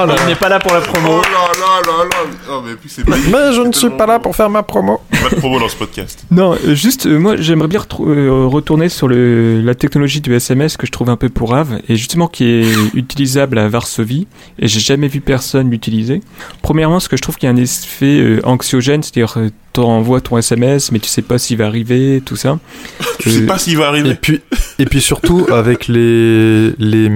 là 0.05 0.15
Il 0.21 0.25
n'est 0.27 0.35
pas 0.35 0.49
là 0.49 0.59
pour 0.59 0.73
la 0.73 0.81
promo. 0.81 1.19
Oh 1.19 1.21
là 1.21 1.51
là 1.59 1.81
là 1.85 2.03
là 2.03 2.17
Oh, 2.49 2.61
mais 2.65 2.75
puis 2.75 2.89
c'est 2.89 3.07
Mais 3.07 3.53
je 3.53 3.61
ne 3.61 3.71
suis 3.71 3.89
pas 3.89 4.05
là 4.05 4.19
pour 4.19 4.35
faire 4.35 4.49
ma 4.49 4.63
promo. 4.63 5.01
Pas 5.11 5.29
de 5.29 5.35
promo 5.35 5.59
dans 5.59 5.69
ce 5.69 5.75
podcast. 5.75 6.25
Non, 6.31 6.53
euh, 6.53 6.75
juste, 6.75 7.07
euh, 7.07 7.17
moi 7.17 7.35
j'aimerais 7.37 7.67
bien 7.67 7.81
euh, 7.99 8.45
retourner 8.47 8.89
sur 8.89 9.07
le, 9.07 9.61
la 9.61 9.75
technologie 9.75 10.21
du 10.21 10.33
SMS 10.35 10.77
que 10.77 10.85
je 10.85 10.91
trouve 10.91 11.09
un 11.09 11.15
peu 11.15 11.29
pourrave 11.29 11.79
et 11.87 11.95
justement 11.95 12.27
qui 12.27 12.45
est 12.45 12.73
utilisable 12.93 13.57
à 13.57 13.67
Varsovie 13.69 14.27
et 14.59 14.67
j'ai 14.67 14.79
jamais 14.79 15.07
vu 15.07 15.21
personne 15.21 15.69
l'utiliser. 15.71 16.21
Premièrement, 16.61 16.99
ce 16.99 17.09
que 17.09 17.17
je 17.17 17.21
trouve 17.21 17.37
qu'il 17.37 17.47
y 17.47 17.51
a 17.51 17.55
un 17.55 17.57
effet 17.57 18.19
euh, 18.19 18.39
anxiogène, 18.43 19.03
c'est-à-dire 19.03 19.37
euh, 19.81 19.85
t'envoies 19.85 20.21
ton 20.21 20.37
SMS 20.37 20.91
mais 20.91 20.99
tu 20.99 21.07
sais 21.09 21.21
pas 21.21 21.37
s'il 21.37 21.57
va 21.57 21.65
arriver, 21.67 22.21
tout 22.25 22.35
ça. 22.35 22.59
Tu 23.19 23.31
sais 23.31 23.41
Euh, 23.41 23.47
pas 23.47 23.57
s'il 23.57 23.77
va 23.77 23.85
Et 23.85 23.87
arriver. 23.87 24.15
puis, 24.15 24.41
et 24.79 24.85
puis 24.85 25.01
surtout 25.01 25.47
avec 25.51 25.87
les, 25.87 26.71
les 26.77 27.09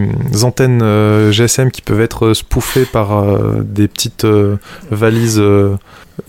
antennes 0.44 0.82
euh, 0.82 1.32
GSM 1.32 1.70
qui 1.72 1.82
peuvent 1.84 2.02
être 2.02 2.34
spoofées 2.34 2.86
par 2.86 3.18
euh, 3.20 3.62
des 3.64 3.88
petites 3.88 4.26
euh, 4.26 4.58
valises 4.90 5.40
euh, 5.40 5.76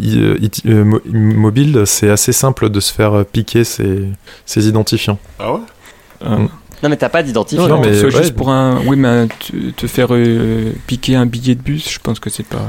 euh, 0.02 0.36
euh, 0.66 0.98
mobiles, 1.10 1.82
c'est 1.86 2.10
assez 2.10 2.32
simple 2.32 2.68
de 2.70 2.80
se 2.80 2.92
faire 2.92 3.24
piquer 3.24 3.64
ces, 3.64 4.08
ces 4.46 4.68
identifiants. 4.68 5.18
Ah 5.38 5.54
ouais? 5.54 5.60
Euh, 6.24 6.36
Non, 6.82 6.88
mais 6.88 6.96
t'as 6.96 7.08
pas 7.08 7.22
d'identifiant. 7.22 7.66
Non, 7.68 7.80
mais 7.80 7.88
ouais. 8.02 8.10
juste 8.10 8.34
pour 8.36 8.50
un, 8.50 8.80
oui, 8.86 8.96
mais 8.96 9.26
te, 9.28 9.70
te 9.70 9.86
faire 9.86 10.08
euh, 10.10 10.72
piquer 10.86 11.16
un 11.16 11.26
billet 11.26 11.54
de 11.54 11.62
bus, 11.62 11.90
je 11.90 11.98
pense 11.98 12.20
que 12.20 12.28
c'est 12.30 12.46
pas. 12.46 12.66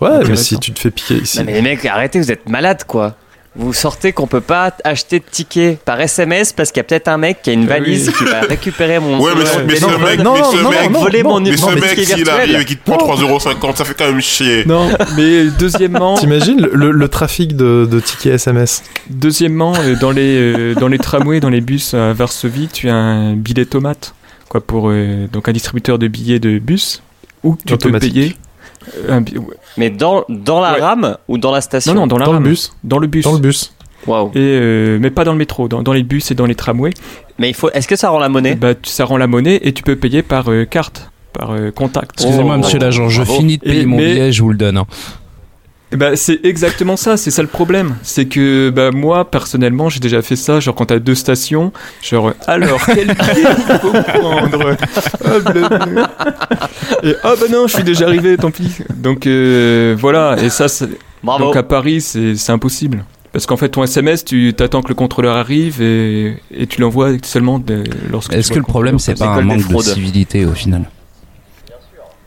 Ouais, 0.00 0.08
mais 0.10 0.16
Intéressant. 0.16 0.42
si 0.44 0.58
tu 0.58 0.72
te 0.72 0.78
fais 0.80 0.90
piquer 0.90 1.14
ici. 1.16 1.38
Non, 1.38 1.44
mais 1.46 1.52
les 1.54 1.62
mecs, 1.62 1.84
arrêtez, 1.86 2.18
vous 2.18 2.30
êtes 2.30 2.48
malades 2.48 2.84
quoi. 2.86 3.16
Vous 3.58 3.72
sortez 3.72 4.12
qu'on 4.12 4.26
peut 4.26 4.42
pas 4.42 4.70
acheter 4.84 5.18
de 5.18 5.24
tickets 5.30 5.78
par 5.80 5.98
SMS 5.98 6.52
parce 6.52 6.70
qu'il 6.70 6.80
y 6.80 6.82
a 6.82 6.84
peut-être 6.84 7.08
un 7.08 7.16
mec 7.16 7.40
qui 7.40 7.48
a 7.48 7.52
une 7.54 7.64
Ah 7.64 7.78
valise 7.78 8.10
qui 8.12 8.24
va 8.24 8.40
récupérer 8.48 8.98
mon 8.98 9.18
Ouais, 9.18 9.32
mais, 9.34 9.46
ce- 9.46 9.58
mais 9.60 9.76
ce 9.76 9.86
mec, 9.86 10.18
non, 10.22 10.34
mais 10.34 10.40
non, 10.40 10.52
ce 10.52 10.56
non, 10.62 10.70
mec, 10.70 10.90
non, 10.90 11.00
voler 11.00 11.22
mon, 11.22 11.40
mais 11.40 11.56
ce 11.56 11.70
mec, 11.70 11.84
ticket 11.88 12.04
s'il 12.04 12.16
virtuel. 12.16 12.34
arrive 12.38 12.60
et 12.60 12.64
qu'il 12.66 12.76
te 12.76 12.90
prend 12.90 12.98
3,50€, 13.16 13.76
ça 13.76 13.86
fait 13.86 13.94
quand 13.94 14.04
même 14.10 14.20
chier. 14.20 14.66
Non, 14.66 14.90
mais 15.16 15.46
deuxièmement, 15.58 16.14
T'imagines 16.18 16.68
le, 16.70 16.90
le 16.90 17.08
trafic 17.08 17.56
de, 17.56 17.88
de 17.90 17.98
tickets 17.98 18.34
SMS 18.34 18.82
Deuxièmement, 19.08 19.72
euh, 19.78 19.94
dans 19.98 20.10
les 20.10 20.36
euh, 20.38 20.74
dans 20.74 20.88
les 20.88 20.98
tramways, 20.98 21.40
dans 21.40 21.48
les 21.48 21.62
bus 21.62 21.94
à 21.94 22.12
Varsovie, 22.12 22.68
tu 22.70 22.90
as 22.90 22.94
un 22.94 23.32
billet 23.36 23.64
tomate, 23.64 24.14
quoi, 24.50 24.60
pour 24.60 24.90
euh, 24.90 25.28
donc 25.32 25.48
un 25.48 25.52
distributeur 25.52 25.98
de 25.98 26.08
billets 26.08 26.40
de 26.40 26.58
bus 26.58 27.02
où 27.42 27.56
tu 27.64 27.72
Automatique. 27.72 28.12
peux 28.12 28.20
payer. 28.20 28.36
euh, 29.08 29.16
un 29.16 29.20
bi- 29.22 29.38
ouais. 29.38 29.56
Mais 29.76 29.90
dans, 29.90 30.24
dans 30.28 30.60
la 30.60 30.74
Ouais. 30.74 30.80
rame 30.80 31.16
ou 31.28 31.38
dans 31.38 31.50
la 31.52 31.60
station 31.60 31.92
Non, 31.94 32.00
non, 32.02 32.06
dans 32.06 32.18
la 32.18 32.26
Dans 32.26 32.32
le 32.32 32.40
bus 32.40 32.72
Dans 32.84 32.98
le 32.98 33.06
bus. 33.06 33.24
Dans 33.24 33.32
le 33.32 33.38
bus. 33.40 33.72
Waouh. 34.06 34.28
Et 34.34 34.38
euh, 34.38 34.98
mais 35.00 35.10
pas 35.10 35.24
dans 35.24 35.32
le 35.32 35.38
métro, 35.38 35.66
dans, 35.68 35.82
dans 35.82 35.92
les 35.92 36.02
bus 36.04 36.30
et 36.30 36.34
dans 36.34 36.46
les 36.46 36.54
tramways. 36.54 36.92
Mais 37.38 37.48
il 37.50 37.54
faut. 37.54 37.70
Est-ce 37.70 37.88
que 37.88 37.96
ça 37.96 38.10
rend 38.10 38.18
la 38.20 38.28
monnaie 38.28 38.54
Bah, 38.54 38.74
ça 38.84 39.04
rend 39.04 39.16
la 39.16 39.26
monnaie 39.26 39.58
et 39.62 39.72
tu 39.72 39.82
peux 39.82 39.96
payer 39.96 40.22
par 40.22 40.50
euh, 40.50 40.64
carte, 40.64 41.10
par 41.32 41.50
euh, 41.52 41.70
contact. 41.72 42.12
Excusez-moi, 42.20 42.54
Oh, 42.56 42.58
monsieur 42.62 42.78
l'agent, 42.78 43.08
je 43.08 43.22
finis 43.24 43.58
de 43.58 43.64
payer 43.64 43.80
Et- 43.82 43.86
mon 43.86 43.96
mais- 43.96 44.12
billet, 44.14 44.32
je 44.32 44.42
vous 44.42 44.50
le 44.50 44.56
donne. 44.58 44.80
Bah, 45.92 46.16
c'est 46.16 46.44
exactement 46.44 46.96
ça, 46.96 47.16
c'est 47.16 47.30
ça 47.30 47.42
le 47.42 47.48
problème. 47.48 47.94
C'est 48.02 48.26
que 48.26 48.70
bah, 48.70 48.90
moi, 48.90 49.30
personnellement, 49.30 49.88
j'ai 49.88 50.00
déjà 50.00 50.20
fait 50.20 50.34
ça, 50.34 50.58
genre 50.58 50.74
quand 50.74 50.86
t'as 50.86 50.98
deux 50.98 51.14
stations, 51.14 51.72
genre, 52.02 52.32
alors, 52.48 52.80
quel 52.84 53.06
billet 53.06 53.46
il 53.68 53.78
faut 53.78 53.92
prendre? 54.02 54.76
Ah. 55.24 56.68
Et, 57.04 57.14
Ah 57.22 57.34
bah 57.40 57.46
non, 57.50 57.66
je 57.68 57.74
suis 57.74 57.84
déjà 57.84 58.06
arrivé, 58.06 58.36
tant 58.36 58.50
pis. 58.50 58.78
Donc 58.96 59.26
euh, 59.26 59.96
voilà, 59.98 60.36
et 60.42 60.50
ça, 60.50 60.68
c'est- 60.68 60.88
Bravo. 61.22 61.44
donc 61.46 61.56
à 61.56 61.62
Paris, 61.62 62.00
c'est 62.00 62.36
c'est 62.36 62.52
impossible. 62.52 63.04
Parce 63.32 63.44
qu'en 63.46 63.56
fait, 63.56 63.68
ton 63.68 63.84
SMS, 63.84 64.24
tu 64.24 64.54
t'attends 64.56 64.80
que 64.82 64.88
le 64.88 64.94
contrôleur 64.94 65.36
arrive 65.36 65.82
et, 65.82 66.36
et 66.50 66.66
tu 66.66 66.80
l'envoies 66.80 67.10
seulement 67.22 67.58
de- 67.58 67.84
lorsque 68.10 68.32
tu 68.32 68.38
Est-ce 68.38 68.50
que 68.50 68.58
le 68.58 68.62
problème, 68.64 68.98
c'est 68.98 69.18
pas 69.18 69.26
un 69.26 69.42
manque 69.42 69.68
de 69.68 69.78
civilité 69.82 70.46
au 70.46 70.52
final? 70.52 70.88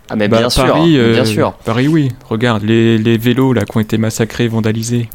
Ah, 0.10 0.16
mais 0.16 0.28
Bah, 0.28 0.39
bien 0.39 0.49
sûr. 0.49 0.66
Paris, 0.66 0.95
hein, 0.97 0.99
euh, 0.99 1.14
bien 1.14 1.26
sûr. 1.26 1.53
Paris, 1.66 1.88
oui. 1.88 2.10
Regarde, 2.30 2.64
les, 2.64 2.97
les 2.97 3.18
vélos 3.18 3.53
là 3.53 3.64
qui 3.66 3.78
ont 3.78 3.80
été 3.80 3.97
massacrés, 3.97 4.47
vandalisés. 4.47 5.10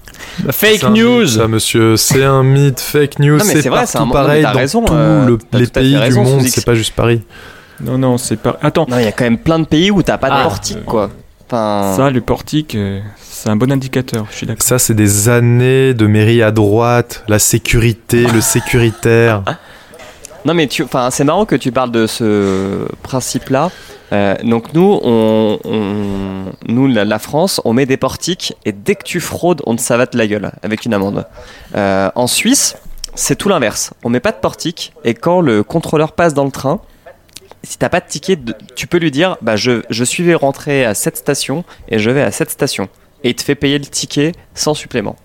Fake 0.50 0.78
C'est 0.80 0.84
un 0.86 0.90
news 0.90 1.20
mythe, 1.20 1.28
Ça, 1.28 1.48
monsieur, 1.48 1.96
c'est 1.96 2.24
un 2.24 2.42
mythe, 2.42 2.80
fake 2.80 3.18
news, 3.18 3.38
c'est 3.40 3.62
c'est 3.62 3.68
vrai, 3.68 3.86
c'est 3.86 3.98
un- 3.98 4.06
partout 4.06 4.06
non, 4.06 4.06
mais 4.06 4.12
pareil 4.12 4.42
dans 4.42 4.52
raison, 4.52 4.84
tous 4.84 4.92
euh, 4.94 5.26
le- 5.26 5.38
les 5.58 5.66
pays 5.66 5.96
raison, 5.96 6.22
du 6.24 6.30
monde, 6.30 6.42
c'est 6.42 6.64
pas 6.64 6.74
juste 6.74 6.94
Paris. 6.94 7.22
Non, 7.80 7.98
non, 7.98 8.18
c'est 8.18 8.36
pas. 8.36 8.56
Attends, 8.62 8.86
Non, 8.88 8.98
il 8.98 9.04
y 9.04 9.08
a 9.08 9.12
quand 9.12 9.24
même 9.24 9.38
plein 9.38 9.58
de 9.58 9.66
pays 9.66 9.90
où 9.90 10.02
t'as 10.02 10.16
pas 10.18 10.28
de 10.30 10.34
Ah. 10.36 10.44
portique, 10.44 10.84
quoi. 10.84 11.10
Enfin, 11.46 11.92
ça, 11.96 12.10
le 12.10 12.20
portique, 12.20 12.74
euh, 12.74 13.00
c'est 13.20 13.50
un 13.50 13.56
bon 13.56 13.70
indicateur, 13.70 14.26
je 14.30 14.36
suis 14.36 14.46
d'accord. 14.46 14.62
Ça, 14.62 14.78
c'est 14.78 14.94
des 14.94 15.28
années 15.28 15.92
de 15.92 16.06
mairie 16.06 16.42
à 16.42 16.50
droite, 16.52 17.22
la 17.28 17.38
sécurité, 17.38 18.24
le 18.32 18.40
sécuritaire. 18.40 19.42
Non 20.44 20.52
mais 20.54 20.66
tu, 20.66 20.82
enfin 20.82 21.10
c'est 21.10 21.24
marrant 21.24 21.46
que 21.46 21.56
tu 21.56 21.72
parles 21.72 21.90
de 21.90 22.06
ce 22.06 22.86
principe-là. 23.02 23.70
Euh, 24.12 24.36
donc 24.44 24.74
nous, 24.74 25.00
on, 25.02 25.58
on- 25.64 26.44
nous 26.68 26.86
la, 26.86 27.04
la 27.04 27.18
France, 27.18 27.60
on 27.64 27.72
met 27.72 27.86
des 27.86 27.96
portiques 27.96 28.54
et 28.64 28.72
dès 28.72 28.94
que 28.94 29.04
tu 29.04 29.20
fraudes, 29.20 29.62
on 29.66 29.74
te 29.74 29.80
savate 29.80 30.14
la 30.14 30.26
gueule 30.26 30.52
avec 30.62 30.84
une 30.84 30.92
amende. 30.94 31.26
Euh, 31.74 32.10
en 32.14 32.26
Suisse, 32.26 32.76
c'est 33.14 33.36
tout 33.36 33.48
l'inverse. 33.48 33.92
On 34.04 34.10
met 34.10 34.20
pas 34.20 34.32
de 34.32 34.36
portique 34.36 34.92
et 35.04 35.14
quand 35.14 35.40
le 35.40 35.62
contrôleur 35.62 36.12
passe 36.12 36.34
dans 36.34 36.44
le 36.44 36.50
train, 36.50 36.80
si 37.62 37.78
t'as 37.78 37.88
pas 37.88 38.00
de 38.00 38.06
ticket, 38.06 38.38
tu 38.76 38.86
peux 38.86 38.98
lui 38.98 39.10
dire, 39.10 39.38
bah 39.40 39.56
je, 39.56 39.82
je 39.88 40.04
suis 40.04 40.34
rentré 40.34 40.84
à 40.84 40.92
cette 40.92 41.16
station 41.16 41.64
et 41.88 41.98
je 41.98 42.10
vais 42.10 42.20
à 42.22 42.30
cette 42.30 42.50
station. 42.50 42.88
Et 43.22 43.30
il 43.30 43.34
te 43.34 43.42
fait 43.42 43.54
payer 43.54 43.78
le 43.78 43.86
ticket 43.86 44.32
sans 44.54 44.74
supplément. 44.74 45.16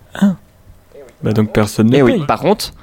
Bah, 1.21 1.33
donc 1.33 1.51
personne 1.51 1.87
ne 1.89 1.97
Et 1.97 2.01
paye. 2.01 2.19
oui, 2.19 2.25
par 2.25 2.39
contre, 2.39 2.73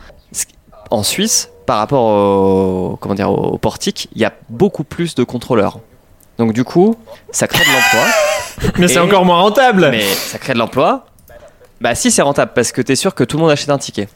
en 0.90 1.02
Suisse, 1.02 1.48
par 1.66 1.78
rapport 1.78 2.04
au, 2.04 2.96
comment 3.00 3.14
dire, 3.14 3.30
au 3.30 3.58
portique, 3.58 4.08
il 4.14 4.20
y 4.20 4.24
a 4.24 4.32
beaucoup 4.48 4.84
plus 4.84 5.14
de 5.14 5.24
contrôleurs. 5.24 5.80
Donc 6.38 6.52
du 6.52 6.64
coup, 6.64 6.96
ça 7.30 7.46
crée 7.46 7.64
de 7.64 7.70
l'emploi. 7.70 8.72
Mais 8.78 8.88
c'est 8.88 8.98
encore 8.98 9.24
moins 9.26 9.40
rentable 9.40 9.88
mais 9.90 10.02
ça 10.02 10.38
crée 10.38 10.54
de 10.54 10.58
l'emploi. 10.58 11.04
Bah 11.82 11.94
si, 11.94 12.10
c'est 12.10 12.22
rentable 12.22 12.52
parce 12.54 12.72
que 12.72 12.80
tu 12.80 12.92
es 12.92 12.96
sûr 12.96 13.14
que 13.14 13.22
tout 13.22 13.36
le 13.36 13.42
monde 13.42 13.50
achète 13.50 13.68
un 13.68 13.76
ticket. 13.76 14.08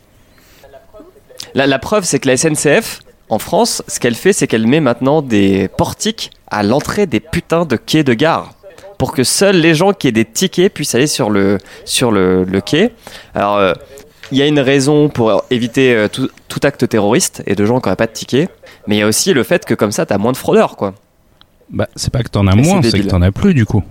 La, 1.52 1.66
la 1.66 1.78
preuve, 1.78 2.04
c'est 2.04 2.18
que 2.18 2.28
la 2.28 2.38
SNCF, 2.38 3.00
en 3.28 3.38
France, 3.38 3.82
ce 3.86 4.00
qu'elle 4.00 4.14
fait, 4.14 4.32
c'est 4.32 4.46
qu'elle 4.46 4.66
met 4.66 4.80
maintenant 4.80 5.20
des 5.20 5.68
portiques 5.68 6.30
à 6.50 6.62
l'entrée 6.62 7.06
des 7.06 7.20
putains 7.20 7.66
de 7.66 7.76
quais 7.76 8.02
de 8.02 8.14
gare. 8.14 8.54
Pour 8.98 9.12
que 9.12 9.24
seuls 9.24 9.56
les 9.56 9.74
gens 9.74 9.92
qui 9.92 10.08
aient 10.08 10.12
des 10.12 10.24
tickets 10.24 10.72
puissent 10.72 10.94
aller 10.94 11.06
sur 11.06 11.28
le, 11.30 11.58
sur 11.84 12.12
le, 12.12 12.44
le 12.44 12.60
quai. 12.60 12.92
Alors, 13.34 13.56
euh, 13.56 13.72
il 14.32 14.38
y 14.38 14.42
a 14.42 14.46
une 14.46 14.60
raison 14.60 15.08
pour 15.08 15.44
éviter 15.50 15.94
euh, 15.94 16.08
tout, 16.08 16.28
tout 16.48 16.60
acte 16.64 16.88
terroriste 16.88 17.42
et 17.46 17.54
de 17.54 17.64
gens 17.64 17.80
qui 17.80 17.86
n'auraient 17.88 17.96
pas 17.96 18.06
de 18.06 18.12
ticket. 18.12 18.48
Mais 18.86 18.96
il 18.96 18.98
y 19.00 19.02
a 19.02 19.06
aussi 19.06 19.32
le 19.32 19.42
fait 19.42 19.64
que 19.64 19.74
comme 19.74 19.92
ça, 19.92 20.06
tu 20.06 20.12
as 20.12 20.18
moins 20.18 20.32
de 20.32 20.36
fraudeurs, 20.36 20.76
quoi. 20.76 20.94
Bah, 21.70 21.88
c'est 21.96 22.12
pas 22.12 22.22
que 22.22 22.28
t'en 22.28 22.46
as 22.46 22.54
moins, 22.56 22.82
c'est 22.82 22.98
que 23.00 23.06
t'en 23.08 23.22
as 23.22 23.30
plus 23.32 23.54
du 23.54 23.64
coup. 23.66 23.82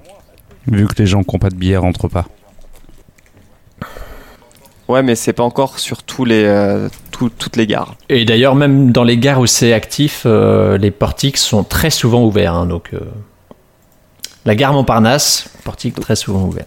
Vu 0.67 0.85
que 0.87 0.95
les 0.97 1.05
gens 1.07 1.23
qui 1.23 1.33
n'ont 1.35 1.39
pas 1.39 1.49
de 1.49 1.55
billets 1.55 1.77
rentrent 1.77 2.07
pas. 2.09 2.25
Ouais, 4.87 5.03
mais 5.03 5.13
c'est 5.15 5.33
pas 5.33 5.43
encore 5.43 5.77
sur 5.77 6.01
tous 6.01 6.25
les, 6.25 6.43
euh, 6.45 6.89
tout- 7.11 7.29
toutes 7.29 7.55
les 7.57 7.67
gares. 7.67 7.95
Et 8.09 8.25
d'ailleurs, 8.25 8.55
même 8.55 8.91
dans 8.91 9.03
les 9.03 9.17
gares 9.17 9.39
où 9.39 9.45
c'est 9.45 9.71
actif, 9.71 10.23
euh, 10.25 10.77
les 10.79 10.89
portiques 10.89 11.37
sont 11.37 11.63
très 11.63 11.91
souvent 11.91 12.23
ouverts. 12.23 12.55
hein, 12.55 12.65
donc, 12.65 12.89
euh, 12.93 12.99
la 14.45 14.55
gare 14.55 14.73
Montparnasse, 14.73 15.49
portique 15.63 15.99
très 15.99 16.15
souvent 16.15 16.43
ouvert. 16.43 16.65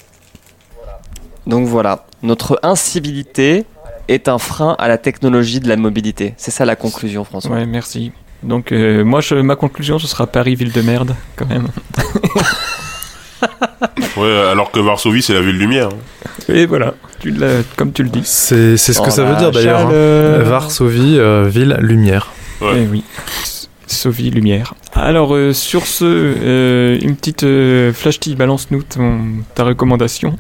Donc 1.47 1.67
voilà, 1.67 2.05
notre 2.23 2.59
incivilité 2.63 3.65
est 4.09 4.29
un 4.29 4.39
frein 4.39 4.77
à 4.79 4.89
la 4.89 4.99
technologie 4.99 5.61
de 5.61 5.69
la 5.69 5.77
mobilité. 5.77 6.35
C'est 6.37 6.51
ça 6.51 6.65
la 6.65 6.77
conclusion, 6.77 7.25
François. 7.25 7.57
Ouais, 7.57 7.67
merci. 7.67 8.13
Donc 8.43 8.73
euh, 8.73 9.05
moi, 9.05 9.21
je, 9.21 9.35
ma 9.37 9.55
conclusion, 9.57 9.99
ce 9.99 10.07
sera 10.07 10.27
Paris, 10.27 10.55
ville 10.57 10.73
de 10.73 10.83
merde, 10.83 11.15
quand 11.37 11.47
même. 11.49 11.69
Ouais, 14.17 14.39
alors 14.51 14.71
que 14.71 14.79
Varsovie, 14.79 15.23
c'est 15.23 15.33
la 15.33 15.41
ville 15.41 15.59
lumière. 15.59 15.89
Et 16.49 16.67
voilà, 16.67 16.95
tu 17.19 17.35
comme 17.77 17.93
tu 17.93 18.03
le 18.05 18.09
dis. 18.09 18.23
C'est 18.25 18.77
c'est 18.77 18.93
ce 18.93 19.01
que 19.01 19.07
Oh, 19.09 19.11
ça 19.11 19.25
veut 19.25 19.37
dire 19.37 19.51
d'ailleurs. 19.51 19.89
hein. 19.89 20.43
Varsovie, 20.45 21.17
euh, 21.19 21.49
ville 21.49 21.77
lumière. 21.81 22.31
Ouais. 22.61 22.83
Eh 22.85 22.87
oui. 22.87 23.03
S- 23.93 24.01
Sauvie 24.01 24.31
Lumière. 24.31 24.75
Alors, 24.95 25.35
euh, 25.35 25.53
sur 25.53 25.87
ce, 25.87 26.05
euh, 26.05 26.99
une 27.03 27.17
petite 27.17 27.45
euh, 27.45 27.93
flash 27.93 28.21
tea, 28.21 28.35
balance-nous 28.35 28.83
ton- 28.83 29.21
ta 29.55 29.65
recommandation. 29.65 30.37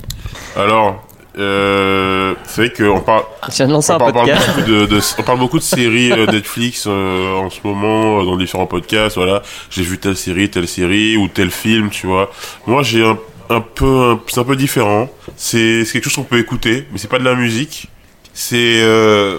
Alors, 0.57 1.07
euh, 1.38 2.34
c'est 2.44 2.66
vrai 2.66 2.72
qu'on 2.72 3.00
parle, 3.00 3.22
Je 3.50 3.62
on 3.62 3.66
un 3.94 3.98
parle, 3.98 4.12
beaucoup 4.12 4.70
de, 4.70 4.86
de- 4.86 5.00
on 5.18 5.22
parle 5.22 5.38
beaucoup 5.38 5.59
de 5.59 5.62
séries 5.64 6.12
euh, 6.12 6.26
Netflix 6.26 6.84
euh, 6.86 7.34
en 7.36 7.48
ce 7.50 7.59
moment 7.64 8.20
euh, 8.20 8.24
dans 8.24 8.36
différents 8.36 8.66
podcasts. 8.66 9.16
Voilà, 9.16 9.42
j'ai 9.70 9.82
vu 9.82 9.98
telle 9.98 10.16
série, 10.16 10.50
telle 10.50 10.68
série 10.68 11.16
ou 11.16 11.28
tel 11.28 11.50
film, 11.50 11.90
tu 11.90 12.07
vois. 12.07 12.30
Moi, 12.66 12.82
j'ai 12.82 13.05
un, 13.05 13.18
un 13.50 13.61
peu, 13.61 13.86
un- 14.12 14.20
c'est 14.26 14.40
un 14.40 14.44
peu 14.44 14.57
différent. 14.57 15.09
C'est 15.36 15.84
c'est 15.84 15.92
quelque 15.94 16.05
chose 16.05 16.14
qu'on 16.16 16.22
peut 16.24 16.38
écouter, 16.38 16.86
mais 16.92 16.98
c'est 16.98 17.09
pas 17.09 17.18
de 17.18 17.24
la 17.24 17.34
musique. 17.34 17.88
C'est 18.34 18.80
euh, 18.82 19.38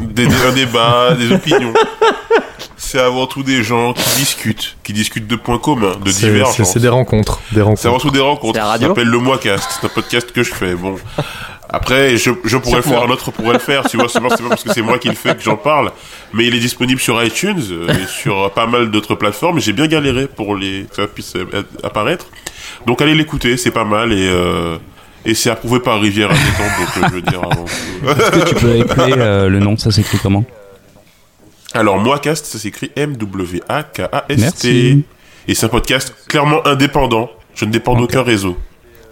des, 0.00 0.26
des- 0.26 0.34
un 0.48 0.52
débat, 0.52 1.14
des 1.14 1.32
opinions. 1.32 1.72
c'est 2.84 3.00
avant 3.00 3.26
tout 3.26 3.42
des 3.42 3.62
gens 3.62 3.92
qui 3.92 4.18
discutent, 4.18 4.76
qui 4.84 4.92
discutent 4.92 5.26
de 5.26 5.36
points 5.36 5.58
communs, 5.58 5.96
de 5.96 6.10
divergences. 6.10 6.72
C'est 6.72 6.80
des 6.80 6.88
rencontres. 6.88 7.40
Des 7.52 7.62
C'est 7.76 7.88
avant 7.88 7.98
tout 7.98 8.10
des 8.10 8.20
rencontres. 8.20 8.58
C'est 8.58 8.66
la 8.66 8.78
Ça 8.78 8.86
s'appelle 8.88 9.08
le 9.08 9.18
Moicast. 9.18 9.78
C'est 9.80 9.86
un 9.86 9.90
podcast 9.90 10.30
que 10.32 10.42
je 10.42 10.54
fais. 10.54 10.74
Bon. 10.74 10.96
Après, 11.68 12.16
je, 12.16 12.30
je 12.44 12.56
pourrais 12.56 12.76
le 12.76 12.82
faire, 12.82 13.02
un 13.02 13.10
autre 13.10 13.32
pourrait 13.32 13.54
le 13.54 13.58
faire, 13.58 13.88
tu 13.88 13.96
vois, 13.96 14.08
c'est 14.08 14.20
pas 14.20 14.28
parce 14.28 14.62
que 14.62 14.72
c'est 14.72 14.82
moi 14.82 14.98
qui 14.98 15.08
le 15.08 15.16
fais 15.16 15.34
que 15.34 15.42
j'en 15.42 15.56
parle, 15.56 15.90
mais 16.32 16.46
il 16.46 16.54
est 16.54 16.60
disponible 16.60 17.00
sur 17.00 17.20
iTunes 17.24 17.60
euh, 17.72 17.88
et 17.88 18.06
sur 18.06 18.48
pas 18.52 18.66
mal 18.66 18.92
d'autres 18.92 19.16
plateformes, 19.16 19.58
j'ai 19.58 19.72
bien 19.72 19.88
galéré 19.88 20.28
pour 20.28 20.54
les, 20.54 20.84
que 20.88 20.94
ça 20.94 21.08
puisse 21.08 21.34
euh, 21.34 21.64
apparaître. 21.82 22.26
Donc 22.86 23.02
allez 23.02 23.16
l'écouter, 23.16 23.56
c'est 23.56 23.72
pas 23.72 23.84
mal, 23.84 24.12
et 24.12 24.28
euh, 24.28 24.76
et 25.24 25.34
c'est 25.34 25.50
approuvé 25.50 25.80
par 25.80 26.00
Rivière 26.00 26.30
à 26.30 26.34
donc 26.34 26.42
euh, 26.42 27.08
je 27.08 27.14
veux 27.14 27.22
dire 27.22 27.40
avant 27.42 27.64
tout. 27.64 28.08
Est-ce 28.08 28.30
que 28.30 28.48
tu 28.50 28.54
peux 28.54 28.76
épeler 28.76 29.14
euh, 29.16 29.48
le 29.48 29.58
nom? 29.58 29.76
Ça 29.76 29.90
s'écrit 29.90 30.18
comment? 30.22 30.44
Alors, 31.76 31.98
Moicast, 31.98 32.46
ça 32.46 32.56
s'écrit 32.56 32.92
M-W-A-K-A-S-T. 32.94 34.68
Et 35.48 35.54
c'est 35.54 35.66
un 35.66 35.68
podcast 35.68 36.14
clairement 36.28 36.64
indépendant. 36.66 37.28
Je 37.56 37.64
ne 37.64 37.72
dépends 37.72 37.96
d'aucun 37.96 38.22
réseau. 38.22 38.56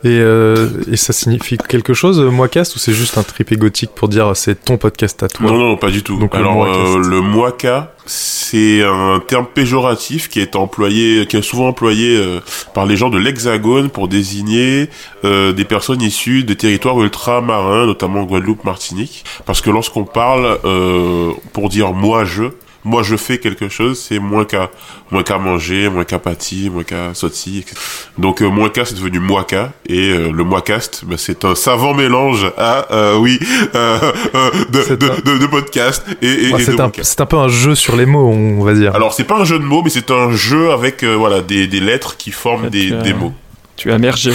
Et, 0.04 0.08
euh, 0.08 0.68
et 0.90 0.96
ça 0.96 1.12
signifie 1.12 1.56
quelque 1.58 1.94
chose, 1.94 2.18
euh, 2.20 2.30
Moicast, 2.30 2.74
ou 2.74 2.78
c'est 2.78 2.92
juste 2.92 3.18
un 3.18 3.22
trip 3.22 3.52
égotique 3.52 3.90
pour 3.94 4.08
dire 4.08 4.28
euh, 4.28 4.34
c'est 4.34 4.64
ton 4.64 4.76
podcast 4.76 5.22
à 5.22 5.28
toi 5.28 5.46
Non, 5.46 5.56
non, 5.56 5.76
pas 5.76 5.90
du 5.90 6.02
tout. 6.02 6.18
Donc, 6.18 6.34
le 6.34 6.40
Alors, 6.40 6.64
euh, 6.64 6.98
le 6.98 7.20
Moica, 7.20 7.94
c'est 8.04 8.82
un 8.82 9.20
terme 9.20 9.46
péjoratif 9.46 10.28
qui 10.28 10.40
est 10.40 10.56
employé, 10.56 11.26
qui 11.26 11.36
est 11.36 11.42
souvent 11.42 11.68
employé 11.68 12.16
euh, 12.16 12.40
par 12.74 12.84
les 12.86 12.96
gens 12.96 13.10
de 13.10 13.18
l'Hexagone 13.18 13.90
pour 13.90 14.08
désigner 14.08 14.88
euh, 15.24 15.52
des 15.52 15.64
personnes 15.64 16.02
issues 16.02 16.42
des 16.42 16.56
territoires 16.56 17.00
ultramarins, 17.00 17.86
notamment 17.86 18.24
Guadeloupe, 18.24 18.64
Martinique. 18.64 19.24
Parce 19.46 19.60
que 19.60 19.70
lorsqu'on 19.70 20.04
parle 20.04 20.58
euh, 20.64 21.30
pour 21.52 21.68
dire 21.68 21.92
moi 21.92 22.24
je, 22.24 22.44
moi 22.84 23.02
je 23.02 23.16
fais 23.16 23.38
quelque 23.38 23.68
chose, 23.68 24.00
c'est 24.00 24.18
moins 24.18 24.44
qu'à 24.44 24.70
moins 25.10 25.22
qu'à 25.22 25.38
manger, 25.38 25.88
moins 25.88 26.04
qu'à 26.04 26.18
pâtir, 26.18 26.72
moins 26.72 26.82
qu'à 26.84 27.14
sauter, 27.14 27.58
etc. 27.58 27.74
Donc 28.18 28.42
euh, 28.42 28.48
moins 28.48 28.68
qu'à 28.70 28.84
c'est 28.84 28.94
devenu 28.96 29.20
moika 29.20 29.72
et 29.86 30.10
euh, 30.10 30.30
le 30.32 30.44
moicast, 30.44 31.04
bah, 31.06 31.14
c'est 31.18 31.44
un 31.44 31.54
savant 31.54 31.94
mélange 31.94 32.46
à 32.58 32.92
euh, 32.92 33.16
oui 33.18 33.38
euh, 33.74 33.98
euh, 34.34 34.50
de, 34.70 34.96
de, 34.96 35.10
un- 35.10 35.14
de, 35.20 35.38
de 35.38 35.46
podcast 35.46 36.04
et, 36.20 36.26
et, 36.48 36.52
Ouais, 36.52 36.60
et 36.60 36.64
c'est 36.64 36.72
un, 36.80 36.84
moicast. 36.84 37.10
c'est 37.10 37.20
un 37.20 37.26
peu 37.26 37.36
un 37.38 37.48
jeu 37.48 37.74
sur 37.74 37.94
les 37.96 38.06
mots, 38.06 38.28
on 38.28 38.64
va 38.64 38.74
dire. 38.74 38.94
Alors 38.96 39.12
c'est 39.14 39.24
pas 39.24 39.38
un 39.38 39.44
jeu 39.44 39.58
de 39.58 39.64
mots, 39.64 39.82
mais 39.82 39.90
c'est 39.90 40.10
un 40.10 40.32
jeu 40.32 40.72
avec 40.72 41.02
euh, 41.04 41.14
voilà 41.14 41.40
des, 41.40 41.66
des 41.66 41.80
lettres 41.80 42.16
qui 42.16 42.30
forment 42.32 42.64
fait, 42.64 42.70
des, 42.70 42.90
des 42.90 43.14
mots. 43.14 43.32
Tu 43.76 43.90
as 43.92 43.98
mergé. 43.98 44.30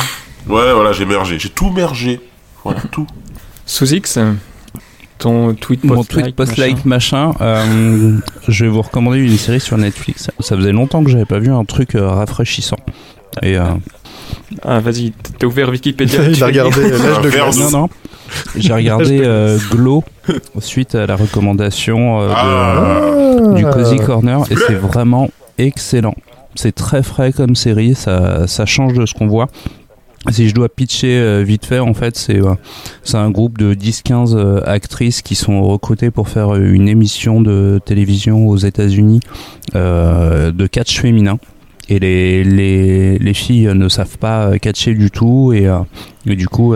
Ouais, 0.48 0.72
voilà, 0.74 0.93
j'ai 0.93 1.06
mergé, 1.06 1.38
j'ai 1.38 1.50
tout 1.50 1.70
mergé, 1.72 2.22
voilà 2.64 2.80
tout. 2.91 3.06
Sous 3.66 3.93
X, 3.93 4.18
ton 5.18 5.53
tweet 5.53 5.84
Mon 5.84 5.95
post 5.95 6.09
tweet 6.11 6.36
post-like 6.36 6.86
machin, 6.86 7.34
euh, 7.41 8.18
je 8.47 8.65
vais 8.65 8.70
vous 8.72 8.82
recommander 8.82 9.20
une 9.20 9.38
série 9.38 9.59
sur 9.59 9.78
Netflix. 9.78 10.30
Ça 10.39 10.55
faisait 10.55 10.72
longtemps 10.72 11.03
que 11.03 11.09
j'avais 11.09 11.26
pas 11.26 11.39
vu 11.39 11.51
un 11.51 11.65
truc 11.65 11.95
euh, 11.95 12.07
rafraîchissant. 12.09 12.78
Et 13.43 13.57
euh, 13.57 13.63
Ah, 14.63 14.80
vas-y, 14.80 15.13
t'as 15.38 15.47
ouvert 15.47 15.70
Wikipédia. 15.70 16.24
Il 16.30 16.43
a 16.43 16.47
regardé 16.47 16.82
l'âge 16.89 16.99
de 17.22 17.28
Un 17.28 17.30
verre 17.30 17.51
glace. 17.51 17.57
non 17.57 17.82
non, 17.82 17.89
j'ai 18.55 18.74
regardé 18.74 19.20
euh, 19.24 19.57
Glow 19.72 20.03
suite 20.59 20.95
à 20.95 21.05
la 21.05 21.15
recommandation 21.15 22.22
euh, 22.22 22.28
de, 22.30 22.34
Ah. 22.36 23.53
du 23.55 23.63
Cozy 23.65 23.97
Corner 23.97 24.41
et 24.51 24.55
c'est 24.55 24.76
vraiment 24.76 25.30
excellent. 25.57 26.15
C'est 26.55 26.74
très 26.74 27.03
frais 27.03 27.32
comme 27.34 27.55
série, 27.55 27.93
ça, 27.93 28.47
ça 28.47 28.65
change 28.65 28.93
de 28.93 29.05
ce 29.05 29.13
qu'on 29.13 29.28
voit. 29.28 29.47
Si 30.30 30.49
je 30.49 30.53
dois 30.53 30.67
pitcher 30.67 31.17
euh, 31.17 31.43
vite 31.43 31.65
fait, 31.65 31.80
en 31.80 31.93
fait, 31.93 32.17
c'est 32.17 32.41
euh, 32.41 32.53
c'est 33.03 33.17
un 33.17 33.30
groupe 33.30 33.57
de 33.57 33.73
10-15 33.73 34.36
euh, 34.36 34.61
actrices 34.65 35.21
qui 35.21 35.36
sont 35.36 35.61
recrutées 35.63 36.11
pour 36.11 36.28
faire 36.28 36.55
une 36.55 36.89
émission 36.89 37.39
de 37.41 37.80
télévision 37.86 38.47
aux 38.47 38.57
États-Unis 38.57 39.21
de 39.73 40.67
catch 40.67 40.99
féminin. 40.99 41.38
Et 41.89 41.99
les, 41.99 42.43
les, 42.43 43.17
les 43.17 43.34
filles 43.34 43.71
ne 43.73 43.88
savent 43.88 44.17
pas 44.17 44.59
catcher 44.59 44.93
du 44.93 45.09
tout 45.09 45.53
et, 45.53 45.69
et 46.25 46.36
du 46.36 46.47
coup 46.49 46.75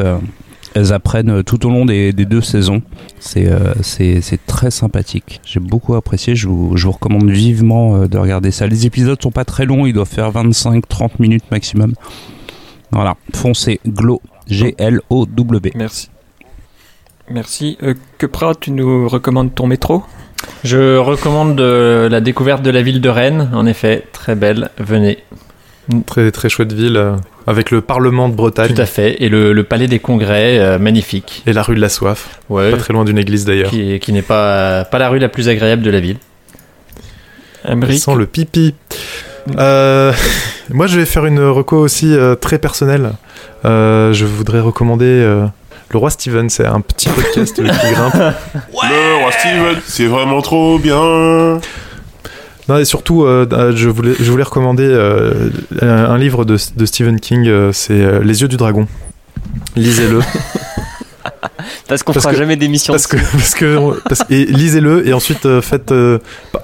elles 0.73 0.93
apprennent 0.93 1.43
tout 1.43 1.65
au 1.65 1.69
long 1.69 1.85
des, 1.85 2.13
deux 2.13 2.41
saisons. 2.41 2.81
C'est 3.19 3.47
euh, 3.47 3.73
c'est 3.81 4.45
très 4.45 4.71
sympathique. 4.71 5.41
J'ai 5.45 5.59
beaucoup 5.59 5.95
apprécié. 5.95 6.35
Je 6.35 6.47
vous, 6.47 6.77
je 6.77 6.85
vous 6.85 6.93
recommande 6.93 7.29
vivement 7.29 8.07
de 8.07 8.17
regarder 8.17 8.51
ça. 8.51 8.67
Les 8.67 8.85
épisodes 8.85 9.21
sont 9.21 9.31
pas 9.31 9.45
très 9.45 9.65
longs. 9.65 9.85
Ils 9.85 9.93
doivent 9.93 10.07
faire 10.07 10.31
25-30 10.31 11.11
minutes 11.19 11.43
maximum. 11.51 11.93
Voilà. 12.91 13.15
Foncez. 13.33 13.79
Glow. 13.87 14.21
G-L-O-W. 14.47 15.71
Merci. 15.75 16.09
Merci. 17.29 17.77
Euh, 17.83 17.93
tu 18.59 18.71
nous 18.71 19.07
recommandes 19.07 19.55
ton 19.55 19.67
métro? 19.67 20.03
Je 20.63 20.97
recommande 20.97 21.59
euh, 21.61 22.09
la 22.09 22.19
découverte 22.21 22.61
de 22.63 22.69
la 22.69 22.81
ville 22.81 23.01
de 23.01 23.09
Rennes. 23.09 23.49
En 23.53 23.65
effet, 23.65 24.05
très 24.11 24.35
belle. 24.35 24.69
Venez. 24.77 25.19
Très, 26.05 26.31
très 26.31 26.47
chouette 26.47 26.71
ville, 26.73 26.95
euh, 26.95 27.15
avec 27.47 27.71
le 27.71 27.81
Parlement 27.81 28.29
de 28.29 28.35
Bretagne 28.35 28.73
Tout 28.73 28.81
à 28.81 28.85
fait. 28.85 29.21
Et 29.23 29.29
le, 29.29 29.51
le 29.51 29.63
palais 29.63 29.87
des 29.87 29.99
congrès, 29.99 30.59
euh, 30.59 30.77
magnifique. 30.79 31.43
et 31.47 31.53
la 31.53 31.63
rue 31.63 31.75
de 31.75 31.81
la 31.81 31.89
Soif. 31.89 32.39
Ouais. 32.49 32.71
Pas 32.71 32.77
très 32.77 32.93
loin 32.93 33.03
d'une 33.03 33.17
église 33.17 33.45
d'ailleurs. 33.45 33.69
Qui, 33.69 33.99
qui 33.99 34.13
n'est 34.13 34.21
pas, 34.21 34.85
pas 34.85 34.99
la 34.99 35.09
rue 35.09 35.19
la 35.19 35.29
plus 35.29 35.49
agréable 35.49 35.81
de 35.81 35.89
la 35.91 35.99
ville. 35.99 36.17
Amérique 37.63 37.99
Sans 37.99 38.15
le 38.15 38.25
pipi. 38.25 38.75
Euh, 39.57 40.13
moi, 40.69 40.87
je 40.87 40.99
vais 40.99 41.05
faire 41.05 41.25
une 41.25 41.39
reco 41.39 41.77
aussi 41.77 42.13
euh, 42.15 42.35
très 42.35 42.57
personnelle. 42.59 43.11
Euh, 43.65 44.13
je 44.13 44.25
voudrais 44.25 44.59
recommander 44.59 45.05
euh, 45.05 45.45
Le 45.91 45.97
Roi 45.97 46.09
Steven. 46.09 46.49
C'est 46.49 46.65
un 46.65 46.81
petit 46.81 47.09
podcast 47.09 47.55
qui 47.55 47.61
grimpe. 47.93 48.13
Le 48.13 49.21
roi 49.21 49.31
Steven, 49.31 49.75
c'est 49.87 50.05
vraiment 50.07 50.41
trop 50.41 50.77
bien. 50.79 51.59
Non, 52.69 52.77
et 52.77 52.85
surtout, 52.85 53.25
je, 53.25 53.89
voulais, 53.89 54.13
je 54.19 54.31
voulais 54.31 54.43
recommander 54.43 54.85
euh, 54.87 55.49
un, 55.81 55.87
un 55.87 56.17
livre 56.17 56.45
de, 56.45 56.57
de 56.75 56.85
Stephen 56.85 57.19
King. 57.19 57.47
euh, 57.47 57.71
c'est 57.73 58.21
Les 58.23 58.41
yeux 58.41 58.47
du 58.47 58.57
dragon. 58.57 58.87
Lisez-le. 59.75 60.19
Parce 61.87 62.03
qu'on 62.03 62.13
fera 62.13 62.31
que- 62.31 62.37
jamais 62.37 62.55
d'émission. 62.55 62.93
parce 62.93 63.07
que, 63.07 63.17
parce 63.17 63.53
que, 63.55 63.99
parce- 64.07 64.23
lisez-le 64.29 65.07
et 65.07 65.13
ensuite 65.13 65.45
euh, 65.45 65.61
faites, 65.61 65.91
euh, 65.91 66.19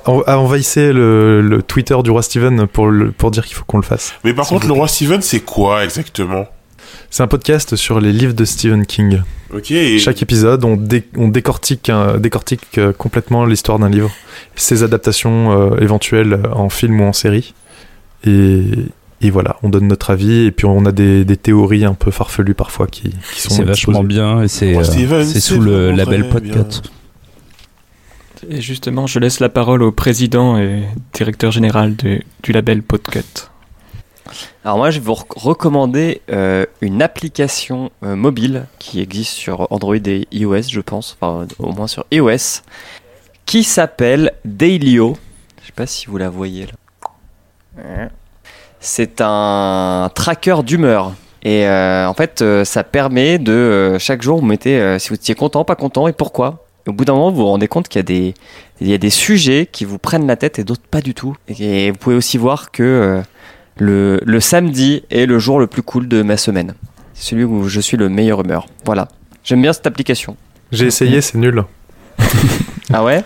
en- 0.06 0.22
envahissez 0.28 0.92
le, 0.94 1.42
le 1.42 1.62
Twitter 1.62 1.96
du 2.04 2.10
Roi 2.12 2.22
Steven 2.24 2.66
pour, 2.68 2.88
le, 2.88 3.12
pour 3.12 3.32
dire 3.32 3.46
qu'il 3.46 3.56
faut 3.56 3.66
qu'on 3.66 3.78
le 3.78 3.84
fasse. 3.84 4.14
Mais 4.24 4.34
par 4.34 4.48
contre, 4.48 4.66
le 4.68 4.74
roi 4.74 4.88
Steven, 4.88 5.22
c'est 5.22 5.42
quoi 5.42 5.84
exactement? 5.84 6.46
C'est 7.10 7.24
un 7.24 7.28
podcast 7.28 7.76
sur 7.76 8.00
les 8.00 8.12
livres 8.14 8.34
de 8.34 8.46
Stephen 8.46 8.86
King. 8.86 9.22
Ok, 9.54 9.72
et 9.72 9.98
Chaque 10.00 10.22
épisode, 10.22 10.64
on, 10.66 10.76
dé- 10.76 11.08
on 11.18 11.28
décortique, 11.30 11.90
un- 11.90 12.18
décortique 12.18 12.78
euh, 12.78 12.92
complètement 12.94 13.46
l'histoire 13.46 13.80
d'un 13.80 13.90
livre, 13.90 14.12
ses 14.56 14.84
adaptations 14.84 15.72
euh, 15.74 15.80
éventuelles 15.80 16.40
en 16.54 16.70
film 16.70 17.00
ou 17.02 17.04
en 17.06 17.14
série. 17.14 17.54
Et, 18.26 18.62
et 19.22 19.30
voilà, 19.32 19.58
on 19.64 19.70
donne 19.70 19.88
notre 19.88 20.12
avis 20.12 20.46
et 20.46 20.52
puis 20.52 20.66
on 20.66 20.86
a 20.86 20.92
des, 20.92 21.26
des 21.26 21.38
théories 21.38 21.86
un 21.86 21.94
peu 21.96 22.12
farfelues 22.12 22.54
parfois 22.54 22.88
qui, 22.88 23.10
qui 23.34 23.42
sont 23.42 23.50
C'est 23.56 23.64
vachement 23.64 24.04
bien 24.04 24.44
et 24.44 24.48
c'est 24.48 24.74
euh, 24.76 24.84
sous 25.40 25.60
le 25.60 25.92
label 25.92 26.30
podcast. 26.30 26.84
Et 28.50 28.62
justement, 28.62 29.08
je 29.08 29.18
laisse 29.20 29.40
la 29.40 29.50
parole 29.50 29.82
au 29.82 29.92
président 29.92 30.58
et 30.60 30.84
directeur 31.14 31.52
général 31.52 31.96
de- 31.96 32.22
du 32.44 32.52
label 32.52 32.84
Podcut. 32.84 33.50
Alors 34.64 34.78
moi, 34.78 34.92
je 34.92 35.00
vais 35.00 35.06
vous 35.06 35.16
rec- 35.16 35.34
recommander 35.36 36.22
euh, 36.30 36.66
une 36.82 37.02
application 37.02 37.90
euh, 38.04 38.16
mobile 38.16 38.66
qui 38.78 39.00
existe 39.02 39.32
sur 39.34 39.72
Android 39.72 39.96
et 39.96 40.28
iOS, 40.32 40.64
je 40.70 40.82
pense, 40.82 41.18
enfin 41.20 41.48
au 41.60 41.72
moins 41.72 41.88
sur 41.88 42.06
iOS, 42.12 42.62
qui 43.46 43.64
s'appelle 43.64 44.34
Dailyo. 44.46 45.18
Je 45.62 45.68
sais 45.68 45.72
pas 45.74 45.88
si 45.88 46.06
vous 46.06 46.18
la 46.18 46.30
voyez 46.30 46.68
là. 46.68 48.10
C'est 48.80 49.22
un 49.22 50.10
tracker 50.14 50.58
d'humeur. 50.64 51.14
Et 51.44 51.66
euh, 51.68 52.08
en 52.08 52.14
fait, 52.14 52.42
euh, 52.42 52.66
ça 52.66 52.84
permet 52.84 53.38
de 53.40 53.52
euh, 53.52 54.00
chaque 54.00 54.22
jour 54.22 54.40
vous 54.40 54.46
mettez 54.46 54.80
euh, 54.80 55.00
si 55.00 55.10
vous 55.10 55.16
étiez 55.16 55.36
content, 55.36 55.64
pas 55.64 55.76
content 55.76 56.08
et 56.08 56.14
pourquoi? 56.14 56.66
Et 56.86 56.90
au 56.90 56.94
bout 56.94 57.06
d'un 57.06 57.14
moment, 57.14 57.32
vous 57.32 57.38
vous 57.38 57.46
rendez 57.46 57.68
compte 57.68 57.88
qu'il 57.88 58.00
y 58.00 58.02
a 58.02 58.04
des 58.04 58.34
il 58.82 58.88
y 58.88 58.94
a 58.94 58.98
des 58.98 59.10
sujets 59.10 59.68
qui 59.72 59.86
vous 59.86 59.98
prennent 59.98 60.28
la 60.28 60.36
tête 60.36 60.60
et 60.60 60.64
d'autres 60.64 60.82
pas 60.90 61.02
du 61.02 61.14
tout. 61.14 61.36
Et 61.48 61.92
vous 61.92 61.98
pouvez 61.98 62.16
aussi 62.16 62.38
voir 62.38 62.72
que 62.72 62.84
euh, 62.84 63.22
le, 63.78 64.20
le 64.26 64.40
samedi 64.40 65.04
est 65.10 65.26
le 65.26 65.40
jour 65.40 65.60
le 65.60 65.68
plus 65.68 65.84
cool 65.84 66.08
de 66.08 66.22
ma 66.22 66.38
semaine. 66.38 66.74
C'est 67.14 67.30
celui 67.32 67.44
où 67.44 67.68
je 67.68 67.80
suis 67.80 67.98
le 67.98 68.10
meilleur 68.10 68.42
humeur. 68.44 68.68
Voilà. 68.86 69.08
J'aime 69.44 69.62
bien 69.62 69.74
cette 69.74 69.88
application. 69.88 70.36
J'ai 70.72 70.86
essayé, 70.88 71.22
c'est 71.22 71.38
nul. 71.38 71.64
Ah 72.94 73.04
ouais? 73.04 73.24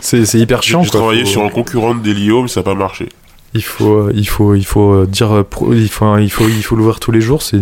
C'est 0.00 0.24
c'est 0.26 0.38
hyper 0.38 0.62
chiant. 0.62 0.82
j'ai 0.82 0.90
travaillé 0.90 1.22
Faut- 1.24 1.30
sur 1.30 1.44
un 1.44 1.48
concurrent 1.48 1.94
d'Elio, 1.94 2.42
mais 2.42 2.48
ça 2.48 2.60
n'a 2.60 2.64
pas 2.64 2.74
marché. 2.74 3.08
Il 3.54 3.62
faut, 3.62 4.10
il 4.10 4.26
faut, 4.28 4.54
il 4.54 4.64
faut 4.66 4.92
euh, 4.92 5.06
dire, 5.06 5.32
euh, 5.32 5.44
il 5.72 5.88
faut, 5.88 6.18
il 6.18 6.28
faut, 6.30 6.48
il 6.48 6.62
faut 6.62 6.74
l'ouvrir 6.76 6.98
tous 7.00 7.12
les 7.12 7.20
jours. 7.20 7.40
C'est, 7.42 7.58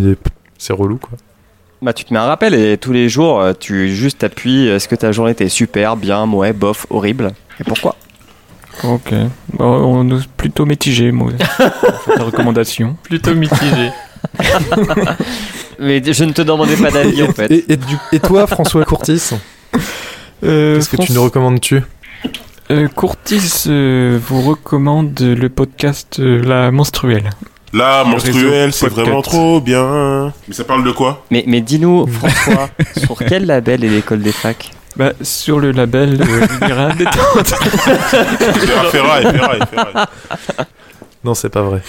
c'est 0.57 0.73
relou 0.73 0.97
quoi. 0.97 1.17
Bah 1.81 1.91
tu 1.93 2.05
te 2.05 2.13
mets 2.13 2.19
un 2.19 2.25
rappel 2.25 2.53
et 2.53 2.77
tous 2.77 2.93
les 2.93 3.09
jours 3.09 3.41
euh, 3.41 3.51
tu 3.59 3.93
juste 3.93 4.23
appuies 4.23 4.67
est-ce 4.67 4.87
que 4.87 4.95
ta 4.95 5.11
journée 5.11 5.31
était 5.31 5.49
super, 5.49 5.97
bien, 5.97 6.25
ouais, 6.31 6.53
bof, 6.53 6.87
horrible? 6.89 7.31
Et 7.59 7.63
pourquoi? 7.65 7.95
Ok. 8.83 9.13
Bon, 9.53 9.65
on 9.65 10.17
est 10.17 10.27
plutôt 10.35 10.65
mitigé, 10.65 11.11
moi. 11.11 11.31
Ta 12.15 12.23
recommandation. 12.23 12.95
Plutôt 13.03 13.35
mitigé. 13.35 13.91
Mais 15.79 16.01
je 16.03 16.23
ne 16.23 16.31
te 16.31 16.41
demandais 16.41 16.77
pas 16.77 16.89
d'avis 16.91 17.21
en 17.23 17.31
fait. 17.33 17.51
Et, 17.51 17.73
et, 17.73 17.77
du- 17.77 17.97
et 18.13 18.19
toi, 18.19 18.47
François 18.47 18.83
Courtis, 18.85 19.31
Euh, 20.43 20.75
qu'est-ce 20.75 20.89
que 20.89 20.97
tu 21.01 21.13
nous 21.13 21.23
recommandes-tu? 21.23 21.81
Euh, 22.71 22.87
Courtis 22.87 23.65
euh, 23.67 24.17
vous 24.25 24.41
recommande 24.41 25.19
le 25.19 25.49
podcast 25.49 26.17
euh, 26.19 26.41
La 26.43 26.71
Menstruelle. 26.71 27.29
La 27.73 28.03
Le 28.05 28.11
menstruelle, 28.11 28.71
c'est 28.71 28.87
vraiment 28.87 29.21
trop 29.21 29.59
bien. 29.59 30.31
Mais 30.47 30.53
ça 30.53 30.63
parle 30.63 30.83
de 30.83 30.91
quoi? 30.91 31.23
Mais, 31.31 31.43
mais 31.47 31.59
dis-nous, 31.61 32.05
François, 32.19 32.69
sur 32.97 33.17
quel 33.27 33.45
label 33.47 33.83
est 33.83 33.89
l'école 33.89 34.21
des 34.21 34.31
facs? 34.31 34.71
Bah, 34.95 35.11
sur 35.23 35.59
le 35.59 35.71
label 35.71 36.21
euh, 36.21 36.47
Lumière 36.61 36.95
Détente. 36.95 37.47
Ferraille, 38.91 39.23
ferraille, 39.23 39.59
ferraille. 39.71 40.05
Non, 41.23 41.33
c'est 41.33 41.49
pas 41.49 41.63
vrai. 41.63 41.81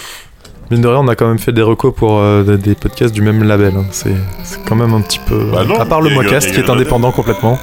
Mine 0.71 0.81
de 0.81 0.87
rien, 0.87 0.97
on 0.97 1.07
a 1.07 1.15
quand 1.15 1.27
même 1.27 1.37
fait 1.37 1.51
des 1.51 1.61
recos 1.61 1.93
pour 1.95 2.17
euh, 2.17 2.57
des- 2.57 2.73
podcasts 2.73 3.13
du 3.13 3.21
même 3.21 3.43
label. 3.43 3.73
hein. 3.77 3.85
C'est 3.91 4.15
c'est 4.43 4.63
quand 4.65 4.75
même 4.75 4.93
un 4.95 5.01
petit 5.01 5.19
peu. 5.19 5.51
Bah 5.53 5.63
non, 5.63 5.79
à 5.79 5.85
part 5.85 6.01
le 6.01 6.09
il 6.09 6.15
y 6.15 6.19
a- 6.19 6.23
Mocast 6.23 6.47
il 6.47 6.55
y 6.55 6.57
a 6.57 6.61
qui 6.61 6.65
est 6.67 6.69
un 6.71 6.75
indépendant 6.75 7.11
complètement. 7.11 7.59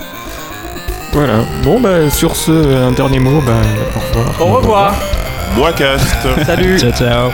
Voilà. 1.12 1.44
Bon, 1.62 1.78
bah, 1.78 2.08
sur 2.10 2.34
ce, 2.36 2.50
un 2.50 2.92
dernier 2.92 3.18
mot, 3.18 3.40
bah, 3.42 3.52
au 3.94 4.00
revoir. 4.00 4.40
Au 4.40 4.44
revoir 4.56 4.94
Moi, 5.56 5.72
cast. 5.72 6.06
Salut 6.46 6.78
Ciao, 6.78 6.92
ciao. 6.92 7.30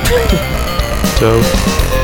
Ciao. 1.19 1.98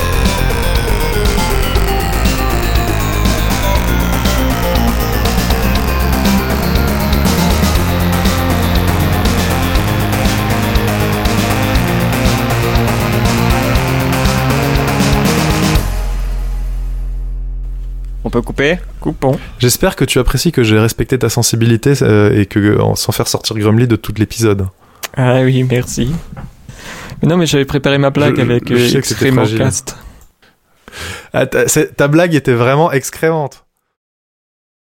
On 18.24 18.30
peut 18.30 18.42
couper 18.42 18.78
Coupons. 19.00 19.38
J'espère 19.58 19.96
que 19.96 20.04
tu 20.04 20.18
apprécies 20.18 20.50
que 20.50 20.62
j'ai 20.64 20.78
respecté 20.78 21.18
ta 21.18 21.28
sensibilité 21.28 21.92
euh, 22.02 22.38
et 22.38 22.46
que 22.46 22.58
euh, 22.58 22.94
sans 22.94 23.12
faire 23.12 23.28
sortir 23.28 23.56
Grumly 23.56 23.86
de 23.86 23.96
tout 23.96 24.14
l'épisode. 24.16 24.66
Ah 25.16 25.42
oui, 25.42 25.62
merci. 25.62 26.10
Mais 27.22 27.28
non, 27.28 27.36
mais 27.36 27.46
j'avais 27.46 27.64
préparé 27.66 27.98
ma 27.98 28.10
blague 28.10 28.36
Je- 28.36 28.40
avec 28.42 28.68
je 28.68 28.74
euh, 28.74 28.88
sais 28.88 29.00
que. 29.02 29.58
Cast. 29.58 29.96
Ah, 31.32 31.46
ta 31.46 32.08
blague 32.08 32.34
était 32.34 32.52
vraiment 32.54 32.92
excrémente. 32.92 33.63